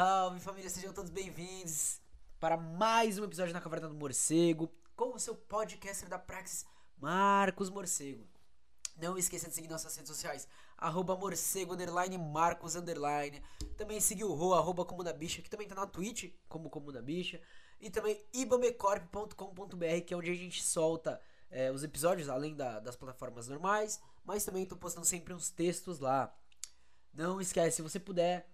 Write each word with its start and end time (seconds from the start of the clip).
Salve, 0.00 0.40
família, 0.40 0.70
sejam 0.70 0.94
todos 0.94 1.10
bem-vindos 1.10 2.00
para 2.38 2.56
mais 2.56 3.18
um 3.18 3.24
episódio 3.24 3.52
na 3.52 3.60
Caverna 3.60 3.86
do 3.86 3.94
Morcego 3.94 4.72
com 4.96 5.14
o 5.14 5.18
seu 5.18 5.34
podcaster 5.34 6.08
da 6.08 6.18
Praxis, 6.18 6.64
Marcos 6.96 7.68
Morcego. 7.68 8.26
Não 8.96 9.18
esqueça 9.18 9.50
de 9.50 9.54
seguir 9.54 9.68
nossas 9.68 9.94
redes 9.94 10.10
sociais, 10.10 10.48
arroba 10.78 11.14
morcego, 11.14 11.74
underline, 11.74 12.16
marcos, 12.16 12.76
underline. 12.76 13.42
Também 13.76 14.00
seguir 14.00 14.24
o 14.24 14.32
Rô, 14.32 14.54
arroba 14.54 14.86
Comuna 14.86 15.12
Bicha, 15.12 15.42
que 15.42 15.50
também 15.50 15.68
tá 15.68 15.74
na 15.74 15.86
Twitch, 15.86 16.32
como 16.48 16.70
Comuna 16.70 17.02
Bicha. 17.02 17.38
E 17.78 17.90
também 17.90 18.24
ibamecorp.com.br, 18.32 20.00
que 20.06 20.14
é 20.14 20.16
onde 20.16 20.30
a 20.30 20.34
gente 20.34 20.62
solta 20.62 21.20
é, 21.50 21.70
os 21.70 21.84
episódios, 21.84 22.30
além 22.30 22.56
da, 22.56 22.80
das 22.80 22.96
plataformas 22.96 23.48
normais. 23.48 24.00
Mas 24.24 24.46
também 24.46 24.64
tô 24.64 24.78
postando 24.78 25.04
sempre 25.04 25.34
uns 25.34 25.50
textos 25.50 25.98
lá. 25.98 26.34
Não 27.12 27.38
esquece, 27.38 27.76
se 27.76 27.82
você 27.82 28.00
puder, 28.00 28.48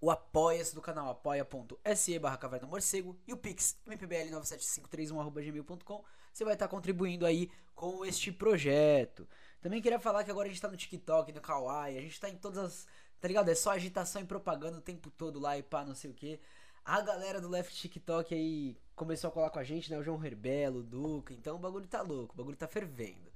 o 0.00 0.10
apoia-se 0.10 0.74
do 0.74 0.80
canal 0.80 1.10
apoia.se 1.10 2.18
barra 2.18 2.38
caverna 2.38 2.66
morcego 2.66 3.16
e 3.26 3.32
o 3.32 3.36
pix 3.36 3.76
mpbl97531.gmail.com 3.86 6.02
você 6.32 6.44
vai 6.44 6.54
estar 6.54 6.68
contribuindo 6.68 7.26
aí 7.26 7.50
com 7.74 8.04
este 8.04 8.30
projeto. 8.30 9.26
Também 9.60 9.82
queria 9.82 9.98
falar 9.98 10.22
que 10.24 10.30
agora 10.30 10.46
a 10.46 10.50
gente 10.50 10.62
tá 10.62 10.68
no 10.68 10.76
TikTok, 10.76 11.32
no 11.32 11.40
Kawaii, 11.40 11.98
a 11.98 12.00
gente 12.00 12.20
tá 12.20 12.28
em 12.28 12.36
todas 12.36 12.58
as... 12.58 12.86
Tá 13.20 13.28
ligado? 13.28 13.50
É 13.50 13.54
só 13.54 13.72
agitação 13.72 14.22
e 14.22 14.24
propaganda 14.24 14.78
o 14.78 14.80
tempo 14.80 15.10
todo 15.10 15.38
lá 15.38 15.58
e 15.58 15.62
pá, 15.62 15.84
não 15.84 15.94
sei 15.94 16.10
o 16.10 16.14
que. 16.14 16.40
A 16.84 17.02
galera 17.02 17.40
do 17.40 17.48
Left 17.48 17.76
TikTok 17.76 18.34
aí 18.34 18.76
começou 18.96 19.28
a 19.28 19.30
colar 19.30 19.50
com 19.50 19.58
a 19.58 19.64
gente, 19.64 19.90
né? 19.90 19.98
O 19.98 20.02
João 20.02 20.24
Herbelo, 20.24 20.80
o 20.80 20.82
Duca. 20.82 21.34
Então 21.34 21.56
o 21.56 21.58
bagulho 21.58 21.86
tá 21.86 22.00
louco, 22.00 22.32
o 22.32 22.36
bagulho 22.36 22.56
tá 22.56 22.66
fervendo. 22.66 23.30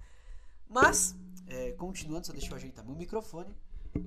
Mas, 0.67 1.15
é, 1.47 1.73
continuando, 1.73 2.27
só 2.27 2.33
deixa 2.33 2.51
eu 2.51 2.57
ajeitar 2.57 2.85
meu 2.85 2.95
microfone. 2.95 3.55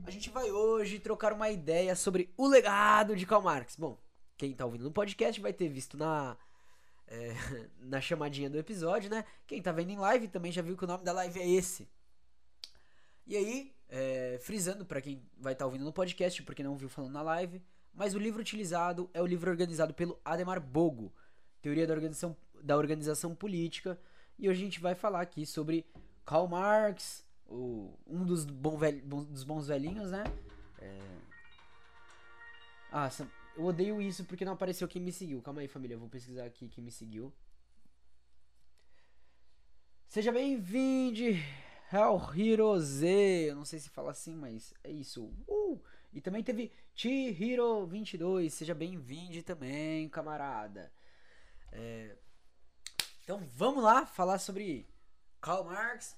A 0.06 0.12
gente 0.12 0.30
vai 0.30 0.52
hoje 0.52 1.00
trocar 1.00 1.34
uma 1.34 1.50
ideia 1.50 1.96
sobre 1.96 2.34
o 2.38 2.48
legado 2.48 3.16
de 3.16 3.26
Karl 3.26 3.42
Marx. 3.42 3.76
Bom, 3.76 3.98
quem 4.38 4.54
tá 4.54 4.66
ouvindo 4.66 4.84
no 4.84 4.92
podcast 4.92 5.40
vai 5.42 5.54
ter 5.54 5.70
visto 5.70 5.98
na, 5.98 6.38
é, 7.08 7.34
na 7.80 8.02
chamadinha 8.02 8.50
do 8.50 8.58
episódio, 8.58 9.10
né? 9.10 9.26
Quem 9.46 9.62
tá 9.62 9.72
vendo 9.72 9.92
em 9.92 9.98
live 9.98 10.28
também 10.28 10.52
já 10.52 10.62
viu 10.62 10.78
que 10.78 10.84
o 10.84 10.88
nome 10.88 11.04
da 11.04 11.14
live 11.14 11.40
é 11.40 11.50
esse. 11.50 11.88
E 13.26 13.36
aí, 13.36 13.76
é, 13.90 14.38
frisando 14.42 14.86
para 14.86 15.02
quem 15.02 15.22
vai 15.38 15.54
estar 15.54 15.64
tá 15.64 15.68
ouvindo 15.68 15.86
no 15.86 15.94
podcast, 15.94 16.42
porque 16.44 16.64
não 16.64 16.78
viu 16.78 16.90
falando 16.90 17.14
na 17.14 17.22
live, 17.22 17.62
mas 17.94 18.14
o 18.14 18.20
livro 18.20 18.42
utilizado 18.42 19.10
é 19.14 19.22
o 19.22 19.26
livro 19.26 19.50
organizado 19.50 19.94
pelo 19.94 20.20
Ademar 20.24 20.62
Bogo, 20.62 21.14
Teoria 21.62 21.88
da 21.88 21.94
Organização, 21.94 22.38
da 22.62 22.78
Organização 22.78 23.36
Política, 23.36 24.00
e 24.40 24.48
hoje 24.48 24.62
a 24.62 24.66
gente 24.66 24.80
vai 24.80 24.96
falar 24.96 25.22
aqui 25.22 25.46
sobre 25.46 25.86
Karl 26.26 26.48
Marx, 26.48 27.27
o, 27.48 27.94
um 28.06 28.26
dos, 28.26 28.46
bom 28.46 28.78
velho, 28.78 29.02
dos 29.06 29.44
bons 29.44 29.68
velhinhos, 29.68 30.12
né? 30.12 30.24
É... 30.80 31.00
Ah, 32.92 33.10
eu 33.56 33.66
odeio 33.66 34.02
isso 34.02 34.24
porque 34.26 34.46
não 34.46 34.54
apareceu 34.54 34.88
quem 34.88 35.02
me 35.02 35.12
seguiu. 35.12 35.42
Calma 35.42 35.62
aí, 35.62 35.68
família, 35.68 35.96
eu 35.96 36.00
vou 36.00 36.10
pesquisar 36.10 36.46
aqui 36.46 36.68
quem 36.70 36.84
me 36.84 36.92
seguiu. 36.92 37.34
Seja 40.08 40.32
bem-vindo, 40.32 41.22
Hell 41.92 42.22
Hero 42.36 42.80
Z. 42.80 43.50
Eu 43.50 43.56
não 43.56 43.66
sei 43.66 43.80
se 43.80 43.90
fala 43.90 44.12
assim, 44.12 44.36
mas 44.36 44.74
é 44.84 44.92
isso. 44.92 45.26
Uh! 45.48 45.82
E 46.14 46.22
também 46.22 46.44
teve 46.44 46.72
T-Hero 46.96 47.86
22. 47.86 48.54
Seja 48.54 48.74
bem-vindo 48.74 49.44
também, 49.44 50.08
camarada. 50.10 50.92
É... 51.72 52.16
Então 53.24 53.40
vamos 53.56 53.84
lá 53.84 54.06
falar 54.06 54.40
sobre 54.40 54.88
Karl 55.42 55.66
Marx 55.66 56.16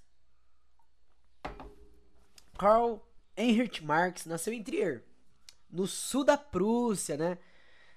Karl 2.58 2.98
Heinrich 3.38 3.84
Marx 3.84 4.26
nasceu 4.26 4.54
em 4.54 4.62
Trier, 4.62 5.04
no 5.70 5.88
sul 5.88 6.24
da 6.24 6.38
Prússia, 6.38 7.16
né? 7.16 7.38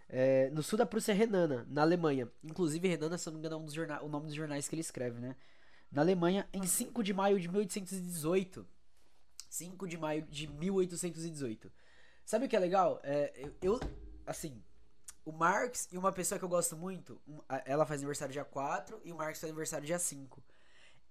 É, 0.08 0.50
no 0.50 0.62
sul 0.62 0.78
da 0.78 0.84
Prússia 0.84 1.14
Renana, 1.14 1.66
na 1.69 1.82
Alemanha. 1.82 2.31
Inclusive, 2.44 2.86
Renana, 2.86 3.16
se 3.16 3.26
não 3.26 3.32
me 3.32 3.38
engano, 3.38 3.56
é 3.56 3.58
um 3.58 3.64
dos 3.64 3.76
o 3.76 4.08
nome 4.08 4.26
dos 4.26 4.34
jornais 4.34 4.69
que 4.69 4.75
ele 4.75 4.82
escreve, 4.82 5.19
né? 5.19 5.34
Na 5.91 6.02
Alemanha, 6.02 6.48
em 6.52 6.66
5 6.66 7.02
de 7.02 7.12
maio 7.12 7.41
de 7.41 7.48
1818. 7.48 8.66
5 9.48 9.88
de 9.88 9.98
maio 9.98 10.22
de 10.22 10.47
1818. 10.47 11.72
Sabe 12.25 12.47
o 12.47 12.48
que 12.48 12.56
é 12.56 12.58
legal? 12.58 13.00
É, 13.02 13.32
eu, 13.36 13.54
eu, 13.62 13.81
assim, 14.26 14.62
o 15.25 15.32
Marx 15.32 15.88
e 15.91 15.98
uma 15.98 16.12
pessoa 16.12 16.38
que 16.38 16.44
eu 16.44 16.48
gosto 16.48 16.76
muito, 16.76 17.20
ela 17.64 17.86
faz 17.86 18.00
aniversário 18.00 18.32
dia 18.32 18.44
4 18.44 19.00
e 19.04 19.12
o 19.12 19.16
Marx 19.16 19.41
faz 19.41 19.50
aniversário 19.50 19.86
dia 19.86 19.98
5. 19.98 20.42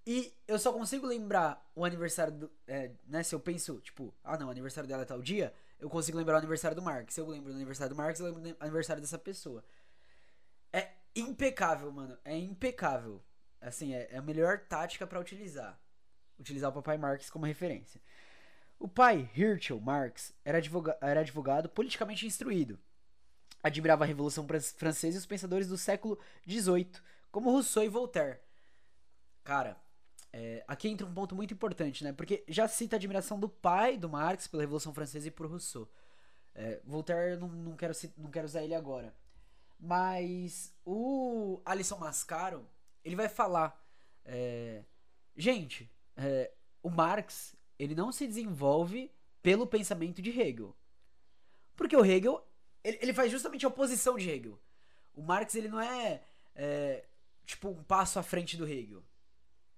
E 0.06 0.34
eu 0.48 0.58
só 0.58 0.72
consigo 0.72 1.06
lembrar 1.06 1.70
o 1.74 1.84
aniversário 1.84 2.32
do. 2.32 2.50
É, 2.66 2.90
né? 3.06 3.22
Se 3.22 3.34
eu 3.34 3.40
penso, 3.40 3.80
tipo, 3.80 4.12
ah 4.24 4.36
não, 4.36 4.48
o 4.48 4.50
aniversário 4.50 4.88
dela 4.88 5.02
é 5.02 5.06
tal 5.06 5.22
dia, 5.22 5.54
eu 5.78 5.88
consigo 5.88 6.18
lembrar 6.18 6.34
o 6.34 6.38
aniversário 6.38 6.74
do 6.74 6.82
Marx. 6.82 7.14
Se 7.14 7.20
eu 7.20 7.28
lembro 7.28 7.52
do 7.52 7.56
aniversário 7.56 7.94
do 7.94 7.96
Marx, 7.96 8.18
eu 8.18 8.26
lembro 8.26 8.40
do 8.40 8.56
aniversário 8.58 9.00
dessa 9.00 9.18
pessoa. 9.18 9.64
É 10.72 10.90
impecável, 11.14 11.90
mano. 11.92 12.18
É 12.24 12.36
impecável. 12.36 13.22
Assim, 13.60 13.94
é, 13.94 14.08
é 14.10 14.18
a 14.18 14.22
melhor 14.22 14.58
tática 14.60 15.06
para 15.06 15.20
utilizar. 15.20 15.78
Utilizar 16.38 16.70
o 16.70 16.74
papai 16.74 16.98
Marx 16.98 17.30
como 17.30 17.46
referência. 17.46 18.00
O 18.78 18.88
pai, 18.88 19.30
Hirschel 19.36 19.80
Marx, 19.80 20.34
era, 20.44 20.58
advoga 20.58 20.98
era 21.00 21.20
advogado 21.20 21.68
politicamente 21.68 22.26
instruído. 22.26 22.76
Admirava 23.62 24.02
a 24.02 24.06
Revolução 24.06 24.44
Francesa 24.76 25.16
e 25.16 25.20
os 25.20 25.26
pensadores 25.26 25.68
do 25.68 25.78
século 25.78 26.18
XVIII, 26.44 26.90
como 27.30 27.52
Rousseau 27.52 27.84
e 27.84 27.88
Voltaire. 27.88 28.40
Cara, 29.44 29.76
é, 30.32 30.64
aqui 30.66 30.88
entra 30.88 31.06
um 31.06 31.12
ponto 31.12 31.34
muito 31.34 31.52
importante, 31.52 32.02
né? 32.02 32.12
Porque 32.12 32.42
já 32.48 32.66
cita 32.66 32.96
a 32.96 32.98
admiração 32.98 33.38
do 33.38 33.48
pai 33.48 33.98
do 33.98 34.08
Marx 34.08 34.46
pela 34.46 34.62
Revolução 34.62 34.94
Francesa 34.94 35.28
e 35.28 35.30
por 35.30 35.46
Rousseau. 35.46 35.88
É, 36.54 36.80
Voltaire, 36.84 37.38
não, 37.38 37.48
não, 37.48 37.76
quero, 37.76 37.92
não 38.16 38.30
quero 38.30 38.46
usar 38.46 38.62
ele 38.62 38.74
agora. 38.74 39.14
Mas 39.78 40.74
o 40.86 41.60
Alisson 41.64 41.98
Mascaro, 41.98 42.66
ele 43.04 43.16
vai 43.16 43.28
falar. 43.28 43.78
É, 44.24 44.84
gente, 45.36 45.90
é, 46.16 46.50
o 46.82 46.88
Marx, 46.88 47.54
ele 47.78 47.94
não 47.94 48.10
se 48.10 48.26
desenvolve 48.26 49.10
pelo 49.42 49.66
pensamento 49.66 50.22
de 50.22 50.30
Hegel. 50.30 50.74
Porque 51.76 51.96
o 51.96 52.04
Hegel, 52.04 52.42
ele, 52.82 52.98
ele 53.02 53.12
faz 53.12 53.30
justamente 53.30 53.66
a 53.66 53.68
oposição 53.68 54.16
de 54.16 54.30
Hegel. 54.30 54.58
O 55.14 55.20
Marx, 55.20 55.54
ele 55.54 55.68
não 55.68 55.80
é, 55.80 56.22
é 56.54 57.04
tipo 57.44 57.68
um 57.68 57.82
passo 57.82 58.18
à 58.18 58.22
frente 58.22 58.56
do 58.56 58.66
Hegel. 58.66 59.02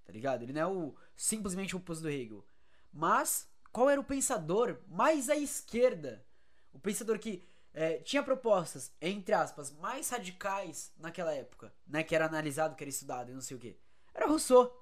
Tá 0.05 0.13
ligado? 0.13 0.43
Ele 0.43 0.53
não 0.53 0.61
é 0.61 0.67
o 0.67 0.95
simplesmente 1.17 1.75
o 1.75 1.79
oposto 1.79 2.03
do 2.03 2.11
Hegel. 2.11 2.45
Mas 2.93 3.49
qual 3.73 3.91
era 3.91 4.01
o 4.01 4.05
pensador 4.05 4.79
mais 4.89 5.29
à 5.29 5.37
esquerda? 5.37 6.25
O 6.73 6.79
pensador 6.79 7.19
que 7.19 7.43
é, 7.73 7.99
tinha 7.99 8.23
propostas, 8.23 8.93
entre 9.01 9.35
aspas, 9.35 9.73
mais 9.73 10.09
radicais 10.09 10.93
naquela 10.97 11.33
época, 11.33 11.75
né? 11.87 12.05
Que 12.05 12.15
era 12.15 12.27
analisado, 12.27 12.77
que 12.77 12.85
era 12.85 12.89
estudado 12.89 13.31
e 13.31 13.35
não 13.35 13.41
sei 13.41 13.57
o 13.57 13.61
que. 13.61 13.77
Era 14.15 14.27
Rousseau. 14.27 14.81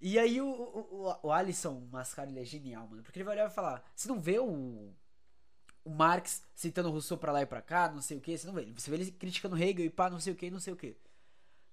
E 0.00 0.18
aí 0.18 0.40
o, 0.40 0.48
o, 0.48 1.16
o 1.24 1.32
Alisson 1.32 1.86
Mascaro, 1.90 2.30
ele 2.30 2.40
é 2.40 2.44
genial, 2.44 2.86
mano. 2.86 3.02
Porque 3.02 3.18
ele 3.18 3.24
vai 3.24 3.34
olhar 3.34 3.50
e 3.50 3.54
falar, 3.54 3.84
você 3.94 4.08
não 4.08 4.20
vê 4.20 4.38
o, 4.38 4.94
o 5.84 5.90
Marx 5.90 6.42
citando 6.54 6.90
Rousseau 6.90 7.18
pra 7.18 7.32
lá 7.32 7.42
e 7.42 7.46
pra 7.46 7.60
cá, 7.60 7.90
não 7.90 8.00
sei 8.00 8.16
o 8.16 8.20
que, 8.20 8.38
você 8.38 8.46
não 8.46 8.54
vê. 8.54 8.64
Você 8.72 8.90
vê 8.90 8.96
ele 8.96 9.10
criticando 9.10 9.58
Hegel 9.58 9.84
e 9.84 9.90
pá, 9.90 10.08
não 10.08 10.20
sei 10.20 10.32
o 10.32 10.36
que, 10.36 10.50
não 10.50 10.60
sei 10.60 10.72
o 10.72 10.76
que. 10.76 10.96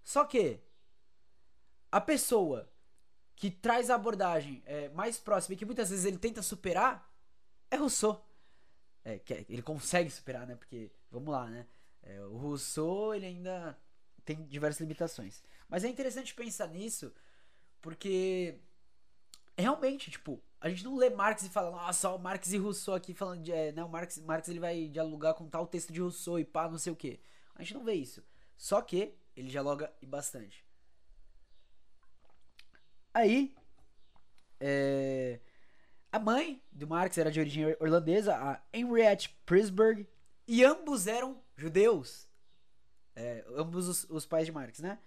Só 0.03 0.25
que 0.25 0.59
a 1.91 2.01
pessoa 2.01 2.69
que 3.35 3.51
traz 3.51 3.89
a 3.89 3.95
abordagem 3.95 4.63
é, 4.65 4.89
mais 4.89 5.17
próxima 5.17 5.53
e 5.53 5.57
que 5.57 5.65
muitas 5.65 5.89
vezes 5.89 6.05
ele 6.05 6.17
tenta 6.17 6.41
superar 6.41 7.11
é 7.69 7.75
Rousseau. 7.75 8.25
É, 9.03 9.19
que 9.19 9.33
é, 9.33 9.45
ele 9.49 9.61
consegue 9.61 10.09
superar, 10.09 10.47
né? 10.47 10.55
Porque, 10.55 10.91
vamos 11.11 11.29
lá, 11.29 11.47
né? 11.47 11.67
É, 12.01 12.21
o 12.21 12.37
Rousseau, 12.37 13.13
ele 13.13 13.25
ainda 13.25 13.77
tem 14.23 14.43
diversas 14.45 14.81
limitações. 14.81 15.43
Mas 15.69 15.83
é 15.83 15.87
interessante 15.87 16.33
pensar 16.33 16.67
nisso, 16.67 17.13
porque 17.81 18.59
realmente, 19.57 20.09
tipo, 20.09 20.41
a 20.59 20.69
gente 20.69 20.83
não 20.83 20.95
lê 20.95 21.09
Marx 21.09 21.43
e 21.43 21.49
fala, 21.49 21.71
nossa, 21.71 22.09
o 22.09 22.17
Marx 22.17 22.51
e 22.51 22.57
Rousseau 22.57 22.95
aqui 22.95 23.13
falando 23.13 23.43
de. 23.43 23.51
É, 23.51 23.71
né, 23.71 23.83
o 23.83 23.89
Marx, 23.89 24.17
Marx 24.19 24.47
ele 24.47 24.59
vai 24.59 24.87
dialogar 24.87 25.35
com 25.35 25.47
tal 25.47 25.67
texto 25.67 25.93
de 25.93 26.01
Rousseau 26.01 26.39
e 26.39 26.45
pá, 26.45 26.67
não 26.67 26.79
sei 26.79 26.91
o 26.91 26.95
que. 26.95 27.19
A 27.55 27.61
gente 27.61 27.75
não 27.75 27.83
vê 27.83 27.93
isso. 27.93 28.23
Só 28.57 28.81
que 28.81 29.13
ele 29.35 29.49
dialoga 29.49 29.93
bastante. 30.03 30.64
Aí, 33.15 33.55
é, 34.59 35.39
a 36.11 36.19
mãe 36.19 36.61
do 36.69 36.85
Marx 36.85 37.17
era 37.17 37.31
de 37.31 37.39
origem 37.39 37.63
irlandesa, 37.63 38.35
a 38.35 38.61
Henriette 38.73 39.29
Prisberg, 39.45 40.05
e 40.45 40.65
ambos 40.65 41.07
eram 41.07 41.41
judeus. 41.55 42.27
É, 43.15 43.45
ambos 43.55 43.87
os, 43.87 44.03
os, 44.09 44.25
pais 44.25 44.45
de 44.45 44.51
Marx, 44.51 44.79
né? 44.79 44.99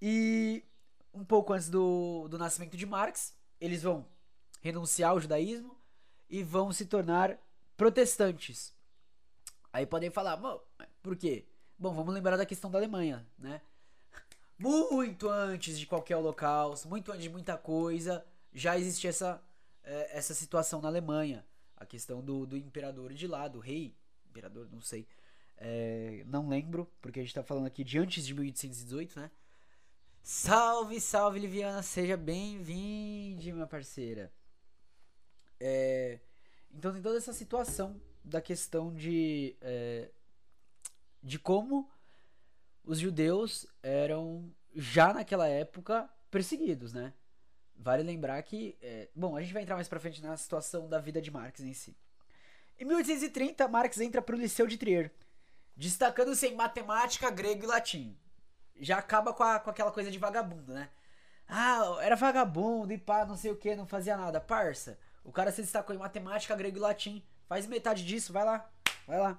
E 0.00 0.64
um 1.12 1.24
pouco 1.24 1.52
antes 1.52 1.68
do, 1.68 2.28
do 2.28 2.38
nascimento 2.38 2.76
de 2.76 2.86
Marx, 2.86 3.36
eles 3.60 3.82
vão 3.82 4.06
renunciar 4.60 5.10
ao 5.10 5.20
judaísmo 5.20 5.76
e 6.30 6.44
vão 6.44 6.70
se 6.70 6.86
tornar 6.86 7.36
protestantes. 7.76 8.72
Aí 9.72 9.84
podem 9.84 10.10
falar, 10.10 10.40
por 11.02 11.16
quê? 11.16 11.44
Bom, 11.76 11.92
vamos 11.92 12.14
lembrar 12.14 12.36
da 12.36 12.46
questão 12.46 12.70
da 12.70 12.78
Alemanha, 12.78 13.26
né? 13.36 13.60
Muito 14.58 15.28
antes 15.28 15.78
de 15.78 15.86
qualquer 15.86 16.16
holocausto, 16.16 16.88
muito 16.88 17.10
antes 17.10 17.24
de 17.24 17.30
muita 17.30 17.56
coisa, 17.56 18.24
já 18.52 18.78
existia 18.78 19.10
essa, 19.10 19.42
é, 19.82 20.18
essa 20.18 20.34
situação 20.34 20.80
na 20.80 20.88
Alemanha. 20.88 21.44
A 21.76 21.84
questão 21.84 22.22
do, 22.22 22.46
do 22.46 22.56
imperador 22.56 23.12
de 23.12 23.26
lá, 23.26 23.48
do 23.48 23.58
rei. 23.58 23.96
Imperador, 24.30 24.68
não 24.70 24.80
sei. 24.80 25.06
É, 25.56 26.24
não 26.26 26.48
lembro, 26.48 26.90
porque 27.00 27.20
a 27.20 27.22
gente 27.22 27.34
tá 27.34 27.42
falando 27.42 27.66
aqui 27.66 27.84
de 27.84 27.98
antes 27.98 28.24
de 28.24 28.34
1818, 28.34 29.18
né? 29.18 29.30
Salve, 30.22 31.00
salve, 31.00 31.40
Liviana, 31.40 31.82
seja 31.82 32.16
bem-vinda, 32.16 33.52
minha 33.52 33.66
parceira. 33.66 34.32
É, 35.58 36.20
então 36.72 36.92
tem 36.92 37.02
toda 37.02 37.18
essa 37.18 37.32
situação 37.32 38.00
da 38.24 38.40
questão 38.40 38.94
de, 38.94 39.56
é, 39.60 40.10
de 41.22 41.38
como 41.38 41.90
os 42.84 42.98
judeus 42.98 43.66
eram 43.82 44.52
já 44.74 45.12
naquela 45.12 45.48
época 45.48 46.08
perseguidos, 46.30 46.92
né? 46.92 47.12
Vale 47.76 48.02
lembrar 48.02 48.42
que, 48.42 48.76
é, 48.80 49.08
bom, 49.14 49.36
a 49.36 49.42
gente 49.42 49.52
vai 49.52 49.62
entrar 49.62 49.74
mais 49.74 49.88
pra 49.88 50.00
frente 50.00 50.22
na 50.22 50.36
situação 50.36 50.88
da 50.88 50.98
vida 50.98 51.20
de 51.20 51.30
Marx 51.30 51.60
em 51.60 51.72
si. 51.72 51.96
Em 52.78 52.84
1830, 52.84 53.66
Marx 53.68 54.00
entra 54.00 54.22
para 54.22 54.36
o 54.36 54.38
Liceu 54.38 54.66
de 54.66 54.76
Trier, 54.76 55.12
destacando-se 55.76 56.46
em 56.46 56.54
matemática, 56.54 57.30
grego 57.30 57.64
e 57.64 57.66
latim 57.66 58.16
já 58.82 58.98
acaba 58.98 59.32
com, 59.32 59.42
a, 59.42 59.58
com 59.58 59.70
aquela 59.70 59.92
coisa 59.92 60.10
de 60.10 60.18
vagabundo, 60.18 60.72
né? 60.72 60.88
Ah, 61.48 61.98
era 62.00 62.16
vagabundo 62.16 62.92
e 62.92 62.98
pá, 62.98 63.24
não 63.24 63.36
sei 63.36 63.50
o 63.50 63.56
que, 63.56 63.74
não 63.76 63.86
fazia 63.86 64.16
nada. 64.16 64.40
Parça, 64.40 64.98
o 65.24 65.30
cara 65.30 65.52
se 65.52 65.62
destacou 65.62 65.94
em 65.94 65.98
matemática, 65.98 66.56
grego 66.56 66.76
e 66.76 66.80
latim. 66.80 67.24
Faz 67.46 67.66
metade 67.66 68.04
disso, 68.04 68.32
vai 68.32 68.44
lá, 68.44 68.68
vai 69.06 69.18
lá. 69.18 69.38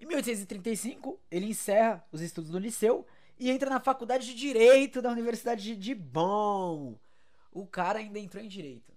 Em 0.00 0.06
1835, 0.06 1.20
ele 1.30 1.46
encerra 1.46 2.04
os 2.10 2.20
estudos 2.20 2.50
no 2.50 2.58
liceu 2.58 3.06
e 3.38 3.50
entra 3.50 3.70
na 3.70 3.78
faculdade 3.78 4.26
de 4.26 4.34
Direito 4.34 5.00
da 5.00 5.10
Universidade 5.10 5.76
de 5.76 5.94
Bonn. 5.94 6.96
O 7.52 7.66
cara 7.66 7.98
ainda 7.98 8.18
entrou 8.18 8.42
em 8.42 8.48
Direito. 8.48 8.92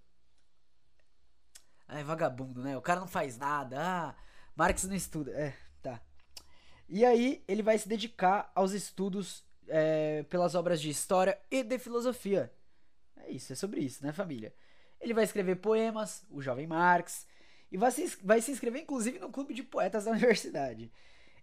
É 1.88 2.04
vagabundo, 2.04 2.64
né? 2.64 2.76
O 2.78 2.82
cara 2.82 3.00
não 3.00 3.08
faz 3.08 3.38
nada. 3.38 3.78
Ah, 3.80 4.16
Marx 4.56 4.86
não 4.86 4.96
estuda. 4.96 5.32
É, 5.32 5.54
e 6.88 7.04
aí 7.04 7.44
ele 7.48 7.64
vai 7.64 7.78
se 7.78 7.88
dedicar 7.88 8.52
aos 8.54 8.72
estudos 8.72 9.44
é, 9.68 10.24
pelas 10.30 10.54
obras 10.54 10.80
de 10.80 10.90
história 10.90 11.40
e 11.50 11.64
de 11.64 11.80
filosofia. 11.80 12.54
É 13.18 13.32
isso, 13.32 13.54
é 13.54 13.56
sobre 13.56 13.82
isso, 13.82 14.06
né, 14.06 14.12
família? 14.12 14.54
Ele 15.00 15.14
vai 15.14 15.24
escrever 15.24 15.56
poemas, 15.56 16.24
o 16.30 16.42
jovem 16.42 16.68
Marx, 16.68 17.26
e 17.74 17.78
vai 17.78 17.90
se, 17.90 18.06
vai 18.24 18.40
se 18.40 18.52
inscrever 18.52 18.84
inclusive 18.84 19.18
no 19.18 19.32
clube 19.32 19.52
de 19.52 19.64
poetas 19.64 20.06
da 20.06 20.12
universidade. 20.12 20.92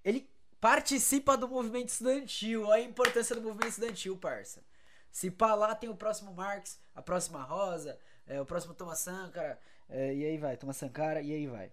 Ele 0.04 0.30
participa 0.60 1.36
do 1.36 1.48
movimento 1.48 1.88
estudantil, 1.88 2.66
olha 2.66 2.84
a 2.84 2.86
importância 2.86 3.34
do 3.34 3.42
movimento 3.42 3.70
estudantil, 3.70 4.16
parça. 4.16 4.62
Se 5.10 5.28
pá 5.28 5.54
lá 5.56 5.74
tem 5.74 5.90
o 5.90 5.96
próximo 5.96 6.32
Marx, 6.32 6.78
a 6.94 7.02
próxima 7.02 7.42
Rosa, 7.42 7.98
é, 8.28 8.40
o 8.40 8.46
próximo 8.46 8.74
Thomas 8.74 9.00
Sankara, 9.00 9.60
é, 9.88 10.14
e 10.14 10.24
aí 10.24 10.38
vai, 10.38 10.56
Thomas 10.56 10.76
Sankara, 10.76 11.20
e 11.20 11.32
aí 11.32 11.48
vai. 11.48 11.72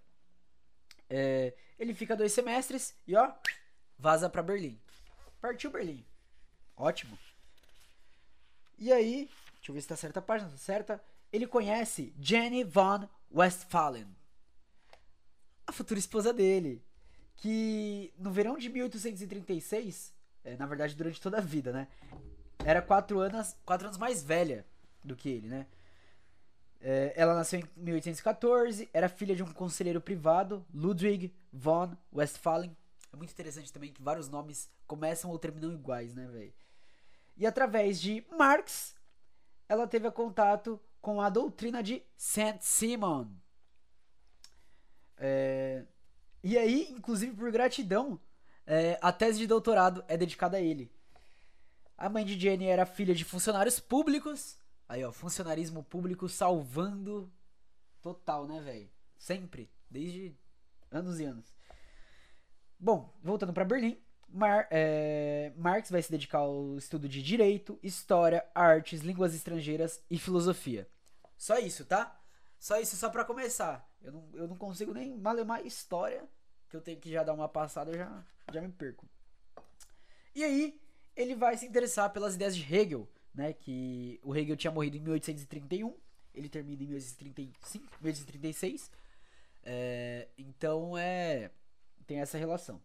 É, 1.07 1.53
ele 1.77 1.93
fica 1.93 2.15
dois 2.15 2.33
semestres 2.33 2.95
e 3.05 3.15
ó, 3.15 3.31
vaza 3.99 4.27
para 4.27 4.41
Berlim. 4.41 4.81
Partiu 5.39 5.69
Berlim. 5.69 6.03
Ótimo. 6.75 7.15
E 8.79 8.91
aí, 8.91 9.29
deixa 9.57 9.69
eu 9.69 9.75
ver 9.75 9.81
se 9.81 9.87
tá 9.87 9.95
certa 9.95 10.17
a 10.17 10.23
página, 10.23 10.49
tá 10.49 10.57
certa. 10.57 11.03
Ele 11.31 11.45
conhece 11.45 12.11
Jenny 12.19 12.63
von 12.63 13.07
Westphalen, 13.31 14.07
a 15.67 15.71
futura 15.71 15.99
esposa 15.99 16.33
dele, 16.33 16.81
que 17.35 18.13
no 18.17 18.31
verão 18.31 18.57
de 18.57 18.69
1836, 18.69 20.13
é, 20.43 20.55
na 20.55 20.65
verdade 20.65 20.95
durante 20.95 21.21
toda 21.21 21.37
a 21.37 21.41
vida, 21.41 21.71
né, 21.71 21.87
era 22.65 22.81
quatro 22.81 23.19
anos, 23.19 23.55
quatro 23.65 23.85
anos 23.85 23.97
mais 23.97 24.23
velha 24.23 24.65
do 25.03 25.15
que 25.15 25.29
ele, 25.29 25.47
né. 25.47 25.67
É, 26.79 27.13
ela 27.15 27.33
nasceu 27.33 27.59
em 27.59 27.67
1814, 27.75 28.89
era 28.93 29.09
filha 29.09 29.35
de 29.35 29.43
um 29.43 29.51
conselheiro 29.51 29.99
privado, 29.99 30.65
Ludwig 30.73 31.33
von 31.51 31.91
Westphalen. 32.13 32.75
É 33.11 33.15
muito 33.17 33.31
interessante 33.31 33.73
também 33.73 33.91
que 33.91 34.01
vários 34.01 34.29
nomes 34.29 34.69
começam 34.85 35.31
ou 35.31 35.39
terminam 35.39 35.73
iguais, 35.73 36.13
né, 36.13 36.27
velho? 36.27 36.53
E 37.35 37.45
através 37.45 37.99
de 37.99 38.23
Marx, 38.37 38.95
ela 39.67 39.87
teve 39.87 40.09
contato 40.11 40.79
com 41.01 41.19
a 41.21 41.29
doutrina 41.29 41.81
de 41.81 42.03
Saint-Simon. 42.15 43.27
É, 45.17 45.83
e 46.43 46.57
aí, 46.57 46.87
inclusive 46.91 47.35
por 47.35 47.51
gratidão, 47.51 48.19
é, 48.65 48.97
a 49.01 49.11
tese 49.11 49.39
de 49.39 49.47
doutorado 49.47 50.03
é 50.07 50.17
dedicada 50.17 50.57
a 50.57 50.61
ele. 50.61 50.91
A 51.97 52.09
mãe 52.09 52.25
de 52.25 52.39
Jenny 52.39 52.65
era 52.67 52.85
filha 52.85 53.15
de 53.15 53.25
funcionários 53.25 53.79
públicos 53.79 54.57
Aí, 54.89 55.03
ó, 55.03 55.11
funcionarismo 55.11 55.83
público 55.83 56.29
salvando 56.29 57.29
total, 58.01 58.47
né, 58.47 58.61
velho? 58.61 58.89
Sempre, 59.17 59.69
desde 59.89 60.33
anos 60.89 61.19
e 61.19 61.25
anos. 61.25 61.53
Bom, 62.79 63.13
voltando 63.21 63.51
para 63.51 63.65
Berlim, 63.65 63.99
Mar, 64.29 64.67
é, 64.71 65.51
Marx 65.57 65.89
vai 65.89 66.01
se 66.01 66.11
dedicar 66.11 66.39
ao 66.39 66.77
estudo 66.77 67.09
de 67.09 67.21
direito, 67.21 67.77
história, 67.83 68.45
artes, 68.55 69.01
línguas 69.01 69.33
estrangeiras 69.33 70.01
e 70.09 70.17
filosofia. 70.17 70.87
Só 71.37 71.57
isso, 71.57 71.83
tá? 71.83 72.17
Só 72.59 72.79
isso, 72.79 72.95
só 72.95 73.09
para 73.09 73.25
começar. 73.25 73.87
Eu 74.01 74.11
não, 74.11 74.29
eu 74.33 74.47
não 74.47 74.57
consigo 74.57 74.93
nem 74.93 75.15
malemar 75.17 75.65
história, 75.65 76.27
que 76.69 76.75
eu 76.75 76.81
tenho 76.81 76.99
que 76.99 77.11
já 77.11 77.23
dar 77.23 77.33
uma 77.33 77.47
passada, 77.47 77.91
eu 77.91 77.97
já, 77.97 78.25
já 78.51 78.61
me 78.61 78.71
perco. 78.71 79.07
E 80.35 80.43
aí, 80.43 80.79
ele 81.15 81.35
vai 81.35 81.57
se 81.57 81.65
interessar 81.65 82.11
pelas 82.11 82.35
ideias 82.35 82.55
de 82.55 82.63
Hegel, 82.73 83.07
né? 83.33 83.53
Que 83.53 84.19
o 84.23 84.35
Hegel 84.35 84.55
tinha 84.55 84.71
morrido 84.71 84.97
em 84.97 85.01
1831, 85.01 85.95
ele 86.33 86.49
termina 86.49 86.83
em 86.83 86.87
1835, 86.87 87.85
1836. 88.01 88.91
É, 89.63 90.27
então 90.37 90.97
é 90.97 91.51
tem 92.05 92.19
essa 92.19 92.37
relação. 92.37 92.81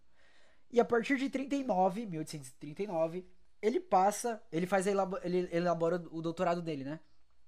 E 0.70 0.80
a 0.80 0.84
partir 0.84 1.16
de 1.16 1.30
39, 1.30 2.06
1839, 2.06 3.24
ele 3.60 3.78
passa, 3.78 4.42
ele 4.50 4.66
faz 4.66 4.86
ele 4.86 5.48
elabora 5.52 6.02
o 6.10 6.20
doutorado 6.20 6.60
dele, 6.60 6.82
né? 6.82 6.98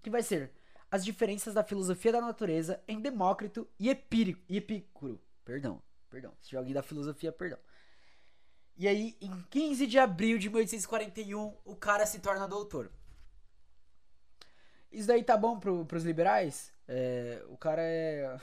Que 0.02 0.10
vai 0.10 0.22
ser 0.22 0.52
as 0.94 1.04
diferenças 1.04 1.52
da 1.52 1.64
filosofia 1.64 2.12
da 2.12 2.20
natureza 2.20 2.80
em 2.86 3.00
Demócrito 3.00 3.68
e 3.80 3.90
Epicuro. 3.90 5.20
Perdão, 5.44 5.82
perdão. 6.08 6.32
Se 6.40 6.56
alguém 6.56 6.72
da 6.72 6.84
filosofia, 6.84 7.32
perdão. 7.32 7.58
E 8.76 8.86
aí, 8.86 9.16
em 9.20 9.42
15 9.50 9.88
de 9.88 9.98
abril 9.98 10.38
de 10.38 10.48
1841, 10.48 11.52
o 11.64 11.74
cara 11.74 12.06
se 12.06 12.20
torna 12.20 12.46
doutor. 12.46 12.92
Isso 14.92 15.08
daí 15.08 15.24
tá 15.24 15.36
bom 15.36 15.58
pro, 15.58 15.84
pros 15.84 16.04
liberais? 16.04 16.72
É, 16.86 17.44
o 17.48 17.56
cara 17.56 17.82
é. 17.82 18.38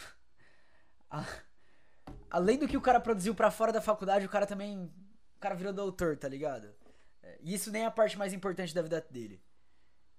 Além 2.30 2.60
do 2.60 2.68
que 2.68 2.76
o 2.76 2.82
cara 2.82 3.00
produziu 3.00 3.34
para 3.34 3.50
fora 3.50 3.72
da 3.72 3.80
faculdade, 3.80 4.26
o 4.26 4.30
cara 4.30 4.46
também. 4.46 4.92
O 5.38 5.40
cara 5.40 5.56
virou 5.56 5.72
doutor, 5.72 6.18
tá 6.18 6.28
ligado? 6.28 6.76
É, 7.24 7.40
e 7.40 7.54
isso 7.54 7.72
nem 7.72 7.84
é 7.84 7.86
a 7.86 7.92
parte 7.92 8.18
mais 8.18 8.34
importante 8.34 8.76
da 8.76 8.82
vida 8.82 9.00
dele. 9.10 9.42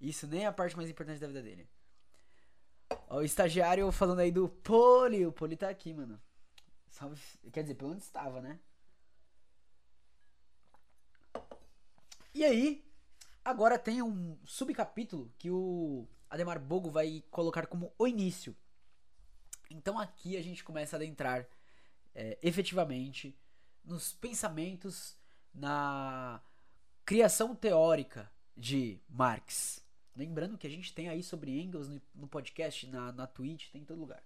Isso 0.01 0.27
nem 0.27 0.45
é 0.45 0.47
a 0.47 0.53
parte 0.53 0.75
mais 0.75 0.89
importante 0.89 1.21
da 1.21 1.27
vida 1.27 1.43
dele. 1.43 1.69
Ó, 3.09 3.19
o 3.19 3.23
estagiário 3.23 3.91
falando 3.93 4.21
aí 4.21 4.31
do 4.31 4.49
Poli. 4.49 5.27
O 5.27 5.33
Poli 5.33 5.57
tá 5.57 5.69
aqui, 5.69 5.93
mano. 5.93 6.21
Salve. 6.89 7.21
Quer 7.53 7.63
dizer, 7.63 7.75
pelo 7.75 7.93
onde 7.93 8.03
estava, 8.03 8.41
né? 8.41 8.59
E 12.35 12.45
aí, 12.45 12.85
agora 13.45 13.79
tem 13.79 14.03
um 14.03 14.39
subcapítulo 14.45 15.33
que 15.39 15.51
o 15.51 16.09
Ademar 16.31 16.59
Bogo 16.59 16.91
vai 16.91 17.23
colocar 17.31 17.67
como 17.67 17.93
o 17.99 18.07
início. 18.07 18.57
Então 19.71 19.99
aqui 19.99 20.37
a 20.37 20.43
gente 20.43 20.65
começa 20.65 20.97
a 20.97 20.99
adentrar 20.99 21.47
é, 22.15 22.39
efetivamente 22.43 23.39
nos 23.85 24.13
pensamentos, 24.13 25.17
na 25.55 26.41
criação 27.05 27.55
teórica 27.55 28.31
de 28.57 29.01
Marx. 29.09 29.85
Lembrando 30.15 30.59
que 30.59 30.67
a 30.67 30.71
gente 30.71 30.93
tem 30.93 31.09
aí 31.09 31.23
sobre 31.23 31.59
Engels 31.59 31.89
no, 32.15 32.29
podcast, 32.29 32.87
na, 32.89 33.13
na 33.13 33.27
Twitch, 33.27 33.71
tem 33.71 33.83
em 33.83 33.85
todo 33.85 34.01
lugar. 34.01 34.23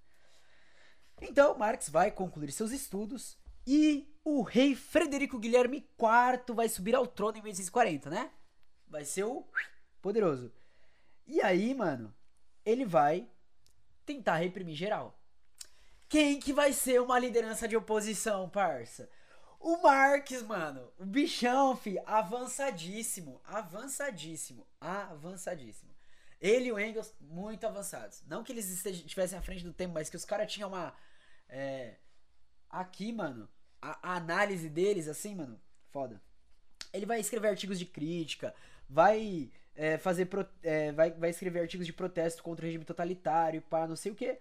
Então, 1.21 1.57
Marx 1.57 1.89
vai 1.89 2.11
concluir 2.11 2.51
seus 2.53 2.73
estudos 2.73 3.39
e 3.67 4.13
o 4.25 4.43
rei 4.43 4.75
Frederico 4.75 5.39
Guilherme 5.39 5.79
IV 5.79 6.55
vai 6.55 6.69
subir 6.69 6.95
ao 6.95 7.07
trono 7.07 7.39
em 7.39 7.43
1840, 7.43 8.11
né? 8.11 8.31
Vai 8.89 9.05
ser 9.05 9.25
o 9.25 9.47
poderoso. 10.03 10.53
E 11.27 11.41
aí, 11.41 11.75
mano, 11.75 12.15
ele 12.65 12.85
vai 12.85 13.29
tentar 14.05 14.37
reprimir 14.37 14.77
geral. 14.77 15.19
Quem 16.09 16.39
que 16.39 16.53
vai 16.53 16.73
ser 16.73 17.01
uma 17.01 17.19
liderança 17.19 17.67
de 17.67 17.77
oposição, 17.77 18.49
parça? 18.49 19.11
O 19.59 19.83
Marx, 19.83 20.43
mano. 20.43 20.93
O 20.99 21.05
bichão, 21.05 21.77
fi. 21.77 21.99
Avançadíssimo. 22.07 23.41
Avançadíssimo. 23.45 24.67
Avançadíssimo. 24.81 25.95
Ele 26.41 26.67
e 26.67 26.73
o 26.73 26.79
Engels, 26.79 27.15
muito 27.21 27.67
avançados. 27.67 28.23
Não 28.27 28.45
que 28.45 28.53
eles 28.53 28.69
estivessem 28.87 29.39
à 29.39 29.43
frente 29.43 29.65
do 29.65 29.73
tempo, 29.73 29.95
mas 29.95 30.11
que 30.11 30.17
os 30.17 30.25
caras 30.25 30.53
tinham 30.53 30.69
uma. 30.69 30.95
É, 31.49 31.97
aqui, 32.69 33.13
mano 33.13 33.49
a, 33.81 34.13
a 34.13 34.17
análise 34.17 34.69
deles, 34.69 35.09
assim, 35.09 35.35
mano, 35.35 35.61
foda. 35.91 36.21
Ele 36.93 37.07
vai 37.07 37.21
escrever 37.21 37.49
artigos 37.49 37.79
de 37.79 37.87
crítica, 37.87 38.55
vai 38.89 39.51
é, 39.75 39.99
fazer 39.99 40.27
pro, 40.27 40.47
é, 40.63 40.93
vai, 40.93 41.11
vai 41.13 41.31
escrever 41.31 41.61
artigos 41.61 41.87
de 41.87 41.93
protesto 41.93 42.43
contra 42.43 42.65
o 42.65 42.67
regime 42.67 42.85
totalitário, 42.85 43.63
pá, 43.63 43.87
não 43.87 43.97
sei 43.97 44.13
o 44.13 44.15
que. 44.15 44.39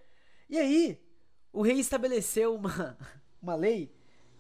E 0.50 0.57
aí, 0.57 1.01
o 1.51 1.62
rei 1.62 1.79
estabeleceu 1.79 2.55
uma, 2.55 2.98
uma 3.41 3.55
lei, 3.55 3.93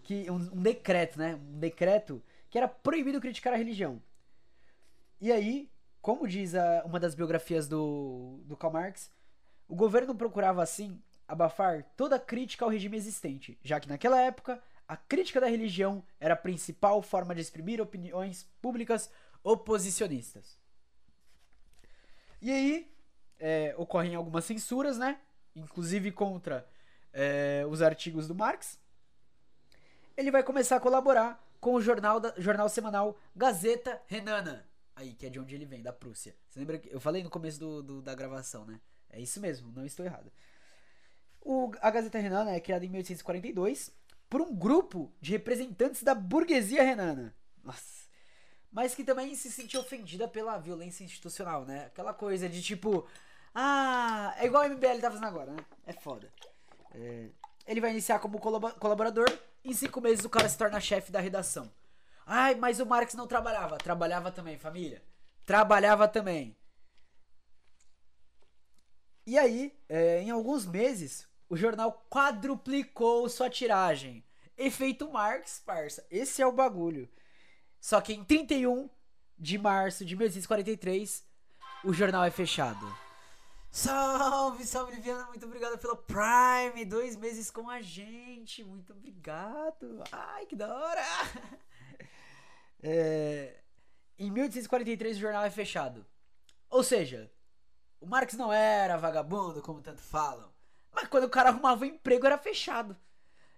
que 0.05 0.29
um, 0.29 0.35
um 0.35 0.61
decreto, 0.61 1.17
né? 1.19 1.35
Um 1.35 1.59
decreto 1.59 2.23
que 2.49 2.57
era 2.57 2.67
proibido 2.67 3.19
criticar 3.19 3.53
a 3.53 3.57
religião. 3.57 4.01
E 5.19 5.31
aí, 5.31 5.69
como 6.01 6.27
diz 6.27 6.53
a, 6.55 6.83
uma 6.85 6.99
das 6.99 7.15
biografias 7.15 7.67
do, 7.67 8.39
do 8.45 8.55
Karl 8.55 8.71
Marx, 8.71 9.11
o 9.67 9.75
governo 9.75 10.15
procurava 10.15 10.61
assim 10.61 11.01
abafar 11.27 11.83
toda 11.97 12.19
crítica 12.19 12.63
ao 12.63 12.69
regime 12.69 12.95
existente, 12.95 13.57
já 13.63 13.79
que 13.79 13.89
naquela 13.89 14.21
época 14.21 14.61
a 14.87 14.95
crítica 14.95 15.41
da 15.41 15.47
religião 15.47 16.03
era 16.19 16.35
a 16.35 16.37
principal 16.37 17.01
forma 17.01 17.33
de 17.33 17.41
exprimir 17.41 17.81
opiniões 17.81 18.43
públicas 18.61 19.09
oposicionistas. 19.43 20.59
E 22.39 22.51
aí 22.51 22.91
é, 23.39 23.73
ocorrem 23.75 24.13
algumas 24.13 24.45
censuras, 24.45 24.99
né? 24.99 25.19
Inclusive 25.55 26.11
contra 26.11 26.67
é, 27.11 27.65
os 27.67 27.81
artigos 27.81 28.27
do 28.27 28.35
Marx. 28.35 28.79
Ele 30.17 30.31
vai 30.31 30.43
começar 30.43 30.77
a 30.77 30.79
colaborar 30.79 31.43
com 31.59 31.73
o 31.73 31.81
jornal, 31.81 32.19
da, 32.19 32.33
jornal 32.37 32.69
semanal 32.69 33.17
Gazeta 33.35 34.01
Renana. 34.07 34.67
Aí, 34.95 35.13
que 35.13 35.25
é 35.25 35.29
de 35.29 35.39
onde 35.39 35.53
ele 35.55 35.65
vem, 35.65 35.81
da 35.81 35.91
Prússia. 35.91 36.35
Você 36.49 36.59
lembra 36.59 36.77
que 36.77 36.93
eu 36.93 37.01
falei 37.01 37.21
no 37.21 37.29
começo 37.29 37.59
do, 37.59 37.83
do 37.83 38.01
da 38.01 38.15
gravação, 38.15 38.65
né? 38.65 38.79
É 39.09 39.19
isso 39.19 39.41
mesmo, 39.41 39.71
não 39.71 39.85
estou 39.85 40.05
errado. 40.05 40.31
O, 41.41 41.71
a 41.81 41.91
Gazeta 41.91 42.17
Renana 42.17 42.51
é 42.51 42.59
criada 42.59 42.85
em 42.85 42.89
1842 42.89 43.91
por 44.29 44.41
um 44.41 44.55
grupo 44.55 45.13
de 45.21 45.31
representantes 45.31 46.01
da 46.01 46.15
burguesia 46.15 46.83
renana. 46.83 47.35
Nossa. 47.63 48.05
Mas 48.71 48.93
que 48.93 49.03
também 49.03 49.33
se 49.35 49.51
sentia 49.51 49.79
ofendida 49.79 50.27
pela 50.27 50.57
violência 50.57 51.03
institucional, 51.03 51.65
né? 51.65 51.85
Aquela 51.85 52.13
coisa 52.13 52.49
de 52.49 52.61
tipo. 52.61 53.07
Ah, 53.53 54.35
é 54.37 54.45
igual 54.45 54.63
a 54.63 54.69
MBL 54.69 54.99
tá 54.99 55.09
fazendo 55.09 55.27
agora, 55.27 55.53
né? 55.53 55.65
É 55.85 55.93
foda. 55.93 56.29
É, 56.93 57.29
ele 57.65 57.79
vai 57.79 57.91
iniciar 57.91 58.19
como 58.19 58.39
colaborador. 58.39 59.25
Em 59.65 59.73
cinco 59.73 59.99
meses 59.99 60.23
o 60.23 60.29
cara 60.29 60.47
se 60.47 60.55
torna 60.55 60.79
chefe 60.79 61.11
da 61.11 61.19
redação. 61.19 61.71
Ai, 62.23 62.53
mas 62.53 62.79
o 62.79 62.85
Marx 62.85 63.15
não 63.15 63.25
trabalhava. 63.25 63.79
Trabalhava 63.79 64.31
também, 64.31 64.59
família. 64.59 65.01
Trabalhava 65.43 66.07
também. 66.07 66.55
E 69.25 69.39
aí, 69.39 69.75
é, 69.89 70.21
em 70.21 70.29
alguns 70.29 70.67
meses, 70.67 71.27
o 71.49 71.57
jornal 71.57 72.05
quadruplicou 72.11 73.27
sua 73.27 73.49
tiragem. 73.49 74.23
Efeito 74.55 75.11
Marx, 75.11 75.63
parça. 75.65 76.05
Esse 76.11 76.43
é 76.43 76.45
o 76.45 76.51
bagulho. 76.51 77.09
Só 77.81 77.99
que 78.01 78.13
em 78.13 78.23
31 78.23 78.87
de 79.37 79.57
março 79.57 80.05
de 80.05 80.15
1843, 80.15 81.23
o 81.83 81.91
jornal 81.91 82.23
é 82.23 82.29
fechado. 82.29 83.04
Salve, 83.75 84.63
salve, 84.63 84.95
Liviana. 84.95 85.25
Muito 85.25 85.45
obrigado 85.45 85.77
pelo 85.77 85.97
Prime. 85.97 86.85
Dois 86.85 87.17
meses 87.17 87.51
com 87.51 87.69
a 87.69 87.81
gente. 87.81 88.63
Muito 88.63 88.93
obrigado. 88.93 90.01
Ai, 90.13 90.45
que 90.45 90.55
da 90.55 90.73
hora. 90.73 91.01
É, 92.87 93.61
em 94.19 94.29
1843, 94.29 95.17
o 95.17 95.19
jornal 95.19 95.43
é 95.43 95.49
fechado. 95.49 96.05
Ou 96.69 96.83
seja, 96.83 97.31
o 97.99 98.05
Marx 98.05 98.35
não 98.35 98.53
era 98.53 98.95
vagabundo, 98.95 99.61
como 99.61 99.81
tanto 99.81 100.01
falam. 100.01 100.53
Mas 100.93 101.07
quando 101.07 101.23
o 101.23 101.29
cara 101.29 101.49
arrumava 101.49 101.83
um 101.83 101.87
emprego, 101.87 102.27
era 102.27 102.37
fechado. 102.37 102.95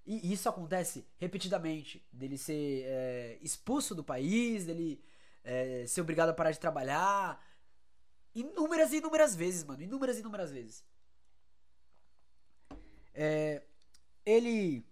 E 0.05 0.31
isso 0.31 0.47
acontece 0.47 1.05
repetidamente. 1.17 2.07
Dele 2.11 2.37
ser 2.37 2.85
é, 2.85 3.37
expulso 3.41 3.93
do 3.93 4.03
país, 4.03 4.65
dele 4.65 5.03
é, 5.43 5.85
ser 5.85 6.01
obrigado 6.01 6.29
a 6.29 6.33
parar 6.33 6.51
de 6.51 6.59
trabalhar. 6.59 7.45
Inúmeras 8.35 8.93
e 8.93 8.97
inúmeras 8.97 9.35
vezes, 9.35 9.63
mano. 9.63 9.81
Inúmeras 9.81 10.17
e 10.17 10.19
inúmeras 10.19 10.51
vezes. 10.51 10.83
É, 13.13 13.63
ele 14.25 14.85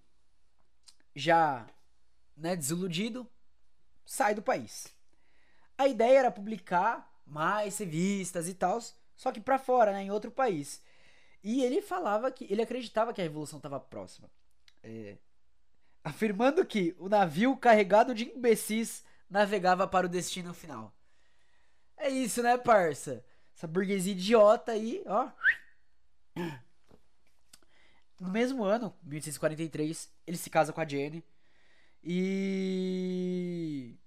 já, 1.16 1.68
né, 2.36 2.56
desiludido, 2.56 3.30
sai 4.06 4.34
do 4.34 4.42
país. 4.42 4.88
A 5.78 5.88
ideia 5.88 6.20
era 6.20 6.32
publicar 6.32 7.14
mais 7.26 7.78
revistas 7.78 8.48
e 8.48 8.54
tal, 8.54 8.80
só 9.16 9.32
que 9.32 9.42
para 9.42 9.60
fora, 9.60 9.92
né, 9.92 10.04
em 10.04 10.12
outro 10.12 10.32
país. 10.32 10.82
E 11.44 11.64
ele 11.64 11.82
falava 11.82 12.32
que 12.32 12.46
ele 12.52 12.62
acreditava 12.62 13.14
que 13.14 13.22
a 13.22 13.24
revolução 13.24 13.58
estava 13.58 13.80
próxima. 13.80 14.30
É, 14.82 15.18
afirmando 16.04 16.66
que 16.66 16.96
o 16.98 17.10
navio 17.10 17.56
carregado 17.58 18.14
de 18.14 18.26
imbecis 18.26 19.04
navegava 19.30 19.88
para 19.88 20.06
o 20.06 20.10
destino 20.10 20.54
final. 20.54 20.94
É 21.98 22.10
isso, 22.10 22.44
né, 22.44 22.58
parça? 22.58 23.24
Essa 23.56 23.68
burguesia 23.68 24.12
idiota 24.12 24.74
aí, 24.74 25.04
ó. 25.06 25.32
No 28.20 28.30
mesmo 28.30 28.64
ano, 28.64 28.94
1843, 29.04 30.10
ele 30.26 30.38
se 30.38 30.50
casa 30.50 30.72
com 30.72 30.82
a 30.82 30.88
Jenny. 30.88 31.24
E 32.04 33.98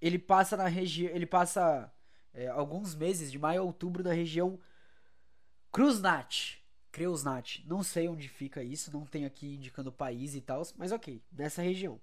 ele 0.00 0.18
passa 0.18 0.56
na 0.56 0.68
região, 0.68 1.10
ele 1.14 1.26
passa 1.26 1.92
é, 2.34 2.48
alguns 2.48 2.94
meses, 2.94 3.32
de 3.32 3.38
maio 3.38 3.62
a 3.62 3.64
outubro, 3.64 4.04
na 4.04 4.12
região 4.12 4.58
Krusnat. 5.72 6.62
Kreusnat. 6.92 7.64
Não 7.66 7.82
sei 7.82 8.08
onde 8.08 8.28
fica 8.28 8.62
isso, 8.62 8.92
não 8.92 9.04
tem 9.04 9.24
aqui 9.24 9.54
indicando 9.54 9.90
o 9.90 9.92
país 9.92 10.34
e 10.34 10.40
tal, 10.40 10.62
mas 10.76 10.92
ok, 10.92 11.22
nessa 11.32 11.62
região. 11.62 12.00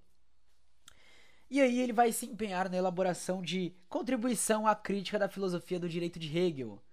E 1.55 1.62
aí 1.62 1.79
ele 1.79 1.93
vai 1.93 2.12
se 2.12 2.25
empenhar 2.25 2.69
na 2.69 2.75
elaboração 2.75 3.41
de 3.41 3.74
contribuição 3.88 4.67
à 4.67 4.75
crítica 4.75 5.17
da 5.17 5.29
filosofia 5.29 5.79
do 5.79 5.88
direito 5.88 6.19
de 6.19 6.38
Hegel. 6.38 6.83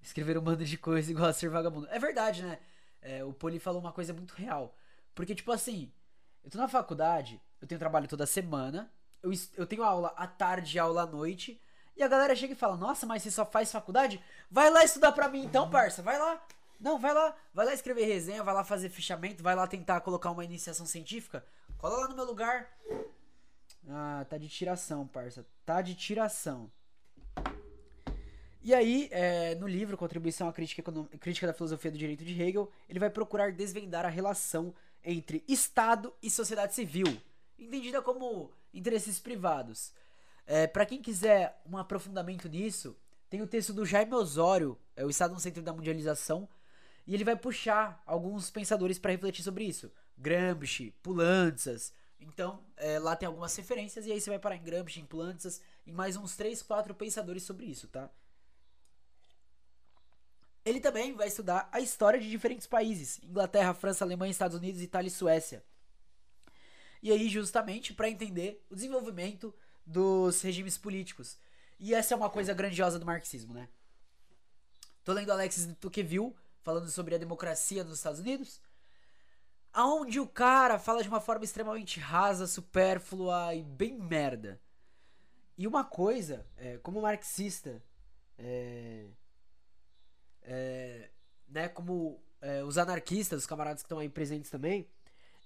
Escrever 0.00 0.38
um 0.38 0.40
bando 0.40 0.64
de 0.64 0.78
coisa 0.78 1.10
igual 1.10 1.28
a 1.28 1.32
ser 1.34 1.50
vagabundo. 1.50 1.86
É 1.90 1.98
verdade, 1.98 2.42
né? 2.42 2.58
É, 3.02 3.22
o 3.22 3.34
Poli 3.34 3.58
falou 3.58 3.82
uma 3.82 3.92
coisa 3.92 4.14
muito 4.14 4.32
real. 4.32 4.74
Porque, 5.14 5.34
tipo 5.34 5.52
assim, 5.52 5.92
eu 6.42 6.50
tô 6.50 6.56
na 6.56 6.68
faculdade, 6.68 7.38
eu 7.60 7.68
tenho 7.68 7.78
trabalho 7.78 8.08
toda 8.08 8.24
semana, 8.24 8.90
eu, 9.22 9.30
eu 9.58 9.66
tenho 9.66 9.84
aula 9.84 10.14
à 10.16 10.26
tarde 10.26 10.78
e 10.78 10.80
aula 10.80 11.02
à 11.02 11.06
noite. 11.06 11.60
E 11.94 12.02
a 12.02 12.08
galera 12.08 12.34
chega 12.34 12.54
e 12.54 12.56
fala: 12.56 12.78
Nossa, 12.78 13.04
mas 13.04 13.22
você 13.22 13.30
só 13.30 13.44
faz 13.44 13.70
faculdade? 13.70 14.24
Vai 14.50 14.70
lá 14.70 14.82
estudar 14.84 15.12
pra 15.12 15.28
mim 15.28 15.44
então, 15.44 15.68
parça. 15.68 16.00
Vai 16.00 16.18
lá. 16.18 16.42
Não, 16.80 16.98
vai 16.98 17.12
lá. 17.12 17.36
Vai 17.52 17.66
lá 17.66 17.74
escrever 17.74 18.06
resenha, 18.06 18.42
vai 18.42 18.54
lá 18.54 18.64
fazer 18.64 18.88
fichamento, 18.88 19.42
vai 19.42 19.54
lá 19.54 19.66
tentar 19.66 20.00
colocar 20.00 20.30
uma 20.30 20.46
iniciação 20.46 20.86
científica. 20.86 21.44
Cola 21.82 22.02
lá 22.02 22.08
no 22.08 22.14
meu 22.14 22.24
lugar. 22.24 22.70
Ah, 23.88 24.24
tá 24.30 24.38
de 24.38 24.48
tiração, 24.48 25.04
parça. 25.04 25.44
Tá 25.66 25.82
de 25.82 25.96
tiração. 25.96 26.70
E 28.62 28.72
aí, 28.72 29.08
é, 29.10 29.56
no 29.56 29.66
livro 29.66 29.96
Contribuição 29.96 30.48
à 30.48 30.52
Crítica, 30.52 30.80
Crítica 31.18 31.48
da 31.48 31.52
Filosofia 31.52 31.90
do 31.90 31.98
Direito 31.98 32.24
de 32.24 32.40
Hegel, 32.40 32.70
ele 32.88 33.00
vai 33.00 33.10
procurar 33.10 33.50
desvendar 33.50 34.06
a 34.06 34.08
relação 34.08 34.72
entre 35.02 35.42
Estado 35.48 36.14
e 36.22 36.30
sociedade 36.30 36.72
civil, 36.72 37.20
entendida 37.58 38.00
como 38.00 38.52
interesses 38.72 39.18
privados. 39.18 39.92
É, 40.46 40.68
para 40.68 40.86
quem 40.86 41.02
quiser 41.02 41.60
um 41.68 41.76
aprofundamento 41.76 42.48
nisso, 42.48 42.96
tem 43.28 43.42
o 43.42 43.46
texto 43.48 43.72
do 43.72 43.84
Jaime 43.84 44.14
Osório, 44.14 44.78
é 44.94 45.04
o 45.04 45.10
Estado 45.10 45.34
no 45.34 45.40
Centro 45.40 45.60
da 45.60 45.72
Mundialização, 45.72 46.48
e 47.04 47.12
ele 47.12 47.24
vai 47.24 47.34
puxar 47.34 48.00
alguns 48.06 48.52
pensadores 48.52 49.00
para 49.00 49.10
refletir 49.10 49.42
sobre 49.42 49.64
isso. 49.64 49.90
Gramsci, 50.16 50.94
Pulantzas. 51.02 51.92
Então, 52.20 52.64
é, 52.76 52.98
lá 52.98 53.16
tem 53.16 53.26
algumas 53.26 53.54
referências, 53.56 54.06
e 54.06 54.12
aí 54.12 54.20
você 54.20 54.30
vai 54.30 54.38
parar 54.38 54.56
em 54.56 54.62
Gramsci, 54.62 55.00
em 55.00 55.06
Pulantzas, 55.06 55.60
e 55.84 55.92
mais 55.92 56.16
uns 56.16 56.36
3, 56.36 56.62
4 56.62 56.94
pensadores 56.94 57.42
sobre 57.42 57.66
isso, 57.66 57.88
tá? 57.88 58.10
Ele 60.64 60.80
também 60.80 61.12
vai 61.14 61.26
estudar 61.26 61.68
a 61.72 61.80
história 61.80 62.20
de 62.20 62.30
diferentes 62.30 62.66
países: 62.66 63.18
Inglaterra, 63.22 63.74
França, 63.74 64.04
Alemanha, 64.04 64.30
Estados 64.30 64.56
Unidos, 64.56 64.80
Itália 64.80 65.08
e 65.08 65.10
Suécia. 65.10 65.64
E 67.02 67.10
aí, 67.10 67.28
justamente, 67.28 67.92
para 67.92 68.08
entender 68.08 68.64
o 68.70 68.76
desenvolvimento 68.76 69.52
dos 69.84 70.40
regimes 70.42 70.78
políticos. 70.78 71.36
E 71.80 71.94
essa 71.94 72.14
é 72.14 72.16
uma 72.16 72.30
coisa 72.30 72.54
grandiosa 72.54 72.96
do 72.96 73.04
marxismo, 73.04 73.52
né? 73.52 73.68
Tô 75.02 75.12
lendo 75.12 75.32
Alexis 75.32 75.66
de 75.66 75.74
Tocqueville 75.74 76.32
falando 76.62 76.88
sobre 76.88 77.16
a 77.16 77.18
democracia 77.18 77.82
nos 77.82 77.98
Estados 77.98 78.20
Unidos, 78.20 78.60
aonde 79.72 80.20
o 80.20 80.26
cara 80.26 80.78
fala 80.78 81.02
de 81.02 81.08
uma 81.08 81.20
forma 81.20 81.44
extremamente 81.44 81.98
rasa, 81.98 82.46
supérflua 82.46 83.54
e 83.54 83.62
bem 83.62 83.98
merda. 83.98 84.60
E 85.56 85.66
uma 85.66 85.84
coisa, 85.84 86.46
é, 86.56 86.78
como 86.78 87.00
marxista, 87.00 87.82
é, 88.38 89.06
é, 90.42 91.10
né, 91.48 91.68
como 91.68 92.20
é, 92.40 92.62
os 92.64 92.76
anarquistas, 92.78 93.40
os 93.40 93.46
camaradas 93.46 93.82
que 93.82 93.86
estão 93.86 93.98
aí 93.98 94.08
presentes 94.08 94.50
também, 94.50 94.88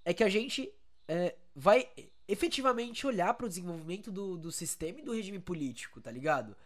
é 0.05 0.15
que 0.15 0.25
a 0.25 0.29
gente 0.29 0.73
é, 1.09 1.37
vai 1.55 1.89
efetivamente 2.29 3.07
olhar 3.07 3.35
para 3.35 3.47
o 3.47 3.49
desenvolvimento 3.49 4.11
do, 4.11 4.37
do 4.37 4.51
sistema 4.51 5.01
e 5.01 5.03
do 5.03 5.13
regime 5.13 5.39
político, 5.39 6.01
tá 6.01 6.11
ligado? 6.11 6.57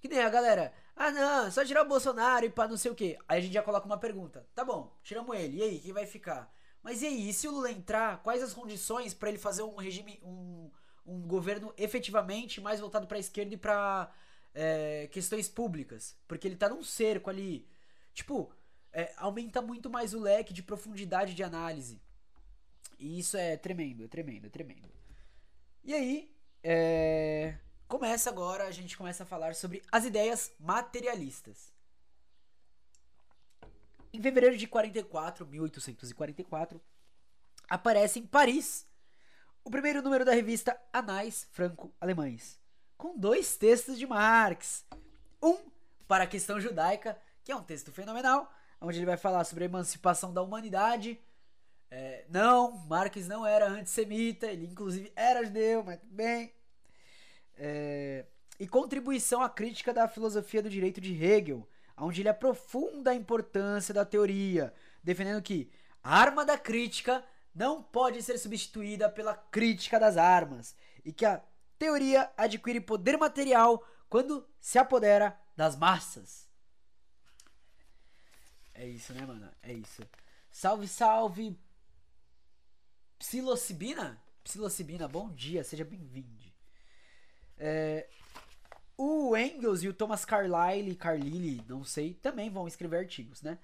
Que 0.00 0.08
nem 0.08 0.20
a 0.20 0.28
galera, 0.28 0.72
ah 0.94 1.10
não, 1.10 1.50
só 1.50 1.64
tirar 1.64 1.84
o 1.84 1.88
Bolsonaro 1.88 2.44
e 2.44 2.50
pá, 2.50 2.68
não 2.68 2.76
sei 2.76 2.90
o 2.90 2.94
que. 2.94 3.18
Aí 3.26 3.38
a 3.38 3.40
gente 3.40 3.52
já 3.52 3.62
coloca 3.62 3.86
uma 3.86 3.98
pergunta, 3.98 4.46
tá 4.54 4.64
bom, 4.64 4.96
tiramos 5.02 5.36
ele, 5.36 5.58
e 5.58 5.62
aí, 5.62 5.80
quem 5.80 5.92
vai 5.92 6.06
ficar? 6.06 6.52
Mas 6.82 7.02
e 7.02 7.06
aí, 7.06 7.28
e 7.28 7.32
se 7.32 7.46
o 7.48 7.50
Lula 7.50 7.70
entrar, 7.70 8.22
quais 8.22 8.42
as 8.42 8.54
condições 8.54 9.12
para 9.12 9.28
ele 9.28 9.38
fazer 9.38 9.62
um 9.62 9.76
regime, 9.76 10.20
um, 10.22 10.70
um 11.06 11.20
governo 11.22 11.72
efetivamente 11.76 12.60
mais 12.60 12.80
voltado 12.80 13.06
para 13.06 13.16
a 13.16 13.20
esquerda 13.20 13.54
e 13.54 13.58
para 13.58 14.12
é, 14.54 15.08
questões 15.10 15.48
públicas? 15.48 16.16
Porque 16.26 16.46
ele 16.46 16.56
tá 16.56 16.68
num 16.68 16.82
cerco 16.82 17.28
ali. 17.28 17.68
Tipo, 18.14 18.52
é, 18.92 19.12
aumenta 19.16 19.60
muito 19.60 19.90
mais 19.90 20.14
o 20.14 20.20
leque 20.20 20.52
de 20.52 20.62
profundidade 20.62 21.34
de 21.34 21.42
análise. 21.42 22.00
E 22.98 23.18
isso 23.18 23.36
é 23.36 23.56
tremendo, 23.56 24.04
é 24.04 24.08
tremendo, 24.08 24.46
é 24.46 24.50
tremendo. 24.50 24.88
E 25.84 25.94
aí, 25.94 26.34
é... 26.62 27.56
começa 27.86 28.28
agora, 28.28 28.64
a 28.64 28.70
gente 28.70 28.96
começa 28.96 29.22
a 29.22 29.26
falar 29.26 29.54
sobre 29.54 29.82
as 29.90 30.04
ideias 30.04 30.52
materialistas. 30.58 31.72
Em 34.12 34.22
fevereiro 34.22 34.56
de 34.56 34.66
44, 34.66 35.46
1844, 35.46 36.80
aparece 37.68 38.18
em 38.18 38.26
Paris 38.26 38.86
o 39.62 39.70
primeiro 39.70 40.00
número 40.00 40.24
da 40.24 40.32
revista 40.32 40.80
Anais 40.92 41.46
Franco-Alemães, 41.52 42.58
com 42.96 43.18
dois 43.18 43.56
textos 43.56 43.98
de 43.98 44.06
Marx. 44.06 44.86
Um 45.42 45.58
para 46.06 46.24
a 46.24 46.26
questão 46.26 46.58
judaica, 46.58 47.20
que 47.44 47.52
é 47.52 47.56
um 47.56 47.62
texto 47.62 47.92
fenomenal, 47.92 48.50
onde 48.80 48.98
ele 48.98 49.04
vai 49.04 49.18
falar 49.18 49.44
sobre 49.44 49.64
a 49.64 49.66
emancipação 49.66 50.32
da 50.32 50.40
humanidade. 50.40 51.20
É, 51.90 52.24
não, 52.30 52.78
Marx 52.86 53.28
não 53.28 53.46
era 53.46 53.68
antissemita, 53.68 54.46
ele 54.46 54.66
inclusive 54.66 55.12
era 55.14 55.44
judeu, 55.44 55.84
mas 55.84 56.00
bem. 56.04 56.54
É, 57.56 58.24
e 58.58 58.66
contribuição 58.66 59.42
à 59.42 59.50
crítica 59.50 59.92
da 59.92 60.08
filosofia 60.08 60.62
do 60.62 60.70
direito 60.70 61.00
de 61.00 61.12
Hegel, 61.22 61.68
onde 62.00 62.22
ele 62.22 62.28
aprofunda 62.28 63.10
a 63.10 63.14
importância 63.14 63.92
da 63.92 64.04
teoria, 64.04 64.72
defendendo 65.02 65.42
que 65.42 65.70
a 66.02 66.16
arma 66.16 66.44
da 66.44 66.56
crítica 66.56 67.24
não 67.54 67.82
pode 67.82 68.22
ser 68.22 68.38
substituída 68.38 69.10
pela 69.10 69.34
crítica 69.34 69.98
das 69.98 70.16
armas 70.16 70.76
e 71.04 71.12
que 71.12 71.24
a 71.24 71.42
teoria 71.78 72.30
adquire 72.36 72.80
poder 72.80 73.16
material 73.16 73.84
quando 74.08 74.46
se 74.60 74.78
apodera 74.78 75.38
das 75.56 75.76
massas. 75.76 76.48
É 78.74 78.86
isso, 78.86 79.12
né, 79.12 79.26
mano? 79.26 79.50
É 79.62 79.72
isso. 79.72 80.08
Salve, 80.50 80.86
salve. 80.86 81.58
Psilocibina? 83.18 84.22
Psilocibina, 84.44 85.08
bom 85.08 85.30
dia, 85.30 85.64
seja 85.64 85.84
bem-vindo. 85.84 86.44
É, 87.56 88.08
o 88.98 89.36
Engels 89.36 89.84
e 89.84 89.88
o 89.88 89.94
Thomas 89.94 90.24
Carlyle, 90.24 90.96
Carlyle, 90.96 91.64
não 91.68 91.84
sei, 91.84 92.14
também 92.14 92.50
vão 92.50 92.66
escrever 92.66 92.98
artigos, 92.98 93.40
né? 93.40 93.56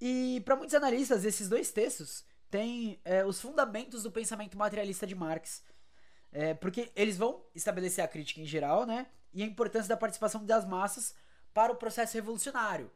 E 0.00 0.42
para 0.44 0.56
muitos 0.56 0.74
analistas, 0.74 1.24
esses 1.24 1.48
dois 1.48 1.70
textos 1.70 2.24
têm 2.50 3.00
é, 3.04 3.24
os 3.24 3.40
fundamentos 3.40 4.02
do 4.02 4.10
pensamento 4.10 4.58
materialista 4.58 5.06
de 5.06 5.14
Marx. 5.14 5.62
É, 6.32 6.52
porque 6.52 6.90
eles 6.96 7.16
vão 7.16 7.40
estabelecer 7.54 8.04
a 8.04 8.08
crítica 8.08 8.40
em 8.40 8.44
geral, 8.44 8.84
né? 8.84 9.06
E 9.32 9.44
a 9.44 9.46
importância 9.46 9.88
da 9.88 9.96
participação 9.96 10.44
das 10.44 10.66
massas 10.66 11.14
para 11.54 11.72
o 11.72 11.76
processo 11.76 12.14
revolucionário. 12.14 12.90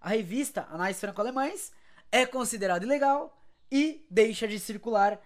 A 0.00 0.08
revista 0.08 0.66
Anais 0.68 0.98
Franco-Alemães 0.98 1.72
é 2.10 2.26
considerada 2.26 2.84
ilegal 2.84 3.40
e 3.70 4.04
deixa 4.10 4.48
de 4.48 4.58
circular 4.58 5.20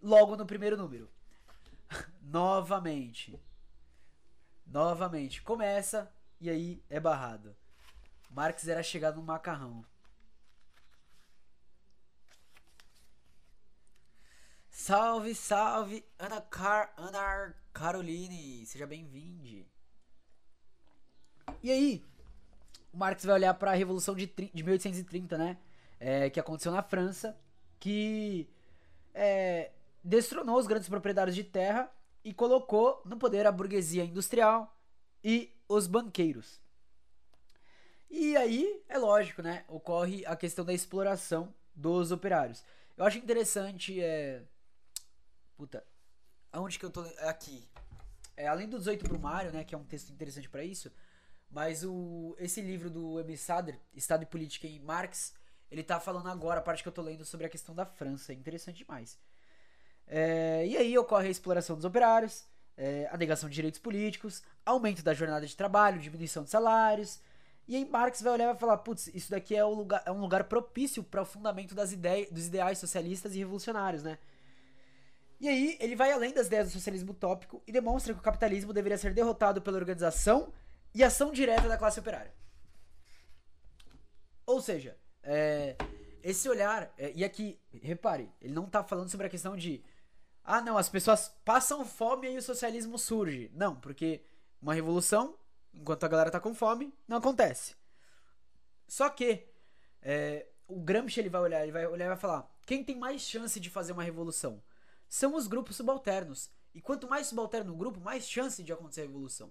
logo 0.00 0.36
no 0.36 0.46
primeiro 0.46 0.76
número. 0.76 1.10
Novamente. 2.22 3.40
Novamente, 4.66 5.40
começa 5.42 6.12
e 6.40 6.50
aí 6.50 6.82
é 6.90 6.98
barrado. 6.98 7.56
Marx 8.30 8.66
era 8.66 8.82
chegado 8.82 9.16
no 9.16 9.22
macarrão. 9.22 9.84
Salve, 14.68 15.34
salve, 15.34 16.04
Ana, 16.18 16.40
Car 16.40 16.92
Ana 16.96 17.54
Caroline, 17.72 18.66
seja 18.66 18.86
bem-vinde. 18.86 19.66
E 21.62 21.70
aí, 21.70 22.04
o 22.92 22.98
Marx 22.98 23.24
vai 23.24 23.34
olhar 23.36 23.54
para 23.54 23.70
a 23.70 23.74
Revolução 23.74 24.14
de, 24.14 24.26
de 24.26 24.62
1830, 24.62 25.38
né? 25.38 25.56
É, 25.98 26.28
que 26.28 26.38
aconteceu 26.38 26.70
na 26.70 26.82
França, 26.82 27.38
que 27.80 28.48
é, 29.14 29.72
destronou 30.04 30.58
os 30.58 30.66
grandes 30.66 30.88
proprietários 30.88 31.34
de 31.34 31.42
terra 31.42 31.90
e 32.26 32.34
colocou 32.34 33.00
no 33.04 33.16
poder 33.16 33.46
a 33.46 33.52
burguesia 33.52 34.04
industrial 34.04 34.76
e 35.22 35.54
os 35.68 35.86
banqueiros. 35.86 36.60
E 38.10 38.36
aí, 38.36 38.82
é 38.88 38.98
lógico, 38.98 39.42
né? 39.42 39.64
Ocorre 39.68 40.26
a 40.26 40.34
questão 40.34 40.64
da 40.64 40.72
exploração 40.72 41.54
dos 41.72 42.10
operários. 42.10 42.64
Eu 42.96 43.04
acho 43.04 43.18
interessante, 43.18 44.02
é. 44.02 44.42
Puta. 45.56 45.86
Aonde 46.50 46.80
que 46.80 46.84
eu 46.84 46.90
tô. 46.90 47.02
Aqui. 47.28 47.64
É, 48.36 48.48
além 48.48 48.68
do 48.68 48.76
18 48.76 49.06
Brumário, 49.06 49.52
né? 49.52 49.62
Que 49.62 49.76
é 49.76 49.78
um 49.78 49.84
texto 49.84 50.10
interessante 50.10 50.48
para 50.48 50.64
isso. 50.64 50.90
Mas 51.48 51.84
o, 51.84 52.34
esse 52.40 52.60
livro 52.60 52.90
do 52.90 53.20
M. 53.20 53.36
Sader, 53.36 53.78
Estado 53.94 54.24
e 54.24 54.26
Política 54.26 54.66
em 54.66 54.80
Marx, 54.80 55.32
ele 55.70 55.84
tá 55.84 56.00
falando 56.00 56.28
agora, 56.28 56.58
a 56.58 56.62
parte 56.62 56.82
que 56.82 56.88
eu 56.88 56.92
tô 56.92 57.02
lendo 57.02 57.24
sobre 57.24 57.46
a 57.46 57.48
questão 57.48 57.72
da 57.72 57.86
França. 57.86 58.32
É 58.32 58.34
interessante 58.34 58.78
demais. 58.78 59.16
É, 60.06 60.66
e 60.66 60.76
aí 60.76 60.96
ocorre 60.96 61.28
a 61.28 61.30
exploração 61.30 61.76
dos 61.76 61.84
operários, 61.84 62.44
é, 62.76 63.08
a 63.10 63.16
negação 63.16 63.48
de 63.48 63.54
direitos 63.54 63.80
políticos, 63.80 64.42
aumento 64.64 65.02
da 65.02 65.14
jornada 65.14 65.46
de 65.46 65.56
trabalho, 65.56 66.00
diminuição 66.00 66.44
de 66.44 66.50
salários. 66.50 67.20
E 67.66 67.74
aí 67.74 67.84
Marx 67.84 68.22
vai 68.22 68.34
olhar 68.34 68.44
e 68.44 68.48
vai 68.48 68.56
falar, 68.56 68.78
putz, 68.78 69.08
isso 69.08 69.30
daqui 69.30 69.56
é, 69.56 69.64
um 69.64 69.74
lugar, 69.74 70.02
é 70.06 70.12
um 70.12 70.20
lugar 70.20 70.44
propício 70.44 71.02
para 71.02 71.22
o 71.22 71.24
fundamento 71.24 71.74
das 71.74 71.90
ideias, 71.92 72.30
dos 72.30 72.46
ideais 72.46 72.78
socialistas 72.78 73.34
e 73.34 73.38
revolucionários, 73.38 74.02
né? 74.02 74.18
E 75.40 75.48
aí 75.48 75.76
ele 75.80 75.96
vai 75.96 76.12
além 76.12 76.32
das 76.32 76.46
ideias 76.46 76.68
do 76.68 76.72
socialismo 76.72 77.10
utópico 77.10 77.62
e 77.66 77.72
demonstra 77.72 78.14
que 78.14 78.20
o 78.20 78.22
capitalismo 78.22 78.72
deveria 78.72 78.96
ser 78.96 79.12
derrotado 79.12 79.60
pela 79.60 79.76
organização 79.76 80.52
e 80.94 81.04
ação 81.04 81.30
direta 81.32 81.68
da 81.68 81.76
classe 81.76 82.00
operária. 82.00 82.32
Ou 84.46 84.62
seja, 84.62 84.96
é, 85.22 85.76
esse 86.22 86.48
olhar, 86.48 86.90
é, 86.96 87.12
e 87.14 87.24
aqui, 87.24 87.60
repare, 87.82 88.30
ele 88.40 88.54
não 88.54 88.64
está 88.64 88.82
falando 88.82 89.10
sobre 89.10 89.26
a 89.26 89.30
questão 89.30 89.56
de 89.56 89.84
ah, 90.46 90.60
não, 90.60 90.78
as 90.78 90.88
pessoas 90.88 91.34
passam 91.44 91.84
fome 91.84 92.30
e 92.30 92.38
o 92.38 92.42
socialismo 92.42 92.96
surge. 92.96 93.50
Não, 93.52 93.74
porque 93.74 94.24
uma 94.62 94.72
revolução, 94.72 95.36
enquanto 95.74 96.04
a 96.04 96.08
galera 96.08 96.30
tá 96.30 96.38
com 96.38 96.54
fome, 96.54 96.94
não 97.08 97.16
acontece. 97.16 97.74
Só 98.86 99.08
que 99.08 99.44
é, 100.00 100.46
o 100.68 100.80
Gramsci 100.80 101.18
ele 101.18 101.28
vai 101.28 101.40
olhar, 101.40 101.62
ele 101.64 101.72
vai 101.72 101.84
olhar 101.86 102.06
e 102.06 102.08
vai 102.10 102.16
falar: 102.16 102.48
quem 102.64 102.84
tem 102.84 102.96
mais 102.96 103.22
chance 103.22 103.58
de 103.58 103.68
fazer 103.68 103.92
uma 103.92 104.04
revolução 104.04 104.62
são 105.08 105.34
os 105.34 105.48
grupos 105.48 105.76
subalternos. 105.76 106.48
E 106.72 106.80
quanto 106.80 107.08
mais 107.08 107.26
subalterno 107.26 107.72
o 107.72 107.76
grupo, 107.76 108.00
mais 108.00 108.28
chance 108.28 108.62
de 108.62 108.72
acontecer 108.72 109.00
a 109.00 109.04
revolução. 109.04 109.50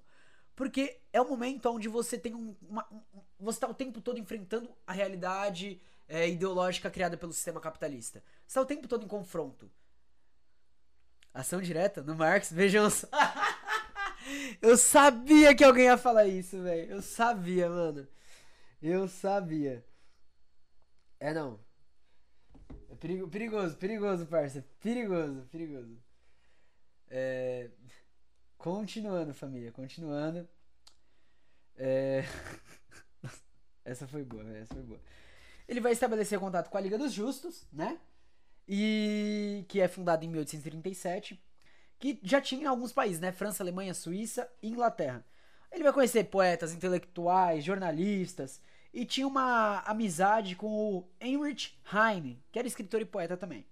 Porque 0.56 1.02
é 1.12 1.20
o 1.20 1.28
momento 1.28 1.70
onde 1.70 1.90
você 1.90 2.18
tem 2.18 2.34
um, 2.34 2.56
uma, 2.62 2.88
um, 2.90 3.02
você 3.38 3.58
está 3.58 3.68
o 3.68 3.74
tempo 3.74 4.00
todo 4.00 4.18
enfrentando 4.18 4.74
a 4.88 4.94
realidade 4.94 5.82
é, 6.08 6.30
ideológica 6.30 6.90
criada 6.90 7.18
pelo 7.18 7.34
sistema 7.34 7.60
capitalista. 7.60 8.24
Está 8.48 8.62
o 8.62 8.66
tempo 8.66 8.88
todo 8.88 9.04
em 9.04 9.10
confronto. 9.10 9.70
Ação 11.36 11.62
direta 11.62 12.02
no 12.02 12.16
Marx, 12.16 12.50
vejam 12.50 12.90
só. 12.90 13.08
Eu 14.62 14.78
sabia 14.78 15.54
que 15.54 15.66
alguém 15.66 15.86
ia 15.86 15.98
falar 15.98 16.26
isso, 16.26 16.64
velho. 16.64 16.94
Eu 16.94 17.02
sabia, 17.02 17.70
mano. 17.70 18.08
Eu 18.82 19.06
sabia. 19.10 19.86
É 21.20 21.34
não. 21.34 21.60
É 22.90 22.96
perigo, 22.96 23.28
perigoso, 23.28 23.76
perigoso, 23.76 24.26
parça. 24.26 24.66
Perigoso, 24.80 25.46
perigoso. 25.52 26.02
É... 27.10 27.70
Continuando, 28.58 29.34
família, 29.34 29.74
continuando. 29.74 30.48
É... 31.76 32.24
essa 33.84 34.08
foi 34.08 34.24
boa, 34.24 34.50
essa 34.58 34.74
foi 34.74 34.84
boa. 34.84 35.02
Ele 35.68 35.82
vai 35.82 35.92
estabelecer 35.92 36.40
contato 36.40 36.70
com 36.70 36.78
a 36.78 36.82
Liga 36.82 36.98
dos 36.98 37.12
Justos, 37.12 37.68
né? 37.74 38.00
E 38.68 39.66
que 39.68 39.80
é 39.80 39.88
fundado 39.88 40.26
em 40.26 40.28
1837, 40.28 41.42
que 42.00 42.20
já 42.24 42.42
tinha 42.42 42.64
em 42.64 42.68
alguns 42.68 42.92
países, 42.92 43.20
né? 43.20 43.32
França, 43.32 43.64
Alemanha, 43.64 43.94
Suíça 43.94 44.50
e 44.62 44.70
Inglaterra. 44.70 45.26
Ele 45.72 45.84
vai 45.84 45.94
conhecer 45.94 46.24
poetas, 46.26 46.74
intelectuais, 46.74 47.64
jornalistas 47.64 48.62
e 48.94 49.06
tinha 49.06 49.28
uma 49.28 49.80
amizade 49.82 50.56
com 50.56 50.68
o 50.68 51.08
Heinrich 51.20 51.78
Heine, 51.94 52.42
que 52.52 52.58
era 52.58 52.68
escritor 52.68 53.02
e 53.02 53.06
poeta 53.06 53.36
também. 53.36 53.66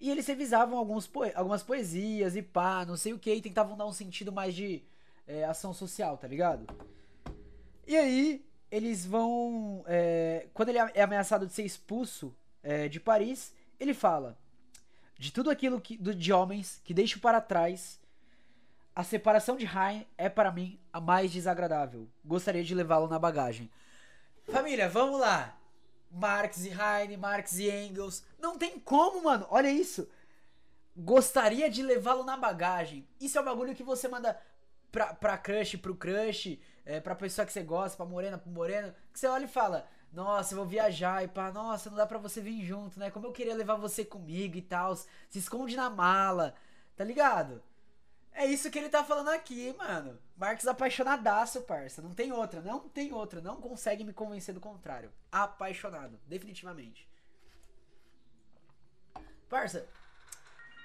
E 0.00 0.10
eles 0.10 0.26
revisavam 0.26 0.76
alguns 0.76 1.06
poe 1.06 1.32
algumas 1.34 1.62
poesias 1.62 2.36
e 2.36 2.42
pá, 2.42 2.84
não 2.84 2.96
sei 2.96 3.12
o 3.12 3.18
que, 3.18 3.32
e 3.32 3.40
tentavam 3.40 3.76
dar 3.76 3.86
um 3.86 3.92
sentido 3.92 4.32
mais 4.32 4.54
de 4.54 4.82
é, 5.26 5.44
ação 5.44 5.72
social, 5.72 6.18
tá 6.18 6.26
ligado? 6.26 6.66
E 7.86 7.96
aí, 7.96 8.44
eles 8.70 9.06
vão. 9.06 9.84
É, 9.86 10.48
quando 10.52 10.70
ele 10.70 10.78
é 10.78 11.02
ameaçado 11.02 11.46
de 11.46 11.52
ser 11.52 11.62
expulso 11.62 12.34
é, 12.64 12.88
de 12.88 12.98
Paris, 12.98 13.54
ele 13.78 13.94
fala 13.94 14.36
de 15.16 15.32
tudo 15.32 15.50
aquilo 15.50 15.80
que, 15.80 15.96
de 15.96 16.32
homens 16.32 16.80
que 16.82 16.92
deixo 16.92 17.20
para 17.20 17.40
trás. 17.40 18.00
A 18.96 19.04
separação 19.04 19.56
de 19.56 19.66
Hein 19.66 20.06
é 20.16 20.28
para 20.28 20.50
mim 20.50 20.80
a 20.92 21.00
mais 21.00 21.30
desagradável. 21.30 22.08
Gostaria 22.24 22.64
de 22.64 22.74
levá-lo 22.74 23.06
na 23.06 23.18
bagagem. 23.18 23.70
Família, 24.44 24.88
vamos 24.88 25.20
lá. 25.20 25.56
Marx 26.10 26.64
e 26.64 26.70
Heine, 26.70 27.16
Marx 27.16 27.58
e 27.58 27.68
Engels. 27.68 28.24
Não 28.38 28.56
tem 28.56 28.78
como, 28.78 29.24
mano. 29.24 29.46
Olha 29.50 29.70
isso. 29.70 30.08
Gostaria 30.96 31.68
de 31.68 31.82
levá-lo 31.82 32.22
na 32.22 32.36
bagagem. 32.36 33.06
Isso 33.20 33.36
é 33.36 33.40
um 33.40 33.44
bagulho 33.44 33.74
que 33.74 33.82
você 33.82 34.06
manda 34.06 34.40
pra, 34.92 35.12
pra 35.12 35.36
crush, 35.36 35.76
pro 35.76 35.96
crush, 35.96 36.60
é, 36.84 37.00
pra 37.00 37.16
pessoa 37.16 37.44
que 37.44 37.52
você 37.52 37.64
gosta, 37.64 37.96
pra 37.96 38.06
morena, 38.06 38.38
pro 38.38 38.50
moreno. 38.50 38.94
Que 39.12 39.18
você 39.18 39.26
olha 39.26 39.44
e 39.46 39.48
fala: 39.48 39.88
Nossa, 40.14 40.54
eu 40.54 40.58
vou 40.58 40.66
viajar 40.66 41.24
e 41.24 41.28
pá, 41.28 41.50
nossa, 41.50 41.90
não 41.90 41.96
dá 41.96 42.06
pra 42.06 42.18
você 42.18 42.40
vir 42.40 42.64
junto, 42.64 43.00
né? 43.00 43.10
Como 43.10 43.26
eu 43.26 43.32
queria 43.32 43.54
levar 43.54 43.74
você 43.74 44.04
comigo 44.04 44.56
e 44.56 44.62
tal. 44.62 44.94
Se 44.94 45.08
esconde 45.34 45.74
na 45.74 45.90
mala, 45.90 46.54
tá 46.96 47.02
ligado? 47.02 47.60
É 48.32 48.46
isso 48.46 48.70
que 48.70 48.78
ele 48.78 48.88
tá 48.88 49.02
falando 49.02 49.30
aqui, 49.30 49.74
mano. 49.76 50.16
Marx 50.36 50.66
apaixonadaço, 50.68 51.62
parça. 51.62 52.00
Não 52.00 52.14
tem 52.14 52.30
outra, 52.32 52.60
não 52.60 52.88
tem 52.88 53.12
outra. 53.12 53.40
Não 53.40 53.56
consegue 53.60 54.04
me 54.04 54.12
convencer 54.12 54.54
do 54.54 54.60
contrário. 54.60 55.12
Apaixonado, 55.32 56.18
definitivamente. 56.28 57.08
Parça. 59.48 59.88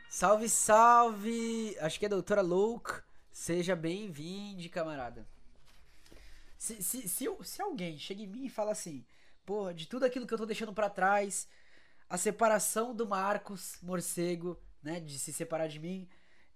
Salve, 0.09 0.49
salve. 0.49 1.77
Acho 1.79 1.99
que 1.99 2.05
é 2.07 2.09
doutora 2.09 2.41
Louca. 2.41 3.03
Seja 3.31 3.75
bem-vindo, 3.75 4.67
camarada. 4.69 5.27
Se, 6.57 6.81
se, 6.81 7.07
se, 7.07 7.27
se 7.43 7.61
alguém 7.61 7.97
chega 7.99 8.23
em 8.23 8.27
mim 8.27 8.45
e 8.45 8.49
fala 8.49 8.71
assim, 8.71 9.05
pô, 9.49 9.73
de 9.73 9.88
tudo 9.88 10.05
aquilo 10.05 10.27
que 10.27 10.33
eu 10.35 10.38
tô 10.38 10.45
deixando 10.45 10.75
para 10.75 10.91
trás, 10.91 11.47
a 12.07 12.19
separação 12.19 12.93
do 12.93 13.07
Marcos 13.07 13.79
Morcego, 13.81 14.62
né, 14.79 14.99
de 14.99 15.17
se 15.17 15.33
separar 15.33 15.67
de 15.67 15.79
mim, 15.79 16.07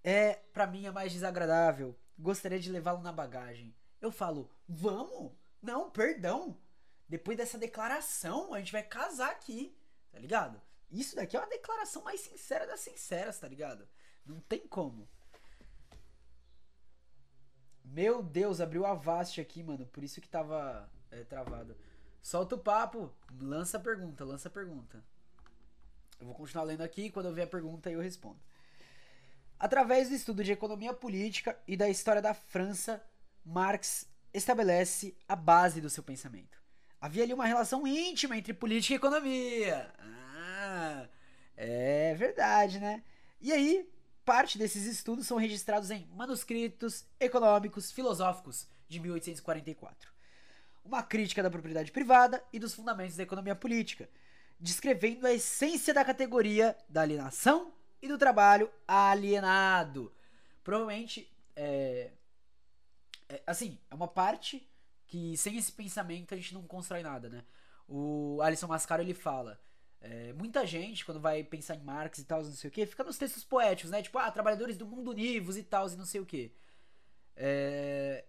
é 0.04 0.34
para 0.34 0.64
mim 0.64 0.86
a 0.86 0.92
mais 0.92 1.12
desagradável. 1.12 1.98
Gostaria 2.16 2.60
de 2.60 2.70
levá-lo 2.70 3.02
na 3.02 3.10
bagagem. 3.10 3.74
Eu 4.00 4.12
falo, 4.12 4.48
vamos? 4.68 5.32
Não, 5.60 5.90
perdão. 5.90 6.56
Depois 7.08 7.36
dessa 7.36 7.58
declaração, 7.58 8.54
a 8.54 8.60
gente 8.60 8.70
vai 8.70 8.84
casar 8.84 9.32
aqui, 9.32 9.76
tá 10.12 10.20
ligado? 10.20 10.62
Isso 10.88 11.16
daqui 11.16 11.36
é 11.36 11.40
uma 11.40 11.48
declaração 11.48 12.04
mais 12.04 12.20
sincera 12.20 12.64
das 12.64 12.78
sinceras, 12.78 13.40
tá 13.40 13.48
ligado? 13.48 13.88
Não 14.24 14.38
tem 14.38 14.68
como. 14.68 15.08
Meu 17.84 18.22
Deus, 18.22 18.60
abriu 18.60 18.86
a 18.86 18.94
Vast 18.94 19.40
aqui, 19.40 19.64
mano. 19.64 19.84
Por 19.84 20.04
isso 20.04 20.20
que 20.20 20.28
tava 20.28 20.88
é, 21.10 21.24
travado. 21.24 21.76
Solta 22.24 22.54
o 22.54 22.58
papo. 22.58 23.14
Lança 23.38 23.76
a 23.76 23.80
pergunta, 23.80 24.24
lança 24.24 24.48
a 24.48 24.50
pergunta. 24.50 25.04
Eu 26.18 26.26
vou 26.26 26.34
continuar 26.34 26.64
lendo 26.64 26.80
aqui. 26.80 27.10
Quando 27.10 27.26
eu 27.26 27.34
ver 27.34 27.42
a 27.42 27.46
pergunta, 27.46 27.90
eu 27.90 28.00
respondo. 28.00 28.40
Através 29.58 30.08
do 30.08 30.14
estudo 30.14 30.42
de 30.42 30.50
economia 30.50 30.94
política 30.94 31.58
e 31.68 31.76
da 31.76 31.88
história 31.88 32.22
da 32.22 32.32
França, 32.32 33.04
Marx 33.44 34.08
estabelece 34.32 35.14
a 35.28 35.36
base 35.36 35.82
do 35.82 35.90
seu 35.90 36.02
pensamento. 36.02 36.58
Havia 36.98 37.24
ali 37.24 37.34
uma 37.34 37.44
relação 37.44 37.86
íntima 37.86 38.38
entre 38.38 38.54
política 38.54 38.94
e 38.94 38.96
economia. 38.96 39.94
Ah, 40.00 41.06
é 41.54 42.14
verdade, 42.14 42.80
né? 42.80 43.04
E 43.38 43.52
aí, 43.52 43.86
Parte 44.24 44.56
desses 44.56 44.86
estudos 44.86 45.26
são 45.26 45.36
registrados 45.36 45.90
em 45.90 46.08
manuscritos 46.16 47.04
econômicos 47.20 47.92
filosóficos 47.92 48.66
de 48.88 48.98
1844. 48.98 50.13
Uma 50.84 51.02
crítica 51.02 51.42
da 51.42 51.50
propriedade 51.50 51.90
privada 51.90 52.44
e 52.52 52.58
dos 52.58 52.74
fundamentos 52.74 53.16
da 53.16 53.22
economia 53.22 53.54
política, 53.54 54.08
descrevendo 54.60 55.26
a 55.26 55.32
essência 55.32 55.94
da 55.94 56.04
categoria 56.04 56.76
da 56.88 57.02
alienação 57.02 57.72
e 58.02 58.08
do 58.08 58.18
trabalho 58.18 58.70
alienado. 58.86 60.12
Provavelmente, 60.62 61.32
é, 61.56 62.12
é, 63.28 63.42
assim, 63.46 63.78
é 63.90 63.94
uma 63.94 64.08
parte 64.08 64.68
que 65.06 65.36
sem 65.36 65.56
esse 65.56 65.72
pensamento 65.72 66.34
a 66.34 66.36
gente 66.36 66.54
não 66.54 66.62
constrói 66.62 67.02
nada, 67.02 67.28
né? 67.28 67.44
O 67.88 68.40
Alisson 68.42 68.66
Mascaro 68.66 69.02
ele 69.02 69.14
fala 69.14 69.60
é, 70.04 70.34
muita 70.34 70.66
gente, 70.66 71.02
quando 71.02 71.18
vai 71.18 71.42
pensar 71.42 71.76
em 71.76 71.82
Marx 71.82 72.18
e 72.18 72.24
tal, 72.24 72.42
não 72.42 72.52
sei 72.52 72.68
o 72.68 72.70
que, 72.70 72.84
fica 72.84 73.02
nos 73.02 73.16
textos 73.16 73.42
poéticos, 73.42 73.90
né? 73.90 74.02
Tipo, 74.02 74.18
ah, 74.18 74.30
trabalhadores 74.30 74.76
do 74.76 74.86
mundo 74.86 75.10
univos 75.10 75.56
e 75.56 75.62
tal, 75.62 75.88
e 75.88 75.96
não 75.96 76.04
sei 76.04 76.20
o 76.20 76.26
que. 76.26 76.54
É... 77.34 78.22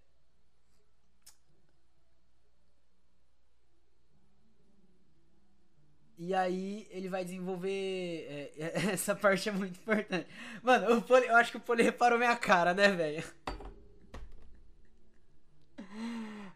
E 6.18 6.34
aí 6.34 6.88
ele 6.92 7.10
vai 7.10 7.26
desenvolver. 7.26 8.52
É, 8.58 8.92
essa 8.94 9.16
parte 9.16 9.50
é 9.50 9.52
muito 9.52 9.80
importante. 9.80 10.28
Mano, 10.64 10.98
o 10.98 11.02
Poli, 11.02 11.28
eu 11.28 11.36
acho 11.36 11.52
que 11.52 11.58
o 11.58 11.62
Poli 11.62 11.84
reparou 11.84 12.18
minha 12.18 12.36
cara, 12.36 12.74
né, 12.74 12.90
velho? 12.90 13.24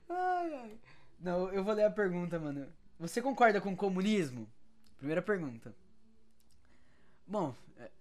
Ai, 0.10 0.54
ai. 0.54 0.78
Não, 1.19 1.50
eu 1.52 1.63
vou 1.63 1.74
ler 1.74 1.84
a 1.84 1.91
pergunta, 1.91 2.39
mano. 2.39 2.67
Você 3.00 3.22
concorda 3.22 3.60
com 3.60 3.74
o 3.74 3.76
comunismo? 3.76 4.50
Primeira 4.98 5.22
pergunta. 5.22 5.74
Bom, 7.28 7.54
é, 7.78 7.91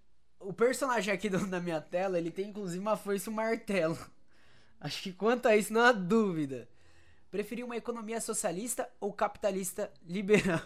o 0.40 0.53
personagem 0.53 1.12
aqui 1.12 1.29
do, 1.29 1.44
na 1.47 1.61
minha 1.61 1.81
tela, 1.81 2.18
ele 2.18 2.31
tem 2.31 2.49
inclusive 2.49 2.81
uma 2.81 2.97
foice 2.97 3.29
e 3.29 3.33
um 3.33 3.35
martelo. 3.35 3.99
Acho 4.81 5.03
que 5.03 5.12
quanto 5.12 5.47
a 5.47 5.57
isso 5.57 5.73
não 5.73 5.83
há 5.83 5.92
dúvida. 5.92 6.68
Preferir 7.31 7.64
uma 7.64 7.77
economia 7.77 8.21
socialista 8.21 8.88
ou 9.01 9.12
capitalista 9.12 9.92
liberal? 10.07 10.62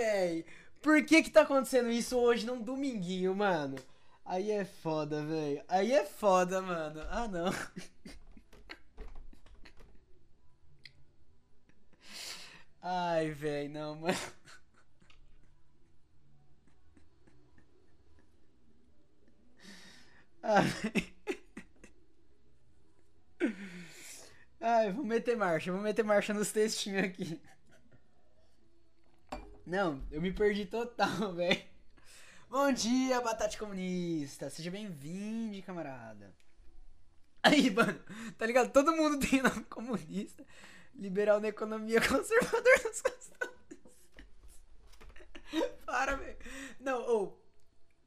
Véi! 0.00 0.46
Por 0.80 1.04
que 1.04 1.22
que 1.22 1.30
tá 1.30 1.42
acontecendo 1.42 1.90
isso 1.90 2.16
hoje 2.18 2.46
num 2.46 2.62
dominguinho, 2.62 3.34
mano? 3.34 3.76
Aí 4.24 4.50
é 4.50 4.64
foda, 4.64 5.22
velho. 5.26 5.62
Aí 5.68 5.92
é 5.92 6.04
foda, 6.06 6.62
mano. 6.62 7.02
Ah, 7.10 7.28
não. 7.28 7.50
Ai, 12.82 13.30
velho, 13.30 13.70
não, 13.70 13.96
mano. 13.96 14.16
Ai. 20.42 20.66
Ai, 24.60 24.92
vou 24.92 25.04
meter 25.04 25.36
marcha, 25.36 25.72
vou 25.72 25.80
meter 25.80 26.02
marcha 26.04 26.32
nos 26.34 26.52
textinhos 26.52 27.04
aqui. 27.04 27.40
Não, 29.70 30.02
eu 30.10 30.20
me 30.20 30.32
perdi 30.32 30.66
total, 30.66 31.30
velho. 31.32 31.62
Bom 32.48 32.72
dia, 32.72 33.20
Batata 33.20 33.56
Comunista. 33.56 34.50
Seja 34.50 34.68
bem-vindo, 34.68 35.62
camarada. 35.62 36.34
Aí, 37.40 37.70
mano, 37.70 37.96
tá 38.36 38.46
ligado? 38.46 38.72
Todo 38.72 38.90
mundo 38.90 39.24
tem 39.24 39.40
nome 39.40 39.62
comunista 39.66 40.44
liberal 40.92 41.38
na 41.38 41.46
economia, 41.46 42.00
conservador 42.02 42.80
nas 42.84 43.00
costumes. 43.00 43.30
Para, 45.86 46.16
velho. 46.16 46.36
Não, 46.80 47.02
ou. 47.02 47.22
Oh, 47.22 47.38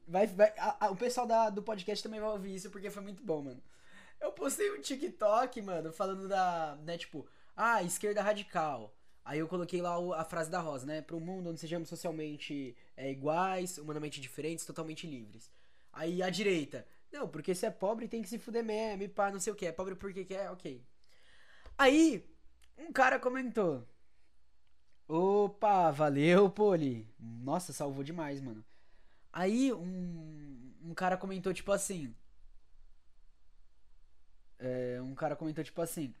vai, 0.06 0.26
vai, 0.26 0.52
o 0.90 0.96
pessoal 0.96 1.26
da, 1.26 1.48
do 1.48 1.62
podcast 1.62 2.02
também 2.02 2.20
vai 2.20 2.28
ouvir 2.28 2.56
isso 2.56 2.68
porque 2.68 2.90
foi 2.90 3.02
muito 3.02 3.22
bom, 3.22 3.40
mano. 3.40 3.62
Eu 4.20 4.32
postei 4.32 4.70
um 4.70 4.82
TikTok, 4.82 5.62
mano, 5.62 5.90
falando 5.94 6.28
da. 6.28 6.76
né, 6.82 6.98
tipo, 6.98 7.26
ah, 7.56 7.82
esquerda 7.82 8.20
radical. 8.20 8.94
Aí 9.24 9.38
eu 9.38 9.48
coloquei 9.48 9.80
lá 9.80 9.96
a 10.20 10.24
frase 10.24 10.50
da 10.50 10.60
Rosa, 10.60 10.84
né? 10.86 11.00
Para 11.00 11.16
um 11.16 11.20
mundo 11.20 11.50
onde 11.50 11.60
sejamos 11.60 11.88
socialmente 11.88 12.76
é, 12.96 13.10
iguais, 13.10 13.78
humanamente 13.78 14.20
diferentes, 14.20 14.66
totalmente 14.66 15.06
livres. 15.06 15.50
Aí 15.92 16.22
a 16.22 16.28
direita, 16.28 16.86
não, 17.10 17.28
porque 17.28 17.54
se 17.54 17.64
é 17.64 17.70
pobre 17.70 18.08
tem 18.08 18.20
que 18.20 18.28
se 18.28 18.38
fuder 18.38 18.64
mesmo, 18.64 19.08
pá, 19.08 19.30
não 19.30 19.40
sei 19.40 19.52
o 19.52 19.56
que. 19.56 19.66
É 19.66 19.72
pobre 19.72 19.94
porque 19.94 20.24
quer, 20.24 20.50
ok. 20.50 20.84
Aí 21.78 22.24
um 22.76 22.92
cara 22.92 23.18
comentou. 23.18 23.86
Opa, 25.08 25.90
valeu, 25.90 26.50
Poli. 26.50 27.08
Nossa, 27.18 27.72
salvou 27.72 28.04
demais, 28.04 28.40
mano. 28.40 28.64
Aí 29.32 29.72
um, 29.72 30.72
um 30.82 30.94
cara 30.94 31.16
comentou 31.16 31.52
tipo 31.54 31.72
assim. 31.72 32.14
É, 34.58 35.00
um 35.02 35.14
cara 35.14 35.36
comentou 35.36 35.62
tipo 35.64 35.80
assim. 35.80 36.14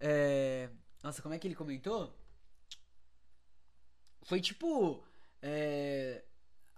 É, 0.00 0.68
nossa, 1.04 1.20
como 1.20 1.34
é 1.34 1.38
que 1.38 1.46
ele 1.46 1.54
comentou? 1.54 2.16
Foi 4.22 4.40
tipo. 4.40 5.04
É, 5.42 6.24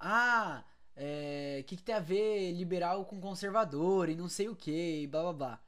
ah, 0.00 0.64
o 0.66 0.92
é, 0.96 1.62
que, 1.64 1.76
que 1.76 1.82
tem 1.84 1.94
a 1.94 2.00
ver 2.00 2.50
liberal 2.50 3.04
com 3.04 3.20
conservador 3.20 4.08
e 4.08 4.16
não 4.16 4.28
sei 4.28 4.48
o 4.48 4.56
que, 4.56 5.02
e 5.02 5.06
blá 5.06 5.22
blá 5.22 5.32
blá. 5.32 5.60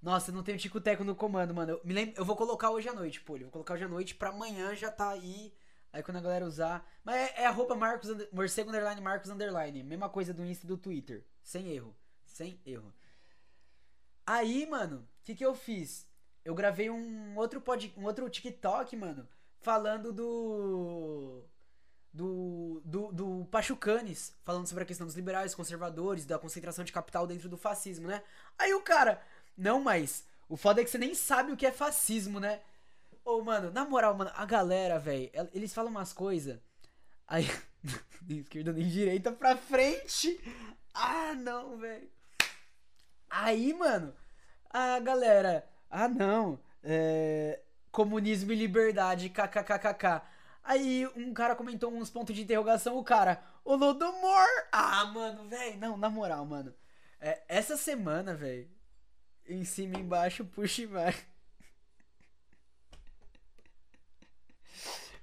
Nossa, 0.00 0.32
não 0.32 0.42
tenho 0.42 0.56
tico-teco 0.56 1.04
no 1.04 1.14
comando, 1.14 1.52
mano. 1.52 1.72
Eu, 1.72 1.80
me 1.84 1.92
lembro, 1.92 2.14
eu 2.16 2.24
vou 2.24 2.36
colocar 2.36 2.70
hoje 2.70 2.88
à 2.88 2.94
noite, 2.94 3.20
pô. 3.20 3.36
Eu 3.36 3.42
vou 3.42 3.50
colocar 3.50 3.74
hoje 3.74 3.84
à 3.84 3.88
noite 3.88 4.14
pra 4.14 4.30
amanhã 4.30 4.74
já 4.74 4.90
tá 4.90 5.10
aí. 5.10 5.52
Aí 5.92 6.02
quando 6.02 6.16
a 6.16 6.20
galera 6.22 6.46
usar. 6.46 6.90
Mas 7.04 7.16
é, 7.16 7.42
é 7.42 7.46
arroba 7.46 7.74
Marcos, 7.74 8.08
morcego 8.32 8.70
underline 8.70 9.00
Marcos 9.02 9.28
underline. 9.30 9.82
Mesma 9.82 10.08
coisa 10.08 10.32
do 10.32 10.42
Insta 10.42 10.64
e 10.64 10.68
do 10.68 10.78
Twitter. 10.78 11.26
Sem 11.42 11.70
erro. 11.70 11.94
Sem 12.24 12.58
erro. 12.64 12.94
Aí, 14.26 14.66
mano, 14.66 15.06
o 15.20 15.24
que, 15.24 15.34
que 15.34 15.44
eu 15.44 15.54
fiz? 15.54 16.08
Eu 16.46 16.54
gravei 16.54 16.88
um 16.88 17.36
outro, 17.36 17.60
pod, 17.60 17.92
um 17.96 18.04
outro 18.04 18.30
TikTok, 18.30 18.94
mano, 18.94 19.28
falando 19.58 20.12
do. 20.12 21.42
Do, 22.12 22.80
do, 22.82 23.12
do 23.12 23.48
Pachucanes, 23.50 24.32
falando 24.42 24.66
sobre 24.66 24.84
a 24.84 24.86
questão 24.86 25.06
dos 25.06 25.16
liberais, 25.16 25.56
conservadores, 25.56 26.24
da 26.24 26.38
concentração 26.38 26.82
de 26.82 26.92
capital 26.92 27.26
dentro 27.26 27.46
do 27.46 27.58
fascismo, 27.58 28.08
né? 28.08 28.22
Aí 28.56 28.72
o 28.72 28.80
cara, 28.80 29.20
não, 29.54 29.82
mas 29.82 30.24
o 30.48 30.56
foda 30.56 30.80
é 30.80 30.84
que 30.84 30.88
você 30.88 30.96
nem 30.96 31.14
sabe 31.14 31.52
o 31.52 31.56
que 31.56 31.66
é 31.66 31.72
fascismo, 31.72 32.40
né? 32.40 32.62
Ô, 33.24 33.42
mano, 33.42 33.70
na 33.70 33.84
moral, 33.84 34.14
mano, 34.14 34.30
a 34.34 34.46
galera, 34.46 34.98
velho, 34.98 35.30
eles 35.52 35.74
falam 35.74 35.90
umas 35.90 36.12
coisas. 36.12 36.58
Aí. 37.26 37.44
nem 38.22 38.38
esquerda 38.38 38.72
nem 38.72 38.88
direita 38.88 39.32
pra 39.32 39.56
frente. 39.56 40.40
Ah, 40.94 41.34
não, 41.34 41.76
velho. 41.76 42.08
Aí, 43.28 43.74
mano, 43.74 44.14
a 44.70 45.00
galera. 45.00 45.68
Ah, 45.98 46.08
não. 46.08 46.60
É, 46.82 47.58
comunismo 47.90 48.52
e 48.52 48.54
liberdade, 48.54 49.30
kkkk. 49.30 50.20
Aí 50.62 51.06
um 51.16 51.32
cara 51.32 51.56
comentou 51.56 51.90
uns 51.90 52.10
pontos 52.10 52.34
de 52.34 52.42
interrogação, 52.42 52.98
o 52.98 53.04
cara, 53.04 53.42
o 53.64 53.74
Lodomor! 53.74 54.46
Ah, 54.70 55.06
mano, 55.06 55.48
velho, 55.48 55.78
não, 55.78 55.96
na 55.96 56.10
moral, 56.10 56.44
mano. 56.44 56.74
É, 57.18 57.42
essa 57.48 57.78
semana, 57.78 58.34
velho, 58.34 58.68
em 59.46 59.64
cima 59.64 59.96
e 59.96 60.02
embaixo, 60.02 60.44
puxa 60.44 60.82
e 60.82 60.86
vai. 60.86 61.14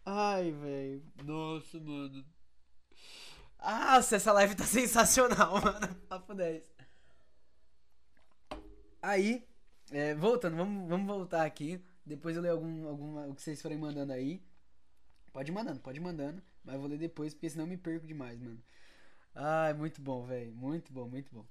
Ai, 0.03 0.51
velho. 0.51 1.03
Nossa, 1.23 1.79
mano. 1.79 2.25
Nossa, 3.61 4.15
essa 4.15 4.33
live 4.33 4.55
tá 4.55 4.65
sensacional, 4.65 5.61
mano. 5.61 5.95
Papo 6.09 6.33
10. 6.33 6.63
Aí, 9.03 9.45
é, 9.93 10.15
voltando, 10.15 10.57
vamos, 10.57 10.89
vamos 10.89 11.07
voltar 11.07 11.45
aqui. 11.45 11.79
Depois 12.05 12.35
eu 12.35 12.41
leio 12.41 12.55
algum, 12.55 12.87
algum, 12.87 13.29
o 13.29 13.35
que 13.35 13.41
vocês 13.41 13.61
forem 13.61 13.77
mandando 13.77 14.11
aí. 14.11 14.43
Pode 15.31 15.51
ir 15.51 15.53
mandando, 15.53 15.79
pode 15.79 15.99
ir 15.99 16.01
mandando. 16.01 16.41
Mas 16.63 16.75
eu 16.75 16.81
vou 16.81 16.89
ler 16.89 16.97
depois, 16.97 17.33
porque 17.33 17.49
senão 17.49 17.65
eu 17.65 17.69
me 17.69 17.77
perco 17.77 18.05
demais, 18.05 18.39
mano. 18.41 18.61
Ai, 19.35 19.73
muito 19.73 20.01
bom, 20.01 20.23
velho. 20.25 20.53
Muito 20.53 20.91
bom, 20.91 21.07
muito 21.07 21.33
bom. 21.33 21.45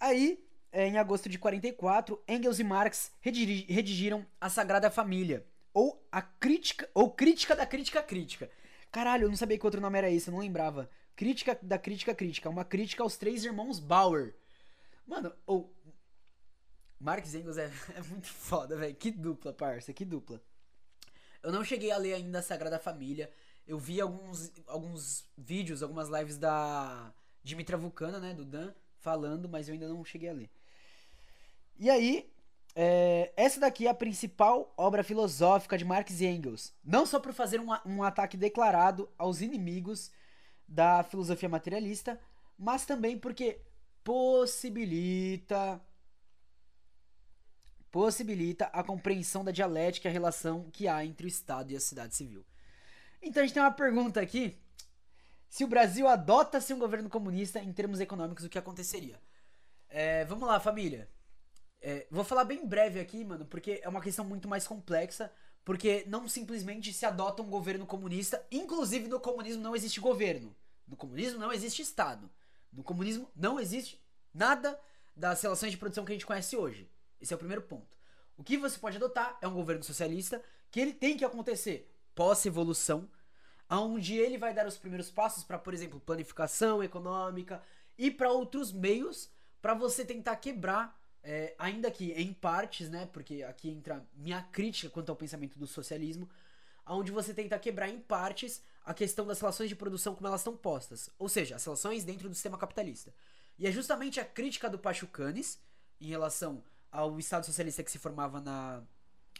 Aí, 0.00 0.44
é, 0.70 0.86
em 0.86 0.98
agosto 0.98 1.28
de 1.28 1.38
44, 1.38 2.22
Engels 2.28 2.58
e 2.58 2.64
Marx 2.64 3.12
redigiram 3.20 4.26
A 4.40 4.48
Sagrada 4.48 4.90
Família. 4.90 5.44
Ou 5.74 6.06
a 6.10 6.22
crítica. 6.22 6.88
Ou 6.94 7.10
crítica 7.10 7.54
da 7.56 7.66
crítica 7.66 8.02
crítica. 8.02 8.50
Caralho, 8.90 9.24
eu 9.24 9.28
não 9.28 9.36
sabia 9.36 9.58
que 9.58 9.66
outro 9.66 9.80
nome 9.80 9.98
era 9.98 10.10
esse, 10.10 10.28
eu 10.28 10.32
não 10.32 10.40
lembrava. 10.40 10.90
Crítica 11.14 11.58
da 11.60 11.78
crítica 11.78 12.14
crítica. 12.14 12.48
Uma 12.48 12.64
crítica 12.64 13.02
aos 13.02 13.16
três 13.16 13.44
irmãos 13.44 13.78
Bauer. 13.80 14.34
Mano, 15.06 15.32
ou. 15.46 15.72
Marx 17.00 17.34
e 17.34 17.38
Engels 17.38 17.58
é, 17.58 17.70
é 17.94 18.02
muito 18.02 18.28
foda, 18.28 18.76
velho. 18.76 18.94
Que 18.94 19.10
dupla, 19.10 19.52
parça, 19.52 19.92
que 19.92 20.04
dupla. 20.04 20.40
Eu 21.42 21.52
não 21.52 21.64
cheguei 21.64 21.90
a 21.90 21.96
ler 21.96 22.14
ainda 22.14 22.40
a 22.40 22.42
Sagrada 22.42 22.78
Família. 22.78 23.30
Eu 23.66 23.78
vi 23.78 24.00
alguns, 24.00 24.50
alguns 24.66 25.24
vídeos, 25.36 25.82
algumas 25.82 26.08
lives 26.08 26.38
da 26.38 27.12
Dimitra 27.42 27.76
Vulcana, 27.76 28.18
né, 28.18 28.34
do 28.34 28.44
Dan, 28.44 28.72
falando, 28.98 29.48
mas 29.48 29.68
eu 29.68 29.74
ainda 29.74 29.88
não 29.88 30.04
cheguei 30.04 30.28
a 30.28 30.32
ler. 30.32 30.50
E 31.78 31.88
aí, 31.88 32.28
é, 32.74 33.32
essa 33.36 33.60
daqui 33.60 33.86
é 33.86 33.90
a 33.90 33.94
principal 33.94 34.72
obra 34.76 35.04
filosófica 35.04 35.76
de 35.76 35.84
Marx 35.84 36.20
e 36.20 36.26
Engels. 36.26 36.72
Não 36.84 37.06
só 37.06 37.20
por 37.20 37.32
fazer 37.32 37.60
um, 37.60 37.68
um 37.84 38.02
ataque 38.02 38.36
declarado 38.36 39.08
aos 39.16 39.40
inimigos 39.40 40.10
da 40.66 41.04
filosofia 41.04 41.48
materialista, 41.48 42.20
mas 42.58 42.84
também 42.84 43.18
porque 43.18 43.60
possibilita 44.02 45.80
possibilita 47.90 48.66
a 48.66 48.82
compreensão 48.82 49.44
da 49.44 49.50
dialética 49.50 50.08
e 50.08 50.10
a 50.10 50.12
relação 50.12 50.70
que 50.70 50.86
há 50.86 51.04
entre 51.04 51.26
o 51.26 51.28
Estado 51.28 51.72
e 51.72 51.76
a 51.76 51.80
sociedade 51.80 52.14
civil. 52.14 52.44
Então 53.22 53.42
a 53.42 53.46
gente 53.46 53.54
tem 53.54 53.62
uma 53.62 53.72
pergunta 53.72 54.20
aqui. 54.20 54.58
Se 55.48 55.64
o 55.64 55.68
Brasil 55.68 56.06
adota-se 56.06 56.72
um 56.74 56.78
governo 56.78 57.08
comunista 57.08 57.58
em 57.58 57.72
termos 57.72 58.00
econômicos, 58.00 58.44
o 58.44 58.48
que 58.48 58.58
aconteceria? 58.58 59.20
É, 59.88 60.24
vamos 60.26 60.46
lá, 60.46 60.60
família. 60.60 61.10
É, 61.80 62.06
vou 62.10 62.24
falar 62.24 62.44
bem 62.44 62.66
breve 62.66 63.00
aqui, 63.00 63.24
mano, 63.24 63.46
porque 63.46 63.80
é 63.82 63.88
uma 63.88 64.00
questão 64.00 64.24
muito 64.24 64.48
mais 64.48 64.66
complexa. 64.66 65.32
Porque 65.64 66.04
não 66.06 66.26
simplesmente 66.26 66.92
se 66.94 67.04
adota 67.04 67.42
um 67.42 67.50
governo 67.50 67.84
comunista. 67.86 68.42
Inclusive 68.50 69.06
no 69.06 69.20
comunismo 69.20 69.62
não 69.62 69.76
existe 69.76 70.00
governo. 70.00 70.56
No 70.86 70.96
comunismo 70.96 71.38
não 71.38 71.52
existe 71.52 71.82
Estado. 71.82 72.30
No 72.72 72.82
comunismo 72.82 73.30
não 73.36 73.60
existe 73.60 74.02
nada 74.32 74.80
das 75.14 75.42
relações 75.42 75.72
de 75.72 75.76
produção 75.76 76.04
que 76.04 76.12
a 76.12 76.14
gente 76.14 76.24
conhece 76.24 76.56
hoje. 76.56 76.88
Esse 77.20 77.32
é 77.32 77.36
o 77.36 77.38
primeiro 77.38 77.62
ponto. 77.62 77.96
O 78.36 78.44
que 78.44 78.56
você 78.56 78.78
pode 78.78 78.96
adotar 78.96 79.36
é 79.42 79.48
um 79.48 79.54
governo 79.54 79.82
socialista 79.82 80.42
que 80.70 80.80
ele 80.80 80.92
tem 80.92 81.16
que 81.16 81.24
acontecer 81.24 81.92
pós-evolução, 82.14 83.08
onde 83.70 84.16
ele 84.16 84.38
vai 84.38 84.54
dar 84.54 84.66
os 84.66 84.78
primeiros 84.78 85.10
passos 85.10 85.44
para, 85.44 85.58
por 85.58 85.74
exemplo, 85.74 86.00
planificação 86.00 86.82
econômica 86.82 87.62
e 87.96 88.10
para 88.10 88.30
outros 88.30 88.72
meios 88.72 89.30
para 89.60 89.74
você 89.74 90.04
tentar 90.04 90.36
quebrar, 90.36 90.98
é, 91.22 91.54
ainda 91.58 91.90
que 91.90 92.12
em 92.12 92.32
partes, 92.32 92.88
né? 92.88 93.06
Porque 93.12 93.42
aqui 93.42 93.68
entra 93.70 94.06
minha 94.14 94.42
crítica 94.42 94.90
quanto 94.90 95.10
ao 95.10 95.16
pensamento 95.16 95.58
do 95.58 95.66
socialismo, 95.66 96.28
onde 96.86 97.10
você 97.10 97.34
tenta 97.34 97.58
quebrar 97.58 97.88
em 97.88 98.00
partes 98.00 98.62
a 98.84 98.94
questão 98.94 99.26
das 99.26 99.40
relações 99.40 99.68
de 99.68 99.76
produção 99.76 100.14
como 100.14 100.26
elas 100.26 100.40
estão 100.40 100.56
postas, 100.56 101.10
ou 101.18 101.28
seja, 101.28 101.56
as 101.56 101.64
relações 101.64 102.04
dentro 102.04 102.28
do 102.28 102.34
sistema 102.34 102.56
capitalista. 102.56 103.12
E 103.58 103.66
é 103.66 103.72
justamente 103.72 104.20
a 104.20 104.24
crítica 104.24 104.70
do 104.70 104.78
Pachucanes 104.78 105.60
em 106.00 106.06
relação 106.06 106.62
ao 106.90 107.18
Estado 107.18 107.46
Socialista 107.46 107.82
que 107.82 107.90
se 107.90 107.98
formava 107.98 108.40
na 108.40 108.82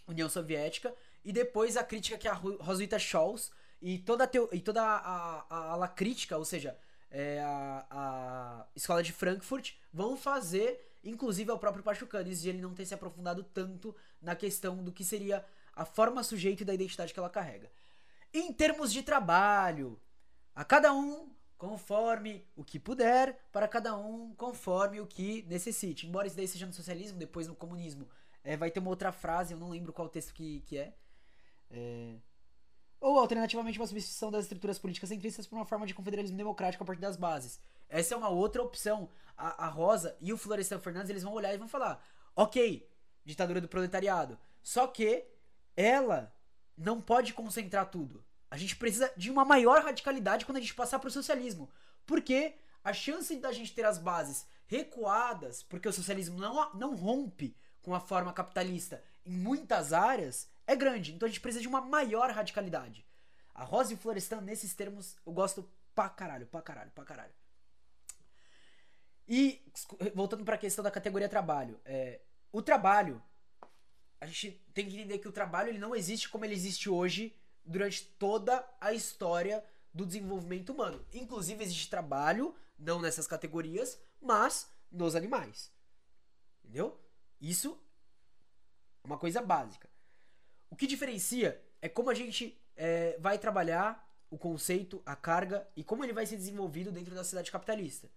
União 0.06 0.28
Soviética 0.28 0.94
e 1.24 1.32
depois 1.32 1.76
a 1.76 1.84
crítica 1.84 2.18
que 2.18 2.28
a 2.28 2.32
Roswitha 2.32 2.98
Scholz 2.98 3.50
e 3.80 3.98
toda 3.98 4.24
a, 4.24 4.26
teo, 4.26 4.48
e 4.52 4.60
toda 4.60 4.82
a, 4.82 5.44
a, 5.48 5.70
ala 5.72 5.88
crítica, 5.88 6.36
ou 6.36 6.44
seja, 6.44 6.76
é, 7.10 7.40
a, 7.40 7.86
a 7.90 8.66
escola 8.74 9.02
de 9.02 9.12
Frankfurt 9.12 9.74
vão 9.92 10.16
fazer, 10.16 10.98
inclusive 11.04 11.50
ao 11.50 11.58
próprio 11.58 11.84
Pachucanes, 11.84 12.40
de 12.42 12.48
ele 12.48 12.60
não 12.60 12.74
ter 12.74 12.86
se 12.86 12.94
aprofundado 12.94 13.42
tanto 13.44 13.94
na 14.20 14.34
questão 14.34 14.82
do 14.82 14.92
que 14.92 15.04
seria 15.04 15.44
a 15.74 15.84
forma 15.84 16.24
sujeito 16.24 16.64
da 16.64 16.74
identidade 16.74 17.12
que 17.12 17.18
ela 17.18 17.30
carrega. 17.30 17.70
Em 18.34 18.52
termos 18.52 18.92
de 18.92 19.02
trabalho, 19.02 19.98
a 20.54 20.64
cada 20.64 20.92
um 20.92 21.30
conforme 21.58 22.46
o 22.56 22.64
que 22.64 22.78
puder, 22.78 23.36
para 23.52 23.66
cada 23.66 23.96
um 23.96 24.32
conforme 24.36 25.00
o 25.00 25.06
que 25.06 25.42
necessite. 25.42 26.06
Embora 26.06 26.28
isso 26.28 26.36
daí 26.36 26.46
seja 26.46 26.64
no 26.64 26.72
socialismo, 26.72 27.18
depois 27.18 27.48
no 27.48 27.56
comunismo, 27.56 28.08
é, 28.44 28.56
vai 28.56 28.70
ter 28.70 28.78
uma 28.78 28.90
outra 28.90 29.10
frase, 29.10 29.52
eu 29.52 29.58
não 29.58 29.68
lembro 29.68 29.92
qual 29.92 30.08
texto 30.08 30.32
que, 30.32 30.60
que 30.60 30.78
é. 30.78 30.94
é. 31.70 32.14
Ou, 33.00 33.18
alternativamente, 33.18 33.78
uma 33.78 33.86
substituição 33.86 34.30
das 34.30 34.44
estruturas 34.44 34.78
políticas 34.78 35.08
centristas 35.08 35.46
por 35.46 35.56
uma 35.56 35.64
forma 35.64 35.86
de 35.86 35.94
confederalismo 35.94 36.36
democrático 36.36 36.82
a 36.82 36.86
partir 36.86 37.02
das 37.02 37.16
bases. 37.16 37.60
Essa 37.88 38.14
é 38.14 38.16
uma 38.16 38.28
outra 38.28 38.62
opção. 38.62 39.08
A, 39.36 39.66
a 39.66 39.68
Rosa 39.68 40.16
e 40.20 40.32
o 40.32 40.38
Florestan 40.38 40.78
Fernandes, 40.78 41.10
eles 41.10 41.22
vão 41.22 41.32
olhar 41.32 41.52
e 41.52 41.58
vão 41.58 41.68
falar, 41.68 42.04
ok, 42.34 42.88
ditadura 43.24 43.60
do 43.60 43.68
proletariado. 43.68 44.38
Só 44.62 44.86
que 44.86 45.24
ela 45.76 46.32
não 46.76 47.00
pode 47.00 47.34
concentrar 47.34 47.90
tudo. 47.90 48.24
A 48.50 48.56
gente 48.56 48.76
precisa 48.76 49.12
de 49.16 49.30
uma 49.30 49.44
maior 49.44 49.82
radicalidade 49.82 50.46
quando 50.46 50.56
a 50.56 50.60
gente 50.60 50.74
passar 50.74 50.98
para 50.98 51.08
o 51.08 51.12
socialismo. 51.12 51.70
Porque 52.06 52.54
a 52.82 52.92
chance 52.92 53.36
da 53.36 53.52
gente 53.52 53.74
ter 53.74 53.84
as 53.84 53.98
bases 53.98 54.46
recuadas, 54.66 55.62
porque 55.62 55.88
o 55.88 55.92
socialismo 55.92 56.38
não, 56.38 56.72
não 56.74 56.94
rompe 56.94 57.56
com 57.82 57.94
a 57.94 58.00
forma 58.00 58.32
capitalista 58.32 59.02
em 59.24 59.32
muitas 59.32 59.92
áreas, 59.92 60.48
é 60.66 60.74
grande. 60.74 61.12
Então 61.12 61.26
a 61.26 61.28
gente 61.28 61.40
precisa 61.40 61.62
de 61.62 61.68
uma 61.68 61.80
maior 61.80 62.30
radicalidade. 62.30 63.06
A 63.54 63.64
Rosa 63.64 63.92
e 63.92 63.96
o 63.96 63.98
Florestan, 63.98 64.40
nesses 64.40 64.74
termos, 64.74 65.16
eu 65.26 65.32
gosto 65.32 65.68
pra 65.94 66.08
caralho, 66.08 66.46
pra 66.46 66.62
caralho, 66.62 66.90
pra 66.92 67.04
caralho. 67.04 67.32
E, 69.28 69.60
voltando 70.14 70.44
para 70.44 70.54
a 70.54 70.58
questão 70.58 70.82
da 70.82 70.90
categoria 70.90 71.28
trabalho, 71.28 71.78
é, 71.84 72.20
o 72.50 72.62
trabalho, 72.62 73.22
a 74.20 74.26
gente 74.26 74.52
tem 74.72 74.86
que 74.88 74.94
entender 74.94 75.18
que 75.18 75.28
o 75.28 75.32
trabalho 75.32 75.68
ele 75.68 75.78
não 75.78 75.94
existe 75.94 76.28
como 76.28 76.44
ele 76.44 76.54
existe 76.54 76.88
hoje 76.88 77.36
durante 77.68 78.04
toda 78.18 78.66
a 78.80 78.92
história 78.92 79.62
do 79.92 80.06
desenvolvimento 80.06 80.70
humano. 80.70 81.04
Inclusive 81.12 81.62
existe 81.62 81.90
trabalho, 81.90 82.54
não 82.78 83.00
nessas 83.00 83.26
categorias, 83.26 84.00
mas 84.20 84.72
nos 84.90 85.14
animais. 85.14 85.70
Entendeu? 86.64 86.98
Isso 87.40 87.78
é 89.04 89.06
uma 89.06 89.18
coisa 89.18 89.42
básica. 89.42 89.88
O 90.70 90.76
que 90.76 90.86
diferencia 90.86 91.62
é 91.80 91.88
como 91.88 92.10
a 92.10 92.14
gente 92.14 92.60
é, 92.74 93.16
vai 93.20 93.38
trabalhar 93.38 94.06
o 94.30 94.38
conceito, 94.38 95.02
a 95.04 95.14
carga 95.14 95.66
e 95.76 95.84
como 95.84 96.04
ele 96.04 96.12
vai 96.12 96.26
ser 96.26 96.36
desenvolvido 96.36 96.90
dentro 96.90 97.14
da 97.14 97.22
sociedade 97.22 97.50
capitalista. 97.50 98.10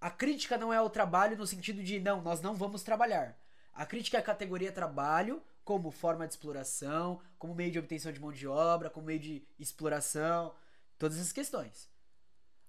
A 0.00 0.10
crítica 0.10 0.58
não 0.58 0.72
é 0.72 0.76
ao 0.76 0.90
trabalho 0.90 1.36
no 1.36 1.46
sentido 1.46 1.82
de 1.82 2.00
não, 2.00 2.20
nós 2.20 2.40
não 2.40 2.54
vamos 2.54 2.82
trabalhar. 2.82 3.38
A 3.72 3.86
crítica 3.86 4.16
é 4.16 4.20
a 4.20 4.24
categoria 4.24 4.72
trabalho 4.72 5.42
como 5.64 5.90
forma 5.90 6.26
de 6.26 6.34
exploração, 6.34 7.20
como 7.38 7.54
meio 7.54 7.70
de 7.70 7.78
obtenção 7.78 8.12
de 8.12 8.20
mão 8.20 8.32
de 8.32 8.46
obra, 8.46 8.90
como 8.90 9.06
meio 9.06 9.20
de 9.20 9.46
exploração, 9.58 10.54
todas 10.98 11.16
essas 11.16 11.32
questões. 11.32 11.88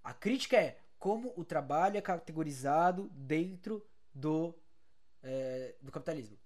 A 0.04 0.14
crítica 0.14 0.58
é 0.58 0.80
como 1.00 1.34
o 1.36 1.44
trabalho 1.44 1.98
é 1.98 2.02
categorizado 2.02 3.10
dentro 3.10 3.86
do, 4.14 4.56
é, 5.22 5.76
do 5.82 5.92
capitalismo. 5.92 6.38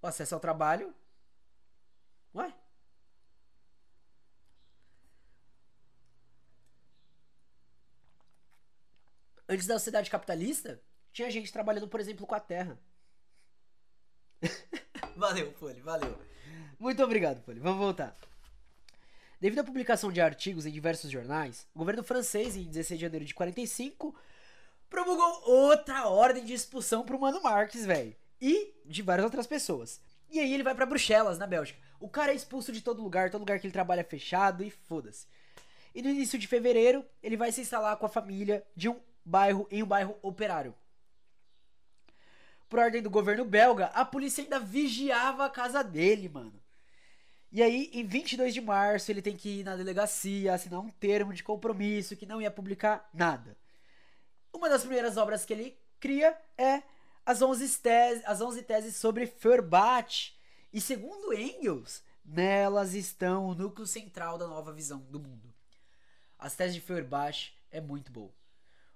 O 0.00 0.06
acesso 0.06 0.34
ao 0.34 0.40
trabalho. 0.40 0.94
Ué? 2.34 2.54
Antes 9.48 9.66
da 9.66 9.78
sociedade 9.78 10.10
capitalista, 10.10 10.80
tinha 11.12 11.30
gente 11.30 11.52
trabalhando, 11.52 11.88
por 11.88 12.00
exemplo, 12.00 12.26
com 12.26 12.34
a 12.34 12.40
terra. 12.40 12.78
valeu, 15.16 15.52
Folha, 15.52 15.82
valeu. 15.82 16.18
Muito 16.78 17.02
obrigado, 17.02 17.42
Folha. 17.42 17.60
Vamos 17.60 17.78
voltar. 17.78 18.16
Devido 19.40 19.60
à 19.60 19.64
publicação 19.64 20.10
de 20.10 20.20
artigos 20.20 20.66
em 20.66 20.72
diversos 20.72 21.10
jornais, 21.10 21.66
o 21.74 21.78
governo 21.78 22.02
francês, 22.02 22.56
em 22.56 22.64
16 22.64 22.98
de 22.98 23.06
janeiro 23.06 23.24
de 23.24 23.34
45, 23.34 24.14
promulgou 24.90 25.42
outra 25.44 26.08
ordem 26.08 26.44
de 26.44 26.54
expulsão 26.54 27.04
pro 27.04 27.20
Mano 27.20 27.42
Marques, 27.42 27.86
velho. 27.86 28.16
E 28.40 28.74
de 28.84 29.02
várias 29.02 29.24
outras 29.24 29.46
pessoas. 29.46 30.00
E 30.30 30.40
aí 30.40 30.52
ele 30.52 30.62
vai 30.62 30.74
para 30.74 30.86
Bruxelas, 30.86 31.38
na 31.38 31.46
Bélgica. 31.46 31.78
O 32.00 32.08
cara 32.08 32.32
é 32.32 32.34
expulso 32.34 32.72
de 32.72 32.80
todo 32.80 33.02
lugar, 33.02 33.30
todo 33.30 33.40
lugar 33.40 33.58
que 33.58 33.66
ele 33.66 33.72
trabalha 33.72 34.00
é 34.00 34.04
fechado 34.04 34.62
e 34.62 34.70
foda-se. 34.70 35.26
E 35.94 36.02
no 36.02 36.10
início 36.10 36.38
de 36.38 36.46
fevereiro, 36.46 37.04
ele 37.22 37.36
vai 37.36 37.50
se 37.50 37.60
instalar 37.60 37.96
com 37.96 38.06
a 38.06 38.08
família 38.08 38.64
de 38.76 38.88
um 38.88 39.00
bairro 39.24 39.66
em 39.70 39.82
um 39.82 39.86
bairro 39.86 40.16
operário. 40.22 40.74
Por 42.68 42.78
ordem 42.78 43.02
do 43.02 43.08
governo 43.08 43.44
belga, 43.44 43.86
a 43.86 44.04
polícia 44.04 44.42
ainda 44.42 44.60
vigiava 44.60 45.46
a 45.46 45.50
casa 45.50 45.82
dele, 45.82 46.28
mano. 46.28 46.60
E 47.50 47.62
aí, 47.62 47.90
em 47.94 48.04
22 48.04 48.52
de 48.52 48.60
março, 48.60 49.10
ele 49.10 49.22
tem 49.22 49.34
que 49.34 49.60
ir 49.60 49.64
na 49.64 49.74
delegacia 49.74 50.52
assinar 50.52 50.80
um 50.80 50.90
termo 50.90 51.32
de 51.32 51.42
compromisso 51.42 52.16
que 52.16 52.26
não 52.26 52.42
ia 52.42 52.50
publicar 52.50 53.08
nada. 53.12 53.56
Uma 54.52 54.68
das 54.68 54.82
primeiras 54.82 55.16
obras 55.16 55.46
que 55.46 55.52
ele 55.54 55.78
cria 55.98 56.36
é 56.58 56.82
as 57.24 57.40
11 57.40 57.78
teses, 57.78 58.22
as 58.26 58.40
11 58.40 58.62
teses 58.62 58.96
sobre 58.96 59.26
Feuerbach. 59.26 60.34
E 60.70 60.80
segundo 60.80 61.32
Engels, 61.32 62.02
nelas 62.22 62.92
estão 62.92 63.46
o 63.46 63.54
núcleo 63.54 63.86
central 63.86 64.36
da 64.36 64.46
nova 64.46 64.72
visão 64.72 64.98
do 64.98 65.18
mundo. 65.18 65.54
As 66.38 66.54
teses 66.54 66.74
de 66.74 66.82
Feuerbach 66.82 67.52
é 67.70 67.80
muito 67.80 68.12
boa. 68.12 68.37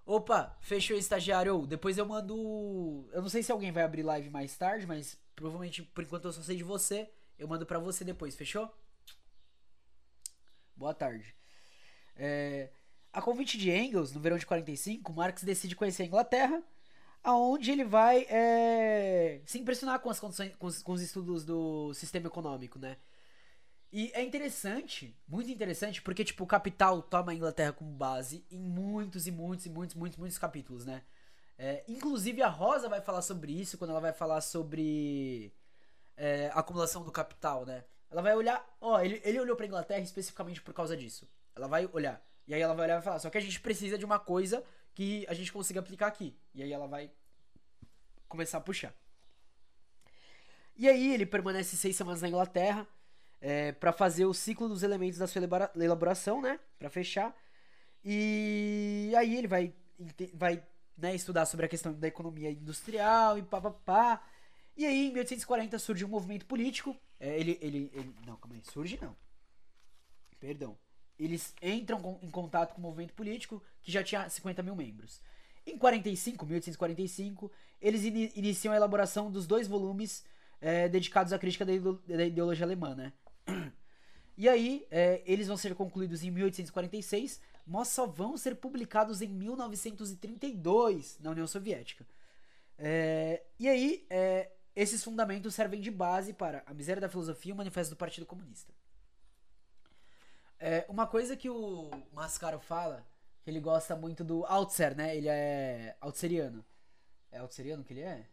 Opa, 0.04 0.56
fechou 0.60 0.96
estagiário. 0.96 1.66
Depois 1.66 1.96
eu 1.96 2.06
mando. 2.06 3.08
Eu 3.12 3.22
não 3.22 3.28
sei 3.28 3.42
se 3.42 3.52
alguém 3.52 3.72
vai 3.72 3.84
abrir 3.84 4.02
live 4.02 4.30
mais 4.30 4.56
tarde, 4.56 4.86
mas 4.86 5.18
provavelmente 5.34 5.82
por 5.82 6.04
enquanto 6.04 6.26
eu 6.26 6.32
só 6.32 6.42
sei 6.42 6.56
de 6.56 6.64
você. 6.64 7.10
Eu 7.38 7.48
mando 7.48 7.66
para 7.66 7.78
você 7.78 8.04
depois, 8.04 8.34
fechou? 8.36 8.70
Boa 10.76 10.94
tarde. 10.94 11.34
É, 12.16 12.70
a 13.12 13.20
convite 13.20 13.58
de 13.58 13.70
Engels, 13.70 14.12
no 14.12 14.20
verão 14.20 14.38
de 14.38 14.46
45, 14.46 15.12
Marx 15.12 15.42
decide 15.42 15.76
conhecer 15.76 16.04
a 16.04 16.06
Inglaterra, 16.06 16.62
aonde 17.22 17.70
ele 17.70 17.84
vai 17.84 18.26
é, 18.28 19.40
se 19.44 19.58
impressionar 19.58 20.00
com 20.00 20.10
as 20.10 20.18
condições, 20.18 20.54
com 20.56 20.66
os, 20.66 20.82
com 20.82 20.92
os 20.92 21.02
estudos 21.02 21.44
do 21.44 21.92
sistema 21.94 22.26
econômico, 22.26 22.78
né? 22.78 22.96
E 23.92 24.10
é 24.14 24.22
interessante, 24.22 25.14
muito 25.28 25.50
interessante, 25.50 26.00
porque, 26.00 26.24
tipo, 26.24 26.44
o 26.44 26.46
Capital 26.46 27.02
toma 27.02 27.30
a 27.30 27.34
Inglaterra 27.34 27.74
como 27.74 27.90
base 27.90 28.42
em 28.50 28.58
muitos 28.58 29.26
e 29.26 29.30
muitos 29.30 29.66
e 29.66 29.70
muitos, 29.70 29.94
muitos, 29.94 30.18
muitos 30.18 30.38
capítulos, 30.38 30.86
né? 30.86 31.02
É, 31.58 31.84
inclusive 31.86 32.42
a 32.42 32.48
Rosa 32.48 32.88
vai 32.88 33.02
falar 33.02 33.20
sobre 33.20 33.52
isso 33.52 33.76
quando 33.76 33.90
ela 33.90 34.00
vai 34.00 34.14
falar 34.14 34.40
sobre 34.40 35.52
é, 36.16 36.50
acumulação 36.54 37.04
do 37.04 37.12
capital, 37.12 37.66
né? 37.66 37.84
Ela 38.10 38.22
vai 38.22 38.34
olhar, 38.34 38.66
ó, 38.80 38.98
ele, 39.00 39.20
ele 39.24 39.38
olhou 39.38 39.54
pra 39.54 39.66
Inglaterra 39.66 40.00
especificamente 40.00 40.62
por 40.62 40.72
causa 40.72 40.96
disso. 40.96 41.28
Ela 41.54 41.68
vai 41.68 41.86
olhar. 41.92 42.24
E 42.48 42.54
aí 42.54 42.62
ela 42.62 42.74
vai 42.74 42.86
olhar 42.86 42.94
e 42.94 42.96
vai 42.96 43.04
falar, 43.04 43.18
só 43.18 43.28
que 43.28 43.36
a 43.36 43.42
gente 43.42 43.60
precisa 43.60 43.98
de 43.98 44.06
uma 44.06 44.18
coisa 44.18 44.64
que 44.94 45.26
a 45.28 45.34
gente 45.34 45.52
consiga 45.52 45.80
aplicar 45.80 46.06
aqui. 46.06 46.34
E 46.54 46.62
aí 46.62 46.72
ela 46.72 46.86
vai 46.86 47.10
começar 48.26 48.56
a 48.56 48.62
puxar. 48.62 48.94
E 50.74 50.88
aí 50.88 51.12
ele 51.12 51.26
permanece 51.26 51.76
seis 51.76 51.94
semanas 51.94 52.22
na 52.22 52.28
Inglaterra 52.28 52.88
é, 53.42 53.72
para 53.72 53.92
fazer 53.92 54.24
o 54.24 54.32
ciclo 54.32 54.68
dos 54.68 54.84
elementos 54.84 55.18
da 55.18 55.26
sua 55.26 55.42
elaboração, 55.74 56.40
né? 56.40 56.60
Para 56.78 56.88
fechar. 56.88 57.36
E 58.04 59.12
aí 59.16 59.36
ele 59.36 59.48
vai, 59.48 59.74
vai 60.32 60.62
né, 60.96 61.14
estudar 61.14 61.44
sobre 61.44 61.66
a 61.66 61.68
questão 61.68 61.92
da 61.92 62.06
economia 62.06 62.50
industrial 62.50 63.36
e 63.36 63.42
papapá. 63.42 63.80
Pá, 63.80 64.16
pá. 64.16 64.28
E 64.76 64.86
aí, 64.86 65.08
em 65.08 65.12
1840, 65.12 65.78
surge 65.78 66.04
um 66.04 66.08
movimento 66.08 66.46
político. 66.46 66.96
É, 67.20 67.38
ele, 67.38 67.58
ele, 67.60 67.90
ele. 67.92 68.14
Não, 68.26 68.36
calma 68.36 68.54
aí. 68.54 68.62
Surge 68.64 68.98
não. 69.02 69.14
Perdão. 70.40 70.78
Eles 71.18 71.54
entram 71.60 72.00
com, 72.00 72.18
em 72.22 72.30
contato 72.30 72.74
com 72.74 72.78
o 72.78 72.82
movimento 72.82 73.12
político 73.12 73.62
que 73.82 73.92
já 73.92 74.02
tinha 74.02 74.28
50 74.28 74.62
mil 74.62 74.74
membros. 74.74 75.20
Em 75.66 75.76
45, 75.76 76.46
1845, 76.46 77.52
eles 77.80 78.04
in, 78.04 78.32
iniciam 78.34 78.72
a 78.72 78.76
elaboração 78.76 79.30
dos 79.30 79.46
dois 79.46 79.68
volumes 79.68 80.24
é, 80.60 80.88
dedicados 80.88 81.32
à 81.32 81.38
crítica 81.38 81.64
da, 81.64 82.24
ideologia 82.24 82.64
alemã, 82.64 82.94
né? 82.94 83.12
E 84.36 84.48
aí, 84.48 84.86
é, 84.90 85.22
eles 85.26 85.46
vão 85.46 85.56
ser 85.56 85.74
concluídos 85.74 86.22
em 86.24 86.30
1846, 86.30 87.40
mas 87.66 87.88
só 87.88 88.06
vão 88.06 88.36
ser 88.36 88.56
publicados 88.56 89.20
em 89.20 89.28
1932 89.28 91.18
na 91.20 91.30
União 91.30 91.46
Soviética. 91.46 92.06
É, 92.78 93.42
e 93.58 93.68
aí, 93.68 94.06
é, 94.08 94.50
esses 94.74 95.04
fundamentos 95.04 95.54
servem 95.54 95.80
de 95.80 95.90
base 95.90 96.32
para 96.32 96.62
a 96.66 96.72
miséria 96.72 97.00
da 97.00 97.08
filosofia 97.08 97.50
e 97.50 97.52
o 97.52 97.56
manifesto 97.56 97.94
do 97.94 97.98
Partido 97.98 98.26
Comunista. 98.26 98.72
É, 100.58 100.86
uma 100.88 101.06
coisa 101.06 101.36
que 101.36 101.50
o 101.50 101.90
Mascaro 102.12 102.58
fala, 102.58 103.06
que 103.42 103.50
ele 103.50 103.60
gosta 103.60 103.94
muito 103.94 104.24
do 104.24 104.46
Altzer, 104.46 104.96
né? 104.96 105.16
Ele 105.16 105.28
é 105.28 105.96
altzeriano. 106.00 106.64
É 107.30 107.38
altzeriano 107.38 107.84
que 107.84 107.92
ele 107.92 108.02
é? 108.02 108.26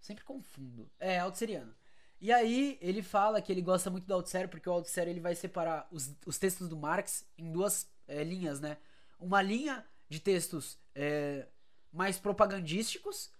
Sempre 0.00 0.24
confundo. 0.24 0.90
É, 0.98 1.18
altzeriano. 1.18 1.74
E 2.20 2.32
aí 2.32 2.78
ele 2.80 3.02
fala 3.02 3.42
que 3.42 3.52
ele 3.52 3.60
gosta 3.60 3.90
muito 3.90 4.06
do 4.06 4.14
Altzer 4.14 4.48
porque 4.48 4.68
o 4.68 4.72
Altzer 4.72 5.06
ele 5.06 5.20
vai 5.20 5.34
separar 5.34 5.86
os, 5.90 6.14
os 6.24 6.38
textos 6.38 6.68
do 6.68 6.76
Marx 6.76 7.26
em 7.36 7.52
duas 7.52 7.88
é, 8.08 8.24
linhas, 8.24 8.60
né? 8.60 8.78
Uma 9.18 9.42
linha 9.42 9.84
de 10.08 10.20
textos 10.20 10.78
é, 10.94 11.46
mais 11.92 12.18
propagandísticos 12.18 13.30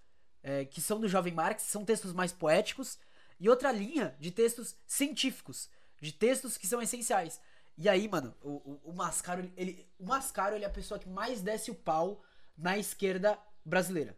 é, 0.47 0.65
que 0.65 0.81
são 0.81 1.01
do 1.01 1.09
Jovem 1.09 1.35
Marx, 1.35 1.65
são 1.65 1.85
textos 1.85 2.12
mais 2.12 2.33
poéticos, 2.33 2.99
e 3.39 3.49
outra 3.49 3.73
linha 3.73 4.17
de 4.21 4.31
textos 4.31 4.77
científicos, 4.87 5.69
de 6.01 6.12
textos 6.12 6.57
que 6.57 6.69
são 6.69 6.81
essenciais. 6.81 7.41
E 7.77 7.89
aí, 7.89 8.09
mano, 8.09 8.33
o, 8.41 8.51
o, 8.51 8.81
o 8.85 8.93
Mascaro, 8.93 9.51
ele, 9.57 9.87
o 9.99 10.07
Mascaro, 10.07 10.55
ele 10.55 10.65
é 10.65 10.69
a 10.69 10.71
pessoa 10.71 11.01
que 11.01 11.09
mais 11.09 11.43
desce 11.43 11.71
o 11.71 11.75
pau 11.75 12.23
na 12.57 12.79
esquerda 12.79 13.37
brasileira. 13.65 14.17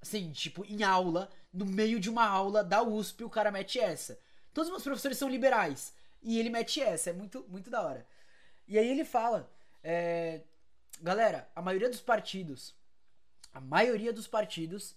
Assim, 0.00 0.30
tipo, 0.30 0.62
em 0.66 0.84
aula, 0.84 1.30
no 1.56 1.64
meio 1.64 1.98
de 1.98 2.10
uma 2.10 2.26
aula 2.26 2.62
da 2.62 2.82
USP, 2.82 3.24
o 3.24 3.30
cara 3.30 3.50
mete 3.50 3.80
essa. 3.80 4.18
Todos 4.52 4.68
os 4.68 4.72
meus 4.72 4.82
professores 4.82 5.18
são 5.18 5.28
liberais. 5.28 5.94
E 6.22 6.38
ele 6.38 6.50
mete 6.50 6.80
essa, 6.80 7.10
é 7.10 7.12
muito, 7.12 7.44
muito 7.48 7.70
da 7.70 7.82
hora. 7.82 8.06
E 8.68 8.78
aí 8.78 8.88
ele 8.88 9.04
fala: 9.04 9.50
é, 9.82 10.40
galera, 11.00 11.48
a 11.54 11.62
maioria 11.62 11.88
dos 11.88 12.00
partidos, 12.00 12.74
a 13.52 13.60
maioria 13.60 14.12
dos 14.12 14.26
partidos 14.26 14.94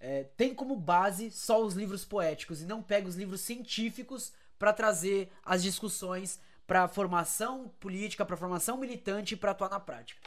é, 0.00 0.24
tem 0.36 0.54
como 0.54 0.74
base 0.74 1.30
só 1.30 1.62
os 1.62 1.74
livros 1.74 2.04
poéticos 2.04 2.60
e 2.60 2.66
não 2.66 2.82
pega 2.82 3.08
os 3.08 3.16
livros 3.16 3.40
científicos 3.40 4.32
para 4.58 4.72
trazer 4.72 5.30
as 5.44 5.62
discussões 5.62 6.40
para 6.66 6.88
formação 6.88 7.68
política, 7.80 8.24
para 8.24 8.36
formação 8.36 8.76
militante 8.76 9.36
para 9.36 9.50
atuar 9.50 9.70
na 9.70 9.80
prática. 9.80 10.20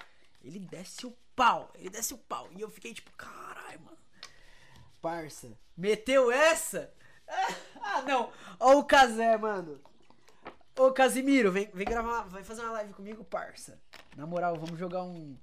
Ele 0.43 0.60
desce 0.60 1.06
o 1.06 1.15
pau, 1.36 1.72
ele 1.76 1.89
desce 1.89 2.13
o 2.13 2.17
pau. 2.17 2.50
E 2.56 2.62
eu 2.62 2.69
fiquei 2.69 2.93
tipo, 2.93 3.12
mano. 3.26 3.52
Parça, 5.03 5.59
meteu 5.75 6.31
essa? 6.31 6.91
Ah, 7.85 8.01
não. 8.03 8.31
Ó 8.61 8.79
o 8.79 8.85
Casé, 8.85 9.35
mano. 9.35 9.77
Ô 10.79 10.93
Casimiro, 10.93 11.51
vem, 11.51 11.69
vem 11.73 11.85
gravar, 11.85 12.23
vai 12.29 12.41
fazer 12.41 12.61
uma 12.61 12.71
live 12.71 12.93
comigo, 12.93 13.25
parça. 13.25 13.77
Na 14.15 14.25
moral, 14.25 14.55
vamos 14.55 14.79
jogar 14.79 15.03
um. 15.03 15.37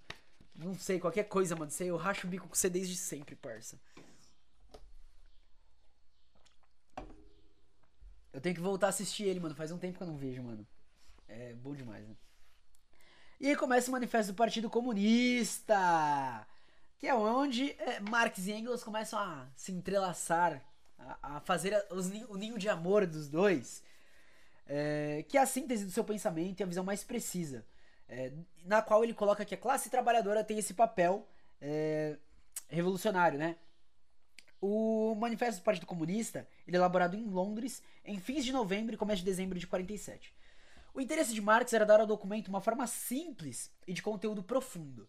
Não 0.54 0.72
sei, 0.72 0.98
qualquer 0.98 1.24
coisa, 1.24 1.54
mano. 1.54 1.70
Sei, 1.70 1.90
eu 1.90 1.98
racho 1.98 2.26
o 2.26 2.30
bico 2.30 2.48
com 2.48 2.54
você 2.54 2.70
desde 2.70 2.96
sempre, 2.96 3.36
parça. 3.36 3.78
Eu 8.32 8.40
tenho 8.40 8.54
que 8.54 8.60
voltar 8.62 8.86
a 8.86 8.88
assistir 8.88 9.24
ele, 9.24 9.38
mano. 9.38 9.54
Faz 9.54 9.70
um 9.70 9.78
tempo 9.78 9.98
que 9.98 10.02
eu 10.02 10.08
não 10.08 10.16
vejo, 10.16 10.42
mano. 10.42 10.66
É 11.28 11.52
bom 11.52 11.74
demais, 11.74 12.08
né? 12.08 12.16
E 13.38 13.48
aí 13.48 13.56
começa 13.56 13.90
o 13.90 13.92
manifesto 13.92 14.32
do 14.32 14.36
Partido 14.36 14.70
Comunista, 14.70 16.46
que 17.00 17.08
é 17.08 17.14
onde 17.14 17.70
é, 17.78 17.98
Marx 17.98 18.46
e 18.46 18.52
Engels 18.52 18.84
começam 18.84 19.18
a 19.18 19.48
se 19.56 19.72
entrelaçar, 19.72 20.62
a, 20.98 21.36
a 21.36 21.40
fazer 21.40 21.74
a, 21.74 21.94
os, 21.94 22.08
o 22.28 22.36
ninho 22.36 22.58
de 22.58 22.68
amor 22.68 23.06
dos 23.06 23.26
dois, 23.26 23.82
é, 24.66 25.24
que 25.26 25.38
é 25.38 25.40
a 25.40 25.46
síntese 25.46 25.86
do 25.86 25.90
seu 25.90 26.04
pensamento 26.04 26.60
e 26.60 26.62
a 26.62 26.66
visão 26.66 26.84
mais 26.84 27.02
precisa, 27.02 27.64
é, 28.06 28.30
na 28.66 28.82
qual 28.82 29.02
ele 29.02 29.14
coloca 29.14 29.46
que 29.46 29.54
a 29.54 29.58
classe 29.58 29.88
trabalhadora 29.88 30.44
tem 30.44 30.58
esse 30.58 30.74
papel 30.74 31.26
é, 31.58 32.18
revolucionário, 32.68 33.38
né? 33.38 33.56
O 34.60 35.14
Manifesto 35.14 35.62
do 35.62 35.64
Partido 35.64 35.86
Comunista 35.86 36.46
ele 36.66 36.76
é 36.76 36.78
elaborado 36.78 37.16
em 37.16 37.24
Londres 37.24 37.82
em 38.04 38.20
fins 38.20 38.44
de 38.44 38.52
novembro 38.52 38.94
e 38.94 38.98
começo 38.98 39.20
de 39.20 39.24
dezembro 39.24 39.58
de 39.58 39.66
47. 39.66 40.34
O 40.92 41.00
interesse 41.00 41.32
de 41.32 41.40
Marx 41.40 41.72
era 41.72 41.86
dar 41.86 42.00
ao 42.00 42.06
documento 42.06 42.48
uma 42.48 42.60
forma 42.60 42.86
simples 42.86 43.70
e 43.86 43.94
de 43.94 44.02
conteúdo 44.02 44.42
profundo. 44.42 45.08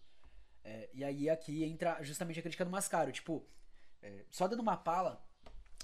É, 0.63 0.89
e 0.93 1.03
aí 1.03 1.29
aqui 1.29 1.63
entra 1.63 2.01
justamente 2.03 2.39
a 2.39 2.41
crítica 2.41 2.65
do 2.65 2.71
Mascaro, 2.71 3.11
tipo, 3.11 3.45
é, 4.01 4.25
só 4.29 4.47
dando 4.47 4.59
uma 4.61 4.77
pala, 4.77 5.23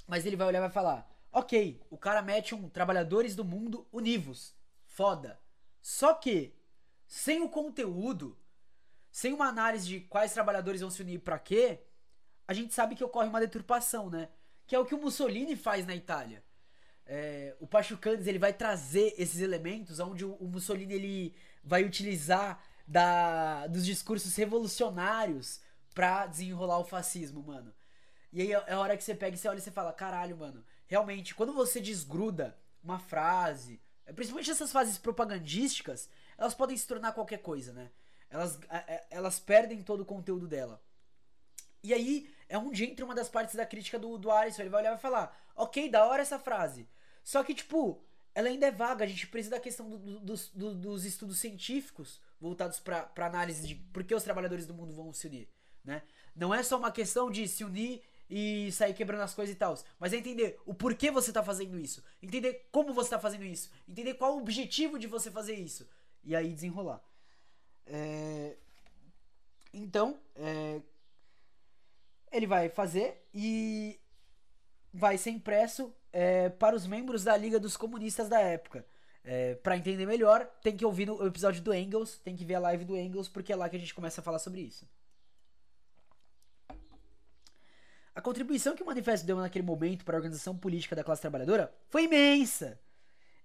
mas 0.07 0.25
ele 0.25 0.36
vai 0.36 0.47
olhar 0.47 0.59
e 0.59 0.61
vai 0.61 0.69
falar: 0.69 1.09
ok, 1.32 1.82
o 1.89 1.97
cara 1.97 2.21
mete 2.21 2.53
um 2.55 2.69
Trabalhadores 2.69 3.36
do 3.36 3.43
Mundo 3.45 3.88
Univos, 3.91 4.55
foda. 4.86 5.39
Só 5.82 6.13
que, 6.13 6.53
sem 7.07 7.41
o 7.41 7.49
conteúdo, 7.49 8.38
sem 9.11 9.34
uma 9.34 9.47
análise 9.47 9.88
de 9.88 9.99
quais 10.01 10.34
trabalhadores 10.34 10.82
vão 10.82 10.89
se 10.89 11.01
unir 11.01 11.19
para 11.19 11.39
quê, 11.39 11.82
a 12.47 12.53
gente 12.53 12.73
sabe 12.73 12.95
que 12.95 13.03
ocorre 13.03 13.28
uma 13.28 13.39
deturpação, 13.39 14.09
né? 14.09 14.30
Que 14.65 14.75
é 14.75 14.80
o 14.80 14.86
que 14.86 14.95
o 14.95 15.01
Mussolini 15.01 15.55
faz 15.55 15.86
na 15.86 15.95
Itália. 15.95 16.43
É, 17.05 17.55
o 17.59 17.65
Pachucanes 17.65 18.28
ele 18.28 18.38
vai 18.38 18.51
trazer 18.51 19.13
esses 19.17 19.39
elementos 19.39 19.99
onde 19.99 20.25
o, 20.25 20.34
o, 20.36 20.47
Mussolini 20.47 20.93
ele 20.93 21.36
vai 21.63 21.86
utilizar 21.86 22.61
da, 22.88 23.68
dos 23.68 23.86
discursos 23.86 24.36
revolucionários 24.36 25.60
pra 25.94 26.26
desenrolar 26.26 26.80
o 26.80 26.86
fascismo, 26.86 27.44
mano. 27.44 27.74
E 28.32 28.42
aí 28.42 28.52
é 28.52 28.74
a 28.74 28.80
hora 28.80 28.96
que 28.96 29.04
você 29.04 29.14
pega 29.14 29.36
e 29.36 29.40
você 29.40 29.48
olha 29.48 29.58
e 29.58 29.62
você 29.62 29.72
fala, 29.72 29.92
caralho, 29.92 30.38
mano, 30.38 30.64
realmente, 30.86 31.36
quando 31.36 31.54
você 31.54 31.82
desgruda 31.82 32.58
uma 32.84 33.00
frase, 33.00 33.82
principalmente 34.16 34.52
essas 34.52 34.72
fases 34.72 34.98
propagandísticas, 34.98 36.10
elas 36.38 36.54
podem 36.54 36.78
se 36.78 36.88
tornar 36.88 37.12
qualquer 37.14 37.40
coisa, 37.40 37.74
né? 37.74 37.90
Elas, 38.30 38.60
elas 39.10 39.40
perdem 39.40 39.82
todo 39.82 40.02
o 40.02 40.06
conteúdo 40.06 40.48
dela. 40.48 40.82
E 41.84 41.94
aí 41.94 42.30
é 42.50 42.58
onde 42.58 42.86
entra 42.86 43.06
uma 43.06 43.16
das 43.16 43.30
partes 43.30 43.56
da 43.56 43.66
crítica 43.66 43.98
do, 43.98 44.18
do 44.18 44.32
Alisson. 44.32 44.62
Ele 44.62 44.70
vai 44.70 44.82
olhar 44.82 44.90
e 44.90 44.94
vai 44.94 45.02
falar: 45.02 45.38
Ok, 45.56 45.90
da 45.90 46.06
hora 46.06 46.22
essa 46.22 46.38
frase. 46.38 46.88
Só 47.24 47.44
que, 47.44 47.54
tipo, 47.54 48.04
ela 48.36 48.50
ainda 48.50 48.68
é 48.68 48.72
vaga. 48.72 49.06
A 49.06 49.08
gente 49.08 49.28
precisa 49.28 49.56
da 49.56 49.62
questão 49.62 49.90
do, 49.90 50.20
do, 50.20 50.36
do, 50.54 50.76
dos 50.76 51.06
estudos 51.06 51.40
científicos 51.40 52.20
voltados 52.40 52.80
para 52.80 53.26
análise 53.26 53.68
de 53.68 53.76
por 53.76 54.04
que 54.04 54.14
os 54.14 54.24
trabalhadores 54.24 54.66
do 54.66 54.74
mundo 54.74 54.94
vão 54.94 55.12
se 55.14 55.28
unir, 55.28 55.50
né? 55.84 56.04
Não 56.36 56.54
é 56.54 56.62
só 56.62 56.78
uma 56.78 56.92
questão 56.92 57.32
de 57.32 57.48
se 57.48 57.64
unir 57.64 58.02
e 58.30 58.72
sair 58.72 58.94
quebrando 58.94 59.22
as 59.22 59.34
coisas 59.34 59.56
e 59.56 59.58
tal. 59.58 59.76
Mas 60.00 60.14
é 60.14 60.18
entender 60.18 60.60
o 60.66 60.74
porquê 60.74 61.10
você 61.10 61.32
tá 61.32 61.44
fazendo 61.44 61.80
isso. 61.80 62.04
Entender 62.22 62.68
como 62.72 62.94
você 62.94 63.10
tá 63.10 63.20
fazendo 63.20 63.46
isso. 63.46 63.72
Entender 63.88 64.14
qual 64.16 64.36
o 64.36 64.40
objetivo 64.40 65.00
de 65.00 65.08
você 65.08 65.32
fazer 65.32 65.56
isso. 65.56 65.88
E 66.24 66.36
aí 66.36 66.54
desenrolar. 66.54 67.02
É... 67.86 68.56
Então, 69.74 70.20
é... 70.36 70.82
ele 72.32 72.46
vai 72.46 72.70
fazer 72.70 73.26
e 73.34 74.00
vai 74.94 75.18
ser 75.18 75.32
impresso 75.32 75.94
é, 76.12 76.50
para 76.50 76.76
os 76.76 76.88
membros 76.88 77.24
da 77.24 77.36
Liga 77.38 77.60
dos 77.60 77.78
Comunistas 77.78 78.28
da 78.28 78.40
época. 78.40 78.86
É, 79.30 79.55
para 79.55 79.75
entender 79.75 80.05
melhor, 80.05 80.45
tem 80.63 80.78
que 80.78 80.86
ouvir 80.86 81.09
o 81.09 81.28
episódio 81.28 81.61
do 81.61 81.73
Engels, 81.73 82.17
tem 82.17 82.34
que 82.34 82.45
ver 82.45 82.55
a 82.55 82.59
live 82.59 82.86
do 82.86 82.95
Engels, 82.95 83.28
porque 83.28 83.51
é 83.51 83.57
lá 83.57 83.67
que 83.67 83.75
a 83.75 83.80
gente 83.80 83.93
começa 83.93 84.21
a 84.21 84.23
falar 84.23 84.39
sobre 84.39 84.61
isso. 84.61 84.88
A 88.15 88.21
contribuição 88.21 88.73
que 88.73 88.82
o 88.82 88.86
manifesto 88.86 89.28
deu 89.28 89.36
naquele 89.36 89.65
momento 89.65 90.05
para 90.05 90.15
a 90.15 90.19
organização 90.19 90.57
política 90.57 90.95
da 90.95 91.03
classe 91.03 91.21
trabalhadora 91.21 91.75
foi 91.89 92.05
imensa. 92.05 92.80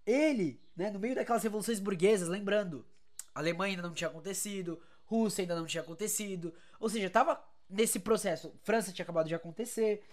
Ele, 0.06 0.60
né, 0.76 0.88
no 0.88 1.00
meio 1.00 1.16
daquelas 1.16 1.42
revoluções 1.42 1.80
burguesas, 1.80 2.28
lembrando, 2.28 2.86
Alemanha 3.34 3.72
ainda 3.72 3.82
não 3.82 3.92
tinha 3.92 4.08
acontecido, 4.08 4.80
Rússia 5.04 5.42
ainda 5.42 5.56
não 5.56 5.66
tinha 5.66 5.82
acontecido, 5.82 6.54
ou 6.78 6.88
seja, 6.88 7.08
estava 7.08 7.42
nesse 7.68 7.98
processo. 7.98 8.54
França 8.62 8.92
tinha 8.92 9.02
acabado 9.02 9.26
de 9.26 9.34
acontecer. 9.34 10.04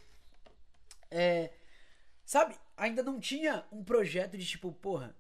É, 1.12 1.52
sabe, 2.26 2.56
ainda 2.76 3.04
não 3.04 3.20
tinha 3.20 3.64
um 3.72 3.84
projeto 3.84 4.36
de 4.36 4.48
tipo, 4.48 4.72
porra. 4.72 5.16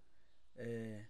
É... 0.59 1.05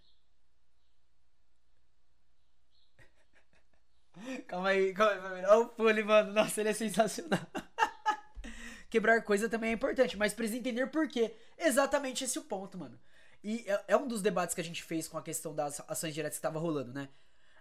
calma 4.47 4.70
aí, 4.70 4.93
calma 4.93 5.30
aí. 5.32 5.45
Olha 5.45 5.58
o 5.60 5.70
Pule, 5.70 6.04
mano. 6.04 6.32
Nossa, 6.34 6.62
ele 6.62 6.70
é 6.70 6.74
sensacional. 6.74 7.39
quebrar 8.89 9.24
coisa 9.24 9.47
também 9.47 9.72
é 9.72 9.74
importante, 9.74 10.18
mas 10.18 10.34
precisa 10.34 10.60
entender 10.60 10.88
por 10.88 11.08
quê. 11.08 11.36
Exatamente 11.58 12.24
esse 12.24 12.38
é 12.38 12.41
o 12.41 12.43
ponto, 12.43 12.78
mano. 12.78 13.00
E 13.43 13.64
é, 13.68 13.84
é 13.89 13.97
um 13.97 14.08
dos 14.08 14.22
debates 14.22 14.56
que 14.56 14.62
a 14.62 14.64
gente 14.64 14.84
fez 14.84 15.08
com 15.08 15.18
a 15.18 15.22
questão 15.22 15.54
das 15.56 15.82
ações 15.88 16.14
diretas 16.14 16.38
que 16.38 16.41
tava 16.41 16.60
rolando, 16.60 16.91
né? 16.93 17.10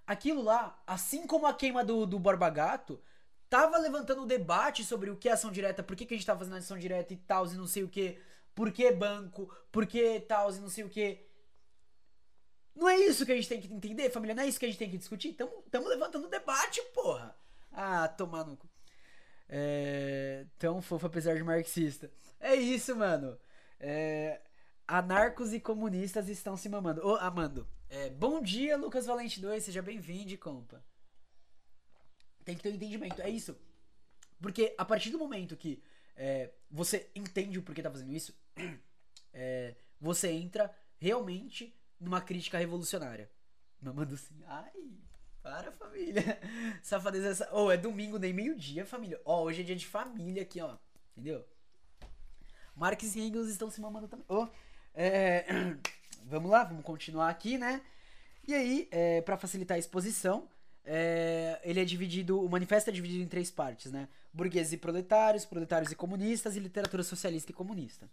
Aquilo 0.06 0.42
lá, 0.42 0.82
assim 0.86 1.26
como 1.26 1.46
a 1.46 1.54
queima 1.54 1.84
do, 1.84 2.06
do 2.06 2.18
Borba 2.18 2.48
Gato, 2.50 3.00
tava 3.48 3.76
levantando 3.78 4.22
o 4.22 4.26
debate 4.26 4.84
sobre 4.84 5.10
o 5.10 5.16
que 5.16 5.28
é 5.28 5.32
ação 5.32 5.50
direta, 5.52 5.82
por 5.82 5.94
que, 5.96 6.06
que 6.06 6.14
a 6.14 6.16
gente 6.16 6.26
tava 6.26 6.40
fazendo 6.40 6.56
ação 6.56 6.78
direta 6.78 7.12
e 7.12 7.16
tal, 7.16 7.46
e 7.46 7.54
não 7.54 7.66
sei 7.66 7.84
o 7.84 7.88
que, 7.88 8.18
por 8.54 8.72
que 8.72 8.90
banco, 8.90 9.54
por 9.70 9.86
que 9.86 10.20
tal, 10.20 10.50
e 10.50 10.60
não 10.60 10.68
sei 10.68 10.84
o 10.84 10.88
que. 10.88 11.27
Não 12.78 12.88
é 12.88 12.96
isso 12.96 13.26
que 13.26 13.32
a 13.32 13.34
gente 13.34 13.48
tem 13.48 13.60
que 13.60 13.74
entender, 13.74 14.08
família? 14.08 14.36
Não 14.36 14.44
é 14.44 14.46
isso 14.46 14.58
que 14.58 14.64
a 14.64 14.68
gente 14.68 14.78
tem 14.78 14.88
que 14.88 14.96
discutir? 14.96 15.32
Tamo, 15.32 15.64
tamo 15.68 15.88
levantando 15.88 16.28
debate, 16.28 16.80
porra! 16.94 17.36
Ah, 17.72 18.06
tomar 18.06 18.44
no 18.44 18.56
cu. 18.56 18.70
É, 19.48 20.46
tão 20.60 20.80
fofo 20.80 21.06
apesar 21.08 21.34
de 21.34 21.42
marxista. 21.42 22.08
É 22.38 22.54
isso, 22.54 22.94
mano. 22.94 23.36
É, 23.80 24.40
anarcos 24.86 25.52
e 25.52 25.58
comunistas 25.58 26.28
estão 26.28 26.56
se 26.56 26.68
mamando. 26.68 27.04
Ô, 27.04 27.16
amando. 27.16 27.68
É, 27.90 28.10
bom 28.10 28.40
dia, 28.40 28.76
Lucas 28.76 29.06
Valente 29.06 29.40
2. 29.40 29.64
Seja 29.64 29.82
bem-vindo, 29.82 30.38
compa. 30.38 30.80
Tem 32.44 32.56
que 32.56 32.62
ter 32.62 32.70
um 32.70 32.76
entendimento. 32.76 33.20
É 33.20 33.28
isso. 33.28 33.58
Porque 34.40 34.72
a 34.78 34.84
partir 34.84 35.10
do 35.10 35.18
momento 35.18 35.56
que 35.56 35.82
é, 36.14 36.52
você 36.70 37.10
entende 37.12 37.58
o 37.58 37.62
porquê 37.62 37.82
tá 37.82 37.90
fazendo 37.90 38.12
isso, 38.12 38.32
é, 39.34 39.74
você 40.00 40.28
entra 40.30 40.72
realmente 40.96 41.76
numa 42.00 42.20
crítica 42.20 42.58
revolucionária. 42.58 43.30
Mamando 43.80 44.14
assim, 44.14 44.34
ai, 44.46 44.72
para, 45.42 45.72
família. 45.72 46.38
Safadeza 46.82 47.28
essa. 47.28 47.48
Oh, 47.52 47.70
é 47.70 47.76
domingo, 47.76 48.18
nem 48.18 48.32
meio-dia, 48.32 48.84
família. 48.84 49.20
Ó, 49.24 49.40
oh, 49.40 49.44
hoje 49.44 49.62
é 49.62 49.64
dia 49.64 49.76
de 49.76 49.86
família 49.86 50.42
aqui, 50.42 50.60
ó. 50.60 50.76
Entendeu? 51.12 51.44
Marx 52.74 53.16
e 53.16 53.20
Engels 53.20 53.48
estão 53.48 53.70
se 53.70 53.80
mamando 53.80 54.08
também. 54.08 54.26
Oh, 54.28 54.48
é... 54.94 55.44
Vamos 56.24 56.50
lá, 56.50 56.62
vamos 56.62 56.84
continuar 56.84 57.30
aqui, 57.30 57.56
né? 57.56 57.80
E 58.46 58.52
aí, 58.52 58.86
é, 58.90 59.22
para 59.22 59.38
facilitar 59.38 59.76
a 59.76 59.78
exposição, 59.78 60.46
é, 60.84 61.58
ele 61.62 61.80
é 61.80 61.84
dividido. 61.86 62.42
O 62.42 62.50
manifesto 62.50 62.90
é 62.90 62.92
dividido 62.92 63.22
em 63.22 63.28
três 63.28 63.50
partes, 63.50 63.90
né? 63.90 64.08
Burgueses 64.30 64.74
e 64.74 64.76
proletários, 64.76 65.46
proletários 65.46 65.90
e 65.90 65.94
comunistas 65.94 66.54
e 66.54 66.60
literatura 66.60 67.02
socialista 67.02 67.50
e 67.50 67.54
comunista. 67.54 68.10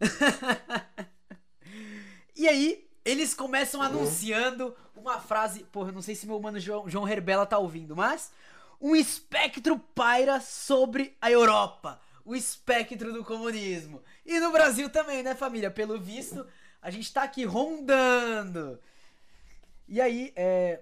e 2.36 2.46
aí, 2.46 2.89
eles 3.04 3.34
começam 3.34 3.80
anunciando 3.80 4.76
uma 4.94 5.18
frase. 5.20 5.64
Porra, 5.64 5.88
eu 5.88 5.94
não 5.94 6.02
sei 6.02 6.14
se 6.14 6.26
meu 6.26 6.40
mano 6.40 6.60
João, 6.60 6.88
João 6.88 7.08
Herbela 7.08 7.46
tá 7.46 7.58
ouvindo, 7.58 7.96
mas. 7.96 8.32
Um 8.80 8.96
espectro 8.96 9.78
paira 9.78 10.40
sobre 10.40 11.14
a 11.20 11.30
Europa. 11.30 12.00
O 12.24 12.34
espectro 12.34 13.12
do 13.12 13.22
comunismo. 13.22 14.02
E 14.24 14.40
no 14.40 14.50
Brasil 14.50 14.88
também, 14.88 15.22
né, 15.22 15.34
família? 15.34 15.70
Pelo 15.70 16.00
visto, 16.00 16.46
a 16.80 16.90
gente 16.90 17.12
tá 17.12 17.22
aqui 17.22 17.44
rondando. 17.44 18.80
E 19.86 20.00
aí, 20.00 20.32
é, 20.34 20.80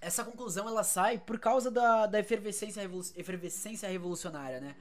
essa 0.00 0.24
conclusão 0.24 0.68
ela 0.68 0.82
sai 0.82 1.18
por 1.18 1.38
causa 1.38 1.70
da, 1.70 2.06
da 2.06 2.18
efervescência, 2.18 2.80
revolu 2.80 3.04
efervescência 3.16 3.88
revolucionária, 3.88 4.60
né? 4.60 4.74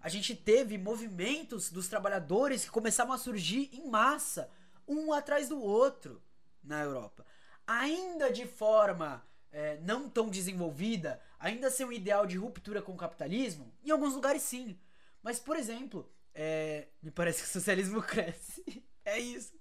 A 0.00 0.08
gente 0.08 0.34
teve 0.34 0.78
movimentos 0.78 1.70
dos 1.70 1.86
trabalhadores 1.86 2.64
que 2.64 2.70
começaram 2.70 3.12
a 3.12 3.18
surgir 3.18 3.68
em 3.74 3.90
massa 3.90 4.48
um 4.90 5.12
atrás 5.12 5.48
do 5.48 5.60
outro 5.60 6.22
na 6.62 6.80
Europa. 6.82 7.24
Ainda 7.66 8.30
de 8.30 8.46
forma 8.46 9.24
é, 9.52 9.78
não 9.78 10.08
tão 10.08 10.28
desenvolvida, 10.28 11.20
ainda 11.38 11.70
sem 11.70 11.86
um 11.86 11.92
ideal 11.92 12.26
de 12.26 12.36
ruptura 12.36 12.82
com 12.82 12.92
o 12.92 12.96
capitalismo, 12.96 13.72
em 13.84 13.90
alguns 13.90 14.14
lugares 14.14 14.42
sim. 14.42 14.78
Mas, 15.22 15.38
por 15.38 15.56
exemplo, 15.56 16.10
é, 16.34 16.88
me 17.02 17.10
parece 17.10 17.42
que 17.42 17.48
o 17.48 17.52
socialismo 17.52 18.02
cresce. 18.02 18.84
é 19.04 19.18
isso. 19.18 19.58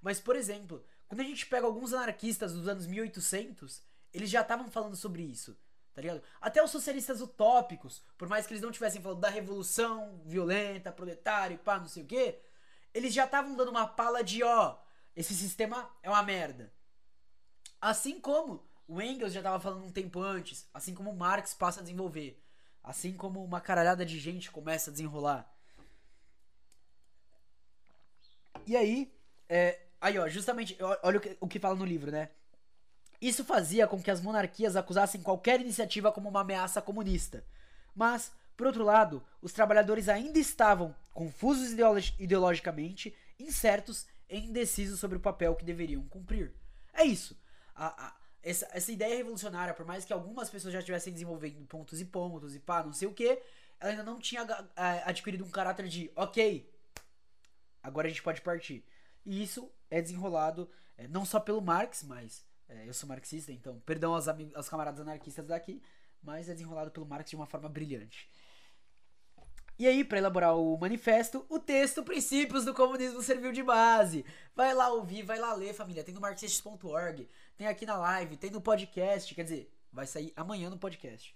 Mas, 0.00 0.20
por 0.20 0.36
exemplo, 0.36 0.84
quando 1.08 1.20
a 1.20 1.24
gente 1.24 1.46
pega 1.46 1.66
alguns 1.66 1.92
anarquistas 1.92 2.52
dos 2.52 2.68
anos 2.68 2.86
1800, 2.86 3.82
eles 4.12 4.30
já 4.30 4.40
estavam 4.40 4.70
falando 4.70 4.96
sobre 4.96 5.22
isso. 5.22 5.56
Tá 5.92 6.02
ligado? 6.02 6.22
Até 6.42 6.62
os 6.62 6.70
socialistas 6.70 7.22
utópicos, 7.22 8.02
por 8.18 8.28
mais 8.28 8.46
que 8.46 8.52
eles 8.52 8.62
não 8.62 8.70
tivessem 8.70 9.00
falado 9.00 9.18
da 9.18 9.30
revolução 9.30 10.20
violenta, 10.26 10.92
proletária 10.92 11.56
pá, 11.56 11.78
não 11.78 11.88
sei 11.88 12.02
o 12.02 12.06
quê, 12.06 12.38
eles 12.96 13.12
já 13.12 13.26
estavam 13.26 13.54
dando 13.54 13.70
uma 13.70 13.86
pala 13.86 14.24
de 14.24 14.42
ó, 14.42 14.78
esse 15.14 15.34
sistema 15.34 15.90
é 16.02 16.08
uma 16.08 16.22
merda. 16.22 16.72
Assim 17.78 18.18
como 18.18 18.66
o 18.88 19.02
Engels 19.02 19.34
já 19.34 19.40
estava 19.40 19.60
falando 19.60 19.84
um 19.84 19.92
tempo 19.92 20.20
antes, 20.20 20.66
assim 20.72 20.94
como 20.94 21.10
o 21.10 21.16
Marx 21.16 21.52
passa 21.52 21.80
a 21.80 21.82
desenvolver, 21.82 22.42
assim 22.82 23.12
como 23.12 23.44
uma 23.44 23.60
caralhada 23.60 24.04
de 24.06 24.18
gente 24.18 24.50
começa 24.50 24.88
a 24.88 24.92
desenrolar. 24.92 25.46
E 28.66 28.74
aí, 28.74 29.14
é, 29.46 29.82
aí 30.00 30.18
ó, 30.18 30.26
justamente, 30.26 30.76
olha 31.02 31.18
o 31.18 31.20
que, 31.20 31.36
o 31.38 31.46
que 31.46 31.60
fala 31.60 31.74
no 31.74 31.84
livro, 31.84 32.10
né? 32.10 32.30
Isso 33.20 33.44
fazia 33.44 33.86
com 33.86 34.00
que 34.00 34.10
as 34.10 34.22
monarquias 34.22 34.74
acusassem 34.74 35.20
qualquer 35.20 35.60
iniciativa 35.60 36.10
como 36.10 36.30
uma 36.30 36.40
ameaça 36.40 36.80
comunista. 36.80 37.44
Mas 37.94 38.32
por 38.56 38.66
outro 38.66 38.84
lado, 38.84 39.22
os 39.42 39.52
trabalhadores 39.52 40.08
ainda 40.08 40.38
estavam 40.38 40.94
confusos 41.12 41.72
ideologicamente, 42.18 43.14
incertos 43.38 44.06
e 44.28 44.38
indecisos 44.38 44.98
sobre 44.98 45.16
o 45.16 45.20
papel 45.20 45.54
que 45.54 45.64
deveriam 45.64 46.02
cumprir. 46.08 46.52
É 46.92 47.04
isso. 47.04 47.38
A, 47.74 48.06
a, 48.06 48.16
essa, 48.42 48.68
essa 48.72 48.92
ideia 48.92 49.16
revolucionária, 49.16 49.74
por 49.74 49.84
mais 49.84 50.04
que 50.04 50.12
algumas 50.12 50.48
pessoas 50.48 50.72
já 50.72 50.78
estivessem 50.78 51.12
desenvolvendo 51.12 51.66
pontos 51.66 52.00
e 52.00 52.04
pontos 52.04 52.54
e 52.54 52.60
pá, 52.60 52.82
não 52.82 52.92
sei 52.92 53.08
o 53.08 53.12
que, 53.12 53.42
ela 53.78 53.90
ainda 53.90 54.02
não 54.02 54.18
tinha 54.18 54.46
adquirido 55.04 55.44
um 55.44 55.50
caráter 55.50 55.88
de, 55.88 56.10
ok, 56.16 56.72
agora 57.82 58.06
a 58.06 58.10
gente 58.10 58.22
pode 58.22 58.40
partir. 58.40 58.84
E 59.24 59.42
isso 59.42 59.70
é 59.90 60.00
desenrolado 60.00 60.70
é, 60.96 61.06
não 61.08 61.24
só 61.24 61.38
pelo 61.38 61.60
Marx, 61.60 62.02
mas 62.02 62.46
é, 62.68 62.88
eu 62.88 62.94
sou 62.94 63.08
marxista, 63.08 63.52
então 63.52 63.80
perdão 63.80 64.14
aos, 64.14 64.26
aos 64.28 64.68
camaradas 64.68 65.00
anarquistas 65.00 65.46
daqui, 65.46 65.82
mas 66.22 66.48
é 66.48 66.52
desenrolado 66.52 66.90
pelo 66.90 67.06
Marx 67.06 67.30
de 67.30 67.36
uma 67.36 67.46
forma 67.46 67.68
brilhante. 67.68 68.30
E 69.78 69.86
aí, 69.86 70.02
para 70.02 70.18
elaborar 70.18 70.56
o 70.56 70.78
manifesto, 70.78 71.44
o 71.50 71.58
texto 71.58 72.02
Princípios 72.02 72.64
do 72.64 72.72
Comunismo 72.72 73.22
serviu 73.22 73.52
de 73.52 73.62
base. 73.62 74.24
Vai 74.54 74.72
lá 74.72 74.88
ouvir, 74.88 75.22
vai 75.22 75.38
lá 75.38 75.52
ler, 75.52 75.74
família. 75.74 76.02
Tem 76.02 76.14
no 76.14 76.20
marxistas.org, 76.20 77.28
tem 77.58 77.66
aqui 77.66 77.84
na 77.84 77.96
live, 77.98 78.38
tem 78.38 78.50
no 78.50 78.60
podcast, 78.60 79.34
quer 79.34 79.42
dizer, 79.42 79.70
vai 79.92 80.06
sair 80.06 80.32
amanhã 80.34 80.70
no 80.70 80.78
podcast. 80.78 81.34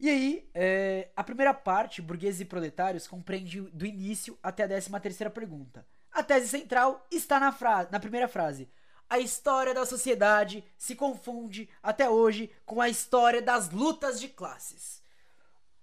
E 0.00 0.08
aí, 0.08 0.50
é, 0.54 1.10
a 1.14 1.22
primeira 1.22 1.52
parte, 1.52 2.00
burgueses 2.00 2.40
e 2.40 2.44
proletários, 2.46 3.06
compreende 3.06 3.60
do 3.60 3.84
início 3.84 4.38
até 4.42 4.64
a 4.64 4.66
décima 4.66 4.98
terceira 4.98 5.30
pergunta. 5.30 5.86
A 6.10 6.22
tese 6.22 6.48
central 6.48 7.06
está 7.10 7.38
na, 7.38 7.52
frase, 7.52 7.90
na 7.92 8.00
primeira 8.00 8.28
frase. 8.28 8.66
A 9.08 9.18
história 9.18 9.74
da 9.74 9.84
sociedade 9.84 10.64
se 10.78 10.94
confunde 10.94 11.68
até 11.82 12.08
hoje 12.08 12.50
com 12.64 12.80
a 12.80 12.88
história 12.88 13.42
das 13.42 13.70
lutas 13.70 14.18
de 14.18 14.28
classes. 14.28 15.02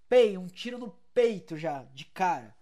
Pei, 0.10 0.38
um 0.38 0.48
tiro 0.48 0.78
no 0.78 1.03
peito 1.14 1.58
já, 1.58 1.84
de 1.94 2.06
cara. 2.06 2.56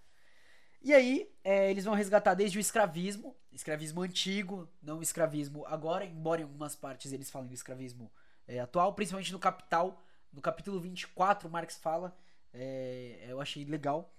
E 0.82 0.94
aí, 0.94 1.32
é, 1.44 1.70
eles 1.70 1.86
vão 1.86 1.94
resgatar 1.94 2.34
desde 2.34 2.58
o 2.58 2.62
escravismo, 2.62 3.36
escravismo 3.52 4.02
antigo, 4.02 4.68
não 4.82 5.02
escravismo 5.02 5.66
agora, 5.68 6.06
embora 6.06 6.42
em 6.42 6.44
algumas 6.44 6.76
partes 6.76 7.12
eles 7.14 7.30
falem 7.30 7.48
do 7.48 7.54
escravismo 7.54 8.12
é, 8.48 8.60
atual, 8.60 8.94
principalmente 8.94 9.32
no 9.32 9.40
Capital, 9.40 10.04
no 10.34 10.42
capítulo 10.42 10.80
24, 10.80 11.50
Marx 11.50 11.78
fala, 11.78 12.18
é, 12.54 13.26
eu 13.28 13.40
achei 13.40 13.64
legal. 13.66 14.14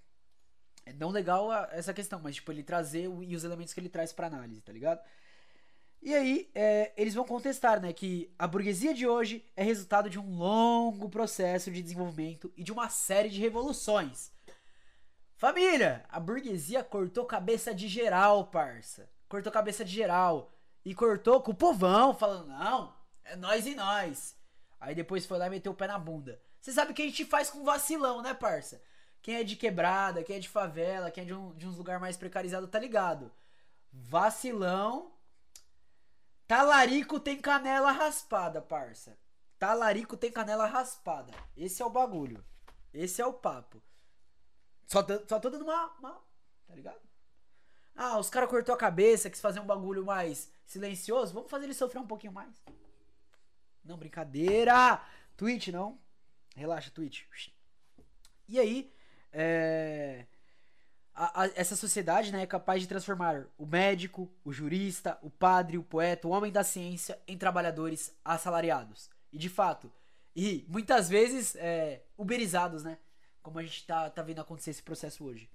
É 0.85 0.93
não 0.93 1.11
legal 1.11 1.51
a, 1.51 1.69
essa 1.73 1.95
questão, 1.95 2.21
mas 2.21 2.37
tipo, 2.37 2.51
ele 2.53 2.63
trazer 2.63 3.09
o, 3.09 3.23
e 3.23 3.35
os 3.35 3.45
elementos 3.45 3.73
que 3.73 3.81
ele 3.81 3.89
traz 3.89 4.13
para 4.13 4.27
análise, 4.27 4.61
tá 4.61 4.73
ligado? 4.73 5.01
E 6.03 6.13
aí, 6.13 6.51
é, 6.53 6.93
eles 6.97 7.15
vão 7.15 7.25
contestar, 7.25 7.81
né, 7.81 7.93
que 7.93 8.35
a 8.37 8.49
burguesia 8.49 8.93
de 8.93 9.07
hoje 9.07 9.45
é 9.55 9.63
resultado 9.63 10.11
de 10.11 10.19
um 10.19 10.37
longo 10.37 11.09
processo 11.09 11.71
de 11.71 11.81
desenvolvimento 11.81 12.53
e 12.57 12.65
de 12.65 12.73
uma 12.73 12.89
série 12.89 13.31
de 13.31 13.41
revoluções. 13.41 14.33
Família, 15.37 16.05
a 16.09 16.19
burguesia 16.19 16.83
cortou 16.83 17.25
cabeça 17.25 17.73
de 17.73 17.87
geral, 17.87 18.49
parça. 18.49 19.09
Cortou 19.29 19.53
cabeça 19.53 19.85
de 19.85 19.93
geral. 19.93 20.53
E 20.85 20.93
cortou 20.93 21.41
com 21.41 21.53
o 21.53 21.55
povão, 21.55 22.13
falando, 22.13 22.49
não, 22.49 22.93
é 23.25 23.37
nós 23.37 23.65
e 23.65 23.77
nós. 23.77 24.37
Aí 24.81 24.97
depois 24.97 25.25
foi 25.25 25.39
lá 25.39 25.47
e 25.47 25.51
meteu 25.51 25.71
o 25.71 25.75
pé 25.75 25.87
na 25.87 26.01
bunda. 26.01 26.41
Você 26.61 26.73
sabe 26.73 26.91
o 26.91 26.95
que 26.95 27.03
a 27.03 27.07
gente 27.07 27.25
faz 27.25 27.49
com 27.49 27.63
vacilão, 27.63 28.23
né, 28.23 28.35
parça? 28.35 28.83
Quem 29.21 29.37
é 29.37 29.45
de 29.45 29.55
quebrada, 29.55 30.25
quem 30.25 30.35
é 30.35 30.41
de 30.41 30.49
favela, 30.49 31.13
quem 31.13 31.23
é 31.23 31.27
de, 31.27 31.35
um, 31.35 31.55
de 31.55 31.67
uns 31.67 31.77
lugares 31.77 32.01
mais 32.01 32.17
precarizados, 32.17 32.69
tá 32.69 32.81
ligado? 32.81 33.31
Vacilão. 33.93 35.13
Talarico 36.47 37.19
tem 37.19 37.41
canela 37.41 37.93
raspada, 37.93 38.61
parça. 38.61 39.19
Talarico 39.59 40.17
tem 40.17 40.31
canela 40.31 40.67
raspada. 40.67 41.33
Esse 41.57 41.83
é 41.83 41.85
o 41.85 41.91
bagulho. 41.91 42.45
Esse 42.93 43.23
é 43.23 43.27
o 43.27 43.33
papo. 43.33 43.83
Só, 44.87 45.03
só 45.27 45.41
tô 45.41 45.49
dando 45.49 45.63
uma, 45.63 45.87
uma. 45.99 46.23
Tá 46.67 46.75
ligado? 46.75 47.01
Ah, 47.95 48.19
os 48.19 48.29
caras 48.29 48.51
cortou 48.51 48.75
a 48.75 48.79
cabeça, 48.79 49.31
quis 49.31 49.41
fazer 49.41 49.61
um 49.61 49.67
bagulho 49.67 50.05
mais 50.05 50.51
silencioso. 50.67 51.33
Vamos 51.33 51.51
fazer 51.51 51.65
ele 51.65 51.75
sofrer 51.75 52.01
um 52.01 52.07
pouquinho 52.07 52.33
mais. 52.33 52.63
Não, 53.85 53.97
brincadeira! 53.97 55.01
Twitch, 55.37 55.69
não. 55.69 55.99
Relaxa, 56.55 56.91
Twitch. 56.91 57.25
E 58.49 58.59
aí, 58.59 58.93
é... 59.33 60.27
a, 61.15 61.43
a, 61.43 61.47
essa 61.55 61.77
sociedade 61.77 62.33
né, 62.33 62.43
é 62.43 62.47
capaz 62.47 62.81
de 62.81 62.89
transformar 62.89 63.47
o 63.59 63.67
médico, 63.67 64.31
o 64.45 64.53
jurista, 64.53 65.19
o 65.23 65.31
padre, 65.31 65.79
o 65.79 65.83
poeta, 65.83 66.27
o 66.27 66.31
homem 66.31 66.51
da 66.51 66.65
ciência 66.65 67.19
em 67.27 67.37
trabalhadores 67.37 68.15
assalariados. 68.25 69.11
E 69.33 69.39
de 69.39 69.49
fato, 69.49 69.93
e 70.35 70.65
muitas 70.69 71.09
vezes 71.09 71.55
é, 71.57 72.03
uberizados, 72.17 72.83
né? 72.83 72.99
Como 73.43 73.59
a 73.59 73.63
gente 73.63 73.87
tá, 73.87 74.09
tá 74.09 74.23
vendo 74.23 74.41
acontecer 74.41 74.71
esse 74.71 74.83
processo 74.83 75.25
hoje. 75.25 75.51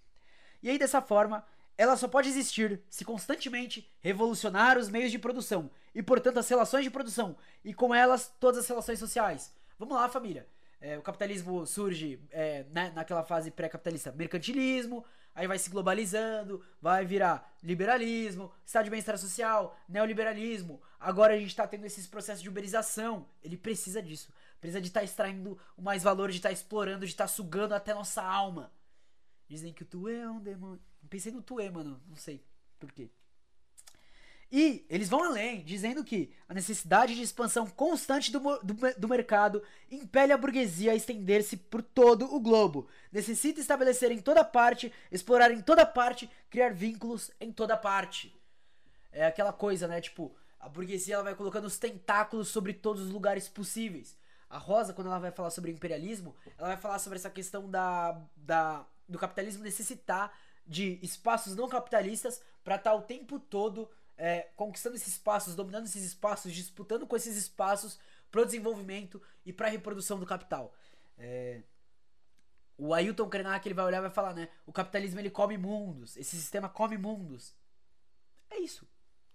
E 0.61 0.69
aí, 0.69 0.77
dessa 0.77 1.01
forma, 1.01 1.45
ela 1.77 1.95
só 1.95 2.07
pode 2.07 2.27
existir 2.27 2.81
se 2.89 3.05
constantemente 3.05 3.89
revolucionar 4.01 4.77
os 4.77 4.89
meios 4.89 5.11
de 5.11 5.19
produção 5.19 5.69
e, 5.93 6.03
portanto, 6.03 6.37
as 6.37 6.49
relações 6.49 6.83
de 6.83 6.89
produção 6.89 7.37
e 7.63 7.73
com 7.73 7.93
elas 7.93 8.33
todas 8.39 8.59
as 8.59 8.67
relações 8.67 8.99
sociais. 8.99 9.53
Vamos 9.79 9.95
lá, 9.95 10.09
família. 10.09 10.47
É, 10.79 10.97
o 10.97 11.01
capitalismo 11.01 11.65
surge 11.65 12.19
é, 12.29 12.65
né, 12.71 12.91
naquela 12.93 13.23
fase 13.23 13.49
pré-capitalista, 13.49 14.11
mercantilismo, 14.11 15.03
aí 15.37 15.45
vai 15.45 15.59
se 15.59 15.69
globalizando, 15.69 16.63
vai 16.81 17.05
virar 17.05 17.55
liberalismo, 17.61 18.51
estado 18.65 18.85
de 18.85 18.89
bem-estar 18.89 19.19
social, 19.19 19.77
neoliberalismo. 19.87 20.81
Agora 20.99 21.35
a 21.35 21.37
gente 21.37 21.49
está 21.49 21.67
tendo 21.67 21.85
esses 21.85 22.07
processos 22.07 22.41
de 22.41 22.49
uberização. 22.49 23.27
Ele 23.43 23.55
precisa 23.55 24.01
disso. 24.01 24.33
Precisa 24.59 24.81
de 24.81 24.87
estar 24.87 25.01
tá 25.01 25.03
extraindo 25.03 25.55
o 25.77 25.81
mais 25.83 26.01
valor, 26.01 26.31
de 26.31 26.37
estar 26.37 26.49
tá 26.49 26.53
explorando, 26.53 27.05
de 27.05 27.11
estar 27.11 27.25
tá 27.25 27.27
sugando 27.27 27.75
até 27.75 27.93
nossa 27.93 28.23
alma. 28.23 28.73
Dizem 29.47 29.71
que 29.71 29.83
o 29.83 29.85
tu 29.85 30.09
é 30.09 30.27
um 30.27 30.41
demônio. 30.41 30.81
Pensei 31.07 31.31
no 31.31 31.43
Tuê, 31.43 31.69
mano. 31.69 32.01
Não 32.07 32.15
sei 32.15 32.43
por 32.79 32.91
quê. 32.91 33.11
E 34.51 34.85
eles 34.89 35.09
vão 35.09 35.23
além, 35.23 35.61
dizendo 35.63 36.03
que 36.03 36.31
a 36.47 36.53
necessidade 36.53 37.15
de 37.15 37.21
expansão 37.21 37.67
constante 37.67 38.31
do, 38.31 38.39
do, 38.39 38.75
do 38.97 39.07
mercado 39.07 39.61
impele 39.91 40.31
a 40.31 40.37
burguesia 40.37 40.93
a 40.93 40.95
estender-se 40.95 41.57
por 41.57 41.81
todo 41.81 42.33
o 42.33 42.39
globo. 42.39 42.87
Necessita 43.11 43.59
estabelecer 43.59 44.09
em 44.11 44.19
toda 44.19 44.45
parte, 44.45 44.91
explorar 45.11 45.51
em 45.51 45.61
toda 45.61 45.85
parte, 45.85 46.29
criar 46.49 46.73
vínculos 46.73 47.29
em 47.41 47.51
toda 47.51 47.75
parte. 47.75 48.33
É 49.11 49.25
aquela 49.25 49.51
coisa, 49.51 49.85
né? 49.85 49.99
Tipo, 49.99 50.33
a 50.59 50.69
burguesia 50.69 51.15
ela 51.15 51.23
vai 51.23 51.35
colocando 51.35 51.65
os 51.65 51.77
tentáculos 51.77 52.47
sobre 52.47 52.73
todos 52.73 53.03
os 53.03 53.11
lugares 53.11 53.49
possíveis. 53.49 54.17
A 54.49 54.57
Rosa, 54.57 54.93
quando 54.93 55.07
ela 55.07 55.19
vai 55.19 55.31
falar 55.31 55.49
sobre 55.49 55.71
imperialismo, 55.71 56.33
ela 56.57 56.69
vai 56.69 56.77
falar 56.77 56.99
sobre 56.99 57.19
essa 57.19 57.29
questão 57.29 57.69
da, 57.69 58.17
da, 58.35 58.85
do 59.09 59.19
capitalismo 59.19 59.61
necessitar 59.61 60.31
de 60.65 60.99
espaços 61.01 61.55
não 61.55 61.67
capitalistas 61.67 62.41
para 62.63 62.75
estar 62.75 62.91
tá 62.91 62.95
o 62.95 63.01
tempo 63.01 63.39
todo 63.39 63.89
é, 64.17 64.49
conquistando 64.55 64.95
esses 64.95 65.09
espaços, 65.09 65.55
dominando 65.55 65.85
esses 65.85 66.03
espaços, 66.03 66.51
disputando 66.51 67.05
com 67.05 67.15
esses 67.15 67.37
espaços 67.37 67.99
para 68.31 68.41
o 68.41 68.45
desenvolvimento 68.45 69.21
e 69.45 69.53
para 69.53 69.67
a 69.67 69.69
reprodução 69.69 70.19
do 70.19 70.25
capital. 70.25 70.73
É, 71.17 71.61
o 72.77 72.93
Ailton 72.93 73.29
Krenak 73.29 73.67
ele 73.67 73.73
vai 73.75 73.85
olhar 73.85 73.99
e 73.99 74.01
vai 74.01 74.11
falar, 74.11 74.33
né? 74.33 74.49
O 74.65 74.73
capitalismo 74.73 75.19
ele 75.19 75.29
come 75.29 75.57
mundos, 75.57 76.17
esse 76.17 76.35
sistema 76.35 76.67
come 76.67 76.97
mundos. 76.97 77.55
É 78.49 78.59
isso. 78.59 78.87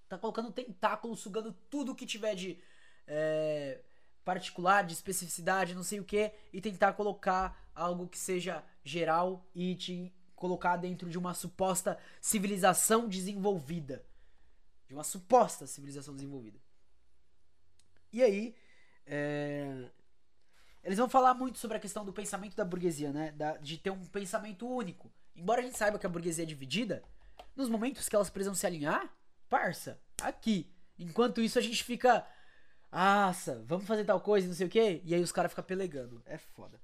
Tá 0.09 0.19
colocando 0.19 0.53
tentáculo, 0.53 1.17
sugando 1.17 1.53
tudo 1.71 1.95
que 1.95 2.07
tiver 2.07 2.35
de 2.35 2.61
é, 3.07 3.81
particular, 4.25 4.85
de 4.85 4.93
especificidade, 4.93 5.75
não 5.75 5.83
sei 5.83 6.01
o 6.01 6.05
que, 6.05 6.33
e 6.53 6.61
tentar 6.61 6.93
colocar 6.93 7.71
algo 7.75 8.09
que 8.09 8.19
seja 8.19 8.65
geral 8.85 9.45
e 9.55 9.75
te 9.75 10.15
colocar 10.37 10.77
dentro 10.77 11.09
de 11.09 11.19
uma 11.19 11.35
suposta 11.35 11.99
civilização 12.21 13.09
desenvolvida. 13.09 14.05
De 14.93 14.97
uma 14.97 15.05
suposta 15.05 15.67
civilização 15.67 16.15
desenvolvida. 16.15 16.61
E 18.13 18.23
aí, 18.23 18.55
é... 19.07 19.89
eles 20.85 20.99
vão 20.99 21.09
falar 21.09 21.33
muito 21.33 21.59
sobre 21.59 21.79
a 21.79 21.81
questão 21.81 22.05
do 22.05 22.13
pensamento 22.13 22.55
da 22.55 22.63
burguesia, 22.63 23.11
né? 23.11 23.33
Da, 23.33 23.57
de 23.57 23.79
ter 23.79 23.89
um 23.89 24.05
pensamento 24.05 24.69
único. 24.69 25.11
Embora 25.35 25.63
a 25.63 25.65
gente 25.65 25.79
saiba 25.79 25.99
que 25.99 26.05
a 26.05 26.11
burguesia 26.11 26.45
é 26.45 26.47
dividida, 26.47 27.03
nos 27.57 27.71
momentos 27.71 28.07
que 28.07 28.15
elas 28.15 28.29
precisam 28.29 28.55
se 28.55 28.67
alinhar, 28.67 29.11
parça, 29.49 29.99
aqui. 30.21 30.71
Enquanto 30.99 31.41
isso 31.41 31.59
a 31.59 31.63
gente 31.63 31.83
fica. 31.83 32.29
Nossa, 32.93 33.65
vamos 33.67 33.87
fazer 33.87 34.05
tal 34.05 34.21
coisa, 34.21 34.47
não 34.47 34.55
sei 34.55 34.67
o 34.67 34.71
que. 34.71 35.01
E 35.07 35.15
aí 35.15 35.23
os 35.23 35.33
caras 35.33 35.53
ficam 35.53 35.65
pelegando. 35.65 36.23
É 36.27 36.37
foda. 36.37 36.79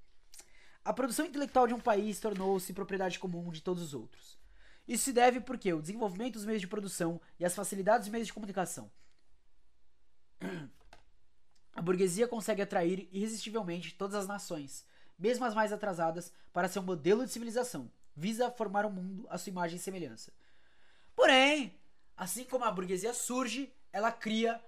A 0.82 0.94
produção 0.94 1.26
intelectual 1.26 1.66
de 1.66 1.74
um 1.74 1.80
país 1.80 2.18
tornou-se 2.18 2.72
propriedade 2.72 3.18
comum 3.18 3.50
de 3.50 3.60
todos 3.60 3.82
os 3.82 3.92
outros. 3.92 4.38
Isso 4.88 5.04
se 5.04 5.12
deve 5.12 5.38
porque 5.38 5.70
o 5.70 5.82
desenvolvimento 5.82 6.32
dos 6.34 6.46
meios 6.46 6.62
de 6.62 6.66
produção 6.66 7.20
e 7.38 7.44
as 7.44 7.54
facilidades 7.54 8.06
dos 8.06 8.12
meios 8.12 8.26
de 8.26 8.32
comunicação. 8.32 8.90
A 11.76 11.82
burguesia 11.82 12.26
consegue 12.26 12.62
atrair 12.62 13.06
irresistivelmente 13.12 13.94
todas 13.94 14.16
as 14.16 14.26
nações, 14.26 14.84
mesmo 15.16 15.44
as 15.44 15.54
mais 15.54 15.72
atrasadas, 15.72 16.32
para 16.52 16.68
seu 16.68 16.82
modelo 16.82 17.24
de 17.24 17.30
civilização, 17.30 17.88
visa 18.16 18.50
formar 18.50 18.84
um 18.84 18.90
mundo 18.90 19.26
à 19.30 19.38
sua 19.38 19.50
imagem 19.50 19.76
e 19.76 19.80
semelhança. 19.80 20.32
Porém, 21.14 21.78
assim 22.16 22.42
como 22.44 22.64
a 22.64 22.70
burguesia 22.70 23.12
surge, 23.12 23.72
ela 23.92 24.10
cria 24.10 24.60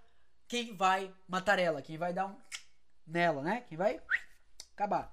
quem 0.46 0.76
vai 0.76 1.12
matar 1.26 1.58
ela, 1.58 1.82
quem 1.82 1.96
vai 1.96 2.12
dar 2.12 2.26
um 2.26 2.36
nela, 3.04 3.42
né? 3.42 3.62
Quem 3.62 3.76
vai 3.76 4.00
acabar. 4.72 5.12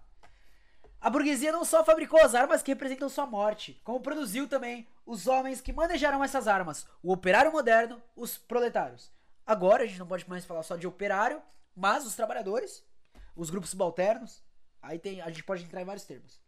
A 0.99 1.09
burguesia 1.09 1.51
não 1.51 1.63
só 1.63 1.83
fabricou 1.83 2.21
as 2.21 2.35
armas 2.35 2.61
que 2.61 2.71
representam 2.71 3.09
sua 3.09 3.25
morte, 3.25 3.79
como 3.83 4.01
produziu 4.01 4.47
também 4.47 4.87
os 5.07 5.25
homens 5.25 5.61
que 5.61 5.71
manejaram 5.71 6.21
essas 6.21 6.49
armas, 6.49 6.85
o 7.01 7.13
operário 7.13 7.49
moderno, 7.49 8.03
os 8.13 8.37
proletários. 8.37 9.09
Agora 9.45 9.83
a 9.83 9.87
gente 9.87 9.97
não 9.97 10.05
pode 10.05 10.29
mais 10.29 10.43
falar 10.43 10.63
só 10.63 10.75
de 10.75 10.85
operário, 10.85 11.41
mas 11.73 12.05
os 12.05 12.13
trabalhadores, 12.13 12.85
os 13.33 13.49
grupos 13.49 13.69
subalternos, 13.69 14.43
aí 14.81 14.99
tem, 14.99 15.21
a 15.21 15.29
gente 15.29 15.45
pode 15.45 15.63
entrar 15.63 15.81
em 15.81 15.85
vários 15.85 16.03
termos. 16.03 16.41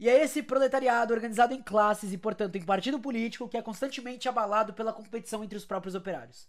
E 0.00 0.08
é 0.08 0.22
esse 0.22 0.42
proletariado 0.42 1.12
organizado 1.12 1.52
em 1.52 1.62
classes 1.62 2.10
e, 2.12 2.16
portanto, 2.16 2.56
em 2.56 2.64
partido 2.64 2.98
político 2.98 3.48
que 3.48 3.58
é 3.58 3.62
constantemente 3.62 4.26
abalado 4.26 4.72
pela 4.72 4.92
competição 4.92 5.44
entre 5.44 5.58
os 5.58 5.66
próprios 5.66 5.94
operários. 5.94 6.48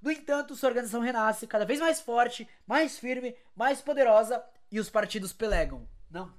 No 0.00 0.10
entanto, 0.10 0.54
sua 0.54 0.68
organização 0.68 1.00
renasce 1.00 1.48
cada 1.48 1.64
vez 1.64 1.80
mais 1.80 2.00
forte, 2.00 2.48
mais 2.64 2.96
firme, 2.96 3.36
mais 3.56 3.80
poderosa 3.82 4.44
e 4.70 4.78
os 4.78 4.88
partidos 4.88 5.32
pelegam. 5.32 5.88
Não. 6.08 6.32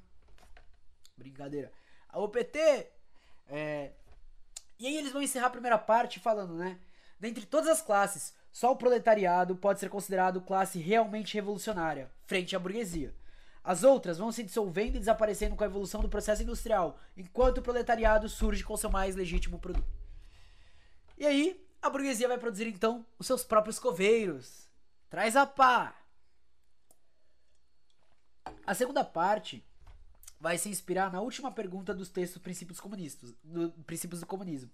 Brincadeira. 1.18 1.72
A 2.08 2.20
OPT. 2.20 2.58
É... 3.52 3.92
E 4.80 4.88
aí 4.88 4.98
eles 4.98 5.12
vão 5.12 5.22
encerrar 5.22 5.48
a 5.48 5.52
primeira 5.52 5.78
parte 5.78 6.20
falando, 6.20 6.56
né? 6.56 6.80
Dentre 7.20 7.46
todas 7.46 7.70
as 7.70 7.82
classes, 7.82 8.34
só 8.52 8.72
o 8.72 8.76
proletariado 8.76 9.56
pode 9.56 9.80
ser 9.80 9.90
considerado 9.90 10.42
classe 10.42 10.80
realmente 10.80 11.36
revolucionária, 11.36 12.10
frente 12.26 12.56
à 12.56 12.60
burguesia. 12.60 13.14
As 13.64 13.84
outras 13.84 14.18
vão 14.18 14.32
se 14.32 14.42
dissolvendo 14.42 14.96
e 14.96 15.00
desaparecendo 15.00 15.56
com 15.56 15.64
a 15.64 15.68
evolução 15.68 16.02
do 16.02 16.10
processo 16.10 16.42
industrial, 16.42 16.98
enquanto 17.16 17.60
o 17.60 17.62
proletariado 17.62 18.28
surge 18.28 18.64
com 18.64 18.76
seu 18.76 18.90
mais 18.90 19.16
legítimo 19.16 19.60
produto. 19.60 19.86
E 21.16 21.28
aí, 21.28 21.64
a 21.80 21.90
burguesia 21.90 22.28
vai 22.28 22.40
produzir 22.40 22.68
então 22.68 23.06
os 23.20 23.28
seus 23.28 23.44
próprios 23.44 23.78
coveiros. 23.78 24.68
Traz 25.10 25.36
a 25.36 25.46
pá! 25.46 25.96
A 28.66 28.74
segunda 28.74 29.04
parte 29.04 29.64
vai 30.42 30.58
se 30.58 30.68
inspirar 30.68 31.12
na 31.12 31.22
última 31.22 31.52
pergunta 31.52 31.94
dos 31.94 32.10
textos 32.10 32.42
Princípios 32.42 32.80
Comunistas, 32.80 33.32
do 33.44 33.70
Princípios 33.84 34.22
do 34.22 34.26
Comunismo. 34.26 34.72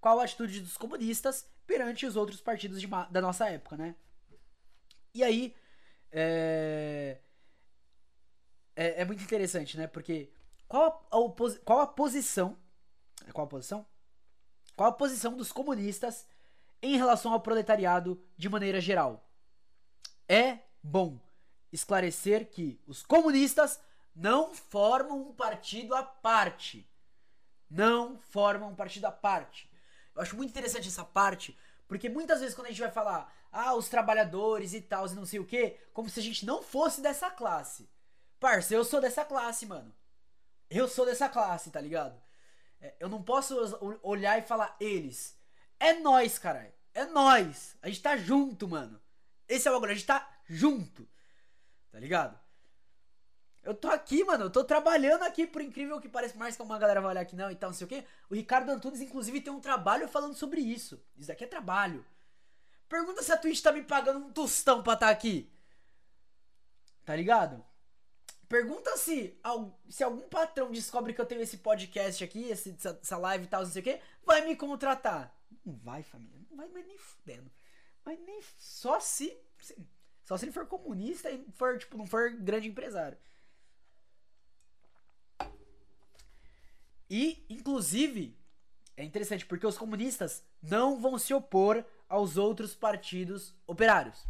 Qual 0.00 0.20
a 0.20 0.24
atitude 0.24 0.60
dos 0.60 0.76
comunistas 0.76 1.44
perante 1.66 2.06
os 2.06 2.14
outros 2.14 2.40
partidos 2.40 2.80
de, 2.80 2.86
da 2.86 3.20
nossa 3.20 3.48
época, 3.48 3.76
né? 3.76 3.96
E 5.12 5.24
aí, 5.24 5.56
é, 6.12 7.18
é, 8.76 9.02
é 9.02 9.04
muito 9.04 9.24
interessante, 9.24 9.76
né? 9.76 9.88
Porque 9.88 10.30
qual 10.68 11.04
a, 11.10 11.64
qual 11.64 11.80
a 11.80 11.86
posição. 11.86 12.56
Qual 13.32 13.44
a 13.44 13.50
posição? 13.50 13.84
Qual 14.76 14.88
a 14.88 14.92
posição 14.92 15.36
dos 15.36 15.50
comunistas 15.50 16.26
em 16.80 16.96
relação 16.96 17.32
ao 17.32 17.40
proletariado 17.40 18.24
de 18.36 18.48
maneira 18.48 18.80
geral? 18.80 19.28
É 20.28 20.60
bom 20.80 21.20
esclarecer 21.72 22.48
que 22.48 22.80
os 22.86 23.02
comunistas 23.02 23.80
não 24.14 24.54
formam 24.54 25.20
um 25.20 25.32
partido 25.32 25.94
à 25.94 26.02
parte. 26.02 26.88
Não 27.68 28.18
formam 28.18 28.70
um 28.70 28.74
partido 28.74 29.06
à 29.06 29.12
parte. 29.12 29.70
Eu 30.14 30.22
acho 30.22 30.36
muito 30.36 30.50
interessante 30.50 30.88
essa 30.88 31.04
parte, 31.04 31.58
porque 31.88 32.08
muitas 32.08 32.40
vezes 32.40 32.54
quando 32.54 32.66
a 32.66 32.70
gente 32.70 32.80
vai 32.80 32.90
falar, 32.90 33.32
ah, 33.50 33.74
os 33.74 33.88
trabalhadores 33.88 34.74
e 34.74 34.80
tal, 34.80 35.06
e 35.06 35.14
não 35.14 35.24
sei 35.24 35.40
o 35.40 35.46
que, 35.46 35.78
como 35.92 36.08
se 36.08 36.20
a 36.20 36.22
gente 36.22 36.44
não 36.44 36.62
fosse 36.62 37.00
dessa 37.00 37.30
classe. 37.30 37.88
Parça, 38.38 38.74
eu 38.74 38.84
sou 38.84 39.00
dessa 39.00 39.24
classe, 39.24 39.66
mano. 39.66 39.94
Eu 40.68 40.88
sou 40.88 41.06
dessa 41.06 41.28
classe, 41.28 41.70
tá 41.70 41.80
ligado? 41.80 42.20
É, 42.80 42.94
eu 42.98 43.08
não 43.08 43.22
posso 43.22 43.56
olhar 44.02 44.38
e 44.38 44.42
falar 44.42 44.76
eles. 44.80 45.38
É 45.78 45.94
nós, 45.94 46.38
caralho. 46.38 46.72
É 46.94 47.04
nós. 47.06 47.76
A 47.80 47.88
gente 47.88 48.02
tá 48.02 48.16
junto, 48.16 48.68
mano. 48.68 49.00
Esse 49.48 49.68
é 49.68 49.70
o 49.70 49.74
bagulho, 49.74 49.92
a 49.92 49.94
gente 49.94 50.06
tá 50.06 50.28
junto. 50.46 51.08
Tá 51.90 51.98
ligado? 51.98 52.38
Eu 53.62 53.74
tô 53.74 53.88
aqui, 53.88 54.24
mano. 54.24 54.44
Eu 54.44 54.50
tô 54.50 54.64
trabalhando 54.64 55.22
aqui, 55.22 55.46
por 55.46 55.62
incrível 55.62 56.00
que 56.00 56.08
pareça. 56.08 56.36
Mais 56.36 56.56
que 56.56 56.62
uma 56.62 56.78
galera 56.78 57.00
vai 57.00 57.10
olhar 57.10 57.20
aqui, 57.20 57.36
não 57.36 57.50
e 57.50 57.54
tal, 57.54 57.70
não 57.70 57.76
sei 57.76 57.84
o 57.84 57.88
quê. 57.88 58.04
O 58.28 58.34
Ricardo 58.34 58.70
Antunes, 58.70 59.00
inclusive, 59.00 59.40
tem 59.40 59.52
um 59.52 59.60
trabalho 59.60 60.08
falando 60.08 60.34
sobre 60.34 60.60
isso. 60.60 61.02
Isso 61.16 61.28
daqui 61.28 61.44
é 61.44 61.46
trabalho. 61.46 62.04
Pergunta 62.88 63.22
se 63.22 63.32
a 63.32 63.36
Twitch 63.36 63.62
tá 63.62 63.72
me 63.72 63.82
pagando 63.82 64.18
um 64.26 64.32
tostão 64.32 64.82
pra 64.82 64.94
estar 64.94 65.06
tá 65.06 65.12
aqui. 65.12 65.50
Tá 67.04 67.16
ligado? 67.16 67.64
Pergunta 68.48 68.96
se, 68.98 69.40
se 69.88 70.04
algum 70.04 70.28
patrão 70.28 70.70
descobre 70.70 71.14
que 71.14 71.20
eu 71.20 71.24
tenho 71.24 71.40
esse 71.40 71.56
podcast 71.56 72.22
aqui, 72.22 72.50
esse, 72.50 72.76
essa 73.00 73.16
live 73.16 73.44
e 73.44 73.48
tal, 73.48 73.62
não 73.62 73.70
sei 73.70 73.80
o 73.80 73.84
quê, 73.84 74.00
vai 74.24 74.44
me 74.46 74.54
contratar. 74.54 75.34
Não 75.64 75.74
vai, 75.76 76.02
família. 76.02 76.38
Não 76.50 76.56
vai 76.58 76.68
mais 76.68 76.86
nem 76.86 76.98
fudendo. 76.98 77.50
Mas 78.04 78.18
nem. 78.20 78.40
Só 78.58 79.00
se. 79.00 79.34
Só 80.24 80.36
se 80.36 80.44
ele 80.44 80.52
for 80.52 80.66
comunista 80.66 81.30
e 81.30 81.44
for, 81.54 81.78
tipo, 81.78 81.96
não 81.96 82.06
for 82.06 82.30
grande 82.30 82.68
empresário. 82.68 83.16
E, 87.12 87.44
inclusive, 87.50 88.34
é 88.96 89.04
interessante 89.04 89.44
porque 89.44 89.66
os 89.66 89.76
comunistas 89.76 90.42
não 90.62 90.98
vão 90.98 91.18
se 91.18 91.34
opor 91.34 91.84
aos 92.08 92.38
outros 92.38 92.74
partidos 92.74 93.54
operários. 93.66 94.26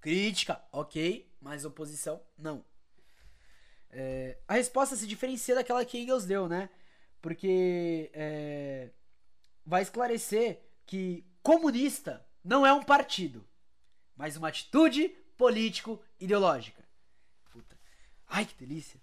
Crítica, 0.00 0.64
ok, 0.72 1.30
mas 1.38 1.66
oposição, 1.66 2.18
não. 2.38 2.64
É, 3.90 4.38
a 4.48 4.54
resposta 4.54 4.96
se 4.96 5.06
diferencia 5.06 5.54
daquela 5.54 5.84
que 5.84 5.98
Engels 5.98 6.24
deu, 6.24 6.48
né? 6.48 6.70
Porque 7.20 8.10
é, 8.14 8.88
vai 9.66 9.82
esclarecer 9.82 10.62
que 10.86 11.26
comunista 11.42 12.26
não 12.42 12.64
é 12.64 12.72
um 12.72 12.82
partido, 12.82 13.46
mas 14.16 14.34
uma 14.34 14.48
atitude 14.48 15.10
político-ideológica. 15.36 16.82
Puta. 17.50 17.78
Ai, 18.26 18.46
que 18.46 18.54
delícia. 18.54 18.98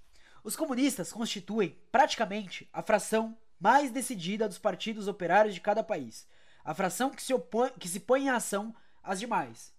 Os 0.48 0.56
comunistas 0.56 1.12
constituem 1.12 1.78
praticamente 1.92 2.70
a 2.72 2.82
fração 2.82 3.38
mais 3.60 3.92
decidida 3.92 4.48
dos 4.48 4.58
partidos 4.58 5.10
operários 5.10 5.54
de 5.54 5.60
cada 5.60 5.84
país, 5.84 6.26
a 6.64 6.74
fração 6.74 7.10
que 7.10 7.22
se, 7.22 7.34
opõe, 7.34 7.70
que 7.72 7.86
se 7.86 8.00
põe 8.00 8.24
em 8.24 8.30
ação 8.30 8.74
às 9.04 9.20
demais. 9.20 9.74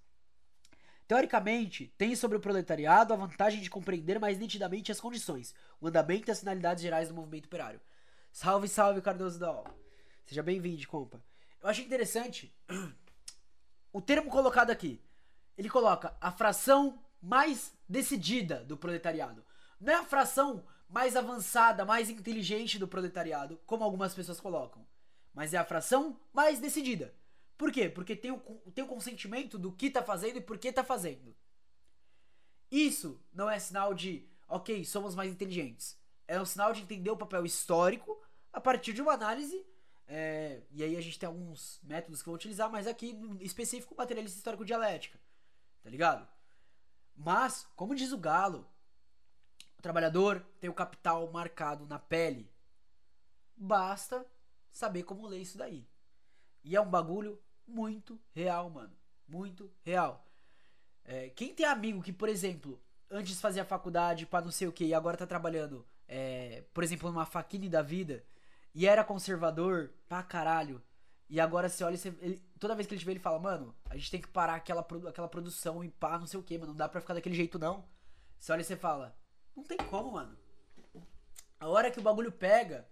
Teoricamente, 1.07 1.91
tem 1.97 2.15
sobre 2.15 2.37
o 2.37 2.41
proletariado 2.41 3.15
a 3.15 3.17
vantagem 3.17 3.63
de 3.63 3.71
compreender 3.71 4.21
mais 4.21 4.39
nitidamente 4.39 4.93
as 4.93 5.01
condições, 5.01 5.55
o 5.81 5.87
andamento 5.87 6.29
e 6.29 6.33
as 6.33 6.41
finalidades 6.41 6.83
gerais 6.83 7.09
do 7.09 7.15
movimento 7.15 7.47
operário. 7.47 7.81
Salve, 8.31 8.69
salve, 8.69 9.01
Cardoso 9.01 9.39
da 9.39 9.65
Seja 10.27 10.43
bem-vindo, 10.43 10.87
compa. 10.87 11.19
Eu 11.63 11.71
achei 11.71 11.83
interessante 11.83 12.55
o 13.91 14.03
termo 14.03 14.31
colocado 14.31 14.69
aqui. 14.69 15.01
Ele 15.57 15.71
coloca 15.71 16.15
a 16.21 16.31
fração 16.31 17.03
mais 17.23 17.73
decidida 17.89 18.63
do 18.65 18.77
proletariado. 18.77 19.48
Não 19.81 19.93
é 19.93 19.97
a 19.97 20.05
fração 20.05 20.65
mais 20.89 21.17
avançada, 21.17 21.85
mais 21.85 22.09
inteligente 22.09 22.79
do 22.79 22.89
proletariado, 22.89 23.61
como 23.67 23.85
algumas 23.85 24.15
pessoas 24.15 24.41
colocam. 24.41 24.87
Mas 25.35 25.53
é 25.53 25.59
a 25.59 25.65
fração 25.65 26.19
mais 26.33 26.59
decidida. 26.59 27.15
Por 27.57 27.71
quê? 27.71 27.89
Porque 27.89 28.17
tem 28.17 28.31
o, 28.31 28.39
tem 28.75 28.85
o 28.85 28.89
consentimento 28.89 29.59
do 29.59 29.73
que 29.73 29.91
tá 29.91 30.03
fazendo 30.03 30.39
e 30.39 30.41
por 30.41 30.59
que 30.59 30.73
tá 30.73 30.83
fazendo. 30.83 31.37
Isso 32.71 33.21
não 33.33 33.51
é 33.51 33.59
sinal 33.59 33.95
de, 33.95 34.29
ok, 34.49 34.85
somos 34.85 35.15
mais 35.15 35.31
inteligentes. 35.33 35.99
É 36.27 36.41
um 36.41 36.45
sinal 36.45 36.73
de 36.73 36.83
entender 36.83 37.11
o 37.11 37.17
papel 37.17 37.45
histórico 37.45 38.21
a 38.53 38.61
partir 38.61 38.93
de 38.93 39.03
uma 39.03 39.13
análise. 39.13 39.67
É, 40.07 40.63
e 40.71 40.83
aí 40.83 40.97
a 40.97 41.01
gente 41.01 41.19
tem 41.19 41.27
alguns 41.27 41.81
métodos 41.83 42.23
que 42.23 42.27
vou 42.27 42.35
utilizar, 42.35 42.71
mas 42.71 42.87
aqui 42.87 43.13
no 43.13 43.43
específico 43.43 43.95
materialista 43.97 44.39
histórico 44.39 44.65
dialética. 44.65 45.19
Tá 45.83 45.91
ligado? 45.91 46.29
Mas, 47.17 47.67
como 47.75 47.95
diz 47.95 48.13
o 48.13 48.19
Galo, 48.19 48.67
o 49.79 49.83
trabalhador 49.83 50.45
tem 50.61 50.69
o 50.69 50.75
capital 50.75 51.31
marcado 51.31 51.87
na 51.87 51.99
pele. 51.99 52.51
Basta 53.57 54.27
saber 54.73 55.05
como 55.05 55.27
ler 55.27 55.39
isso 55.39 55.57
daí. 55.57 55.87
E 56.65 56.75
é 56.75 56.81
um 56.81 56.91
bagulho 56.91 57.41
muito 57.67 58.21
real, 58.33 58.69
mano. 58.71 58.93
Muito 59.27 59.71
real. 59.83 60.27
É, 61.05 61.31
quem 61.31 61.55
tem 61.55 61.65
amigo 61.65 62.03
que, 62.03 62.13
por 62.13 62.29
exemplo, 62.29 62.83
antes 63.11 63.41
fazia 63.41 63.65
faculdade 63.65 64.27
para 64.27 64.45
não 64.45 64.51
sei 64.51 64.67
o 64.67 64.73
que 64.73 64.85
e 64.85 64.95
agora 64.95 65.17
tá 65.17 65.27
trabalhando, 65.27 65.87
é, 66.07 66.65
por 66.75 66.83
exemplo, 66.83 67.11
numa 67.11 67.25
faquine 67.25 67.69
da 67.69 67.81
vida 67.81 68.25
e 68.75 68.87
era 68.87 69.05
conservador 69.05 69.93
pra 70.09 70.23
caralho. 70.23 70.83
E 71.31 71.39
agora 71.41 71.69
você 71.69 71.85
olha 71.85 71.95
e 71.95 71.99
você, 71.99 72.09
ele, 72.21 72.43
toda 72.59 72.75
vez 72.75 72.87
que 72.87 72.95
ele 72.95 73.01
te 73.01 73.05
vê, 73.05 73.13
ele 73.13 73.21
fala, 73.21 73.39
mano, 73.39 73.75
a 73.89 73.97
gente 73.97 74.11
tem 74.11 74.21
que 74.21 74.29
parar 74.29 74.55
aquela, 74.57 74.81
aquela 75.09 75.29
produção 75.29 75.85
e 75.85 75.89
pá, 75.89 76.19
não 76.19 76.27
sei 76.27 76.41
o 76.41 76.43
que, 76.43 76.59
mano. 76.59 76.73
Não 76.73 76.77
dá 76.77 76.89
pra 76.89 77.01
ficar 77.01 77.15
daquele 77.15 77.35
jeito, 77.37 77.59
não. 77.59 77.85
Você 78.39 78.53
olha 78.53 78.63
e 78.63 78.65
você 78.65 78.77
fala, 78.77 79.17
não 79.59 79.65
tem 79.65 79.77
como, 79.77 80.13
mano. 80.13 80.37
A 81.59 81.69
hora 81.69 81.91
que 81.91 81.99
o 81.99 82.03
bagulho 82.03 82.31
pega, 82.31 82.89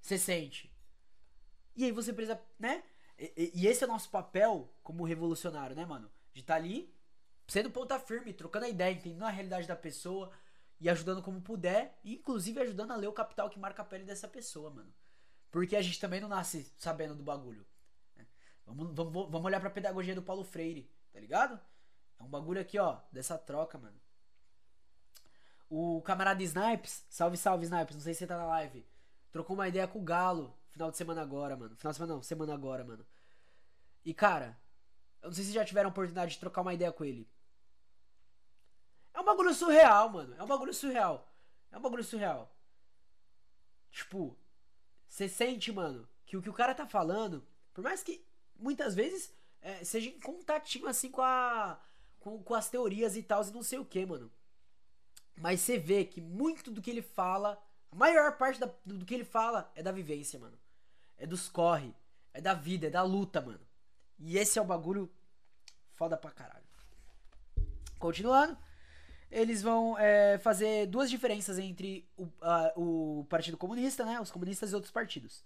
você 0.00 0.18
sente. 0.18 0.70
E 1.74 1.84
aí 1.84 1.92
você 1.92 2.12
precisa, 2.12 2.40
né? 2.58 2.82
E, 3.18 3.52
e, 3.54 3.66
esse 3.66 3.82
é 3.82 3.86
o 3.86 3.90
nosso 3.90 4.10
papel 4.10 4.72
como 4.82 5.04
revolucionário, 5.04 5.74
né, 5.74 5.84
mano? 5.84 6.10
De 6.32 6.40
estar 6.40 6.54
tá 6.54 6.60
ali, 6.60 6.94
sendo 7.46 7.70
ponta 7.70 7.98
firme, 7.98 8.32
trocando 8.32 8.66
a 8.66 8.68
ideia, 8.68 8.92
entendendo 8.92 9.24
a 9.24 9.30
realidade 9.30 9.66
da 9.66 9.76
pessoa 9.76 10.30
e 10.78 10.88
ajudando 10.88 11.22
como 11.22 11.40
puder, 11.40 11.98
inclusive 12.04 12.60
ajudando 12.60 12.92
a 12.92 12.96
ler 12.96 13.08
o 13.08 13.12
capital 13.12 13.50
que 13.50 13.58
marca 13.58 13.82
a 13.82 13.84
pele 13.84 14.04
dessa 14.04 14.28
pessoa, 14.28 14.70
mano. 14.70 14.92
Porque 15.50 15.76
a 15.76 15.82
gente 15.82 16.00
também 16.00 16.20
não 16.20 16.28
nasce 16.28 16.72
sabendo 16.76 17.14
do 17.14 17.22
bagulho. 17.22 17.66
Né? 18.16 18.26
Vamos, 18.64 18.94
vamos, 18.94 19.12
vamos 19.12 19.44
olhar 19.44 19.60
pra 19.60 19.70
pedagogia 19.70 20.14
do 20.14 20.22
Paulo 20.22 20.44
Freire, 20.44 20.90
tá 21.12 21.20
ligado? 21.20 21.60
É 22.18 22.22
um 22.22 22.28
bagulho 22.28 22.60
aqui, 22.60 22.78
ó, 22.78 23.00
dessa 23.12 23.36
troca, 23.36 23.76
mano. 23.78 24.00
O 25.70 26.02
camarada 26.02 26.42
Snipes, 26.42 27.06
salve, 27.08 27.38
salve, 27.38 27.64
Snipes, 27.64 27.94
não 27.94 28.02
sei 28.02 28.12
se 28.12 28.18
você 28.18 28.26
tá 28.26 28.36
na 28.36 28.44
live, 28.44 28.84
trocou 29.32 29.54
uma 29.54 29.68
ideia 29.68 29.88
com 29.88 30.00
o 30.00 30.04
Galo 30.04 30.60
Final 30.70 30.90
de 30.90 30.96
semana 30.96 31.20
agora, 31.20 31.56
mano. 31.56 31.76
Final 31.76 31.92
de 31.92 31.96
semana 31.96 32.14
não, 32.14 32.22
semana 32.22 32.54
agora, 32.54 32.84
mano. 32.84 33.04
E 34.04 34.14
cara, 34.14 34.58
eu 35.20 35.28
não 35.28 35.34
sei 35.34 35.44
se 35.44 35.52
já 35.52 35.64
tiveram 35.64 35.88
a 35.88 35.90
oportunidade 35.90 36.32
de 36.32 36.38
trocar 36.38 36.62
uma 36.62 36.74
ideia 36.74 36.92
com 36.92 37.04
ele. 37.04 37.28
É 39.12 39.20
um 39.20 39.24
bagulho 39.24 39.52
surreal, 39.52 40.08
mano. 40.08 40.34
É 40.36 40.42
um 40.42 40.46
bagulho 40.46 40.72
surreal. 40.72 41.28
É 41.72 41.78
um 41.78 41.82
bagulho 41.82 42.04
surreal. 42.04 42.54
Tipo, 43.90 44.38
você 45.08 45.28
sente, 45.28 45.72
mano, 45.72 46.08
que 46.24 46.36
o 46.36 46.42
que 46.42 46.48
o 46.48 46.54
cara 46.54 46.74
tá 46.74 46.86
falando, 46.86 47.44
por 47.74 47.82
mais 47.82 48.02
que 48.02 48.24
muitas 48.56 48.94
vezes 48.94 49.34
é, 49.60 49.84
seja 49.84 50.10
contatinho 50.22 50.86
assim 50.86 51.10
com 51.10 51.22
a. 51.22 51.80
Com, 52.20 52.42
com 52.42 52.54
as 52.54 52.68
teorias 52.68 53.16
e 53.16 53.22
tal, 53.22 53.42
e 53.42 53.50
não 53.50 53.62
sei 53.62 53.78
o 53.78 53.84
que, 53.84 54.04
mano. 54.04 54.30
Mas 55.36 55.60
você 55.60 55.78
vê 55.78 56.04
que 56.04 56.20
muito 56.20 56.70
do 56.70 56.82
que 56.82 56.90
ele 56.90 57.02
fala 57.02 57.60
a 57.90 57.96
maior 57.96 58.36
parte 58.36 58.60
da, 58.60 58.70
do 58.84 59.04
que 59.04 59.14
ele 59.14 59.24
fala 59.24 59.70
é 59.74 59.82
da 59.82 59.90
vivência, 59.90 60.38
mano. 60.38 60.58
É 61.18 61.26
dos 61.26 61.48
corre. 61.48 61.94
É 62.32 62.40
da 62.40 62.54
vida, 62.54 62.86
é 62.86 62.90
da 62.90 63.02
luta, 63.02 63.40
mano. 63.40 63.60
E 64.18 64.38
esse 64.38 64.58
é 64.58 64.62
o 64.62 64.64
bagulho 64.64 65.10
foda 65.92 66.16
pra 66.16 66.30
caralho. 66.30 66.64
Continuando. 67.98 68.56
eles 69.30 69.62
vão 69.62 69.98
é, 69.98 70.38
fazer 70.38 70.86
duas 70.86 71.10
diferenças 71.10 71.58
entre 71.58 72.08
o, 72.16 72.28
a, 72.40 72.72
o 72.76 73.26
Partido 73.28 73.56
Comunista, 73.56 74.04
né, 74.04 74.20
os 74.20 74.30
comunistas 74.30 74.72
e 74.72 74.74
outros 74.74 74.92
partidos. 74.92 75.44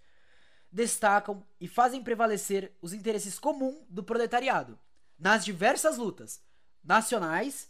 Destacam 0.71 1.45
e 1.59 1.67
fazem 1.67 2.03
prevalecer 2.03 2.75
os 2.81 2.93
interesses 2.93 3.39
comuns 3.39 3.85
do 3.89 4.03
proletariado 4.03 4.79
nas 5.17 5.43
diversas 5.43 5.97
lutas 5.97 6.41
nacionais, 6.83 7.69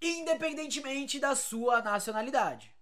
independentemente 0.00 1.18
da 1.18 1.34
sua 1.34 1.80
nacionalidade. 1.80 2.74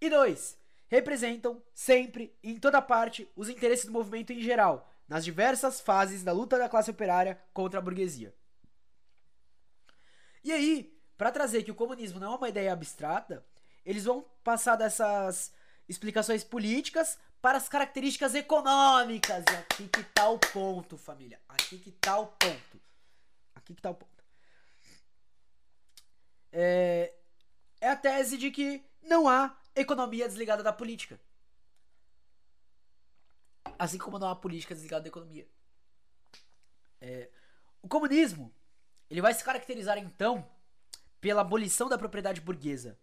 E 0.00 0.08
dois, 0.08 0.58
representam 0.88 1.62
sempre, 1.74 2.36
em 2.42 2.58
toda 2.58 2.80
parte, 2.80 3.30
os 3.36 3.48
interesses 3.48 3.86
do 3.86 3.92
movimento 3.92 4.32
em 4.32 4.40
geral, 4.40 4.90
nas 5.06 5.24
diversas 5.24 5.80
fases 5.80 6.22
da 6.22 6.32
luta 6.32 6.58
da 6.58 6.68
classe 6.68 6.90
operária 6.90 7.40
contra 7.52 7.78
a 7.78 7.82
burguesia. 7.82 8.34
E 10.44 10.52
aí, 10.52 10.98
para 11.16 11.32
trazer 11.32 11.62
que 11.62 11.70
o 11.70 11.74
comunismo 11.74 12.20
não 12.20 12.34
é 12.34 12.36
uma 12.36 12.48
ideia 12.48 12.72
abstrata, 12.72 13.44
eles 13.84 14.04
vão 14.04 14.24
passar 14.44 14.76
dessas 14.76 15.52
explicações 15.88 16.44
políticas 16.44 17.18
para 17.40 17.58
as 17.58 17.68
características 17.68 18.34
econômicas. 18.34 19.44
E 19.50 19.56
aqui 19.56 19.88
que 19.88 20.04
tá 20.04 20.28
o 20.28 20.38
ponto, 20.38 20.96
família. 20.96 21.40
Aqui 21.48 21.78
que 21.78 21.90
tá 21.92 22.18
o 22.18 22.26
ponto. 22.26 22.80
Aqui 23.54 23.74
que 23.74 23.82
tá 23.82 23.90
o 23.90 23.94
ponto. 23.94 24.17
É, 26.52 27.12
é 27.80 27.88
a 27.88 27.96
tese 27.96 28.36
de 28.38 28.50
que 28.50 28.84
não 29.02 29.28
há 29.28 29.56
economia 29.74 30.28
desligada 30.28 30.62
da 30.62 30.72
política. 30.72 31.20
Assim 33.78 33.98
como 33.98 34.18
não 34.18 34.28
há 34.28 34.36
política 34.36 34.74
desligada 34.74 35.02
da 35.02 35.08
economia. 35.08 35.46
É, 37.00 37.28
o 37.82 37.88
comunismo 37.88 38.52
ele 39.08 39.22
vai 39.22 39.32
se 39.32 39.44
caracterizar 39.44 39.98
então 39.98 40.48
pela 41.20 41.40
abolição 41.40 41.88
da 41.88 41.98
propriedade 41.98 42.40
burguesa 42.40 42.98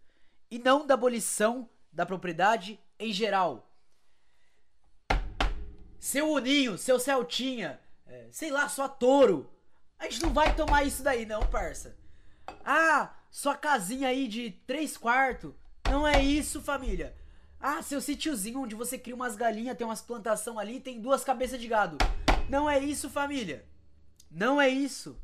e 0.50 0.58
não 0.58 0.86
da 0.86 0.94
abolição 0.94 1.68
da 1.92 2.06
propriedade 2.06 2.78
em 2.98 3.12
geral. 3.12 3.70
Seu 5.98 6.30
Uninho, 6.30 6.78
seu 6.78 7.00
Celtinha, 7.00 7.80
é, 8.06 8.28
sei 8.30 8.50
lá, 8.50 8.68
sua 8.68 8.88
Touro. 8.88 9.50
A 9.98 10.04
gente 10.04 10.22
não 10.22 10.32
vai 10.32 10.54
tomar 10.54 10.84
isso 10.84 11.02
daí, 11.02 11.24
não, 11.24 11.40
parça. 11.46 11.96
Ah, 12.64 13.14
sua 13.30 13.56
casinha 13.56 14.08
aí 14.08 14.28
de 14.28 14.50
três 14.66 14.96
quartos. 14.96 15.52
Não 15.88 16.06
é 16.06 16.22
isso, 16.22 16.60
família. 16.60 17.14
Ah, 17.60 17.82
seu 17.82 18.00
sítiozinho 18.00 18.60
onde 18.60 18.74
você 18.74 18.98
cria 18.98 19.14
umas 19.14 19.36
galinhas, 19.36 19.76
tem 19.76 19.86
umas 19.86 20.02
plantação 20.02 20.58
ali, 20.58 20.80
tem 20.80 21.00
duas 21.00 21.24
cabeças 21.24 21.60
de 21.60 21.68
gado. 21.68 21.98
Não 22.48 22.68
é 22.68 22.78
isso, 22.78 23.08
família. 23.10 23.64
Não 24.30 24.60
é 24.60 24.68
isso 24.68 25.18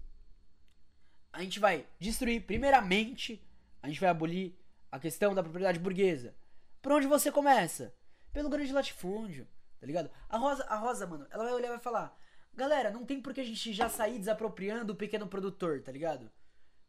a 1.32 1.42
gente 1.42 1.58
vai 1.58 1.86
destruir, 1.98 2.44
primeiramente, 2.44 3.42
a 3.82 3.88
gente 3.88 4.00
vai 4.00 4.10
abolir 4.10 4.54
a 4.90 4.98
questão 4.98 5.34
da 5.34 5.42
propriedade 5.42 5.78
burguesa. 5.78 6.34
Por 6.82 6.92
onde 6.92 7.06
você 7.06 7.32
começa? 7.32 7.94
Pelo 8.32 8.50
grande 8.50 8.72
latifúndio, 8.72 9.48
tá 9.80 9.86
ligado? 9.86 10.10
A 10.28 10.36
Rosa, 10.36 10.64
a 10.64 10.76
Rosa, 10.76 11.06
mano, 11.06 11.26
ela 11.30 11.44
vai 11.44 11.52
olhar 11.54 11.68
e 11.68 11.70
vai 11.70 11.78
falar: 11.78 12.16
Galera, 12.54 12.90
não 12.90 13.06
tem 13.06 13.20
por 13.20 13.32
que 13.32 13.40
a 13.40 13.44
gente 13.44 13.72
já 13.72 13.88
sair 13.88 14.18
desapropriando 14.18 14.92
o 14.92 14.96
pequeno 14.96 15.26
produtor, 15.26 15.82
tá 15.82 15.90
ligado? 15.90 16.30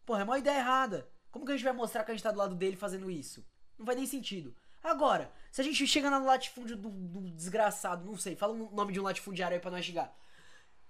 Porra, 0.05 0.21
é 0.21 0.23
uma 0.23 0.39
ideia 0.39 0.59
errada. 0.59 1.09
Como 1.31 1.45
que 1.45 1.51
a 1.51 1.55
gente 1.55 1.65
vai 1.65 1.73
mostrar 1.73 2.03
que 2.03 2.11
a 2.11 2.13
gente 2.13 2.23
tá 2.23 2.31
do 2.31 2.37
lado 2.37 2.55
dele 2.55 2.75
fazendo 2.75 3.09
isso? 3.09 3.45
Não 3.77 3.85
faz 3.85 3.97
nem 3.97 4.05
sentido. 4.05 4.55
Agora, 4.83 5.31
se 5.51 5.61
a 5.61 5.63
gente 5.63 5.87
chega 5.87 6.09
no 6.09 6.25
latifúndio 6.25 6.75
do, 6.75 6.89
do 6.89 7.31
desgraçado, 7.31 8.05
não 8.05 8.17
sei, 8.17 8.35
fala 8.35 8.53
o 8.53 8.75
nome 8.75 8.91
de 8.91 8.99
um 8.99 9.03
latifundiário 9.03 9.55
aí 9.55 9.61
pra 9.61 9.71
nós 9.71 9.85
chegar. 9.85 10.13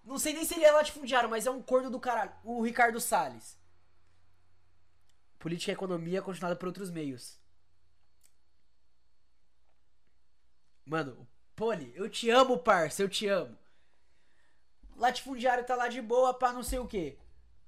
Não 0.04 0.18
sei 0.18 0.34
nem 0.34 0.44
se 0.44 0.56
ele 0.56 0.66
é 0.66 0.72
latifundiário, 0.72 1.30
mas 1.30 1.46
é 1.46 1.52
um 1.52 1.62
corno 1.62 1.90
do 1.90 2.00
caralho. 2.00 2.34
O 2.44 2.62
Ricardo 2.62 3.00
Salles. 3.00 3.58
Política 5.40 5.72
e 5.72 5.76
economia 5.76 6.22
continuada 6.22 6.56
por 6.56 6.68
outros 6.68 6.90
meios. 6.90 7.40
Mano, 10.86 11.28
Poli, 11.56 11.94
eu 11.96 12.10
te 12.10 12.30
amo, 12.30 12.58
parça, 12.58 13.02
eu 13.02 13.10
te 13.10 13.28
amo. 13.28 13.58
Latifundiário 14.96 15.66
tá 15.66 15.76
lá 15.76 15.88
de 15.88 16.02
boa 16.02 16.34
pra 16.34 16.52
não 16.52 16.64
sei 16.64 16.80
o 16.80 16.88
que. 16.88 17.18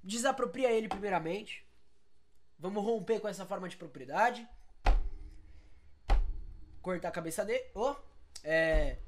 Desapropria 0.06 0.70
ele 0.70 0.88
primeiramente. 0.88 1.66
Vamos 2.56 2.84
romper 2.84 3.18
com 3.18 3.26
essa 3.26 3.44
forma 3.44 3.68
de 3.68 3.76
propriedade. 3.76 4.48
Cortar 6.80 7.08
a 7.08 7.10
cabeça 7.10 7.44
dele. 7.44 7.64
Oh, 7.74 7.96
é. 8.44 8.98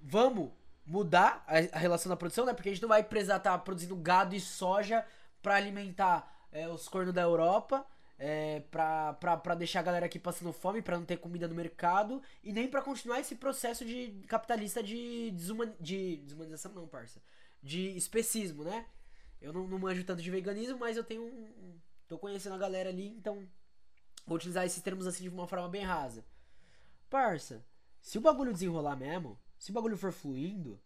Vamos 0.00 0.50
mudar 0.84 1.44
a, 1.46 1.76
a, 1.76 1.78
relação 1.78 2.10
da 2.10 2.16
produção, 2.16 2.44
né? 2.44 2.52
Porque 2.52 2.68
a 2.68 2.72
gente 2.72 2.82
não 2.82 2.88
vai 2.88 3.04
precisar 3.04 3.36
estar 3.36 3.52
tá 3.52 3.58
produzindo 3.58 3.94
gado 3.94 4.34
e 4.34 4.40
soja 4.40 5.06
para 5.40 5.54
alimentar 5.54 6.48
é, 6.50 6.66
os 6.68 6.88
cornos 6.88 7.14
da 7.14 7.22
Europa, 7.22 7.86
é, 8.18 8.60
pra, 8.68 9.12
pra, 9.14 9.36
pra 9.36 9.54
deixar 9.54 9.78
a 9.78 9.84
galera 9.84 10.06
aqui 10.06 10.18
passando 10.18 10.52
fome, 10.52 10.82
para 10.82 10.98
não 10.98 11.04
ter 11.04 11.18
comida 11.18 11.46
no 11.46 11.54
mercado, 11.54 12.20
e 12.42 12.52
nem 12.52 12.68
para 12.68 12.82
continuar 12.82 13.20
esse 13.20 13.36
processo 13.36 13.84
de 13.84 14.24
capitalista 14.26 14.82
de, 14.82 15.30
desuman, 15.30 15.72
de 15.78 16.16
desumanização, 16.16 16.72
não, 16.72 16.88
parça. 16.88 17.22
De 17.62 17.96
especismo, 17.96 18.64
né? 18.64 18.86
Eu 19.40 19.52
não, 19.52 19.66
não 19.66 19.78
manjo 19.78 20.04
tanto 20.04 20.22
de 20.22 20.30
veganismo, 20.30 20.78
mas 20.78 20.96
eu 20.96 21.04
tenho 21.04 21.22
um. 21.22 21.80
tô 22.08 22.18
conhecendo 22.18 22.54
a 22.54 22.58
galera 22.58 22.88
ali, 22.88 23.08
então 23.08 23.48
vou 24.26 24.36
utilizar 24.36 24.64
esses 24.64 24.82
termos 24.82 25.06
assim 25.06 25.24
de 25.24 25.28
uma 25.28 25.46
forma 25.46 25.68
bem 25.68 25.84
rasa. 25.84 26.24
Parça, 27.08 27.64
se 28.00 28.18
o 28.18 28.20
bagulho 28.20 28.52
desenrolar 28.52 28.96
mesmo, 28.96 29.38
se 29.58 29.70
o 29.70 29.74
bagulho 29.74 29.96
for 29.96 30.12
fluindo, 30.12 30.80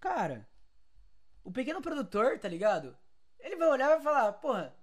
cara, 0.00 0.48
o 1.42 1.50
pequeno 1.50 1.80
produtor, 1.80 2.38
tá 2.38 2.48
ligado? 2.48 2.96
Ele 3.38 3.56
vai 3.56 3.68
olhar 3.68 3.86
e 3.86 3.94
vai 3.94 4.02
falar, 4.02 4.32
porra, 4.34 4.76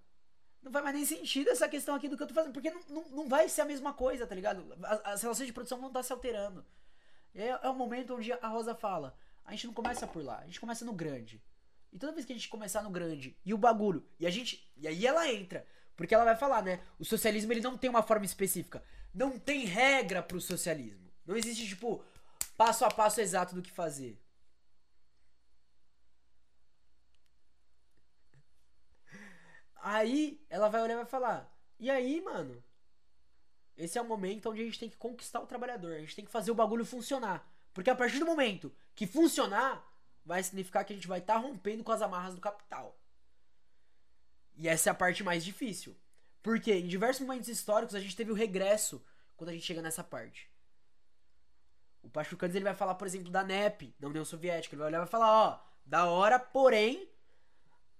não 0.61 0.71
faz 0.71 0.83
mais 0.83 0.95
nem 0.95 1.05
sentido 1.05 1.49
essa 1.49 1.67
questão 1.67 1.95
aqui 1.95 2.07
do 2.07 2.15
que 2.15 2.23
eu 2.23 2.27
tô 2.27 2.33
fazendo, 2.33 2.53
porque 2.53 2.71
não, 2.71 2.81
não, 2.89 3.09
não 3.09 3.27
vai 3.27 3.49
ser 3.49 3.61
a 3.61 3.65
mesma 3.65 3.93
coisa, 3.93 4.25
tá 4.25 4.33
ligado? 4.33 4.65
As, 4.83 5.01
as 5.05 5.21
relações 5.21 5.47
de 5.47 5.53
produção 5.53 5.79
vão 5.79 5.89
estar 5.89 6.03
se 6.03 6.13
alterando. 6.13 6.65
É, 7.35 7.47
é 7.47 7.69
o 7.69 7.75
momento 7.75 8.15
onde 8.15 8.31
a 8.31 8.47
Rosa 8.47 8.73
fala, 8.73 9.17
a 9.43 9.51
gente 9.51 9.67
não 9.67 9.73
começa 9.73 10.07
por 10.07 10.23
lá, 10.23 10.39
a 10.39 10.45
gente 10.45 10.59
começa 10.59 10.85
no 10.85 10.93
grande. 10.93 11.43
E 11.93 11.99
toda 11.99 12.11
vez 12.11 12.25
que 12.25 12.33
a 12.33 12.35
gente 12.35 12.49
começar 12.49 12.81
no 12.81 12.89
grande 12.89 13.37
e 13.45 13.53
o 13.53 13.57
bagulho, 13.57 14.03
e 14.19 14.25
a 14.25 14.29
gente, 14.31 14.67
e 14.75 14.87
aí 14.87 15.05
ela 15.05 15.31
entra, 15.31 15.65
porque 15.95 16.15
ela 16.15 16.25
vai 16.25 16.35
falar, 16.35 16.63
né? 16.63 16.81
O 16.97 17.05
socialismo 17.05 17.53
ele 17.53 17.61
não 17.61 17.77
tem 17.77 17.87
uma 17.87 18.01
forma 18.01 18.25
específica, 18.25 18.83
não 19.13 19.37
tem 19.37 19.65
regra 19.65 20.23
pro 20.23 20.41
socialismo. 20.41 21.13
Não 21.23 21.37
existe 21.37 21.67
tipo 21.67 22.03
passo 22.57 22.83
a 22.83 22.89
passo 22.89 23.21
exato 23.21 23.53
do 23.53 23.61
que 23.61 23.69
fazer. 23.69 24.19
Aí 29.75 30.43
ela 30.49 30.69
vai 30.69 30.81
olhar 30.81 30.95
e 30.95 30.97
vai 30.97 31.05
falar: 31.05 31.55
E 31.79 31.91
aí, 31.91 32.21
mano? 32.21 32.63
Esse 33.77 33.99
é 33.99 34.01
o 34.01 34.05
momento 34.05 34.49
onde 34.49 34.61
a 34.61 34.65
gente 34.65 34.79
tem 34.79 34.89
que 34.89 34.97
conquistar 34.97 35.39
o 35.41 35.47
trabalhador. 35.47 35.93
A 35.93 35.99
gente 35.99 36.15
tem 36.15 36.25
que 36.25 36.31
fazer 36.31 36.49
o 36.49 36.55
bagulho 36.55 36.85
funcionar. 36.85 37.47
Porque 37.71 37.89
a 37.89 37.95
partir 37.95 38.19
do 38.19 38.25
momento 38.25 38.73
que 38.95 39.05
funcionar, 39.05 39.83
vai 40.25 40.41
significar 40.41 40.85
que 40.85 40.93
a 40.93 40.95
gente 40.95 41.07
vai 41.07 41.19
estar 41.19 41.35
tá 41.35 41.39
rompendo 41.39 41.83
com 41.83 41.91
as 41.91 42.01
amarras 42.01 42.35
do 42.35 42.41
capital. 42.41 42.97
E 44.55 44.67
essa 44.67 44.89
é 44.89 44.91
a 44.91 44.95
parte 44.95 45.23
mais 45.23 45.43
difícil. 45.43 45.95
Porque 46.41 46.73
em 46.73 46.87
diversos 46.87 47.25
momentos 47.25 47.49
históricos 47.49 47.95
a 47.95 47.99
gente 47.99 48.15
teve 48.15 48.31
o 48.31 48.35
regresso 48.35 49.03
quando 49.35 49.49
a 49.49 49.53
gente 49.53 49.65
chega 49.65 49.81
nessa 49.81 50.03
parte. 50.03 50.49
O 52.01 52.09
Pachucanes 52.09 52.55
ele 52.55 52.65
vai 52.65 52.75
falar, 52.75 52.95
por 52.95 53.07
exemplo, 53.07 53.31
da 53.31 53.43
NEP, 53.43 53.95
da 53.97 54.09
União 54.09 54.25
Soviética. 54.25 54.75
Ele 54.75 54.81
vai 54.81 54.89
olhar 54.89 54.97
e 54.97 55.01
vai 55.01 55.07
falar, 55.07 55.31
ó, 55.31 55.59
da 55.85 56.05
hora, 56.05 56.37
porém, 56.37 57.09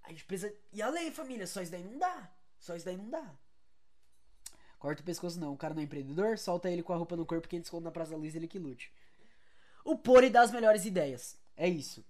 a 0.02 0.10
gente 0.10 0.24
precisa 0.24 0.54
ir 0.72 0.82
além, 0.82 1.10
família. 1.10 1.46
Só 1.46 1.62
isso 1.62 1.72
daí 1.72 1.82
não 1.82 1.98
dá. 1.98 2.30
Só 2.58 2.76
isso 2.76 2.84
daí 2.84 2.96
não 2.96 3.08
dá. 3.08 3.34
Corta 4.78 5.00
o 5.00 5.04
pescoço 5.04 5.40
não. 5.40 5.54
O 5.54 5.56
cara 5.56 5.72
não 5.72 5.80
é 5.80 5.84
empreendedor, 5.84 6.36
solta 6.38 6.70
ele 6.70 6.82
com 6.82 6.92
a 6.92 6.96
roupa 6.96 7.16
no 7.16 7.24
corpo 7.24 7.48
que 7.48 7.56
ele 7.56 7.62
esconde 7.62 7.84
na 7.84 7.90
Praça 7.90 8.10
da 8.10 8.18
Luz 8.18 8.36
ele 8.36 8.46
que 8.46 8.58
lute. 8.58 8.92
O 9.82 9.96
Pori 9.96 10.28
dá 10.28 10.42
as 10.42 10.52
melhores 10.52 10.84
ideias. 10.84 11.38
É 11.56 11.66
isso. 11.66 12.04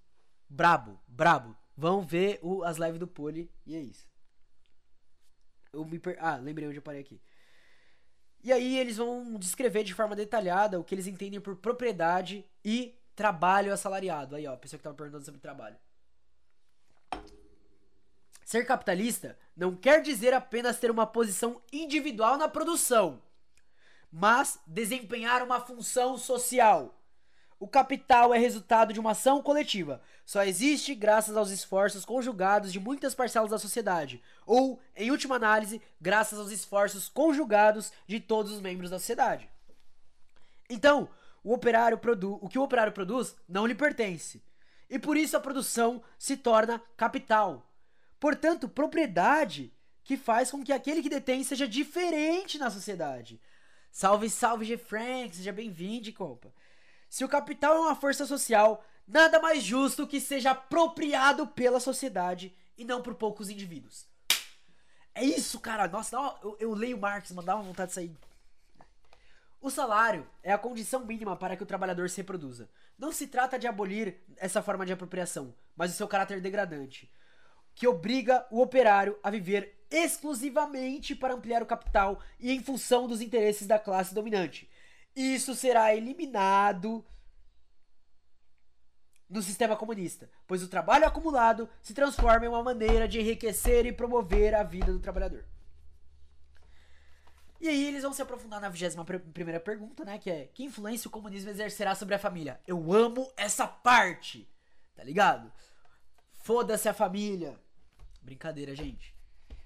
Brabo, 0.49 1.01
brabo. 1.09 1.57
Vão 1.77 2.03
ver 2.03 2.39
o, 2.43 2.63
as 2.63 2.77
lives 2.77 2.99
do 2.99 3.07
Poli 3.07 3.51
e 3.67 3.75
é 3.75 3.81
isso. 3.81 4.09
Eu 5.73 5.85
me 5.85 5.99
per... 5.99 6.17
Ah, 6.21 6.37
lembrei 6.37 6.69
onde 6.69 6.79
eu 6.79 6.83
parei 6.83 7.01
aqui. 7.01 7.21
E 8.43 8.53
aí 8.53 8.79
eles 8.79 8.99
vão 8.99 9.39
descrever 9.39 9.83
de 9.85 9.95
forma 9.95 10.15
detalhada 10.15 10.79
o 10.79 10.85
que 10.85 10.95
eles 10.95 11.07
entendem 11.07 11.41
por 11.41 11.57
propriedade 11.57 12.45
e 12.65 12.95
trabalho 13.17 13.73
assalariado. 13.73 14.37
Aí, 14.37 14.47
ó, 14.47 14.53
a 14.53 14.57
pessoa 14.57 14.79
que 14.79 14.85
tava 14.85 14.95
perguntando 14.95 15.25
sobre 15.25 15.41
trabalho. 15.41 15.77
Ser 18.45 18.67
capitalista 18.67 19.39
não 19.57 19.75
quer 19.75 20.03
dizer 20.03 20.35
apenas 20.35 20.79
ter 20.79 20.91
uma 20.91 21.07
posição 21.07 21.63
individual 21.73 22.37
na 22.37 22.47
produção, 22.47 23.23
mas 24.13 24.61
desempenhar 24.67 25.43
uma 25.43 25.59
função 25.61 26.19
social. 26.19 27.03
O 27.59 27.69
capital 27.69 28.35
é 28.35 28.39
resultado 28.39 28.93
de 28.93 29.01
uma 29.01 29.13
ação 29.13 29.43
coletiva. 29.43 30.03
Só 30.25 30.43
existe 30.43 30.95
graças 30.95 31.37
aos 31.37 31.51
esforços 31.51 32.05
conjugados 32.05 32.73
de 32.73 32.81
muitas 32.81 33.15
parcelas 33.15 33.51
da 33.51 33.59
sociedade, 33.59 34.23
ou, 34.45 34.81
em 34.97 35.11
última 35.11 35.37
análise, 35.37 35.81
graças 36.01 36.39
aos 36.39 36.51
esforços 36.51 37.09
conjugados 37.09 37.93
de 38.07 38.21
todos 38.21 38.53
os 38.53 38.61
membros 38.61 38.91
da 38.91 38.99
sociedade. 38.99 39.49
Então, 40.69 41.09
o 41.43 41.53
operário 41.53 41.99
produ 41.99 42.39
o 42.41 42.49
que 42.49 42.59
o 42.59 42.63
operário 42.63 42.93
produz 42.93 43.37
não 43.49 43.67
lhe 43.67 43.75
pertence. 43.75 44.43
E 44.89 44.99
por 44.99 45.17
isso 45.17 45.37
a 45.37 45.41
produção 45.41 46.03
se 46.19 46.37
torna 46.37 46.83
capital. 46.97 47.71
Portanto, 48.19 48.69
propriedade 48.69 49.73
que 50.03 50.17
faz 50.17 50.51
com 50.51 50.63
que 50.63 50.73
aquele 50.73 51.03
que 51.03 51.09
detém 51.09 51.43
seja 51.45 51.67
diferente 51.67 52.59
na 52.59 52.71
sociedade. 52.71 53.41
Salve, 53.91 54.29
salve, 54.29 54.65
G. 54.65 54.77
Frank, 54.77 55.37
seja 55.37 55.53
bem-vindo, 55.53 56.13
compa. 56.13 56.53
Se 57.15 57.25
o 57.25 57.29
capital 57.29 57.77
é 57.77 57.79
uma 57.79 57.95
força 57.95 58.27
social, 58.27 58.85
nada 59.07 59.39
mais 59.39 59.63
justo 59.63 60.05
que 60.05 60.21
seja 60.21 60.51
apropriado 60.51 61.47
pela 61.47 61.79
sociedade 61.79 62.53
e 62.77 62.85
não 62.85 63.01
por 63.01 63.15
poucos 63.15 63.49
indivíduos. 63.49 64.09
É 65.15 65.23
isso, 65.23 65.61
cara. 65.61 65.87
Nossa, 65.87 66.17
eu, 66.43 66.57
eu 66.59 66.75
leio 66.75 66.99
Marx, 66.99 67.31
uma 67.31 67.41
vontade 67.63 67.91
de 67.91 67.95
sair. 67.95 68.17
O 69.61 69.71
salário 69.71 70.27
é 70.43 70.53
a 70.53 70.59
condição 70.59 71.07
mínima 71.07 71.37
para 71.37 71.57
que 71.57 71.63
o 71.63 71.67
trabalhador 71.67 72.11
se 72.11 72.17
reproduza. 72.17 72.69
Não 72.99 73.13
se 73.13 73.29
trata 73.29 73.61
de 73.61 73.69
abolir 73.69 74.17
essa 74.37 74.61
forma 74.61 74.85
de 74.85 74.93
apropriação, 74.93 75.55
mas 75.77 75.93
o 75.93 75.97
seu 75.97 76.09
caráter 76.09 76.41
degradante, 76.41 77.09
que 77.77 77.87
obriga 77.87 78.45
o 78.51 78.61
operário 78.61 79.17
a 79.23 79.31
viver 79.31 79.87
exclusivamente 79.89 81.15
para 81.15 81.35
ampliar 81.35 81.63
o 81.63 81.67
capital 81.67 82.21
e 82.41 82.51
em 82.51 82.61
função 82.61 83.07
dos 83.07 83.21
interesses 83.21 83.69
da 83.69 83.79
classe 83.79 84.13
dominante. 84.13 84.69
Isso 85.15 85.55
será 85.55 85.95
eliminado 85.95 87.05
no 89.29 89.43
sistema 89.43 89.77
comunista, 89.77 90.31
pois 90.47 90.63
o 90.63 90.69
trabalho 90.69 91.07
acumulado 91.07 91.69
se 91.83 91.95
transforma 91.95 92.47
em 92.47 92.49
uma 92.49 92.63
maneira 92.63 93.09
de 93.09 93.21
enriquecer 93.21 93.87
e 93.87 93.93
promover 93.93 94.55
a 94.55 94.63
vida 94.63 94.93
do 94.93 95.01
trabalhador. 95.01 95.45
E 97.61 97.69
aí 97.69 97.87
eles 97.87 98.03
vão 98.03 98.13
se 98.13 98.21
aprofundar 98.21 98.61
na 98.61 98.69
21 98.69 99.05
primeira 99.33 99.59
pergunta, 99.59 100.05
né? 100.05 100.19
Que 100.19 100.31
é: 100.31 100.47
Que 100.53 100.65
influência 100.65 101.09
o 101.09 101.11
comunismo 101.11 101.51
exercerá 101.51 101.95
sobre 101.95 102.15
a 102.15 102.19
família? 102.19 102.61
Eu 102.67 102.93
amo 102.93 103.33
essa 103.37 103.67
parte, 103.67 104.47
tá 104.95 105.03
ligado? 105.03 105.51
Foda-se 106.35 106.89
a 106.89 106.93
família. 106.93 107.59
Brincadeira, 108.21 108.75
gente. 108.75 109.15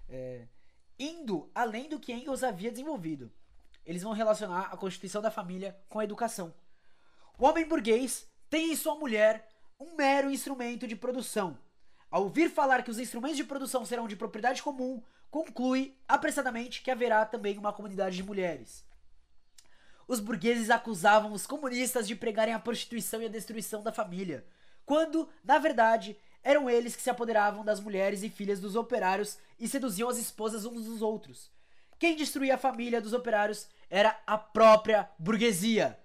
É, 0.08 0.46
indo 0.98 1.50
além 1.54 1.88
do 1.88 1.98
que 1.98 2.12
Engels 2.12 2.44
havia 2.44 2.70
desenvolvido. 2.70 3.32
Eles 3.88 4.02
vão 4.02 4.12
relacionar 4.12 4.68
a 4.70 4.76
constituição 4.76 5.22
da 5.22 5.30
família 5.30 5.74
com 5.88 5.98
a 5.98 6.04
educação. 6.04 6.52
O 7.38 7.46
homem 7.46 7.66
burguês 7.66 8.28
tem 8.50 8.70
em 8.70 8.76
sua 8.76 8.94
mulher 8.94 9.48
um 9.80 9.96
mero 9.96 10.30
instrumento 10.30 10.86
de 10.86 10.94
produção. 10.94 11.58
Ao 12.10 12.24
ouvir 12.24 12.50
falar 12.50 12.82
que 12.82 12.90
os 12.90 12.98
instrumentos 12.98 13.38
de 13.38 13.44
produção 13.44 13.86
serão 13.86 14.06
de 14.06 14.14
propriedade 14.14 14.62
comum, 14.62 15.02
conclui 15.30 15.96
apressadamente 16.06 16.82
que 16.82 16.90
haverá 16.90 17.24
também 17.24 17.56
uma 17.56 17.72
comunidade 17.72 18.14
de 18.14 18.22
mulheres. 18.22 18.84
Os 20.06 20.20
burgueses 20.20 20.68
acusavam 20.68 21.32
os 21.32 21.46
comunistas 21.46 22.06
de 22.06 22.14
pregarem 22.14 22.52
a 22.52 22.58
prostituição 22.58 23.22
e 23.22 23.24
a 23.24 23.30
destruição 23.30 23.82
da 23.82 23.90
família, 23.90 24.46
quando, 24.84 25.30
na 25.42 25.58
verdade, 25.58 26.14
eram 26.42 26.68
eles 26.68 26.94
que 26.94 27.00
se 27.00 27.08
apoderavam 27.08 27.64
das 27.64 27.80
mulheres 27.80 28.22
e 28.22 28.28
filhas 28.28 28.60
dos 28.60 28.76
operários 28.76 29.38
e 29.58 29.66
seduziam 29.66 30.10
as 30.10 30.18
esposas 30.18 30.66
uns 30.66 30.84
dos 30.84 31.00
outros. 31.00 31.50
Quem 31.98 32.14
destruía 32.14 32.54
a 32.54 32.58
família 32.58 33.00
dos 33.00 33.12
operários 33.12 33.66
era 33.90 34.20
a 34.26 34.36
própria 34.36 35.10
burguesia. 35.18 35.98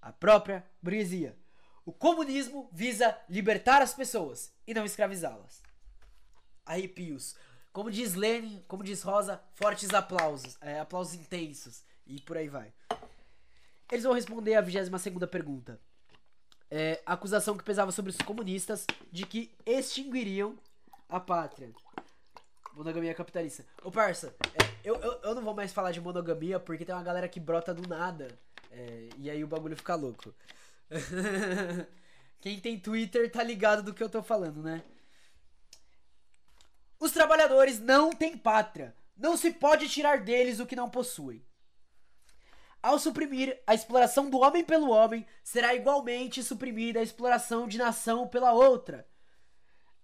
A 0.00 0.12
própria 0.12 0.64
burguesia. 0.82 1.36
O 1.84 1.92
comunismo 1.92 2.68
visa 2.72 3.16
libertar 3.28 3.82
as 3.82 3.94
pessoas 3.94 4.52
e 4.66 4.74
não 4.74 4.84
escravizá-las. 4.84 5.62
Arrepios. 6.64 7.36
Como 7.72 7.90
diz 7.90 8.14
Lenin, 8.14 8.64
como 8.66 8.82
diz 8.82 9.02
Rosa, 9.02 9.42
fortes 9.54 9.92
aplausos, 9.92 10.56
é, 10.60 10.80
aplausos 10.80 11.14
intensos 11.14 11.84
e 12.06 12.20
por 12.20 12.36
aí 12.36 12.48
vai. 12.48 12.72
Eles 13.90 14.04
vão 14.04 14.14
responder 14.14 14.54
a 14.54 14.60
22 14.60 15.00
segunda 15.00 15.26
pergunta. 15.26 15.80
É, 16.68 17.00
acusação 17.06 17.56
que 17.56 17.62
pesava 17.62 17.92
sobre 17.92 18.10
os 18.10 18.16
comunistas 18.18 18.84
de 19.12 19.24
que 19.24 19.54
extinguiriam 19.64 20.58
a 21.08 21.20
pátria. 21.20 21.70
Monogamia 22.76 23.14
capitalista. 23.14 23.64
Ô 23.82 23.90
parça, 23.90 24.36
é, 24.52 24.70
eu, 24.84 24.96
eu, 24.96 25.12
eu 25.22 25.34
não 25.34 25.40
vou 25.40 25.54
mais 25.54 25.72
falar 25.72 25.92
de 25.92 26.00
monogamia 26.00 26.60
porque 26.60 26.84
tem 26.84 26.94
uma 26.94 27.02
galera 27.02 27.26
que 27.26 27.40
brota 27.40 27.72
do 27.72 27.88
nada. 27.88 28.28
É, 28.70 29.08
e 29.16 29.30
aí 29.30 29.42
o 29.42 29.46
bagulho 29.46 29.74
fica 29.74 29.94
louco. 29.94 30.34
Quem 32.38 32.60
tem 32.60 32.78
Twitter 32.78 33.32
tá 33.32 33.42
ligado 33.42 33.82
do 33.82 33.94
que 33.94 34.02
eu 34.02 34.10
tô 34.10 34.22
falando, 34.22 34.62
né? 34.62 34.84
Os 37.00 37.12
trabalhadores 37.12 37.80
não 37.80 38.10
têm 38.10 38.36
pátria. 38.36 38.94
Não 39.16 39.38
se 39.38 39.52
pode 39.52 39.88
tirar 39.88 40.20
deles 40.20 40.60
o 40.60 40.66
que 40.66 40.76
não 40.76 40.90
possuem. 40.90 41.42
Ao 42.82 42.98
suprimir 42.98 43.58
a 43.66 43.72
exploração 43.72 44.28
do 44.28 44.38
homem 44.40 44.62
pelo 44.62 44.90
homem, 44.90 45.26
será 45.42 45.74
igualmente 45.74 46.42
suprimida 46.42 47.00
a 47.00 47.02
exploração 47.02 47.66
de 47.66 47.78
nação 47.78 48.28
pela 48.28 48.52
outra. 48.52 49.08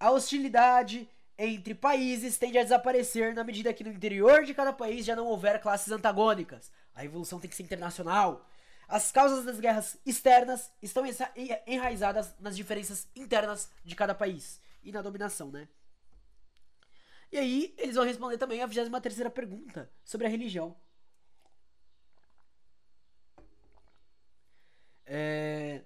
A 0.01 0.11
hostilidade 0.11 1.07
entre 1.47 1.75
países 1.75 2.39
tende 2.39 2.59
a 2.59 2.63
desaparecer 2.63 3.35
na 3.35 3.43
medida 3.43 3.73
que 3.73 3.83
no 3.83 3.91
interior 3.91 4.45
de 4.45 4.55
cada 4.55 4.73
país 4.73 5.05
já 5.05 5.17
não 5.17 5.27
houver 5.27 5.61
classes 5.61 5.93
antagônicas. 5.93 6.71
A 6.95 7.05
evolução 7.05 7.41
tem 7.41 7.51
que 7.51 7.57
ser 7.57 7.63
internacional. 7.65 8.49
As 8.87 9.11
causas 9.11 9.45
das 9.45 9.59
guerras 9.59 9.99
externas 10.05 10.71
estão 10.83 11.05
enraizadas 11.67 12.35
nas 12.39 12.57
diferenças 12.57 13.09
internas 13.17 13.71
de 13.85 13.97
cada 13.97 14.15
país 14.15 14.61
e 14.85 14.93
na 14.93 15.03
dominação, 15.03 15.51
né? 15.51 15.69
E 17.33 17.39
aí, 17.39 17.75
eles 17.79 17.97
vão 17.97 18.05
responder 18.05 18.37
também 18.37 18.63
a 18.63 18.67
23 18.67 19.33
pergunta 19.33 19.91
sobre 20.05 20.27
a 20.27 20.31
religião. 20.31 20.77
É... 25.07 25.83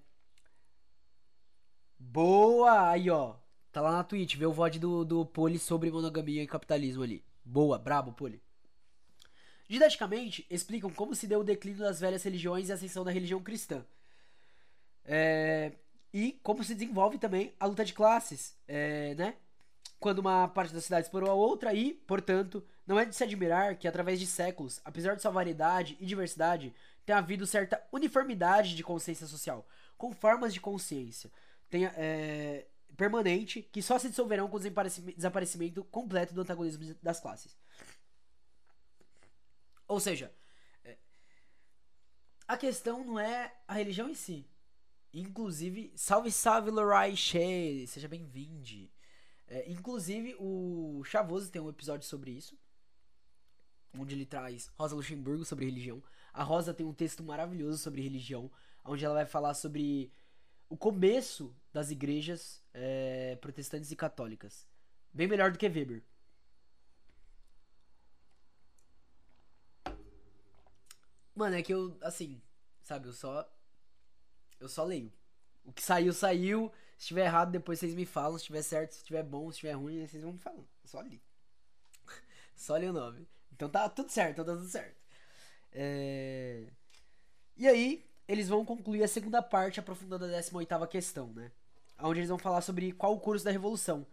Boa! 1.98 2.90
Aí, 2.90 3.09
ó. 3.11 3.36
Tá 3.76 3.82
lá 3.82 3.92
na 3.92 4.02
Twitch. 4.02 4.36
Vê 4.36 4.46
o 4.46 4.54
VOD 4.54 4.78
do, 4.78 5.04
do 5.04 5.26
Poli 5.26 5.58
sobre 5.58 5.90
monogamia 5.90 6.42
e 6.42 6.46
capitalismo 6.46 7.02
ali. 7.02 7.22
Boa, 7.44 7.78
brabo, 7.78 8.10
Poli. 8.10 8.42
Didaticamente, 9.68 10.46
explicam 10.48 10.88
como 10.88 11.14
se 11.14 11.26
deu 11.26 11.40
o 11.40 11.44
declínio 11.44 11.80
das 11.80 12.00
velhas 12.00 12.22
religiões 12.22 12.70
e 12.70 12.72
a 12.72 12.74
ascensão 12.74 13.04
da 13.04 13.10
religião 13.10 13.38
cristã. 13.42 13.84
É... 15.04 15.72
E 16.10 16.40
como 16.42 16.64
se 16.64 16.74
desenvolve 16.74 17.18
também 17.18 17.54
a 17.60 17.66
luta 17.66 17.84
de 17.84 17.92
classes, 17.92 18.56
é, 18.66 19.14
né? 19.14 19.34
quando 20.00 20.20
uma 20.20 20.48
parte 20.48 20.72
da 20.72 20.80
cidade 20.80 21.04
explorou 21.04 21.28
a 21.28 21.34
outra 21.34 21.74
e, 21.74 21.92
portanto, 21.92 22.64
não 22.86 22.98
é 22.98 23.04
de 23.04 23.14
se 23.14 23.24
admirar 23.24 23.76
que 23.76 23.86
através 23.86 24.18
de 24.18 24.26
séculos, 24.26 24.80
apesar 24.86 25.16
de 25.16 25.20
sua 25.20 25.30
variedade 25.30 25.98
e 26.00 26.06
diversidade, 26.06 26.74
tenha 27.04 27.18
havido 27.18 27.46
certa 27.46 27.86
uniformidade 27.92 28.74
de 28.74 28.82
consciência 28.82 29.26
social, 29.26 29.68
com 29.98 30.14
formas 30.14 30.54
de 30.54 30.62
consciência 30.62 31.30
tenha, 31.68 31.92
é, 31.96 32.66
permanente 32.97 33.62
que 33.62 33.82
só 33.82 33.99
se 33.99 34.09
dissolverão 34.09 34.49
com 34.49 34.57
o 34.57 34.61
desaparecimento 34.61 35.84
completo 35.84 36.34
do 36.34 36.40
antagonismo 36.40 36.94
das 37.03 37.20
classes. 37.20 37.57
Ou 39.86 40.01
seja, 40.01 40.32
é, 40.84 40.97
a 42.49 42.57
questão 42.57 43.05
não 43.05 43.18
é 43.18 43.55
a 43.68 43.74
religião 43.74 44.09
em 44.09 44.14
si. 44.14 44.47
Inclusive, 45.12 45.92
salve, 45.94 46.30
salve, 46.30 46.70
Lorai 46.70 47.16
Shea, 47.16 47.86
seja 47.86 48.09
bem-vindo. 48.09 48.90
É, 49.49 49.70
inclusive, 49.70 50.34
o 50.38 51.03
Chavoso 51.05 51.51
tem 51.51 51.62
um 51.62 51.70
episódio 51.70 52.07
sobre 52.07 52.32
isso. 52.32 52.59
Onde 53.97 54.14
ele 54.14 54.26
traz 54.26 54.70
Rosa 54.76 54.97
Luxemburgo 54.97 55.44
sobre 55.44 55.64
religião. 55.64 56.03
A 56.32 56.42
Rosa 56.42 56.74
tem 56.74 56.84
um 56.84 56.92
texto 56.92 57.22
maravilhoso 57.22 57.78
sobre 57.78 58.03
religião. 58.03 58.51
Onde 58.84 59.05
ela 59.05 59.14
vai 59.14 59.24
falar 59.24 59.55
sobre 59.55 60.12
o 60.68 60.76
começo 60.76 61.54
das 61.72 61.90
igrejas 61.90 62.62
é, 62.72 63.36
protestantes 63.36 63.90
e 63.90 63.96
católicas. 63.96 64.66
Bem 65.12 65.26
melhor 65.26 65.50
do 65.50 65.58
que 65.58 65.66
Weber. 65.68 66.02
Mano, 71.34 71.54
é 71.56 71.62
que 71.62 71.72
eu, 71.72 71.96
assim, 72.00 72.40
sabe, 72.82 73.08
eu 73.08 73.12
só. 73.12 73.46
Eu 74.58 74.68
só 74.68 74.84
leio. 74.84 75.12
O 75.64 75.72
que 75.72 75.82
saiu, 75.82 76.12
saiu. 76.12 76.72
Se 76.96 77.04
estiver 77.04 77.26
errado, 77.26 77.50
depois 77.50 77.78
vocês 77.78 77.94
me 77.94 78.06
falam. 78.06 78.38
Se 78.38 78.44
estiver 78.44 78.62
certo, 78.62 78.92
se 78.92 78.98
estiver 78.98 79.22
bom, 79.22 79.50
se 79.50 79.56
estiver 79.56 79.72
ruim, 79.72 80.06
vocês 80.06 80.22
vão 80.22 80.32
me 80.32 80.38
falando. 80.38 80.66
Só 80.84 81.00
li. 81.02 81.22
Só 82.56 82.76
li 82.76 82.86
o 82.86 82.92
nome. 82.92 83.28
Então 83.52 83.68
tá 83.68 83.88
tudo 83.88 84.10
certo, 84.10 84.36
tá 84.38 84.44
tudo 84.44 84.66
certo. 84.66 84.96
É... 85.72 86.66
E 87.56 87.66
aí, 87.66 88.06
eles 88.28 88.48
vão 88.48 88.64
concluir 88.64 89.02
a 89.02 89.08
segunda 89.08 89.42
parte, 89.42 89.80
aprofundando 89.80 90.24
a 90.24 90.28
18 90.28 90.86
questão, 90.88 91.28
né? 91.28 91.50
Onde 91.98 92.20
eles 92.20 92.28
vão 92.28 92.38
falar 92.38 92.60
sobre 92.60 92.92
qual 92.92 93.14
o 93.14 93.20
curso 93.20 93.44
da 93.44 93.50
revolução. 93.50 94.06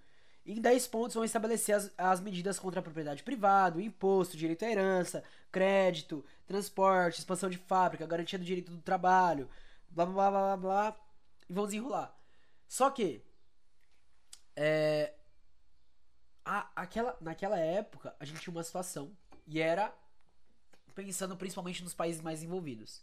E 0.46 0.54
em 0.54 0.62
10 0.62 0.88
pontos 0.88 1.16
vão 1.16 1.24
estabelecer 1.24 1.76
as, 1.76 1.92
as 1.98 2.20
medidas 2.20 2.60
contra 2.60 2.80
a 2.80 2.84
propriedade 2.84 3.24
privada, 3.24 3.78
o 3.78 3.82
imposto, 3.82 4.38
direito 4.38 4.64
à 4.66 4.70
herança, 4.70 5.24
crédito, 5.52 6.24
transporte, 6.46 7.20
expansão 7.20 7.50
de 7.50 7.58
fábrica, 7.58 8.06
garantia 8.06 8.38
do 8.38 8.46
direito 8.46 8.72
do 8.72 8.82
trabalho, 8.82 9.50
blá 9.90 10.06
blá 10.06 10.30
blá 10.30 10.42
blá 10.42 10.58
blá, 10.58 10.98
e 11.50 11.54
vão 11.54 11.66
desenrolar. 11.66 12.14
Só 12.68 12.90
que 12.90 13.22
é, 14.56 15.14
a, 16.44 16.70
aquela, 16.76 17.18
naquela 17.22 17.58
época 17.58 18.16
a 18.20 18.26
gente 18.26 18.42
tinha 18.42 18.54
uma 18.54 18.64
situação 18.64 19.12
e 19.48 19.60
era 19.60 19.94
pensando 20.94 21.36
principalmente 21.36 21.84
nos 21.84 21.94
países 21.94 22.22
mais 22.22 22.44
envolvidos. 22.44 23.02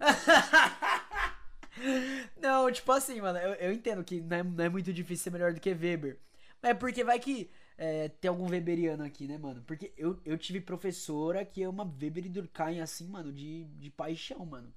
Não, 2.40 2.70
tipo 2.72 2.90
assim, 2.92 3.20
mano, 3.20 3.38
eu, 3.38 3.54
eu 3.54 3.72
entendo 3.72 4.04
que 4.04 4.20
não 4.20 4.36
é, 4.36 4.42
não 4.42 4.64
é 4.64 4.68
muito 4.68 4.92
difícil 4.92 5.24
ser 5.24 5.30
melhor 5.30 5.52
do 5.52 5.60
que 5.60 5.70
Weber. 5.70 6.18
Mas 6.62 6.72
é 6.72 6.74
porque 6.74 7.04
vai 7.04 7.18
que 7.18 7.50
é, 7.78 8.08
tem 8.08 8.28
algum 8.28 8.48
Weberiano 8.48 9.04
aqui, 9.04 9.26
né, 9.26 9.38
mano? 9.38 9.62
Porque 9.66 9.92
eu, 9.96 10.20
eu 10.24 10.36
tive 10.36 10.60
professora 10.60 11.44
que 11.44 11.62
é 11.62 11.68
uma 11.68 11.84
Weber 11.84 12.26
e 12.26 12.28
Durkheim, 12.28 12.80
assim, 12.80 13.06
mano, 13.06 13.32
de, 13.32 13.64
de 13.64 13.90
paixão, 13.90 14.44
mano. 14.44 14.72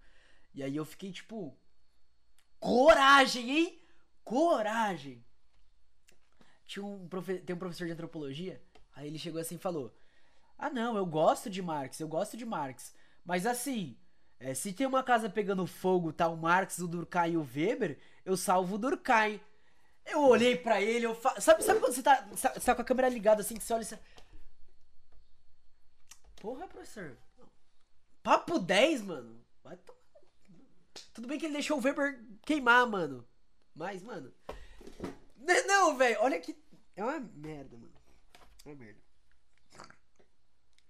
E 0.53 0.63
aí 0.63 0.75
eu 0.75 0.85
fiquei, 0.85 1.11
tipo. 1.11 1.57
Coragem, 2.59 3.51
hein? 3.51 3.81
Coragem! 4.23 5.21
Tinha 6.65 6.85
um 6.85 7.09
profe... 7.09 7.39
Tem 7.39 7.53
um 7.53 7.59
professor 7.59 7.85
de 7.85 7.91
antropologia, 7.91 8.61
aí 8.93 9.07
ele 9.07 9.19
chegou 9.19 9.41
assim 9.41 9.55
e 9.55 9.59
falou: 9.59 9.93
Ah, 10.57 10.69
não, 10.69 10.95
eu 10.95 11.05
gosto 11.05 11.49
de 11.49 11.61
Marx, 11.61 11.99
eu 11.99 12.07
gosto 12.07 12.37
de 12.37 12.45
Marx. 12.45 12.95
Mas 13.25 13.45
assim, 13.45 13.97
é, 14.39 14.53
se 14.53 14.73
tem 14.73 14.85
uma 14.85 15.03
casa 15.03 15.29
pegando 15.29 15.65
fogo, 15.65 16.11
tá 16.13 16.27
o 16.27 16.37
Marx, 16.37 16.79
o 16.79 16.87
Durkheim 16.87 17.33
e 17.33 17.37
o 17.37 17.47
Weber, 17.55 17.97
eu 18.25 18.35
salvo 18.35 18.75
o 18.75 18.77
Durkheim. 18.77 19.39
Eu 20.05 20.21
olhei 20.21 20.57
para 20.57 20.81
ele, 20.81 21.05
eu 21.05 21.15
fa... 21.15 21.39
sabe, 21.39 21.63
sabe 21.63 21.79
quando 21.79 21.93
você 21.93 22.03
tá, 22.03 22.27
você 22.31 22.59
tá 22.59 22.75
com 22.75 22.81
a 22.81 22.85
câmera 22.85 23.07
ligada 23.07 23.41
assim, 23.41 23.55
que 23.55 23.63
você 23.63 23.73
olha 23.73 23.83
e 23.83 23.85
você... 23.85 23.99
Porra, 26.41 26.67
professor. 26.67 27.17
Papo 28.21 28.59
10, 28.59 29.01
mano. 29.03 29.43
Tudo 31.13 31.27
bem 31.27 31.39
que 31.39 31.45
ele 31.45 31.53
deixou 31.53 31.77
o 31.77 31.81
Weber 31.81 32.19
queimar, 32.45 32.87
mano. 32.87 33.27
Mas, 33.75 34.01
mano. 34.01 34.33
Não, 35.67 35.97
velho, 35.97 36.17
olha 36.21 36.39
que. 36.39 36.57
É 36.95 37.03
uma 37.03 37.19
merda, 37.19 37.77
mano. 37.77 37.93
É 38.65 38.69
uma 38.69 38.75
merda. 38.75 39.02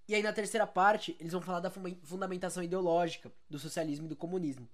E 0.06 0.14
aí, 0.14 0.22
na 0.22 0.32
terceira 0.32 0.66
parte, 0.66 1.16
eles 1.18 1.32
vão 1.32 1.40
falar 1.40 1.60
da 1.60 1.70
fundamentação 1.70 2.62
ideológica 2.62 3.32
do 3.48 3.58
socialismo 3.58 4.06
e 4.06 4.08
do 4.08 4.16
comunismo. 4.16 4.68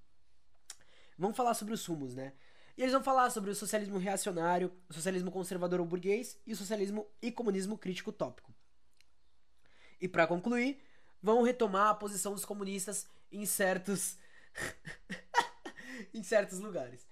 Vamos 1.17 1.37
falar 1.37 1.55
sobre 1.55 1.75
os 1.75 1.81
sumos, 1.81 2.15
né? 2.15 2.33
E 2.77 2.83
eles 2.83 2.93
vão 2.93 3.03
falar 3.03 3.31
sobre 3.31 3.51
o 3.51 3.55
socialismo 3.55 3.99
reacionário, 3.99 4.73
o 4.89 4.95
socialismo 4.95 5.31
conservador 5.31 5.81
ou 5.81 5.87
burguês 5.87 6.39
e 6.47 6.53
o 6.53 6.57
socialismo 6.57 7.07
e 7.21 7.31
comunismo 7.31 7.77
crítico 7.77 8.11
tópico. 8.11 8.53
E 10.01 10.09
para 10.09 10.27
concluir, 10.27 10.83
vão 11.23 11.43
retomar 11.43 11.91
a 11.91 11.95
posição 11.95 12.33
dos 12.33 12.45
comunistas 12.45 13.07
em 13.31 13.45
certos 13.45 14.17
em 16.15 16.23
certos 16.23 16.59
lugares. 16.59 17.07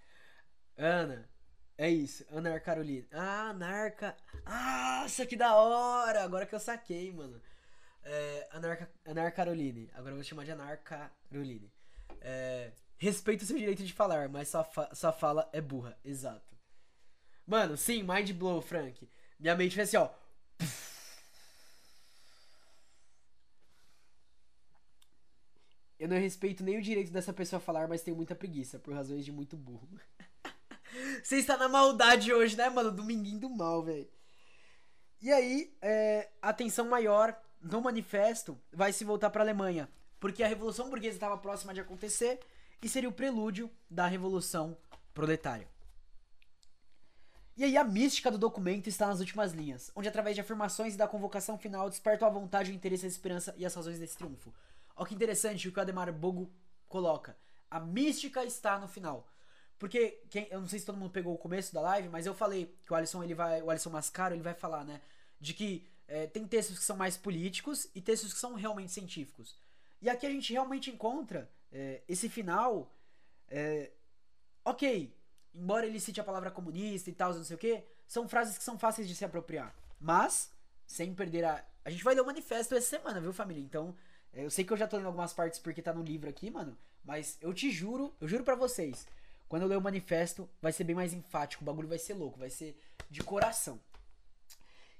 Ana, 0.76 1.28
é 1.76 1.90
isso, 1.90 2.24
Ana 2.30 2.58
Carolina. 2.58 3.06
Ah, 3.12 3.50
Anarca. 3.50 4.16
Ah, 4.46 5.04
isso 5.06 5.22
aqui 5.22 5.36
da 5.36 5.54
hora! 5.54 6.24
Agora 6.24 6.46
que 6.46 6.54
eu 6.54 6.60
saquei, 6.60 7.12
mano. 7.12 7.40
É, 8.10 8.48
Anarca, 8.52 8.90
Anar 9.04 9.30
Caroline. 9.32 9.90
Agora 9.92 10.12
eu 10.12 10.14
vou 10.16 10.24
chamar 10.24 10.44
de 10.44 10.50
Anar 10.50 10.78
Caroline. 10.78 11.70
É, 12.22 12.72
respeita 12.96 13.44
o 13.44 13.46
seu 13.46 13.58
direito 13.58 13.84
de 13.84 13.92
falar, 13.92 14.30
mas 14.30 14.48
sua, 14.48 14.64
fa 14.64 14.94
sua 14.94 15.12
fala 15.12 15.46
é 15.52 15.60
burra. 15.60 15.98
Exato. 16.02 16.56
Mano, 17.46 17.76
sim, 17.76 18.02
mind 18.02 18.32
blow, 18.32 18.62
Frank. 18.62 19.06
Minha 19.38 19.54
mente 19.54 19.74
fez 19.74 19.88
assim, 19.88 19.98
ó. 19.98 20.08
Eu 25.98 26.08
não 26.08 26.16
respeito 26.16 26.64
nem 26.64 26.78
o 26.78 26.82
direito 26.82 27.12
dessa 27.12 27.32
pessoa 27.32 27.60
falar, 27.60 27.88
mas 27.88 28.02
tenho 28.02 28.16
muita 28.16 28.34
preguiça, 28.34 28.78
por 28.78 28.94
razões 28.94 29.22
de 29.22 29.32
muito 29.32 29.54
burro. 29.54 29.86
Você 31.22 31.36
está 31.36 31.58
na 31.58 31.68
maldade 31.68 32.32
hoje, 32.32 32.56
né, 32.56 32.70
mano? 32.70 32.90
Dominguinho 32.90 33.40
do 33.40 33.50
mal, 33.50 33.82
velho. 33.82 34.08
E 35.20 35.30
aí, 35.30 35.76
é, 35.82 36.30
atenção 36.40 36.88
maior 36.88 37.38
no 37.60 37.80
manifesto 37.80 38.58
vai 38.72 38.92
se 38.92 39.04
voltar 39.04 39.30
para 39.30 39.42
a 39.42 39.44
Alemanha, 39.44 39.88
porque 40.20 40.42
a 40.42 40.48
Revolução 40.48 40.90
Burguesa 40.90 41.16
estava 41.16 41.36
próxima 41.38 41.74
de 41.74 41.80
acontecer 41.80 42.40
e 42.82 42.88
seria 42.88 43.08
o 43.08 43.12
prelúdio 43.12 43.70
da 43.90 44.06
Revolução 44.06 44.76
Proletária. 45.12 45.68
E 47.56 47.64
aí 47.64 47.76
a 47.76 47.82
mística 47.82 48.30
do 48.30 48.38
documento 48.38 48.86
está 48.86 49.08
nas 49.08 49.18
últimas 49.18 49.52
linhas, 49.52 49.90
onde 49.96 50.08
através 50.08 50.36
de 50.36 50.40
afirmações 50.40 50.94
e 50.94 50.96
da 50.96 51.08
convocação 51.08 51.58
final 51.58 51.90
despertam 51.90 52.28
a 52.28 52.30
vontade, 52.30 52.70
o 52.70 52.74
interesse, 52.74 53.04
a 53.04 53.08
esperança 53.08 53.52
e 53.56 53.66
as 53.66 53.74
razões 53.74 53.98
desse 53.98 54.16
triunfo. 54.16 54.54
Olha 54.94 55.08
que 55.08 55.14
interessante 55.14 55.68
o 55.68 55.72
que 55.72 55.78
o 55.78 55.82
Ademar 55.82 56.12
Bogo 56.12 56.52
coloca. 56.88 57.36
A 57.68 57.80
mística 57.80 58.44
está 58.44 58.78
no 58.78 58.86
final. 58.86 59.26
Porque, 59.78 60.20
quem, 60.30 60.46
eu 60.50 60.60
não 60.60 60.68
sei 60.68 60.78
se 60.78 60.86
todo 60.86 60.98
mundo 60.98 61.10
pegou 61.10 61.34
o 61.34 61.38
começo 61.38 61.72
da 61.72 61.80
live, 61.80 62.08
mas 62.08 62.26
eu 62.26 62.34
falei 62.34 62.74
que 62.84 62.92
o 62.92 62.96
Alisson, 62.96 63.22
ele 63.22 63.34
vai, 63.34 63.62
o 63.62 63.70
Alisson 63.70 63.90
Mascaro, 63.90 64.34
ele 64.34 64.42
vai 64.42 64.54
falar, 64.54 64.84
né, 64.84 65.00
de 65.40 65.54
que 65.54 65.86
é, 66.08 66.26
tem 66.26 66.46
textos 66.46 66.78
que 66.78 66.84
são 66.84 66.96
mais 66.96 67.16
políticos 67.16 67.88
e 67.94 68.00
textos 68.00 68.32
que 68.32 68.40
são 68.40 68.54
realmente 68.54 68.90
científicos. 68.90 69.54
E 70.00 70.08
aqui 70.08 70.26
a 70.26 70.30
gente 70.30 70.52
realmente 70.52 70.90
encontra 70.90 71.50
é, 71.70 72.02
esse 72.08 72.28
final. 72.28 72.90
É, 73.48 73.90
ok, 74.64 75.14
embora 75.54 75.86
ele 75.86 76.00
cite 76.00 76.20
a 76.20 76.24
palavra 76.24 76.50
comunista 76.50 77.10
e 77.10 77.12
tal, 77.12 77.34
não 77.34 77.44
sei 77.44 77.56
o 77.56 77.58
que, 77.58 77.84
são 78.06 78.28
frases 78.28 78.56
que 78.56 78.64
são 78.64 78.78
fáceis 78.78 79.06
de 79.06 79.14
se 79.14 79.24
apropriar. 79.24 79.74
Mas, 80.00 80.50
sem 80.86 81.14
perder 81.14 81.44
a. 81.44 81.64
A 81.84 81.90
gente 81.90 82.04
vai 82.04 82.14
ler 82.14 82.20
o 82.20 82.26
manifesto 82.26 82.74
essa 82.74 82.86
semana, 82.86 83.20
viu, 83.20 83.32
família? 83.32 83.62
Então, 83.62 83.94
é, 84.32 84.44
eu 84.44 84.50
sei 84.50 84.64
que 84.64 84.72
eu 84.72 84.76
já 84.76 84.86
tô 84.86 84.96
lendo 84.96 85.06
algumas 85.06 85.32
partes 85.32 85.58
porque 85.58 85.82
tá 85.82 85.92
no 85.92 86.02
livro 86.02 86.28
aqui, 86.28 86.50
mano. 86.50 86.76
Mas 87.04 87.38
eu 87.40 87.54
te 87.54 87.70
juro, 87.70 88.14
eu 88.20 88.28
juro 88.28 88.44
para 88.44 88.54
vocês, 88.54 89.06
quando 89.48 89.62
eu 89.62 89.68
ler 89.68 89.78
o 89.78 89.80
manifesto, 89.80 90.48
vai 90.60 90.72
ser 90.72 90.84
bem 90.84 90.94
mais 90.94 91.14
enfático, 91.14 91.62
o 91.62 91.66
bagulho 91.66 91.88
vai 91.88 91.98
ser 91.98 92.14
louco, 92.14 92.38
vai 92.38 92.50
ser 92.50 92.78
de 93.08 93.22
coração. 93.22 93.80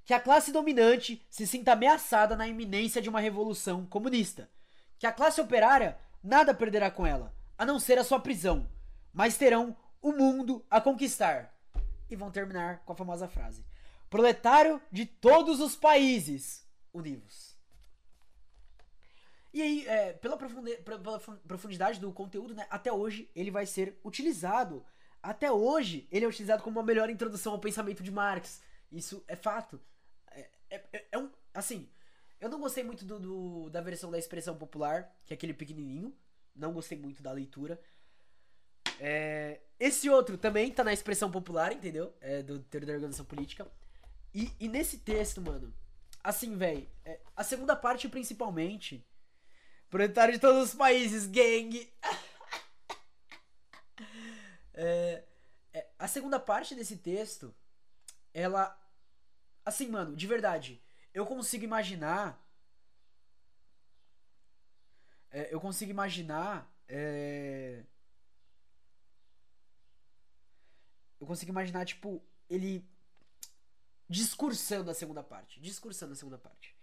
Que 0.09 0.13
a 0.15 0.19
classe 0.19 0.51
dominante 0.51 1.23
se 1.29 1.45
sinta 1.45 1.73
ameaçada 1.73 2.35
na 2.35 2.47
iminência 2.47 2.99
de 2.99 3.07
uma 3.07 3.19
revolução 3.19 3.85
comunista. 3.85 4.49
Que 4.97 5.05
a 5.05 5.11
classe 5.11 5.39
operária 5.39 5.99
nada 6.23 6.51
perderá 6.51 6.89
com 6.89 7.05
ela, 7.05 7.31
a 7.55 7.63
não 7.63 7.77
ser 7.77 7.99
a 7.99 8.03
sua 8.03 8.19
prisão, 8.19 8.67
mas 9.13 9.37
terão 9.37 9.77
o 10.01 10.11
mundo 10.11 10.65
a 10.67 10.81
conquistar. 10.81 11.55
E 12.09 12.15
vão 12.15 12.31
terminar 12.31 12.79
com 12.79 12.91
a 12.91 12.95
famosa 12.95 13.27
frase: 13.27 13.63
Proletário 14.09 14.81
de 14.91 15.05
todos 15.05 15.59
os 15.59 15.75
países, 15.75 16.67
univos. 16.91 17.55
E 19.53 19.61
aí, 19.61 19.87
é, 19.87 20.13
pela, 20.13 20.39
profundidade 21.47 21.99
do 21.99 22.11
conteúdo, 22.11 22.55
né, 22.55 22.65
até 22.71 22.91
hoje 22.91 23.29
ele 23.35 23.51
vai 23.51 23.67
ser 23.67 23.95
utilizado. 24.03 24.83
Até 25.21 25.51
hoje 25.51 26.07
ele 26.11 26.25
é 26.25 26.27
utilizado 26.27 26.63
como 26.63 26.79
uma 26.79 26.85
melhor 26.85 27.11
introdução 27.11 27.53
ao 27.53 27.59
pensamento 27.59 28.01
de 28.01 28.09
Marx. 28.09 28.59
Isso 28.91 29.23
é 29.27 29.35
fato. 29.35 29.79
É, 30.69 30.83
é, 30.93 31.07
é, 31.11 31.17
um. 31.17 31.31
Assim, 31.53 31.89
eu 32.39 32.49
não 32.49 32.59
gostei 32.59 32.83
muito 32.83 33.05
do, 33.05 33.19
do, 33.19 33.69
da 33.69 33.81
versão 33.81 34.11
da 34.11 34.17
expressão 34.17 34.57
popular, 34.57 35.15
que 35.25 35.33
é 35.33 35.35
aquele 35.35 35.53
pequenininho. 35.53 36.15
Não 36.55 36.73
gostei 36.73 36.97
muito 36.97 37.23
da 37.23 37.31
leitura. 37.31 37.79
É, 38.99 39.61
esse 39.79 40.09
outro 40.09 40.37
também 40.37 40.71
tá 40.71 40.83
na 40.83 40.93
expressão 40.93 41.31
popular, 41.31 41.71
entendeu? 41.71 42.13
É 42.19 42.43
do 42.43 42.59
teoria 42.59 42.87
da 42.87 42.93
organização 42.93 43.25
política. 43.25 43.67
E, 44.33 44.51
e 44.59 44.67
nesse 44.67 44.99
texto, 44.99 45.41
mano, 45.41 45.73
assim, 46.23 46.55
velho, 46.55 46.87
é, 47.05 47.19
a 47.35 47.43
segunda 47.43 47.75
parte 47.75 48.07
principalmente 48.09 49.05
Proletário 49.89 50.35
de 50.35 50.39
todos 50.39 50.69
os 50.69 50.75
países, 50.75 51.25
gang! 51.25 51.91
é, 54.75 55.23
é, 55.73 55.87
a 55.97 56.07
segunda 56.07 56.39
parte 56.39 56.75
desse 56.75 56.97
texto, 56.97 57.53
ela. 58.31 58.77
Assim, 59.69 59.87
mano, 59.87 60.15
de 60.15 60.25
verdade, 60.25 60.81
eu 61.13 61.25
consigo 61.25 61.63
imaginar. 61.63 62.43
É, 65.31 65.53
eu 65.53 65.59
consigo 65.61 65.91
imaginar. 65.91 66.67
É, 66.87 67.83
eu 71.19 71.27
consigo 71.27 71.51
imaginar, 71.51 71.85
tipo, 71.85 72.21
ele 72.49 72.83
discursando 74.09 74.89
a 74.89 74.93
segunda 74.95 75.21
parte. 75.23 75.59
Discursando 75.59 76.13
a 76.13 76.15
segunda 76.15 76.37
parte 76.37 76.75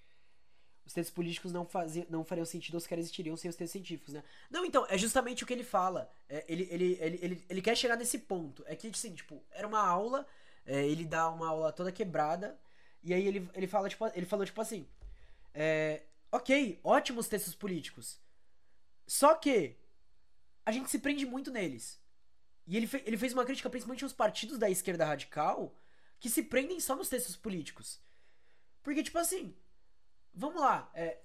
os 0.87 0.93
textos 0.93 1.13
políticos 1.13 1.53
não, 1.53 1.67
faziam, 1.67 2.07
não 2.09 2.25
fariam 2.25 2.45
sentido 2.45 2.75
ou 2.77 2.81
sequer 2.81 2.99
existiriam 3.01 3.37
sem 3.37 3.49
os 3.51 3.57
textos 3.57 3.73
científicos, 3.73 4.15
né? 4.15 4.23
Não, 4.49 4.65
então, 4.65 4.87
é 4.89 4.97
justamente 4.97 5.43
o 5.43 5.47
que 5.47 5.53
ele 5.53 5.65
fala. 5.65 6.09
É, 6.29 6.45
ele, 6.49 6.69
ele, 6.71 6.99
ele, 7.01 7.19
ele, 7.21 7.45
ele 7.49 7.63
quer 7.63 7.77
chegar 7.77 7.97
nesse 7.97 8.21
ponto. 8.21 8.63
É 8.67 8.77
que, 8.77 8.87
assim, 8.87 9.13
tipo, 9.13 9.43
era 9.51 9.67
uma 9.67 9.81
aula, 9.81 10.25
é, 10.65 10.87
ele 10.87 11.05
dá 11.05 11.29
uma 11.29 11.49
aula 11.49 11.73
toda 11.73 11.91
quebrada, 11.91 12.57
e 13.07 13.15
aí 13.15 13.27
ele, 13.27 13.49
ele, 13.55 13.67
fala, 13.67 13.89
tipo, 13.89 14.07
ele 14.15 14.27
falou, 14.27 14.45
tipo 14.45 14.61
assim, 14.61 14.87
é, 15.55 16.03
ok, 16.31 16.81
ótimos 16.85 17.29
textos 17.29 17.55
políticos, 17.55 18.21
só 19.07 19.35
que 19.35 19.77
a 20.65 20.73
gente 20.73 20.91
se 20.91 20.99
prende 20.99 21.25
muito 21.25 21.51
neles. 21.51 22.01
E 22.67 22.77
ele, 22.77 22.87
fe, 22.87 23.03
ele 23.07 23.17
fez 23.17 23.33
uma 23.33 23.45
crítica 23.45 23.71
principalmente 23.71 24.05
aos 24.05 24.13
partidos 24.13 24.59
da 24.59 24.69
esquerda 24.69 25.05
radical 25.07 25.75
que 26.19 26.29
se 26.29 26.43
prendem 26.43 26.81
só 26.81 26.97
nos 26.97 27.09
textos 27.09 27.37
políticos. 27.37 28.01
Porque, 28.83 29.03
tipo 29.03 29.19
assim, 29.19 29.55
Vamos 30.37 30.61
lá. 30.61 30.89
É, 30.93 31.17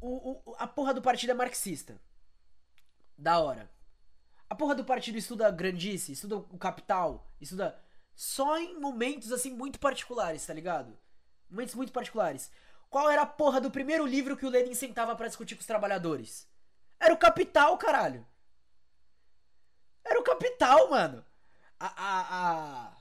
o, 0.00 0.40
o, 0.46 0.54
a 0.56 0.68
porra 0.68 0.94
do 0.94 1.02
partido 1.02 1.30
é 1.30 1.34
marxista. 1.34 2.00
Da 3.18 3.40
hora. 3.40 3.68
A 4.48 4.54
porra 4.54 4.76
do 4.76 4.84
partido 4.84 5.18
estuda 5.18 5.50
grandice, 5.50 6.12
estuda 6.12 6.36
o 6.36 6.58
capital, 6.58 7.28
estuda 7.40 7.76
só 8.16 8.58
em 8.58 8.80
momentos 8.80 9.30
assim 9.30 9.52
muito 9.52 9.78
particulares, 9.78 10.44
tá 10.44 10.52
ligado? 10.52 10.98
Momentos 11.48 11.74
muito 11.76 11.92
particulares. 11.92 12.50
Qual 12.90 13.08
era 13.10 13.22
a 13.22 13.26
porra 13.26 13.60
do 13.60 13.70
primeiro 13.70 14.06
livro 14.06 14.36
que 14.36 14.46
o 14.46 14.50
Lenin 14.50 14.74
sentava 14.74 15.14
para 15.14 15.28
discutir 15.28 15.54
com 15.54 15.60
os 15.60 15.66
trabalhadores? 15.66 16.48
Era 16.98 17.12
o 17.12 17.18
Capital, 17.18 17.76
caralho. 17.76 18.26
Era 20.06 20.20
o 20.20 20.22
capital, 20.22 20.88
mano. 20.88 21.24
A. 21.80 21.86
A. 21.86 22.86
A, 22.88 22.96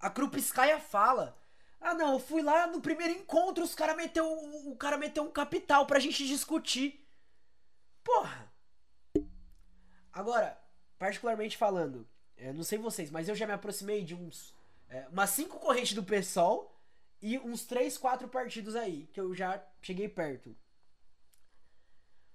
a 0.00 0.10
Krupskaya 0.10 0.80
fala. 0.80 1.36
Ah, 1.80 1.94
não, 1.94 2.14
eu 2.14 2.18
fui 2.18 2.42
lá 2.42 2.66
no 2.66 2.80
primeiro 2.80 3.12
encontro, 3.12 3.62
os 3.62 3.74
cara 3.74 3.94
meteu, 3.94 4.26
o 4.66 4.74
cara 4.76 4.96
meteu 4.96 5.22
um 5.22 5.30
capital 5.30 5.86
pra 5.86 6.00
gente 6.00 6.26
discutir. 6.26 7.06
Porra. 8.02 8.50
Agora, 10.12 10.58
particularmente 10.98 11.56
falando, 11.56 12.08
eu 12.38 12.54
não 12.54 12.62
sei 12.62 12.78
vocês, 12.78 13.10
mas 13.10 13.28
eu 13.28 13.34
já 13.34 13.46
me 13.46 13.52
aproximei 13.52 14.04
de 14.04 14.14
uns. 14.14 14.54
É, 14.88 15.06
umas 15.08 15.30
cinco 15.30 15.58
correntes 15.58 15.92
do 15.92 16.02
PSOL 16.02 16.74
e 17.20 17.38
uns 17.38 17.64
três, 17.66 17.98
quatro 17.98 18.28
partidos 18.28 18.74
aí, 18.76 19.06
que 19.12 19.20
eu 19.20 19.34
já 19.34 19.62
cheguei 19.82 20.08
perto. 20.08 20.56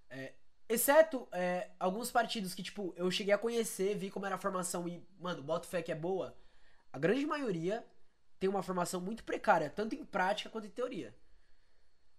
É, 0.10 0.34
exceto 0.70 1.28
é, 1.32 1.72
alguns 1.80 2.12
partidos 2.12 2.54
que, 2.54 2.62
tipo, 2.62 2.94
eu 2.96 3.10
cheguei 3.10 3.34
a 3.34 3.38
conhecer, 3.38 3.98
vi 3.98 4.12
como 4.12 4.26
era 4.26 4.36
a 4.36 4.40
formação 4.40 4.88
e, 4.88 5.04
mano, 5.20 5.42
boto 5.42 5.68
fé 5.68 5.82
que 5.82 5.92
é 5.92 5.96
boa. 5.96 6.38
A 6.92 7.00
grande 7.00 7.26
maioria 7.26 7.86
tem 8.40 8.50
uma 8.50 8.62
formação 8.62 9.02
muito 9.02 9.24
precária, 9.24 9.70
tanto 9.70 9.96
em 9.96 10.06
prática 10.06 10.50
quanto 10.50 10.68
em 10.68 10.72
teoria. 10.72 11.16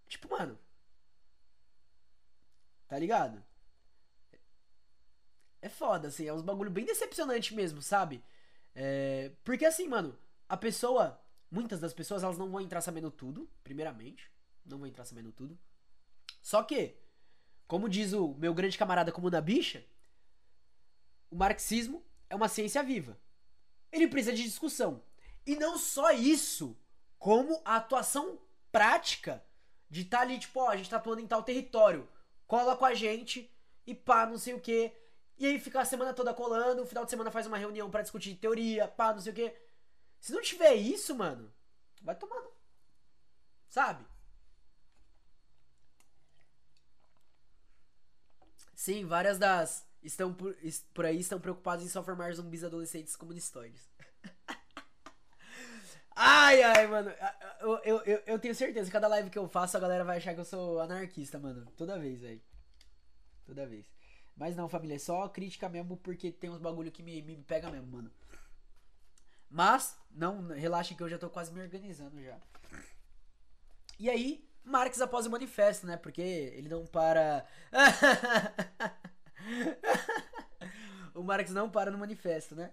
Tipo, 0.09 0.31
mano. 0.31 0.59
Tá 2.89 2.99
ligado? 2.99 3.45
É 5.65 5.69
foda, 5.71 6.09
assim, 6.09 6.27
é 6.27 6.33
uns 6.35 6.43
bagulho 6.43 6.71
bem 6.71 6.85
decepcionante 6.85 7.55
mesmo, 7.55 7.81
sabe? 7.81 8.23
É, 8.75 9.33
porque 9.43 9.65
assim, 9.65 9.89
mano, 9.89 10.15
a 10.47 10.59
pessoa. 10.59 11.19
Muitas 11.51 11.81
das 11.81 11.95
pessoas 11.95 12.23
elas 12.23 12.37
não 12.37 12.51
vão 12.51 12.61
entrar 12.61 12.83
sabendo 12.83 13.11
tudo, 13.11 13.49
primeiramente. 13.63 14.31
Não 14.63 14.77
vão 14.77 14.87
entrar 14.87 15.07
sabendo 15.07 15.33
tudo. 15.33 15.59
Só 16.43 16.63
que, 16.63 16.95
como 17.67 17.89
diz 17.89 18.13
o 18.13 18.35
meu 18.35 18.53
grande 18.53 18.77
camarada 18.77 19.11
Comuna 19.11 19.41
Bicha, 19.41 19.83
o 21.31 21.37
marxismo 21.37 22.05
é 22.29 22.35
uma 22.35 22.49
ciência 22.49 22.83
viva. 22.83 23.19
Ele 23.91 24.07
precisa 24.07 24.37
de 24.37 24.43
discussão. 24.43 25.03
E 25.47 25.57
não 25.57 25.79
só 25.79 26.11
isso, 26.11 26.77
como 27.19 27.63
a 27.65 27.77
atuação 27.77 28.39
prática 28.71 29.43
de 29.89 30.03
estar 30.03 30.19
tá 30.19 30.23
ali, 30.25 30.39
tipo, 30.39 30.61
ó, 30.61 30.69
a 30.69 30.77
gente 30.77 30.91
tá 30.91 30.99
atuando 30.99 31.23
em 31.23 31.27
tal 31.27 31.43
território, 31.43 32.07
cola 32.47 32.77
com 32.77 32.85
a 32.85 32.93
gente 32.93 33.51
e 33.87 33.95
pá, 33.95 34.27
não 34.27 34.37
sei 34.37 34.53
o 34.53 34.61
que. 34.61 34.93
E 35.37 35.47
aí 35.47 35.59
fica 35.59 35.81
a 35.81 35.85
semana 35.85 36.15
toda 36.15 36.33
colando, 36.33 36.83
no 36.83 36.87
final 36.87 37.05
de 37.05 37.11
semana 37.11 37.31
faz 37.31 37.47
uma 37.47 37.59
reunião 37.59 37.91
para 37.91 38.03
discutir 38.03 38.37
teoria, 38.37 38.87
pá, 38.87 39.13
não 39.13 39.21
sei 39.21 39.33
o 39.33 39.35
quê. 39.35 39.57
Se 40.21 40.33
não 40.33 40.41
tiver 40.41 40.75
isso, 40.75 41.15
mano, 41.15 41.53
vai 42.03 42.15
tomando. 42.15 42.53
Sabe? 43.69 44.05
Sim, 48.75 49.07
várias 49.07 49.39
das 49.39 49.87
estão 50.03 50.33
por, 50.33 50.55
por 50.93 51.07
aí 51.07 51.19
estão 51.19 51.41
preocupadas 51.41 51.85
em 51.85 51.89
só 51.89 52.03
formar 52.03 52.33
zumbis 52.35 52.63
adolescentes 52.63 53.17
comunistoides. 53.17 53.89
ai, 56.15 56.63
ai, 56.63 56.87
mano. 56.87 57.11
Eu, 57.61 57.79
eu, 57.85 58.01
eu, 58.03 58.23
eu, 58.27 58.39
tenho 58.39 58.55
certeza, 58.55 58.91
cada 58.91 59.09
live 59.09 59.31
que 59.31 59.39
eu 59.39 59.49
faço 59.49 59.77
a 59.77 59.81
galera 59.81 60.05
vai 60.05 60.19
achar 60.19 60.35
que 60.35 60.41
eu 60.41 60.45
sou 60.45 60.81
anarquista, 60.81 61.39
mano. 61.39 61.67
Toda 61.77 61.99
vez, 61.99 62.21
velho. 62.21 62.43
Toda 63.47 63.67
vez. 63.67 63.94
Mas 64.37 64.57
não, 64.57 64.69
família, 64.69 64.97
é 64.97 64.99
só 64.99 65.29
crítica 65.29 65.69
mesmo 65.69 65.97
porque 65.97 66.33
tem 66.33 66.51
uns 66.51 66.59
bagulho 66.59 66.91
que 66.91 67.03
me, 67.03 67.23
me 67.23 67.37
pega 67.37 67.71
mesmo, 67.71 67.87
mano. 67.87 68.11
Mas, 69.49 69.97
não, 70.11 70.49
relaxem 70.49 70.97
que 70.97 71.03
eu 71.03 71.09
já 71.09 71.19
tô 71.19 71.31
quase 71.31 71.53
me 71.53 71.61
organizando 71.61 72.21
já. 72.21 72.37
E 73.99 74.11
aí, 74.11 74.45
Marx 74.65 75.01
após 75.01 75.27
o 75.27 75.31
manifesto, 75.31 75.87
né? 75.87 75.97
Porque 75.97 76.21
ele 76.21 76.69
não 76.69 76.85
para. 76.87 77.47
o 81.15 81.23
Marx 81.23 81.51
não 81.51 81.71
para 81.71 81.91
no 81.91 81.99
manifesto, 81.99 82.57
né? 82.57 82.73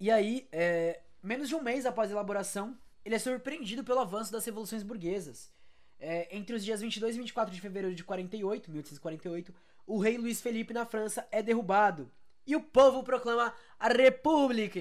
E 0.00 0.10
aí, 0.10 0.48
é, 0.50 1.02
menos 1.22 1.48
de 1.48 1.54
um 1.54 1.62
mês 1.62 1.86
após 1.86 2.10
a 2.10 2.14
elaboração, 2.14 2.76
ele 3.04 3.14
é 3.14 3.18
surpreendido 3.18 3.84
pelo 3.84 4.00
avanço 4.00 4.32
das 4.32 4.44
revoluções 4.44 4.82
burguesas. 4.82 5.52
É, 6.00 6.34
entre 6.34 6.56
os 6.56 6.64
dias 6.64 6.80
22 6.80 7.14
e 7.14 7.18
24 7.18 7.54
de 7.54 7.60
fevereiro 7.60 7.94
de 7.94 8.02
48, 8.02 8.70
1848, 8.70 9.54
o 9.86 9.98
rei 9.98 10.16
Luís 10.16 10.40
Felipe 10.40 10.72
na 10.72 10.86
França 10.86 11.28
é 11.30 11.42
derrubado 11.42 12.10
e 12.46 12.56
o 12.56 12.62
povo 12.62 13.02
proclama 13.02 13.52
a 13.78 13.88
República. 13.88 14.80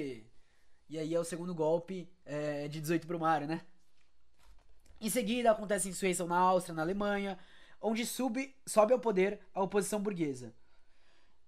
E 0.89 0.97
aí 0.97 1.13
é 1.13 1.19
o 1.19 1.23
segundo 1.23 1.53
golpe 1.53 2.09
é, 2.25 2.67
de 2.67 2.79
18 2.79 3.05
pro 3.05 3.19
Mário, 3.19 3.47
né? 3.47 3.61
Em 5.01 5.09
seguida 5.09 5.51
acontece 5.51 5.87
a 5.87 5.91
insurreição 5.91 6.27
na 6.27 6.37
Áustria, 6.37 6.75
na 6.75 6.81
Alemanha, 6.81 7.37
onde 7.81 8.05
sube, 8.05 8.55
sobe 8.65 8.93
ao 8.93 8.99
poder 8.99 9.39
a 9.53 9.61
oposição 9.61 10.01
burguesa. 10.01 10.53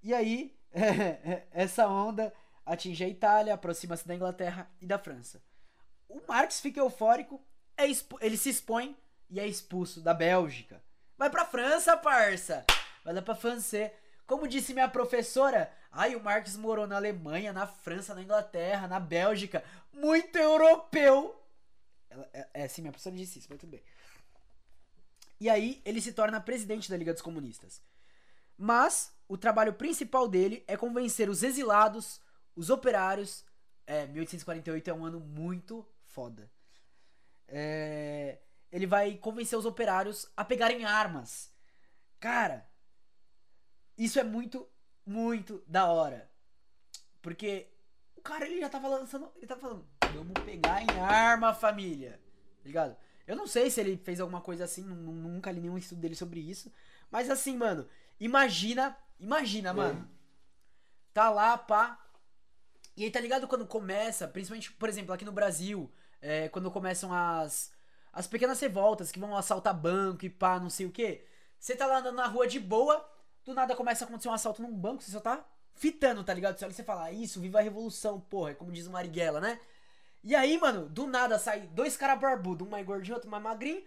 E 0.04 0.14
aí, 0.14 0.56
essa 1.52 1.88
onda 1.88 2.34
atinge 2.66 3.04
a 3.04 3.10
Itália, 3.10 3.54
aproxima-se 3.54 4.08
da 4.08 4.16
Inglaterra 4.16 4.70
e 4.80 4.86
da 4.86 4.98
França. 4.98 5.42
O 6.08 6.22
Marx 6.28 6.60
fica 6.60 6.80
eufórico, 6.80 7.42
é 7.78 7.86
ele 8.22 8.38
se 8.38 8.50
expõe 8.50 8.96
e 9.32 9.40
é 9.40 9.48
expulso 9.48 10.02
da 10.02 10.14
Bélgica. 10.14 10.84
Vai 11.18 11.30
pra 11.30 11.46
França, 11.46 11.96
parça! 11.96 12.66
Vai 13.04 13.14
lá 13.14 13.22
pra 13.22 13.34
França. 13.34 13.92
Como 14.28 14.48
disse 14.48 14.74
minha 14.74 14.90
professora, 14.90 15.72
ai, 15.92 16.16
o 16.16 16.24
Marx 16.24 16.56
morou 16.58 16.86
na 16.86 16.98
Alemanha, 16.98 17.54
na 17.54 17.66
França, 17.66 18.14
na 18.14 18.22
Inglaterra, 18.22 18.88
na 18.88 19.00
Bélgica. 19.00 19.64
Muito 19.94 20.38
europeu! 20.38 21.42
Ela, 22.10 22.30
é, 22.34 22.48
é, 22.54 22.68
sim, 22.68 22.82
minha 22.82 22.92
professora 22.92 23.16
disse 23.16 23.40
isso, 23.40 23.48
mas 23.50 23.60
tudo 23.60 23.72
bem. 23.72 23.82
E 25.40 25.50
aí, 25.50 25.82
ele 25.86 26.02
se 26.02 26.12
torna 26.12 26.40
presidente 26.40 26.90
da 26.90 26.98
Liga 26.98 27.14
dos 27.14 27.22
Comunistas. 27.22 27.82
Mas, 28.58 29.12
o 29.28 29.38
trabalho 29.38 29.74
principal 29.74 30.28
dele 30.28 30.64
é 30.68 30.76
convencer 30.76 31.30
os 31.30 31.42
exilados, 31.42 32.22
os 32.56 32.70
operários. 32.70 33.46
É, 33.88 34.06
1848 34.08 34.90
é 34.90 34.94
um 34.94 35.06
ano 35.06 35.20
muito 35.20 35.86
foda. 36.06 36.52
É 37.48 38.38
ele 38.72 38.88
vai 38.88 39.18
convencer 39.18 39.58
os 39.58 39.66
operários 39.66 40.32
a 40.36 40.46
pegarem 40.46 40.86
armas. 40.86 41.52
Cara, 42.20 42.70
isso 43.98 44.20
é 44.20 44.24
muito, 44.24 44.68
muito 45.06 45.64
da 45.68 45.88
hora. 45.88 46.32
Porque 47.22 47.68
o 48.16 48.22
cara 48.22 48.46
ele 48.46 48.60
já 48.60 48.70
tava 48.70 48.88
lançando. 48.88 49.32
Ele 49.36 49.48
tava 49.48 49.62
falando, 49.62 49.88
vamos 50.14 50.34
pegar 50.46 50.82
em 50.82 51.00
arma, 51.00 51.54
família. 51.54 52.20
Tá 52.62 52.66
ligado? 52.66 52.98
Eu 53.28 53.36
não 53.36 53.46
sei 53.46 53.70
se 53.70 53.80
ele 53.80 53.98
fez 53.98 54.20
alguma 54.20 54.42
coisa 54.42 54.64
assim, 54.64 54.84
nunca 54.84 55.52
li 55.52 55.60
nenhum 55.60 55.78
estudo 55.78 56.02
dele 56.02 56.16
sobre 56.16 56.40
isso. 56.40 56.72
Mas 57.10 57.30
assim, 57.30 57.58
mano, 57.58 57.88
imagina. 58.20 58.98
Imagina, 59.20 59.70
é. 59.70 59.74
mano. 59.74 60.10
Tá 61.14 61.30
lá, 61.30 61.58
pá. 61.58 62.00
E 62.96 63.04
aí, 63.04 63.12
tá 63.12 63.20
ligado 63.20 63.48
quando 63.48 63.66
começa, 63.66 64.28
principalmente, 64.28 64.72
por 64.74 64.90
exemplo, 64.90 65.14
aqui 65.14 65.26
no 65.26 65.32
Brasil, 65.32 65.92
é, 66.22 66.50
quando 66.50 66.70
começam 66.70 67.14
as 67.14 67.72
as 68.14 68.28
pequenas 68.28 68.60
revoltas 68.60 69.12
que 69.12 69.20
vão 69.20 69.36
assaltar 69.36 69.74
banco 69.74 70.26
e 70.26 70.30
pá, 70.30 70.60
não 70.60 70.70
sei 70.70 70.86
o 70.86 70.92
que. 70.92 71.24
Você 71.60 71.76
tá 71.76 71.86
lá 71.86 72.00
andando 72.00 72.16
na 72.16 72.28
rua 72.28 72.48
de 72.48 72.60
boa, 72.60 73.08
do 73.46 73.54
nada 73.54 73.76
começa 73.76 74.04
a 74.04 74.08
acontecer 74.08 74.30
um 74.30 74.34
assalto 74.34 74.62
num 74.62 74.76
banco, 74.76 75.02
você 75.02 75.12
só 75.12 75.20
tá 75.20 75.46
fitando, 75.76 76.24
tá 76.24 76.34
ligado? 76.34 76.58
Você 76.58 76.66
olha 76.66 76.72
e 76.72 76.76
você 76.76 76.84
fala, 76.84 77.06
ah, 77.06 77.12
isso, 77.12 77.40
viva 77.40 77.60
a 77.60 77.62
revolução, 77.62 78.20
porra, 78.20 78.52
é 78.52 78.54
como 78.54 78.72
diz 78.72 78.88
o 78.88 78.92
Marighella, 78.92 79.40
né? 79.40 79.60
E 80.24 80.36
aí, 80.36 80.58
mano, 80.60 80.88
do 80.88 81.08
nada 81.08 81.40
sai 81.40 81.62
dois 81.62 81.98
caras 81.98 82.20
barbudos, 82.20 82.68
um 82.68 82.70
mais 82.70 82.86
gordinho, 82.86 83.16
outro 83.16 83.30
mais 83.30 83.42
magrinho, 83.42 83.84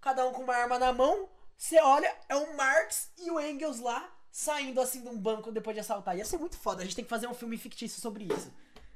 cada 0.00 0.26
um 0.26 0.32
com 0.32 0.42
uma 0.42 0.54
arma 0.54 0.78
na 0.78 0.92
mão. 0.92 1.28
Você 1.56 1.80
olha, 1.80 2.14
é 2.28 2.36
o 2.36 2.56
Marx 2.56 3.10
e 3.18 3.30
o 3.30 3.40
Engels 3.40 3.80
lá, 3.80 4.10
saindo 4.30 4.80
assim 4.80 5.02
de 5.02 5.08
um 5.08 5.18
banco 5.18 5.52
depois 5.52 5.74
de 5.74 5.80
assaltar. 5.80 6.16
Ia 6.16 6.24
ser 6.24 6.38
muito 6.38 6.56
foda, 6.56 6.82
a 6.82 6.84
gente 6.84 6.96
tem 6.96 7.04
que 7.04 7.10
fazer 7.10 7.26
um 7.26 7.34
filme 7.34 7.56
fictício 7.56 8.00
sobre 8.00 8.24
isso. 8.24 8.52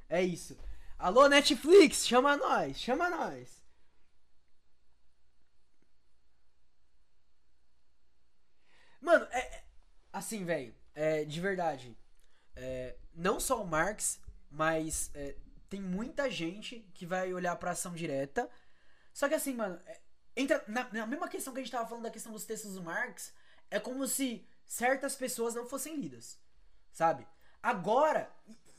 É 0.09 0.21
isso. 0.21 0.57
Alô, 0.97 1.27
Netflix, 1.27 2.07
chama 2.07 2.37
nós, 2.37 2.77
chama 2.77 3.09
nós. 3.09 3.64
Mano, 9.05 9.27
é. 9.29 9.37
é 9.39 9.63
assim, 10.11 10.43
velho. 10.43 10.73
É, 10.95 11.23
de 11.23 11.39
verdade. 11.39 11.95
É, 12.55 12.95
não 13.13 13.39
só 13.39 13.61
o 13.61 13.67
Marx, 13.67 14.19
mas 14.49 15.11
é, 15.13 15.35
tem 15.69 15.79
muita 15.79 16.29
gente 16.31 16.79
que 16.95 17.05
vai 17.05 17.31
olhar 17.31 17.55
pra 17.57 17.71
ação 17.71 17.93
direta. 17.93 18.49
Só 19.13 19.29
que 19.29 19.35
assim, 19.35 19.53
mano, 19.53 19.79
é, 19.85 19.99
entra 20.35 20.63
na, 20.67 20.91
na, 20.91 21.05
mesma 21.05 21.29
questão 21.29 21.53
que 21.53 21.59
a 21.59 21.63
gente 21.63 21.71
tava 21.71 21.87
falando 21.87 22.05
da 22.05 22.09
questão 22.09 22.31
dos 22.31 22.45
textos 22.45 22.73
do 22.73 22.81
Marx, 22.81 23.31
é 23.69 23.79
como 23.79 24.07
se 24.07 24.43
certas 24.65 25.15
pessoas 25.15 25.53
não 25.53 25.67
fossem 25.67 25.97
lidas. 25.97 26.39
Sabe? 26.91 27.27
Agora, 27.61 28.31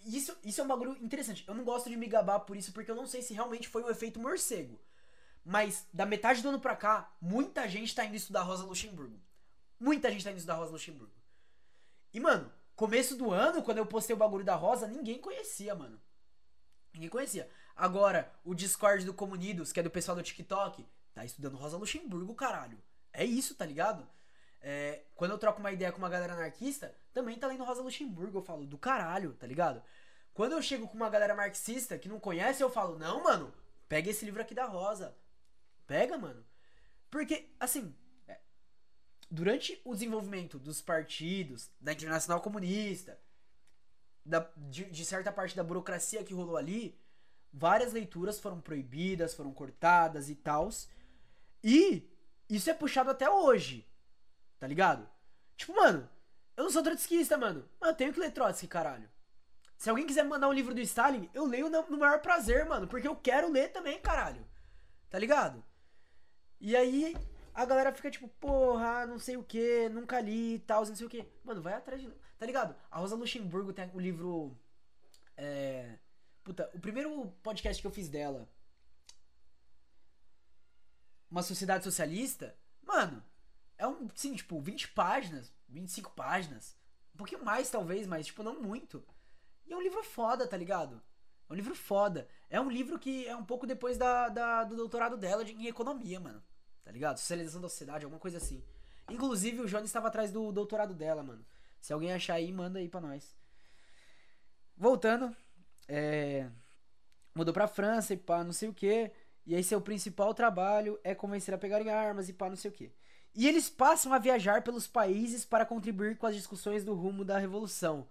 isso, 0.05 0.37
isso 0.43 0.61
é 0.61 0.65
um 0.65 0.69
bagulho 0.69 0.97
interessante. 1.01 1.45
Eu 1.47 1.55
não 1.55 1.63
gosto 1.63 1.89
de 1.89 1.97
me 1.97 2.09
gabar 2.09 2.41
por 2.41 2.57
isso, 2.57 2.73
porque 2.73 2.91
eu 2.91 2.97
não 2.97 3.07
sei 3.07 3.23
se 3.23 3.33
realmente 3.33 3.69
foi 3.69 3.85
um 3.85 3.91
efeito 3.91 4.19
morcego. 4.19 4.81
Mas 5.45 5.87
da 5.93 6.05
metade 6.05 6.43
do 6.43 6.49
ano 6.49 6.59
pra 6.59 6.75
cá, 6.75 7.15
muita 7.21 7.69
gente 7.69 7.95
tá 7.95 8.05
indo 8.05 8.17
estudar 8.17 8.43
Rosa 8.43 8.65
Luxemburgo. 8.65 9.21
Muita 9.79 10.11
gente 10.11 10.25
tá 10.25 10.31
indo 10.31 10.45
da 10.45 10.55
Rosa 10.55 10.73
Luxemburgo. 10.73 11.15
E, 12.13 12.21
mano, 12.21 12.51
começo 12.75 13.17
do 13.17 13.31
ano, 13.31 13.63
quando 13.63 13.79
eu 13.79 13.87
postei 13.87 14.15
o 14.15 14.19
bagulho 14.19 14.45
da 14.45 14.55
Rosa, 14.55 14.87
ninguém 14.87 15.19
conhecia, 15.19 15.75
mano. 15.75 16.01
Ninguém 16.95 17.11
conhecia. 17.11 17.49
Agora, 17.75 18.33
o 18.43 18.55
Discord 18.55 19.05
do 19.05 19.13
Comunidos, 19.13 19.73
que 19.73 19.81
é 19.81 19.83
do 19.83 19.91
pessoal 19.91 20.17
do 20.17 20.23
TikTok, 20.23 20.87
tá 21.13 21.25
estudando 21.25 21.57
Rosa 21.57 21.77
Luxemburgo, 21.77 22.35
caralho. 22.35 22.83
É 23.13 23.25
isso, 23.25 23.55
tá 23.55 23.67
ligado? 23.67 24.09
É, 24.61 25.03
quando 25.15 25.33
eu 25.33 25.39
troco 25.39 25.61
uma 25.61 25.71
ideia 25.71 25.93
com 25.93 25.99
uma 25.99 26.09
galera 26.09 26.33
anarquista, 26.33 26.95
também 27.13 27.39
tá 27.39 27.47
lendo 27.47 27.65
Rosa 27.65 27.83
Luxemburgo. 27.83 28.39
Eu 28.39 28.43
falo, 28.43 28.67
do 28.67 28.79
caralho, 28.79 29.35
tá 29.35 29.47
ligado? 29.47 29.83
Quando 30.33 30.53
eu 30.53 30.63
chego 30.63 30.89
com 30.89 30.97
uma 30.97 31.09
galera 31.09 31.35
marxista 31.35 31.99
que 31.99 32.09
não 32.09 32.19
conhece, 32.19 32.63
eu 32.63 32.71
falo, 32.71 32.99
não, 32.99 33.23
mano, 33.23 33.55
pega 33.89 34.11
esse 34.11 34.25
livro 34.25 34.41
aqui 34.41 34.55
da 34.55 34.65
Rosa. 34.65 35.17
Pega, 35.87 36.19
mano. 36.19 36.45
Porque, 37.11 37.49
assim, 37.61 37.95
durante 39.31 39.81
o 39.85 39.93
desenvolvimento 39.93 40.59
dos 40.59 40.81
partidos, 40.81 41.71
da 41.81 41.93
Internacional 41.93 42.41
Comunista, 42.41 43.19
da, 44.25 44.49
de, 44.57 44.85
de, 44.85 45.05
certa 45.05 45.31
parte 45.31 45.57
da 45.57 45.63
burocracia 45.63 46.25
que 46.25 46.35
rolou 46.35 46.57
ali, 46.57 46.99
várias 47.53 47.93
leituras 47.93 48.39
foram 48.39 48.61
proibidas, 48.61 49.35
foram 49.35 49.53
cortadas 49.53 50.29
e 50.29 50.35
tals. 50.35 50.89
E 51.63 52.09
isso 52.49 52.71
é 52.71 52.75
puxado 52.75 53.11
até 53.11 53.29
hoje. 53.29 53.87
Tá 54.59 54.67
ligado? 54.67 55.09
Tipo, 55.57 55.75
mano, 55.75 56.09
eu 56.57 56.65
não 56.65 56.71
sou 56.71 56.83
trotskista, 56.83 57.37
mano. 57.37 57.69
Mas 57.81 57.91
eu 57.91 57.97
tenho 57.97 58.13
que 58.13 58.21
ler 58.21 58.33
Trotsky, 58.33 58.67
caralho. 58.67 59.09
Se 59.77 59.91
alguém 59.91 60.07
quiser 60.07 60.23
me 60.23 60.31
mandar 60.31 60.49
um 60.49 60.53
livro 60.53 60.75
do 60.75 60.81
Stalin, 60.81 61.29
eu 61.35 61.45
leio 61.45 61.69
no, 61.69 61.83
no 61.83 61.99
maior 61.99 62.21
prazer, 62.21 62.65
mano. 62.65 62.87
Porque 62.87 63.07
eu 63.07 63.15
quero 63.15 63.51
ler 63.51 63.73
também, 63.73 64.01
caralho. 64.01 64.47
Tá 65.11 65.19
ligado? 65.19 65.63
E 66.59 66.75
aí, 66.75 67.15
a 67.57 67.65
galera 67.65 67.91
fica 67.91 68.11
tipo, 68.11 68.29
porra, 68.29 69.07
não 69.07 69.19
sei 69.19 69.39
o 69.39 69.43
que, 69.43 69.89
nunca 69.89 70.21
li 70.21 70.57
e 70.57 70.59
tal, 70.59 70.85
não 70.85 70.95
sei 70.95 71.07
o 71.07 71.11
que. 71.11 71.27
Mano, 71.43 71.63
vai 71.63 71.73
atrás 71.73 72.03
de. 72.03 72.09
Tá 72.39 72.45
ligado? 72.45 72.77
A 72.91 72.99
Rosa 72.99 73.17
Luxemburgo 73.17 73.73
tem 73.73 73.91
o 73.95 73.99
livro. 73.99 74.55
É. 75.39 75.99
Puta, 76.45 76.71
o 76.75 76.79
primeiro 76.79 77.29
podcast 77.43 77.81
que 77.81 77.87
eu 77.87 77.91
fiz 77.91 78.11
dela. 78.11 78.47
Uma 81.31 81.43
sociedade 81.43 81.83
socialista. 81.83 82.55
Mano, 82.83 83.25
é 83.79 83.87
um. 83.87 84.07
Sim, 84.15 84.35
tipo, 84.35 84.61
20 84.61 84.89
páginas, 84.89 85.51
25 85.67 86.11
páginas. 86.11 86.77
Um 87.15 87.17
pouquinho 87.17 87.43
mais, 87.43 87.71
talvez, 87.71 88.07
mas, 88.07 88.27
tipo, 88.27 88.43
não 88.43 88.61
muito. 88.61 89.03
E 89.67 89.73
é 89.73 89.77
um 89.77 89.83
livro 89.83 90.03
foda, 90.03 90.47
tá 90.47 90.59
ligado? 90.59 91.03
É 91.49 91.53
um 91.55 91.57
livro 91.57 91.75
foda. 91.75 92.29
É 92.51 92.61
um 92.61 92.71
livro 92.71 92.99
que 92.99 93.27
é 93.27 93.35
um 93.35 93.45
pouco 93.45 93.67
depois 93.67 93.97
da, 93.97 94.29
da 94.29 94.65
do 94.65 94.77
doutorado 94.77 95.17
dela 95.17 95.43
de, 95.43 95.53
em 95.53 95.67
economia, 95.67 96.21
mano. 96.21 96.43
Tá 96.87 96.93
ligado? 96.93 97.19
Socialização 97.19 97.61
da 97.61 97.69
sociedade, 97.69 98.05
alguma 98.05 98.21
coisa 98.21 98.37
assim. 98.37 98.63
Inclusive, 99.11 99.61
o 99.61 99.67
Johnny 99.67 99.87
estava 99.87 100.07
atrás 100.07 100.31
do 100.31 100.53
doutorado 100.53 100.95
dela, 100.95 101.21
mano. 101.21 101.45
Se 101.81 101.93
alguém 101.93 102.13
achar 102.13 102.35
aí, 102.35 102.53
manda 102.53 102.79
aí 102.79 102.89
pra 102.89 103.01
nós. 103.01 103.37
Voltando. 104.77 105.35
É... 105.89 106.49
Mudou 107.35 107.53
pra 107.53 107.67
França 107.67 108.15
e 108.15 108.17
pá, 108.17 108.45
não 108.45 108.53
sei 108.53 108.69
o 108.69 108.73
que. 108.73 109.11
E 109.45 109.57
aí 109.57 109.65
seu 109.65 109.81
principal 109.81 110.33
trabalho 110.33 110.99
é 111.03 111.13
convencer 111.13 111.53
a 111.53 111.59
pegarem 111.59 111.91
armas 111.91 112.29
e 112.29 112.33
pá, 112.33 112.49
não 112.49 112.57
sei 112.57 112.71
o 112.71 112.75
que. 112.75 112.93
E 113.35 113.49
eles 113.49 113.69
passam 113.69 114.13
a 114.13 114.19
viajar 114.19 114.63
pelos 114.63 114.87
países 114.87 115.45
para 115.45 115.67
contribuir 115.67 116.17
com 116.17 116.27
as 116.27 116.37
discussões 116.37 116.85
do 116.85 116.95
rumo 116.95 117.25
da 117.25 117.37
revolução. 117.37 118.07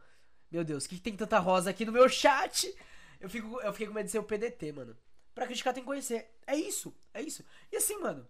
Meu 0.51 0.65
Deus, 0.65 0.85
que, 0.85 0.95
que 0.95 1.01
tem 1.01 1.15
tanta 1.15 1.39
rosa 1.39 1.69
aqui 1.69 1.85
no 1.85 1.93
meu 1.93 2.09
chat? 2.09 2.75
Eu, 3.21 3.29
fico, 3.29 3.61
eu 3.61 3.71
fiquei 3.71 3.87
com 3.87 3.93
medo 3.93 4.05
de 4.05 4.11
ser 4.11 4.19
o 4.19 4.23
PDT, 4.23 4.73
mano. 4.73 4.97
Pra 5.33 5.45
criticar 5.45 5.73
tem 5.73 5.81
que 5.81 5.87
conhecer. 5.87 6.29
É 6.45 6.57
isso, 6.57 6.93
é 7.13 7.21
isso. 7.21 7.41
E 7.71 7.77
assim, 7.77 7.97
mano. 7.99 8.27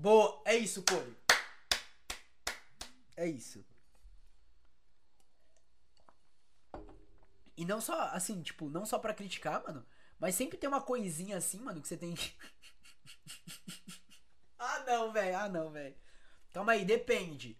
Boa, 0.00 0.40
é 0.46 0.56
isso, 0.56 0.82
Cole. 0.82 1.14
É 3.14 3.28
isso. 3.28 3.62
E 7.54 7.66
não 7.66 7.82
só, 7.82 8.00
assim, 8.12 8.40
tipo, 8.40 8.70
não 8.70 8.86
só 8.86 8.98
pra 8.98 9.12
criticar, 9.12 9.62
mano. 9.62 9.84
Mas 10.18 10.34
sempre 10.34 10.56
tem 10.56 10.68
uma 10.68 10.80
coisinha 10.80 11.36
assim, 11.36 11.60
mano, 11.60 11.82
que 11.82 11.88
você 11.88 11.98
tem 11.98 12.14
ah, 14.58 14.84
não, 14.86 15.12
velho. 15.12 15.36
Ah, 15.36 15.48
não, 15.50 15.70
velho. 15.70 15.94
Calma 16.50 16.72
aí, 16.72 16.82
depende. 16.82 17.58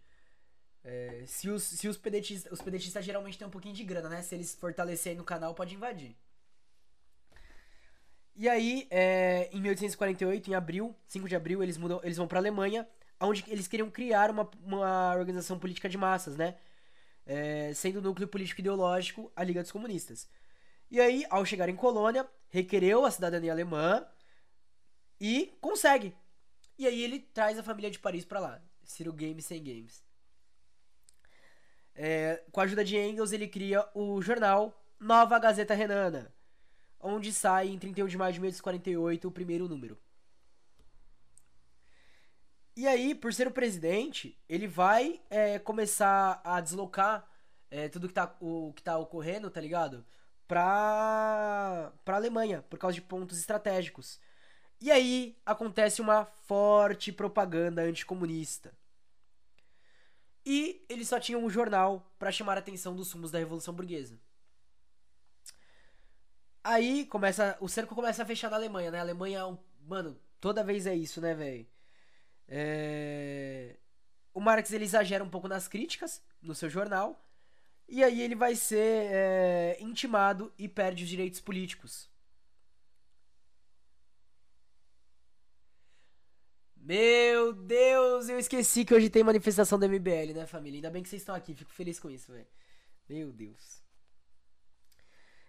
É, 0.83 1.25
se 1.27 1.51
os, 1.51 1.62
se 1.62 1.89
os 1.89 1.99
pedetistas. 1.99 2.51
Os 2.51 2.62
pedetistas 2.62 3.05
geralmente 3.05 3.37
têm 3.37 3.47
um 3.47 3.51
pouquinho 3.51 3.75
de 3.75 3.85
grana, 3.85 4.09
né? 4.09 4.23
Se 4.23 4.35
eles 4.35 4.55
fortalecerem 4.55 5.19
no 5.19 5.25
canal, 5.25 5.55
pode 5.55 5.75
invadir. 5.75 6.17
E 8.36 8.48
aí, 8.48 8.86
é, 8.90 9.51
em 9.52 9.61
1848, 9.61 10.51
em 10.51 10.55
abril, 10.55 10.97
5 11.07 11.28
de 11.28 11.36
abril, 11.36 11.62
eles, 11.62 11.77
mudam, 11.77 12.01
eles 12.02 12.16
vão 12.16 12.27
pra 12.27 12.39
Alemanha, 12.39 12.89
onde 13.20 13.44
eles 13.48 13.69
queriam 13.69 13.90
criar 13.90 14.31
uma, 14.31 14.51
uma 14.62 15.15
organização 15.15 15.59
política 15.59 15.89
de 15.89 15.98
massas, 15.98 16.36
né? 16.36 16.57
É, 17.27 17.73
sendo 17.74 17.98
o 17.98 18.02
núcleo 18.02 18.27
político 18.27 18.61
ideológico 18.61 19.31
a 19.36 19.44
Liga 19.44 19.62
dos 19.62 19.70
Comunistas. 19.70 20.28
E 20.90 21.01
aí, 21.01 21.24
ao 21.31 21.44
chegar 21.44 21.69
em 21.69 21.77
Colônia, 21.77 22.28
requereu 22.48 23.05
a 23.05 23.11
cidadania 23.11 23.52
alemã 23.52 24.05
e 25.20 25.57
consegue. 25.61 26.15
E 26.78 26.86
aí 26.86 27.02
ele 27.02 27.20
traz 27.20 27.59
a 27.59 27.62
família 27.62 27.90
de 27.90 27.98
Paris 27.98 28.24
para 28.24 28.40
lá. 28.40 28.62
Ciro 28.82 29.12
Games 29.12 29.44
sem 29.44 29.62
Games. 29.62 30.02
É, 31.94 32.43
com 32.51 32.61
a 32.61 32.65
ajuda 32.65 32.85
de 32.85 32.97
Engels, 32.97 33.32
ele 33.32 33.47
cria 33.47 33.86
o 33.94 34.20
jornal 34.23 34.82
Nova 34.98 35.39
Gazeta 35.39 35.74
Renana, 35.74 36.32
onde 37.01 37.32
sai 37.32 37.68
em 37.68 37.78
31 37.78 38.06
de 38.06 38.18
maio 38.18 38.32
de 38.32 38.40
1848 38.40 39.28
o 39.28 39.32
primeiro 39.32 39.68
número. 39.68 39.98
E 42.77 42.86
aí, 42.86 43.14
por 43.14 43.32
ser 43.32 43.47
o 43.47 43.51
presidente, 43.51 44.39
ele 44.48 44.66
vai 44.66 45.20
é, 45.28 45.59
começar 45.59 46.40
a 46.44 46.60
deslocar 46.60 47.28
é, 47.70 47.89
tudo 47.89 48.09
que 48.09 48.14
tá, 48.14 48.35
o 48.40 48.72
que 48.74 48.82
tá 48.82 48.97
ocorrendo, 48.97 49.51
tá 49.51 49.60
ligado? 49.60 50.05
Pra, 50.47 51.93
pra 52.05 52.16
Alemanha, 52.16 52.62
por 52.62 52.78
causa 52.78 52.94
de 52.94 53.02
pontos 53.02 53.39
estratégicos. 53.39 54.20
E 54.81 54.90
aí 54.90 55.36
acontece 55.44 56.01
uma 56.01 56.24
forte 56.24 57.12
propaganda 57.12 57.82
anticomunista. 57.82 58.72
E 60.44 60.85
eles 60.89 61.09
só 61.09 61.20
tinham 61.20 61.44
um 61.44 61.51
jornal 61.51 62.10
para 62.18 62.32
chamar 62.32 62.56
a 62.56 62.60
atenção 62.60 62.97
dos 62.97 63.09
sumos 63.09 63.31
da 63.31 63.39
Revolução 63.39 63.74
Burguesa. 63.74 64.18
Aí 66.70 67.05
começa. 67.06 67.56
O 67.60 67.68
cerco 67.68 67.94
começa 67.97 68.22
a 68.22 68.26
fechar 68.26 68.48
na 68.51 68.56
Alemanha, 68.56 68.90
né? 68.92 68.98
A 68.98 69.02
Alemanha, 69.02 69.59
mano, 69.86 70.16
toda 70.40 70.62
vez 70.62 70.86
é 70.86 70.94
isso, 70.94 71.20
né, 71.20 71.34
velho? 71.34 71.66
É... 72.48 73.76
O 74.32 74.40
Marx 74.40 74.72
ele 74.72 74.84
exagera 74.84 75.24
um 75.24 75.28
pouco 75.28 75.48
nas 75.48 75.66
críticas 75.66 76.22
no 76.40 76.55
seu 76.55 76.70
jornal. 76.70 77.20
E 77.88 78.05
aí 78.05 78.20
ele 78.22 78.36
vai 78.36 78.55
ser 78.55 78.78
é, 79.10 79.78
intimado 79.80 80.52
e 80.56 80.68
perde 80.68 81.02
os 81.02 81.10
direitos 81.10 81.40
políticos. 81.40 82.09
Meu 86.76 87.52
Deus, 87.52 88.28
eu 88.28 88.38
esqueci 88.38 88.84
que 88.84 88.94
hoje 88.94 89.10
tem 89.10 89.22
manifestação 89.24 89.78
do 89.78 89.88
MBL, 89.88 90.34
né, 90.34 90.47
família? 90.47 90.78
Ainda 90.78 90.90
bem 90.90 91.02
que 91.02 91.09
vocês 91.09 91.22
estão 91.22 91.34
aqui, 91.34 91.55
fico 91.55 91.72
feliz 91.72 91.98
com 92.01 92.10
isso, 92.10 92.32
velho. 92.32 92.47
Meu 93.09 93.32
Deus. 93.32 93.80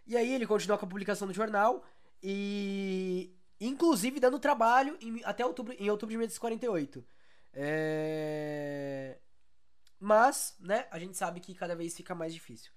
E 0.06 0.18
aí 0.18 0.34
ele 0.34 0.48
continua 0.48 0.78
com 0.78 0.86
a 0.86 0.90
publicação 0.90 1.28
do 1.28 1.34
jornal 1.34 1.84
e 2.22 3.36
inclusive 3.60 4.19
dando 4.19 4.40
trabalho 4.40 4.98
em, 4.99 5.22
até 5.23 5.45
outubro, 5.45 5.73
em 5.73 5.90
outubro 5.90 6.11
de 6.11 6.18
1948. 6.18 7.06
É... 7.53 9.18
Mas, 9.99 10.56
né, 10.60 10.88
a 10.90 10.98
gente 10.98 11.15
sabe 11.15 11.40
que 11.40 11.53
cada 11.53 11.76
vez 11.76 11.95
fica 11.95 12.15
mais 12.15 12.34
difícil. 12.34 12.72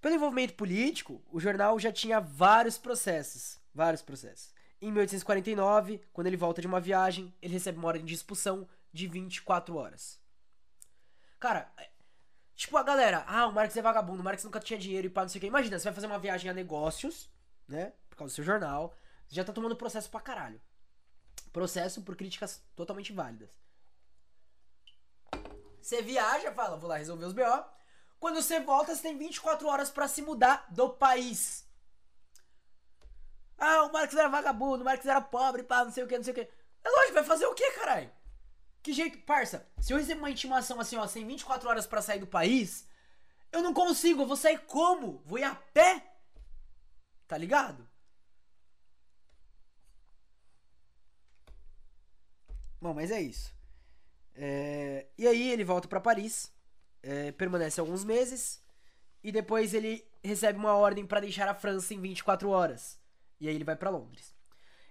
Pelo 0.00 0.14
envolvimento 0.14 0.54
político, 0.54 1.22
o 1.30 1.40
jornal 1.40 1.78
já 1.78 1.90
tinha 1.90 2.20
vários 2.20 2.78
processos, 2.78 3.58
vários 3.74 4.02
processos. 4.02 4.52
Em 4.80 4.92
1849, 4.92 6.00
quando 6.12 6.28
ele 6.28 6.36
volta 6.36 6.60
de 6.60 6.66
uma 6.66 6.80
viagem, 6.80 7.34
ele 7.42 7.54
recebe 7.54 7.78
uma 7.78 7.88
ordem 7.88 8.04
de 8.04 8.14
expulsão 8.14 8.68
de 8.92 9.08
24 9.08 9.74
horas. 9.74 10.20
Cara, 11.40 11.72
Tipo, 12.58 12.76
a 12.76 12.82
galera, 12.82 13.24
ah, 13.28 13.46
o 13.46 13.52
Marx 13.52 13.76
é 13.76 13.80
vagabundo, 13.80 14.20
o 14.20 14.24
Marx 14.24 14.42
nunca 14.42 14.58
tinha 14.58 14.76
dinheiro 14.76 15.06
e 15.06 15.10
pá, 15.10 15.22
não 15.22 15.28
sei 15.28 15.38
o 15.38 15.40
que. 15.42 15.46
Imagina, 15.46 15.78
você 15.78 15.84
vai 15.84 15.94
fazer 15.94 16.08
uma 16.08 16.18
viagem 16.18 16.50
a 16.50 16.52
negócios, 16.52 17.30
né? 17.68 17.92
Por 18.10 18.16
causa 18.16 18.32
do 18.32 18.34
seu 18.34 18.42
jornal. 18.42 18.92
Você 19.28 19.36
já 19.36 19.44
tá 19.44 19.52
tomando 19.52 19.76
processo 19.76 20.10
pra 20.10 20.20
caralho. 20.20 20.60
Processo 21.52 22.02
por 22.02 22.16
críticas 22.16 22.60
totalmente 22.74 23.12
válidas. 23.12 23.48
Você 25.80 26.02
viaja, 26.02 26.50
fala, 26.50 26.76
vou 26.76 26.88
lá 26.88 26.96
resolver 26.96 27.26
os 27.26 27.32
BO. 27.32 27.64
Quando 28.18 28.42
você 28.42 28.58
volta, 28.58 28.92
você 28.92 29.02
tem 29.02 29.16
24 29.16 29.68
horas 29.68 29.88
para 29.88 30.08
se 30.08 30.20
mudar 30.20 30.66
do 30.68 30.90
país. 30.90 31.64
Ah, 33.56 33.84
o 33.84 33.92
Marx 33.92 34.12
era 34.16 34.28
vagabundo, 34.28 34.82
o 34.82 34.84
Marx 34.84 35.06
era 35.06 35.20
pobre, 35.20 35.62
pá, 35.62 35.84
não 35.84 35.92
sei 35.92 36.02
o 36.02 36.08
que, 36.08 36.16
não 36.16 36.24
sei 36.24 36.32
o 36.32 36.34
que. 36.34 36.50
É 36.82 36.90
lógico, 36.90 37.14
vai 37.14 37.24
fazer 37.24 37.46
o 37.46 37.54
que, 37.54 37.70
caralho? 37.70 38.10
Que 38.88 38.94
jeito, 38.94 39.18
parça? 39.18 39.68
Se 39.78 39.92
eu 39.92 39.98
receber 39.98 40.18
uma 40.18 40.30
intimação 40.30 40.80
assim, 40.80 40.96
ó, 40.96 41.06
sem 41.06 41.26
24 41.26 41.68
horas 41.68 41.86
para 41.86 42.00
sair 42.00 42.20
do 42.20 42.26
país, 42.26 42.88
eu 43.52 43.62
não 43.62 43.74
consigo, 43.74 44.22
eu 44.22 44.26
vou 44.26 44.34
sair 44.34 44.60
como? 44.60 45.20
Vou 45.26 45.38
ir 45.38 45.44
a 45.44 45.54
pé? 45.54 46.10
Tá 47.26 47.36
ligado? 47.36 47.86
Bom, 52.80 52.94
mas 52.94 53.10
é 53.10 53.20
isso. 53.20 53.54
É... 54.34 55.06
E 55.18 55.28
aí 55.28 55.50
ele 55.50 55.64
volta 55.64 55.86
para 55.86 56.00
Paris, 56.00 56.50
é... 57.02 57.30
permanece 57.32 57.78
alguns 57.80 58.04
meses 58.04 58.58
e 59.22 59.30
depois 59.30 59.74
ele 59.74 60.02
recebe 60.24 60.58
uma 60.58 60.72
ordem 60.72 61.04
para 61.04 61.20
deixar 61.20 61.46
a 61.46 61.54
França 61.54 61.92
em 61.92 62.00
24 62.00 62.48
horas. 62.48 62.98
E 63.38 63.50
aí 63.50 63.54
ele 63.54 63.64
vai 63.64 63.76
para 63.76 63.90
Londres. 63.90 64.37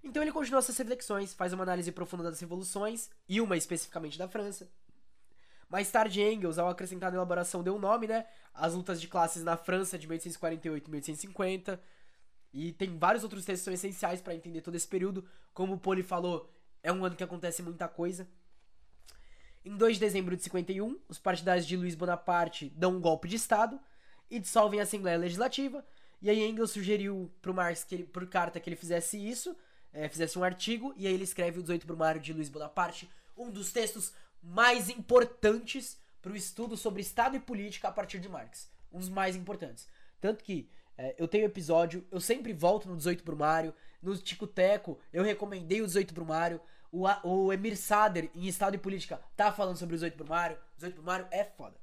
Então 0.03 0.21
ele 0.21 0.31
continua 0.31 0.59
essas 0.59 0.77
reflexões, 0.77 1.33
faz 1.33 1.53
uma 1.53 1.63
análise 1.63 1.91
profunda 1.91 2.23
das 2.23 2.39
revoluções, 2.39 3.09
e 3.27 3.41
uma 3.41 3.57
especificamente 3.57 4.17
da 4.17 4.27
França, 4.27 4.69
Mais 5.69 5.91
tarde, 5.91 6.21
Engels, 6.21 6.57
ao 6.57 6.69
acrescentar 6.69 7.11
na 7.11 7.17
elaboração, 7.17 7.61
deu 7.61 7.75
um 7.75 7.79
nome, 7.79 8.07
né? 8.07 8.25
As 8.53 8.73
lutas 8.73 9.01
de 9.01 9.07
classes 9.07 9.43
na 9.43 9.57
França 9.57 9.97
de 9.97 10.07
1848 10.07 10.87
e 10.87 10.89
1850. 10.89 11.81
E 12.53 12.71
tem 12.71 12.97
vários 12.97 13.23
outros 13.23 13.43
textos 13.43 13.61
que 13.61 13.65
são 13.65 13.73
essenciais 13.73 14.21
para 14.21 14.33
entender 14.33 14.61
todo 14.61 14.75
esse 14.75 14.87
período. 14.87 15.27
Como 15.53 15.73
o 15.73 15.77
Poli 15.77 16.03
falou, 16.03 16.49
é 16.81 16.91
um 16.91 17.03
ano 17.03 17.15
que 17.15 17.23
acontece 17.23 17.61
muita 17.61 17.87
coisa. 17.87 18.27
Em 19.65 19.75
2 19.75 19.95
de 19.95 19.99
dezembro 19.99 20.37
de 20.37 20.43
51, 20.43 20.97
os 21.09 21.19
partidários 21.19 21.67
de 21.67 21.75
Luiz 21.75 21.93
Bonaparte 21.93 22.69
dão 22.69 22.95
um 22.95 23.01
golpe 23.01 23.27
de 23.27 23.35
Estado 23.35 23.77
e 24.31 24.39
dissolvem 24.39 24.79
a 24.79 24.83
Assembleia 24.83 25.17
Legislativa. 25.17 25.85
E 26.21 26.29
aí 26.29 26.41
Engels 26.41 26.71
sugeriu 26.71 27.29
pro 27.41 27.53
Marx 27.53 27.83
que 27.83 27.95
ele, 27.95 28.03
por 28.05 28.25
carta 28.27 28.59
que 28.61 28.69
ele 28.69 28.77
fizesse 28.77 29.17
isso, 29.17 29.53
é, 29.97 30.07
fizesse 30.07 30.37
um 30.37 30.43
artigo, 30.43 30.93
e 30.95 31.07
aí 31.07 31.13
ele 31.13 31.23
escreve 31.23 31.57
o 31.57 31.61
18 31.63 31.87
Brumário 31.87 32.21
de 32.21 32.31
Luiz 32.31 32.49
Bonaparte, 32.49 33.09
um 33.35 33.49
dos 33.49 33.71
textos 33.71 34.13
mais 34.43 34.89
importantes 34.89 35.97
para 36.21 36.31
o 36.31 36.35
estudo 36.35 36.77
sobre 36.77 37.01
Estado 37.01 37.35
e 37.35 37.39
política 37.39 37.87
a 37.87 37.91
partir 37.91 38.19
de 38.19 38.29
Marx. 38.29 38.69
Um 38.93 38.99
dos 38.99 39.09
mais 39.09 39.35
importantes. 39.35 39.87
Tanto 40.21 40.43
que 40.43 40.69
é, 40.97 41.15
eu 41.17 41.27
tenho 41.27 41.45
episódio, 41.45 42.05
eu 42.11 42.21
sempre 42.21 42.53
volto 42.53 42.87
no 42.87 42.95
18 42.95 43.23
Brumário, 43.23 43.73
no 44.01 44.15
Tico 44.15 44.45
Teco 44.45 44.99
eu 45.11 45.23
recomendei 45.23 45.81
o 45.81 45.87
18 45.87 46.13
Brumário, 46.13 46.61
o, 46.91 47.05
o 47.27 47.51
Emir 47.51 47.75
Sader, 47.75 48.29
em 48.35 48.47
Estado 48.47 48.75
e 48.75 48.79
Política, 48.79 49.19
tá 49.35 49.51
falando 49.51 49.77
sobre 49.77 49.95
o 49.95 49.97
18 49.97 50.15
Brumário, 50.15 50.57
o 50.57 50.75
18 50.75 50.95
Brumário 50.95 51.27
é 51.31 51.43
foda. 51.43 51.75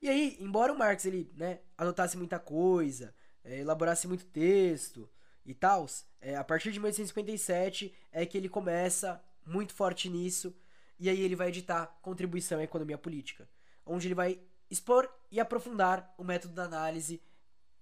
E 0.00 0.08
aí, 0.08 0.36
embora 0.40 0.72
o 0.72 0.78
Marx 0.78 1.04
ele, 1.04 1.30
né, 1.36 1.60
anotasse 1.76 2.16
muita 2.16 2.38
coisa, 2.38 3.14
é, 3.44 3.60
elaborasse 3.60 4.08
muito 4.08 4.24
texto 4.26 5.08
e 5.44 5.54
tal, 5.54 5.86
é, 6.20 6.36
a 6.36 6.44
partir 6.44 6.72
de 6.72 6.78
1857 6.78 7.94
é 8.10 8.24
que 8.24 8.36
ele 8.36 8.48
começa 8.48 9.22
muito 9.46 9.74
forte 9.74 10.08
nisso, 10.08 10.56
e 10.98 11.10
aí 11.10 11.20
ele 11.20 11.36
vai 11.36 11.48
editar 11.48 11.86
Contribuição 12.00 12.58
à 12.58 12.62
Economia 12.62 12.96
Política, 12.96 13.48
onde 13.84 14.06
ele 14.06 14.14
vai 14.14 14.40
expor 14.70 15.08
e 15.30 15.38
aprofundar 15.38 16.14
o 16.16 16.24
método 16.24 16.54
da 16.54 16.64
análise 16.64 17.22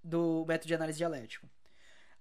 do 0.03 0.45
método 0.47 0.69
de 0.69 0.75
análise 0.75 0.99
dialético. 0.99 1.49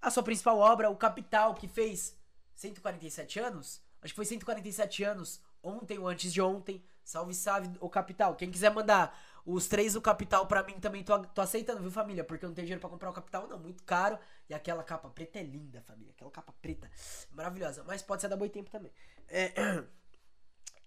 A 0.02 0.10
sua 0.12 0.24
principal 0.24 0.58
obra, 0.60 0.90
O 0.90 0.96
Capital, 0.96 1.56
que 1.56 1.68
fez 1.68 2.18
147 2.56 3.40
anos, 3.40 3.82
acho 4.02 4.14
que 4.14 4.16
foi 4.16 4.26
147 4.26 5.04
anos 5.04 5.42
ontem 5.64 5.98
ou 5.98 6.08
antes 6.08 6.32
de 6.32 6.42
ontem, 6.42 6.84
salve 7.04 7.34
salve 7.34 7.70
o 7.80 7.90
Capital. 7.90 8.36
Quem 8.36 8.52
quiser 8.52 8.72
mandar 8.72 9.18
os 9.46 9.68
três 9.68 9.94
do 9.94 10.02
Capital 10.02 10.46
pra 10.46 10.64
mim 10.64 10.80
também 10.80 11.04
tô, 11.04 11.18
tô 11.20 11.42
aceitando, 11.42 11.82
viu, 11.82 11.92
família? 11.92 12.24
Porque 12.24 12.46
eu 12.46 12.50
não 12.50 12.56
tenho 12.56 12.66
dinheiro 12.66 12.82
pra 12.82 12.90
comprar 12.90 13.10
o 13.10 13.14
Capital, 13.14 13.48
não. 13.48 13.60
Muito 13.60 13.84
caro. 13.84 14.18
E 14.50 14.54
aquela 14.54 14.84
capa 14.84 15.10
preta 15.10 15.40
é 15.40 15.44
linda, 15.44 15.82
família. 15.82 16.12
Aquela 16.12 16.32
capa 16.32 16.54
preta. 16.62 16.90
Maravilhosa. 17.32 17.84
Mas 17.86 18.02
pode 18.02 18.22
ser 18.22 18.28
da 18.28 18.38
Boitempo 18.38 18.70
também. 18.70 18.92
É... 19.28 19.52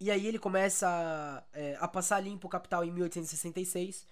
E 0.01 0.11
aí 0.11 0.27
ele 0.27 0.41
começa 0.41 1.47
é, 1.53 1.77
a 1.81 1.87
passar 1.87 2.19
limpo 2.19 2.49
o 2.49 2.51
Capital 2.51 2.85
em 2.85 2.91
1866. 2.91 4.07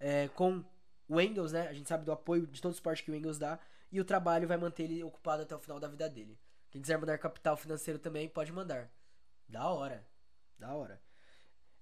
É, 0.00 0.28
com 0.28 0.62
o 1.08 1.20
Engels, 1.20 1.52
né? 1.52 1.68
A 1.68 1.72
gente 1.72 1.88
sabe 1.88 2.04
do 2.04 2.12
apoio 2.12 2.46
de 2.46 2.60
todo 2.60 2.72
o 2.72 2.74
esporte 2.74 3.02
que 3.02 3.10
o 3.10 3.14
Engels 3.14 3.38
dá. 3.38 3.58
E 3.92 4.00
o 4.00 4.04
trabalho 4.04 4.46
vai 4.48 4.56
manter 4.56 4.82
ele 4.82 5.02
ocupado 5.02 5.42
até 5.42 5.54
o 5.54 5.58
final 5.58 5.78
da 5.78 5.88
vida 5.88 6.08
dele. 6.08 6.38
Quem 6.70 6.82
quiser 6.82 6.98
mandar 6.98 7.16
capital 7.18 7.56
financeiro 7.56 7.98
também, 7.98 8.28
pode 8.28 8.52
mandar. 8.52 8.90
Da 9.48 9.68
hora. 9.68 10.06
Da 10.58 10.74
hora. 10.74 11.00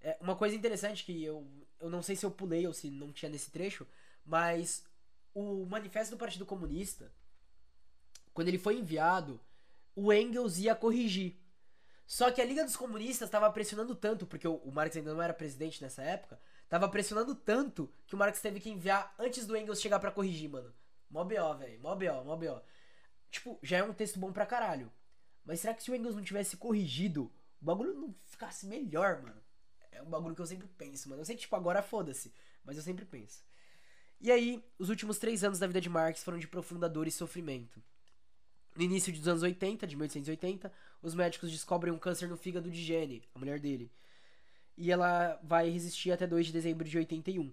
É, 0.01 0.17
uma 0.21 0.37
coisa 0.37 0.55
interessante 0.55 1.05
que 1.05 1.23
eu, 1.23 1.47
eu 1.81 1.91
não 1.91 2.03
sei 2.03 2.17
se 2.17 2.25
eu 2.25 2.31
pulei 2.31 2.67
ou 2.67 2.73
se 2.73 2.91
não 2.91 3.13
tinha 3.13 3.31
nesse 3.31 3.51
trecho, 3.51 3.87
mas 4.25 4.85
o 5.35 5.65
manifesto 5.67 6.15
do 6.15 6.19
Partido 6.19 6.47
Comunista, 6.47 7.13
quando 8.33 8.49
ele 8.49 8.59
foi 8.59 8.79
enviado, 8.79 9.41
o 9.95 10.13
Engels 10.13 10.59
ia 10.59 10.75
corrigir. 10.75 11.37
Só 12.07 12.31
que 12.31 12.41
a 12.41 12.45
Liga 12.45 12.65
dos 12.65 12.77
Comunistas 12.77 13.29
estava 13.29 13.51
pressionando 13.51 13.95
tanto, 13.95 14.27
porque 14.27 14.49
o, 14.49 14.71
Marx 14.73 14.97
ainda 14.97 15.13
não 15.13 15.23
era 15.23 15.35
presidente 15.35 15.83
nessa 15.83 16.03
época, 16.03 16.41
estava 16.65 16.89
pressionando 16.89 17.35
tanto 17.35 17.93
que 18.07 18.15
o 18.15 18.19
Marx 18.19 18.41
teve 18.41 18.61
que 18.61 18.71
enviar 18.71 19.15
antes 19.19 19.47
do 19.47 19.57
Engels 19.57 19.81
chegar 19.81 20.01
para 20.01 20.11
corrigir, 20.11 20.49
mano. 20.49 20.73
Mó 21.11 21.25
BO, 21.25 21.55
velho. 21.59 21.81
Mó 21.81 21.95
BO, 21.95 22.25
mó 22.25 22.37
BO. 22.37 22.63
Tipo, 23.31 23.59
já 23.63 23.79
é 23.79 23.83
um 23.83 23.93
texto 23.93 24.19
bom 24.19 24.33
pra 24.33 24.47
caralho. 24.47 24.91
Mas 25.45 25.61
será 25.61 25.75
que 25.75 25.83
se 25.83 25.91
o 25.91 25.95
Engels 25.95 26.15
não 26.15 26.23
tivesse 26.23 26.57
corrigido, 26.57 27.31
o 27.61 27.65
bagulho 27.65 27.95
não 27.95 28.15
ficasse 28.25 28.67
melhor, 28.67 29.23
mano? 29.23 29.43
É 29.99 30.03
um 30.03 30.09
bagulho 30.09 30.35
que 30.35 30.41
eu 30.41 30.47
sempre 30.47 30.69
penso, 30.79 31.09
mano. 31.09 31.21
Eu 31.21 31.25
sei 31.27 31.35
que, 31.35 31.43
tipo, 31.43 31.57
agora 31.57 31.83
foda-se. 31.83 32.33
Mas 32.65 32.77
eu 32.77 32.83
sempre 32.83 33.05
penso. 33.05 33.45
E 34.21 34.31
aí, 34.31 34.65
os 34.79 34.89
últimos 34.89 35.19
três 35.19 35.43
anos 35.43 35.59
da 35.59 35.67
vida 35.67 35.81
de 35.81 35.89
Marx 35.89 36.23
foram 36.23 36.39
de 36.39 36.47
profunda 36.47 36.89
dor 36.89 37.07
e 37.09 37.11
sofrimento. 37.11 37.83
No 38.77 38.83
início 38.83 39.13
dos 39.13 39.27
anos 39.27 39.43
80, 39.43 39.87
de 39.87 39.97
1880, 39.97 40.73
os 41.03 41.15
médicos 41.15 41.51
descobrem 41.51 41.93
um 41.93 41.99
câncer 41.99 42.29
no 42.29 42.37
fígado 42.37 42.71
de 42.71 42.81
Jenny, 42.81 43.25
a 43.35 43.39
mulher 43.39 43.59
dele. 43.59 43.91
E 44.77 44.93
ela 44.93 45.39
vai 45.43 45.69
resistir 45.69 46.13
até 46.13 46.27
2 46.27 46.47
de 46.47 46.53
dezembro 46.53 46.89
de 46.89 46.97
81. 46.97 47.53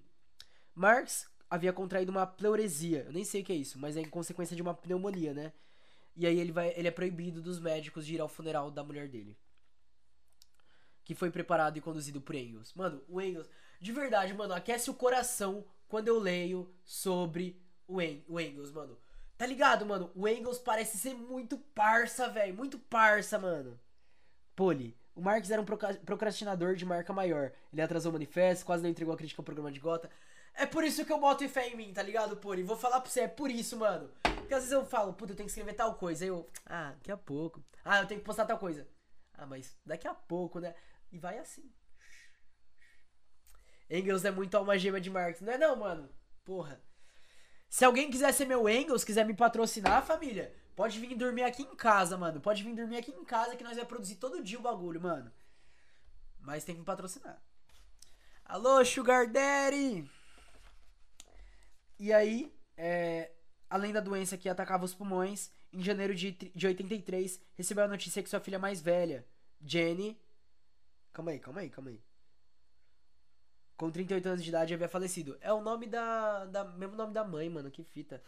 Marx 0.76 1.28
havia 1.50 1.74
contraído 1.74 2.12
uma 2.12 2.28
pleuresia. 2.28 3.06
Eu 3.08 3.14
nem 3.14 3.24
sei 3.24 3.42
o 3.42 3.44
que 3.44 3.54
é 3.54 3.56
isso, 3.56 3.80
mas 3.80 3.98
é 3.98 4.02
em 4.02 4.10
consequência 4.10 4.56
de 4.56 4.62
uma 4.62 4.74
pneumonia, 4.76 5.34
né? 5.34 5.52
E 6.16 6.28
aí 6.28 6.40
ele, 6.40 6.52
vai, 6.52 6.74
ele 6.78 6.88
é 6.88 6.92
proibido 6.92 7.42
dos 7.42 7.60
médicos 7.60 8.06
de 8.06 8.16
ir 8.16 8.22
ao 8.22 8.30
funeral 8.30 8.70
da 8.70 8.84
mulher 8.84 9.08
dele 9.08 9.36
que 11.06 11.16
foi 11.16 11.32
preparado 11.32 11.78
e 11.78 11.82
conduzido 11.82 12.20
por 12.20 12.36
Engels. 12.36 12.74
Mano, 12.74 13.02
o 13.08 13.22
Engels, 13.22 13.50
de 13.80 13.92
verdade, 13.92 14.34
mano, 14.34 14.54
aquece 14.54 14.90
o 14.90 14.94
coração 14.94 15.64
quando 15.88 16.08
eu 16.10 16.20
leio 16.20 16.74
sobre 16.84 17.62
o, 17.88 18.02
en 18.02 18.26
o 18.28 18.40
Engels, 18.40 18.72
mano. 18.72 18.98
Tá 19.38 19.46
ligado, 19.46 19.86
mano? 19.86 20.12
O 20.16 20.28
Engels 20.28 20.58
parece 20.58 20.98
ser 20.98 21.14
muito 21.14 21.58
parça, 21.58 22.28
velho. 22.28 22.56
Muito 22.56 22.80
parça, 22.80 23.38
mano. 23.38 23.80
Poli. 24.56 24.98
O 25.14 25.22
Marx 25.22 25.50
era 25.50 25.62
um 25.62 25.66
procrastinador 25.66 26.76
de 26.76 26.86
marca 26.86 27.14
maior. 27.14 27.52
Ele 27.72 27.82
atrasou 27.82 28.10
o 28.10 28.14
manifesto, 28.14 28.66
quase 28.66 28.84
não 28.84 28.90
entregou 28.90 29.14
a 29.14 29.18
crítica 29.18 29.40
ao 29.40 29.46
programa 29.46 29.72
de 29.72 29.80
Gota. 29.80 30.10
É 30.54 30.66
por 30.66 30.84
isso 30.84 31.06
que 31.06 31.12
eu 31.12 31.20
boto 31.20 31.48
fé 31.48 31.70
em 31.70 31.76
mim, 31.76 31.94
tá 31.94 32.02
ligado, 32.02 32.38
Poli? 32.38 32.64
Vou 32.64 32.78
falar 32.78 33.00
pra 33.02 33.10
você, 33.10 33.22
é 33.22 33.28
por 33.28 33.52
isso, 33.52 33.78
mano. 33.78 34.10
Porque 34.24 34.54
às 34.54 34.62
vezes 34.62 34.72
eu 34.72 34.86
falo, 34.86 35.14
puta, 35.14 35.34
eu 35.34 35.36
tenho 35.36 35.48
que 35.48 35.52
escrever 35.52 35.74
tal 35.74 35.96
coisa. 35.96 36.24
Aí 36.24 36.30
eu, 36.30 36.50
ah, 36.66 36.92
daqui 36.92 37.12
a 37.12 37.18
pouco. 37.18 37.64
Ah, 37.84 38.00
eu 38.00 38.08
tenho 38.08 38.20
que 38.20 38.26
postar 38.26 38.46
tal 38.46 38.58
coisa. 38.58 38.88
Ah, 39.38 39.46
mas 39.46 39.78
daqui 39.86 40.08
a 40.08 40.14
pouco, 40.14 40.60
né? 40.60 40.74
E 41.16 41.18
vai 41.18 41.38
assim. 41.40 41.72
Engels 43.90 44.26
é 44.26 44.32
muito 44.32 44.58
alma 44.58 44.78
gêmea 44.78 45.00
de 45.00 45.10
Marx. 45.10 45.40
Não 45.40 45.54
é 45.54 45.58
não, 45.58 45.78
mano? 45.78 46.10
Porra. 46.44 46.84
Se 47.70 47.86
alguém 47.86 48.12
quiser 48.12 48.34
ser 48.34 48.44
meu 48.44 48.68
Engels, 48.68 49.06
quiser 49.06 49.26
me 49.26 49.34
patrocinar, 49.34 50.06
família, 50.06 50.54
pode 50.76 51.00
vir 51.00 51.16
dormir 51.16 51.44
aqui 51.44 51.64
em 51.64 51.74
casa, 51.74 52.18
mano. 52.18 52.42
Pode 52.42 52.62
vir 52.64 52.76
dormir 52.76 52.98
aqui 52.98 53.12
em 53.12 53.24
casa 53.24 53.56
que 53.56 53.64
nós 53.64 53.78
vai 53.78 53.86
produzir 53.86 54.18
todo 54.18 54.44
dia 54.44 54.60
o 54.60 54.62
bagulho, 54.62 55.00
mano. 55.00 55.32
Mas 56.42 56.66
tem 56.66 56.76
que 56.76 56.82
me 56.82 56.86
patrocinar. 56.86 57.42
Alô, 58.44 58.84
Sugar 58.84 59.32
Daddy! 59.32 60.12
E 61.98 62.12
aí, 62.12 62.54
é, 62.76 63.32
além 63.70 63.94
da 63.94 64.02
doença 64.02 64.38
que 64.38 64.50
atacava 64.50 64.84
os 64.84 64.94
pulmões, 64.94 65.50
em 65.72 65.82
janeiro 65.82 66.14
de, 66.14 66.34
de 66.34 66.68
83, 66.68 67.40
recebeu 67.54 67.86
a 67.86 67.88
notícia 67.88 68.22
que 68.22 68.30
sua 68.30 68.42
filha 68.42 68.60
mais 68.60 68.82
velha, 68.82 69.26
Jenny, 69.62 70.20
Calma 71.16 71.32
aí, 71.32 71.40
calma 71.40 71.62
aí, 71.62 71.70
calma 71.70 71.90
aí. 71.92 72.02
Com 73.78 73.90
38 73.90 74.28
anos 74.28 74.44
de 74.44 74.50
idade 74.50 74.74
havia 74.74 74.90
falecido. 74.90 75.38
É 75.40 75.54
o 75.54 75.62
nome 75.62 75.88
da. 75.88 76.44
da 76.44 76.66
mesmo 76.66 76.98
nome 76.98 77.14
da 77.14 77.24
mãe, 77.24 77.50
mano. 77.50 77.72
Que 77.72 77.86
fita. 77.86 78.22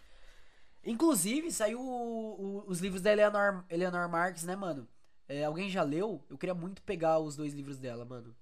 Inclusive, 0.86 1.52
saiu 1.52 1.82
o, 1.82 2.62
o, 2.62 2.64
os 2.66 2.80
livros 2.80 3.02
da 3.02 3.12
Eleanor, 3.12 3.66
Eleanor 3.70 4.08
Marx, 4.08 4.44
né, 4.44 4.56
mano? 4.56 4.88
É, 5.28 5.44
alguém 5.44 5.70
já 5.70 5.84
leu? 5.84 6.24
Eu 6.30 6.38
queria 6.38 6.54
muito 6.56 6.82
pegar 6.82 7.20
os 7.20 7.36
dois 7.36 7.54
livros 7.54 7.78
dela, 7.78 8.06
mano. 8.06 8.34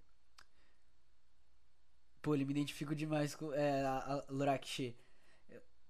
Pô, 2.21 2.35
ele 2.35 2.45
me 2.45 2.51
identifico 2.51 2.95
demais 2.95 3.35
com 3.35 3.51
é, 3.51 3.83
a, 3.83 3.97
a 3.97 4.25
Lorac 4.29 4.95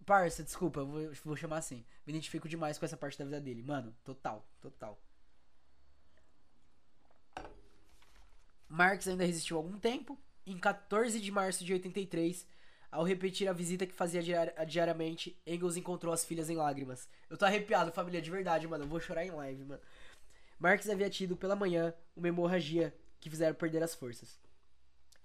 Parça, 0.06 0.44
desculpa, 0.44 0.82
eu 0.82 0.88
vou, 0.88 1.12
vou 1.26 1.36
chamar 1.36 1.58
assim. 1.58 1.84
Me 2.06 2.14
identifico 2.14 2.48
demais 2.48 2.78
com 2.78 2.86
essa 2.86 2.96
parte 2.96 3.18
da 3.18 3.26
vida 3.26 3.42
dele. 3.42 3.64
Mano, 3.64 3.94
total, 4.04 4.48
total. 4.62 5.02
Marx 8.76 9.08
ainda 9.08 9.24
resistiu 9.24 9.56
algum 9.56 9.80
tempo. 9.80 10.20
Em 10.46 10.58
14 10.58 11.22
de 11.22 11.32
março 11.32 11.64
de 11.64 11.72
83, 11.72 12.46
ao 12.92 13.06
repetir 13.06 13.48
a 13.48 13.54
visita 13.54 13.86
que 13.86 13.94
fazia 13.94 14.22
diariamente, 14.68 15.42
Engels 15.48 15.78
encontrou 15.78 16.14
as 16.14 16.26
filhas 16.26 16.50
em 16.50 16.58
lágrimas. 16.58 17.08
Eu 17.30 17.38
tô 17.38 17.46
arrepiado, 17.46 17.90
família, 17.94 18.22
de 18.22 18.30
verdade, 18.30 18.68
mano. 18.68 18.84
Eu 18.84 18.90
vou 18.90 19.00
chorar 19.00 19.26
em 19.26 19.32
live, 19.32 19.64
mano. 19.64 19.82
Marx 20.60 20.90
havia 20.90 21.10
tido 21.10 21.38
pela 21.38 21.56
manhã 21.56 21.94
uma 22.18 22.28
hemorragia 22.28 22.94
que 23.22 23.30
fizeram 23.30 23.56
perder 23.56 23.82
as 23.82 23.96
forças. 23.96 24.38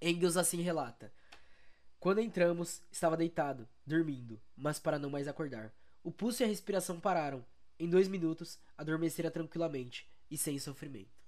Engels 0.01 0.37
assim 0.37 0.63
relata: 0.63 1.13
Quando 1.99 2.21
entramos, 2.21 2.81
estava 2.93 3.17
deitado, 3.17 3.69
dormindo, 3.85 4.41
mas 4.57 4.79
para 4.79 4.97
não 4.97 5.11
mais 5.11 5.27
acordar. 5.27 5.75
O 6.05 6.13
pulso 6.13 6.41
e 6.41 6.45
a 6.45 6.49
respiração 6.49 7.01
pararam. 7.01 7.45
Em 7.81 7.91
dois 7.91 8.07
minutos, 8.07 8.61
adormecera 8.79 9.29
tranquilamente 9.29 10.09
e 10.31 10.39
sem 10.39 10.57
sofrimento. 10.57 11.20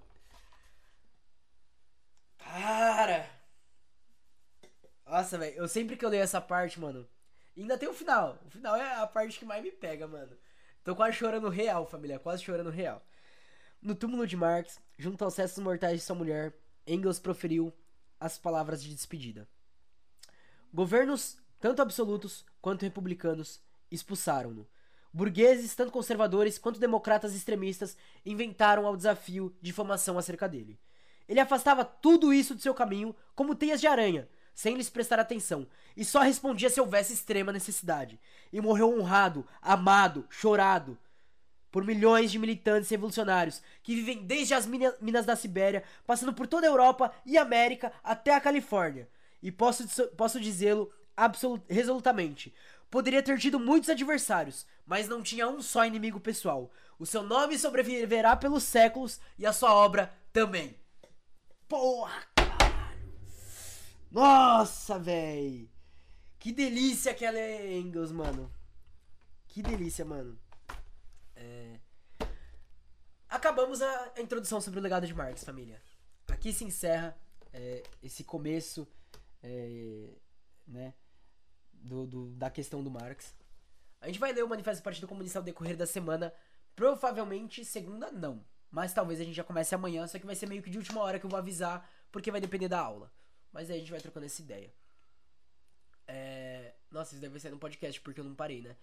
Cara! 2.62 3.28
Nossa, 5.05 5.36
velho, 5.36 5.56
eu 5.56 5.66
sempre 5.66 5.97
que 5.97 6.05
eu 6.05 6.09
leio 6.09 6.22
essa 6.22 6.40
parte, 6.40 6.78
mano. 6.78 7.09
Ainda 7.56 7.76
tem 7.76 7.89
o 7.89 7.93
final. 7.93 8.39
O 8.47 8.51
final 8.51 8.76
é 8.76 9.01
a 9.01 9.06
parte 9.06 9.36
que 9.36 9.44
mais 9.44 9.64
me 9.64 9.72
pega, 9.72 10.06
mano. 10.06 10.30
Tô 10.84 10.94
quase 10.94 11.16
chorando 11.16 11.48
real, 11.48 11.84
família. 11.84 12.20
Quase 12.20 12.44
chorando 12.44 12.70
real. 12.70 13.05
No 13.82 13.97
túmulo 13.97 14.28
de 14.28 14.36
Marx, 14.36 14.80
junto 14.97 15.24
aos 15.24 15.36
restos 15.36 15.60
mortais 15.60 15.98
de 15.98 16.06
sua 16.06 16.14
mulher, 16.14 16.55
Engels 16.86 17.18
proferiu 17.18 17.72
as 18.20 18.39
palavras 18.39 18.80
de 18.80 18.94
despedida. 18.94 19.48
Governos, 20.72 21.39
tanto 21.59 21.82
absolutos 21.82 22.47
quanto 22.60 22.82
republicanos, 22.82 23.60
expulsaram-no. 23.90 24.68
Burgueses, 25.12 25.74
tanto 25.74 25.90
conservadores 25.90 26.59
quanto 26.59 26.78
democratas 26.78 27.34
extremistas, 27.34 27.97
inventaram 28.24 28.86
ao 28.86 28.97
desafio 28.97 29.52
difamação 29.60 30.16
acerca 30.16 30.48
dele. 30.48 30.78
Ele 31.32 31.40
afastava 31.40 31.82
tudo 31.82 32.30
isso 32.30 32.54
do 32.54 32.60
seu 32.60 32.74
caminho 32.74 33.16
como 33.34 33.54
teias 33.54 33.80
de 33.80 33.86
aranha, 33.86 34.28
sem 34.52 34.74
lhes 34.76 34.90
prestar 34.90 35.18
atenção, 35.18 35.66
e 35.96 36.04
só 36.04 36.20
respondia 36.20 36.68
se 36.68 36.78
houvesse 36.78 37.14
extrema 37.14 37.50
necessidade. 37.50 38.20
E 38.52 38.60
morreu 38.60 38.94
honrado, 39.00 39.46
amado, 39.62 40.26
chorado 40.28 40.98
por 41.70 41.86
milhões 41.86 42.30
de 42.30 42.38
militantes 42.38 42.90
revolucionários 42.90 43.62
que 43.82 43.94
vivem 43.94 44.26
desde 44.26 44.52
as 44.52 44.66
minas 44.66 45.24
da 45.24 45.34
Sibéria, 45.34 45.84
passando 46.06 46.34
por 46.34 46.46
toda 46.46 46.66
a 46.66 46.70
Europa 46.70 47.10
e 47.24 47.38
América 47.38 47.94
até 48.04 48.34
a 48.34 48.40
Califórnia. 48.40 49.09
E 49.42 49.50
posso, 49.50 49.88
posso 50.09 50.38
dizê-lo 50.38 50.92
resolutamente. 51.66 52.54
Poderia 52.90 53.22
ter 53.22 53.38
tido 53.38 53.59
muitos 53.59 53.88
adversários, 53.88 54.66
mas 54.84 55.09
não 55.09 55.22
tinha 55.22 55.48
um 55.48 55.62
só 55.62 55.86
inimigo 55.86 56.20
pessoal. 56.20 56.70
O 56.98 57.06
seu 57.06 57.22
nome 57.22 57.59
sobreviverá 57.59 58.36
pelos 58.36 58.64
séculos 58.64 59.18
e 59.38 59.46
a 59.46 59.52
sua 59.54 59.72
obra 59.72 60.12
também. 60.30 60.81
Porra, 61.72 62.22
caralho. 62.34 63.16
Nossa, 64.10 64.98
véi. 64.98 65.70
Que 66.38 66.52
delícia 66.52 67.14
que 67.14 67.24
ela 67.24 67.38
é 67.38 67.78
Engels, 67.78 68.12
mano. 68.12 68.52
Que 69.48 69.62
delícia, 69.62 70.04
mano. 70.04 70.38
É... 71.34 71.80
Acabamos 73.26 73.80
a, 73.80 74.12
introdução 74.18 74.60
sobre 74.60 74.80
o 74.80 74.82
legado 74.82 75.06
de 75.06 75.14
Marx, 75.14 75.44
família. 75.44 75.82
Aqui 76.28 76.52
se 76.52 76.62
encerra 76.62 77.16
é, 77.54 77.82
esse 78.02 78.22
começo, 78.22 78.86
é, 79.42 80.10
né, 80.66 80.92
do, 81.72 82.06
do, 82.06 82.34
da 82.34 82.50
questão 82.50 82.84
do 82.84 82.90
Marx. 82.90 83.34
A 83.98 84.08
gente 84.08 84.18
vai 84.18 84.34
ler 84.34 84.44
o 84.44 84.48
Manifesto 84.48 84.82
do 84.82 84.84
Partido 84.84 85.08
Comunista 85.08 85.38
ao 85.38 85.42
decorrer 85.42 85.78
da 85.78 85.86
semana. 85.86 86.34
Provavelmente 86.76 87.64
segunda 87.64 88.12
não. 88.12 88.44
Mas 88.72 88.94
talvez 88.94 89.20
a 89.20 89.24
gente 89.24 89.34
já 89.36 89.44
comece 89.44 89.74
amanhã, 89.74 90.06
só 90.06 90.18
que 90.18 90.24
vai 90.24 90.34
ser 90.34 90.48
meio 90.48 90.62
que 90.62 90.70
de 90.70 90.78
última 90.78 91.02
hora 91.02 91.20
que 91.20 91.26
eu 91.26 91.30
vou 91.30 91.38
avisar, 91.38 91.88
porque 92.10 92.30
vai 92.30 92.40
depender 92.40 92.68
da 92.68 92.80
aula. 92.80 93.12
Mas 93.52 93.68
aí 93.68 93.76
a 93.76 93.78
gente 93.78 93.90
vai 93.90 94.00
trocando 94.00 94.24
essa 94.24 94.40
ideia. 94.40 94.72
É... 96.08 96.72
Nossa, 96.90 97.12
isso 97.12 97.20
deve 97.20 97.38
ser 97.38 97.50
no 97.50 97.58
podcast, 97.58 98.00
porque 98.00 98.18
eu 98.18 98.24
não 98.24 98.34
parei, 98.34 98.62
né? 98.62 98.74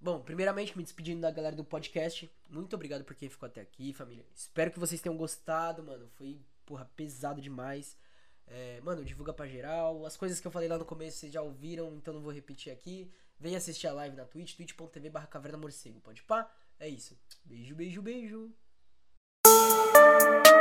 Bom, 0.00 0.20
primeiramente 0.20 0.76
me 0.76 0.82
despedindo 0.82 1.20
da 1.20 1.30
galera 1.30 1.54
do 1.54 1.64
podcast. 1.64 2.30
Muito 2.48 2.74
obrigado 2.74 3.04
por 3.04 3.14
quem 3.14 3.28
ficou 3.28 3.46
até 3.46 3.60
aqui, 3.60 3.92
família. 3.92 4.24
Espero 4.34 4.70
que 4.70 4.78
vocês 4.78 5.00
tenham 5.00 5.16
gostado, 5.16 5.82
mano. 5.82 6.08
Foi, 6.14 6.40
porra, 6.64 6.90
pesado 6.96 7.40
demais. 7.40 7.98
É, 8.46 8.80
mano, 8.80 9.04
divulga 9.04 9.34
pra 9.34 9.46
geral. 9.46 10.06
As 10.06 10.16
coisas 10.16 10.40
que 10.40 10.46
eu 10.46 10.50
falei 10.50 10.68
lá 10.68 10.78
no 10.78 10.84
começo 10.86 11.18
vocês 11.18 11.32
já 11.32 11.42
ouviram, 11.42 11.94
então 11.96 12.14
não 12.14 12.22
vou 12.22 12.32
repetir 12.32 12.72
aqui. 12.72 13.10
Vem 13.38 13.56
assistir 13.56 13.88
a 13.88 13.92
live 13.92 14.16
na 14.16 14.24
Twitch, 14.24 14.54
twitch.tv 14.56 15.10
barra 15.10 15.26
caverna 15.26 15.58
morcego. 15.58 16.00
Pode 16.00 16.22
pá? 16.22 16.50
É 16.78 16.88
isso. 16.88 17.18
Beijo, 17.44 17.74
beijo, 17.74 18.00
beijo 18.00 18.54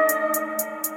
thank 0.08 0.88
you 0.88 0.95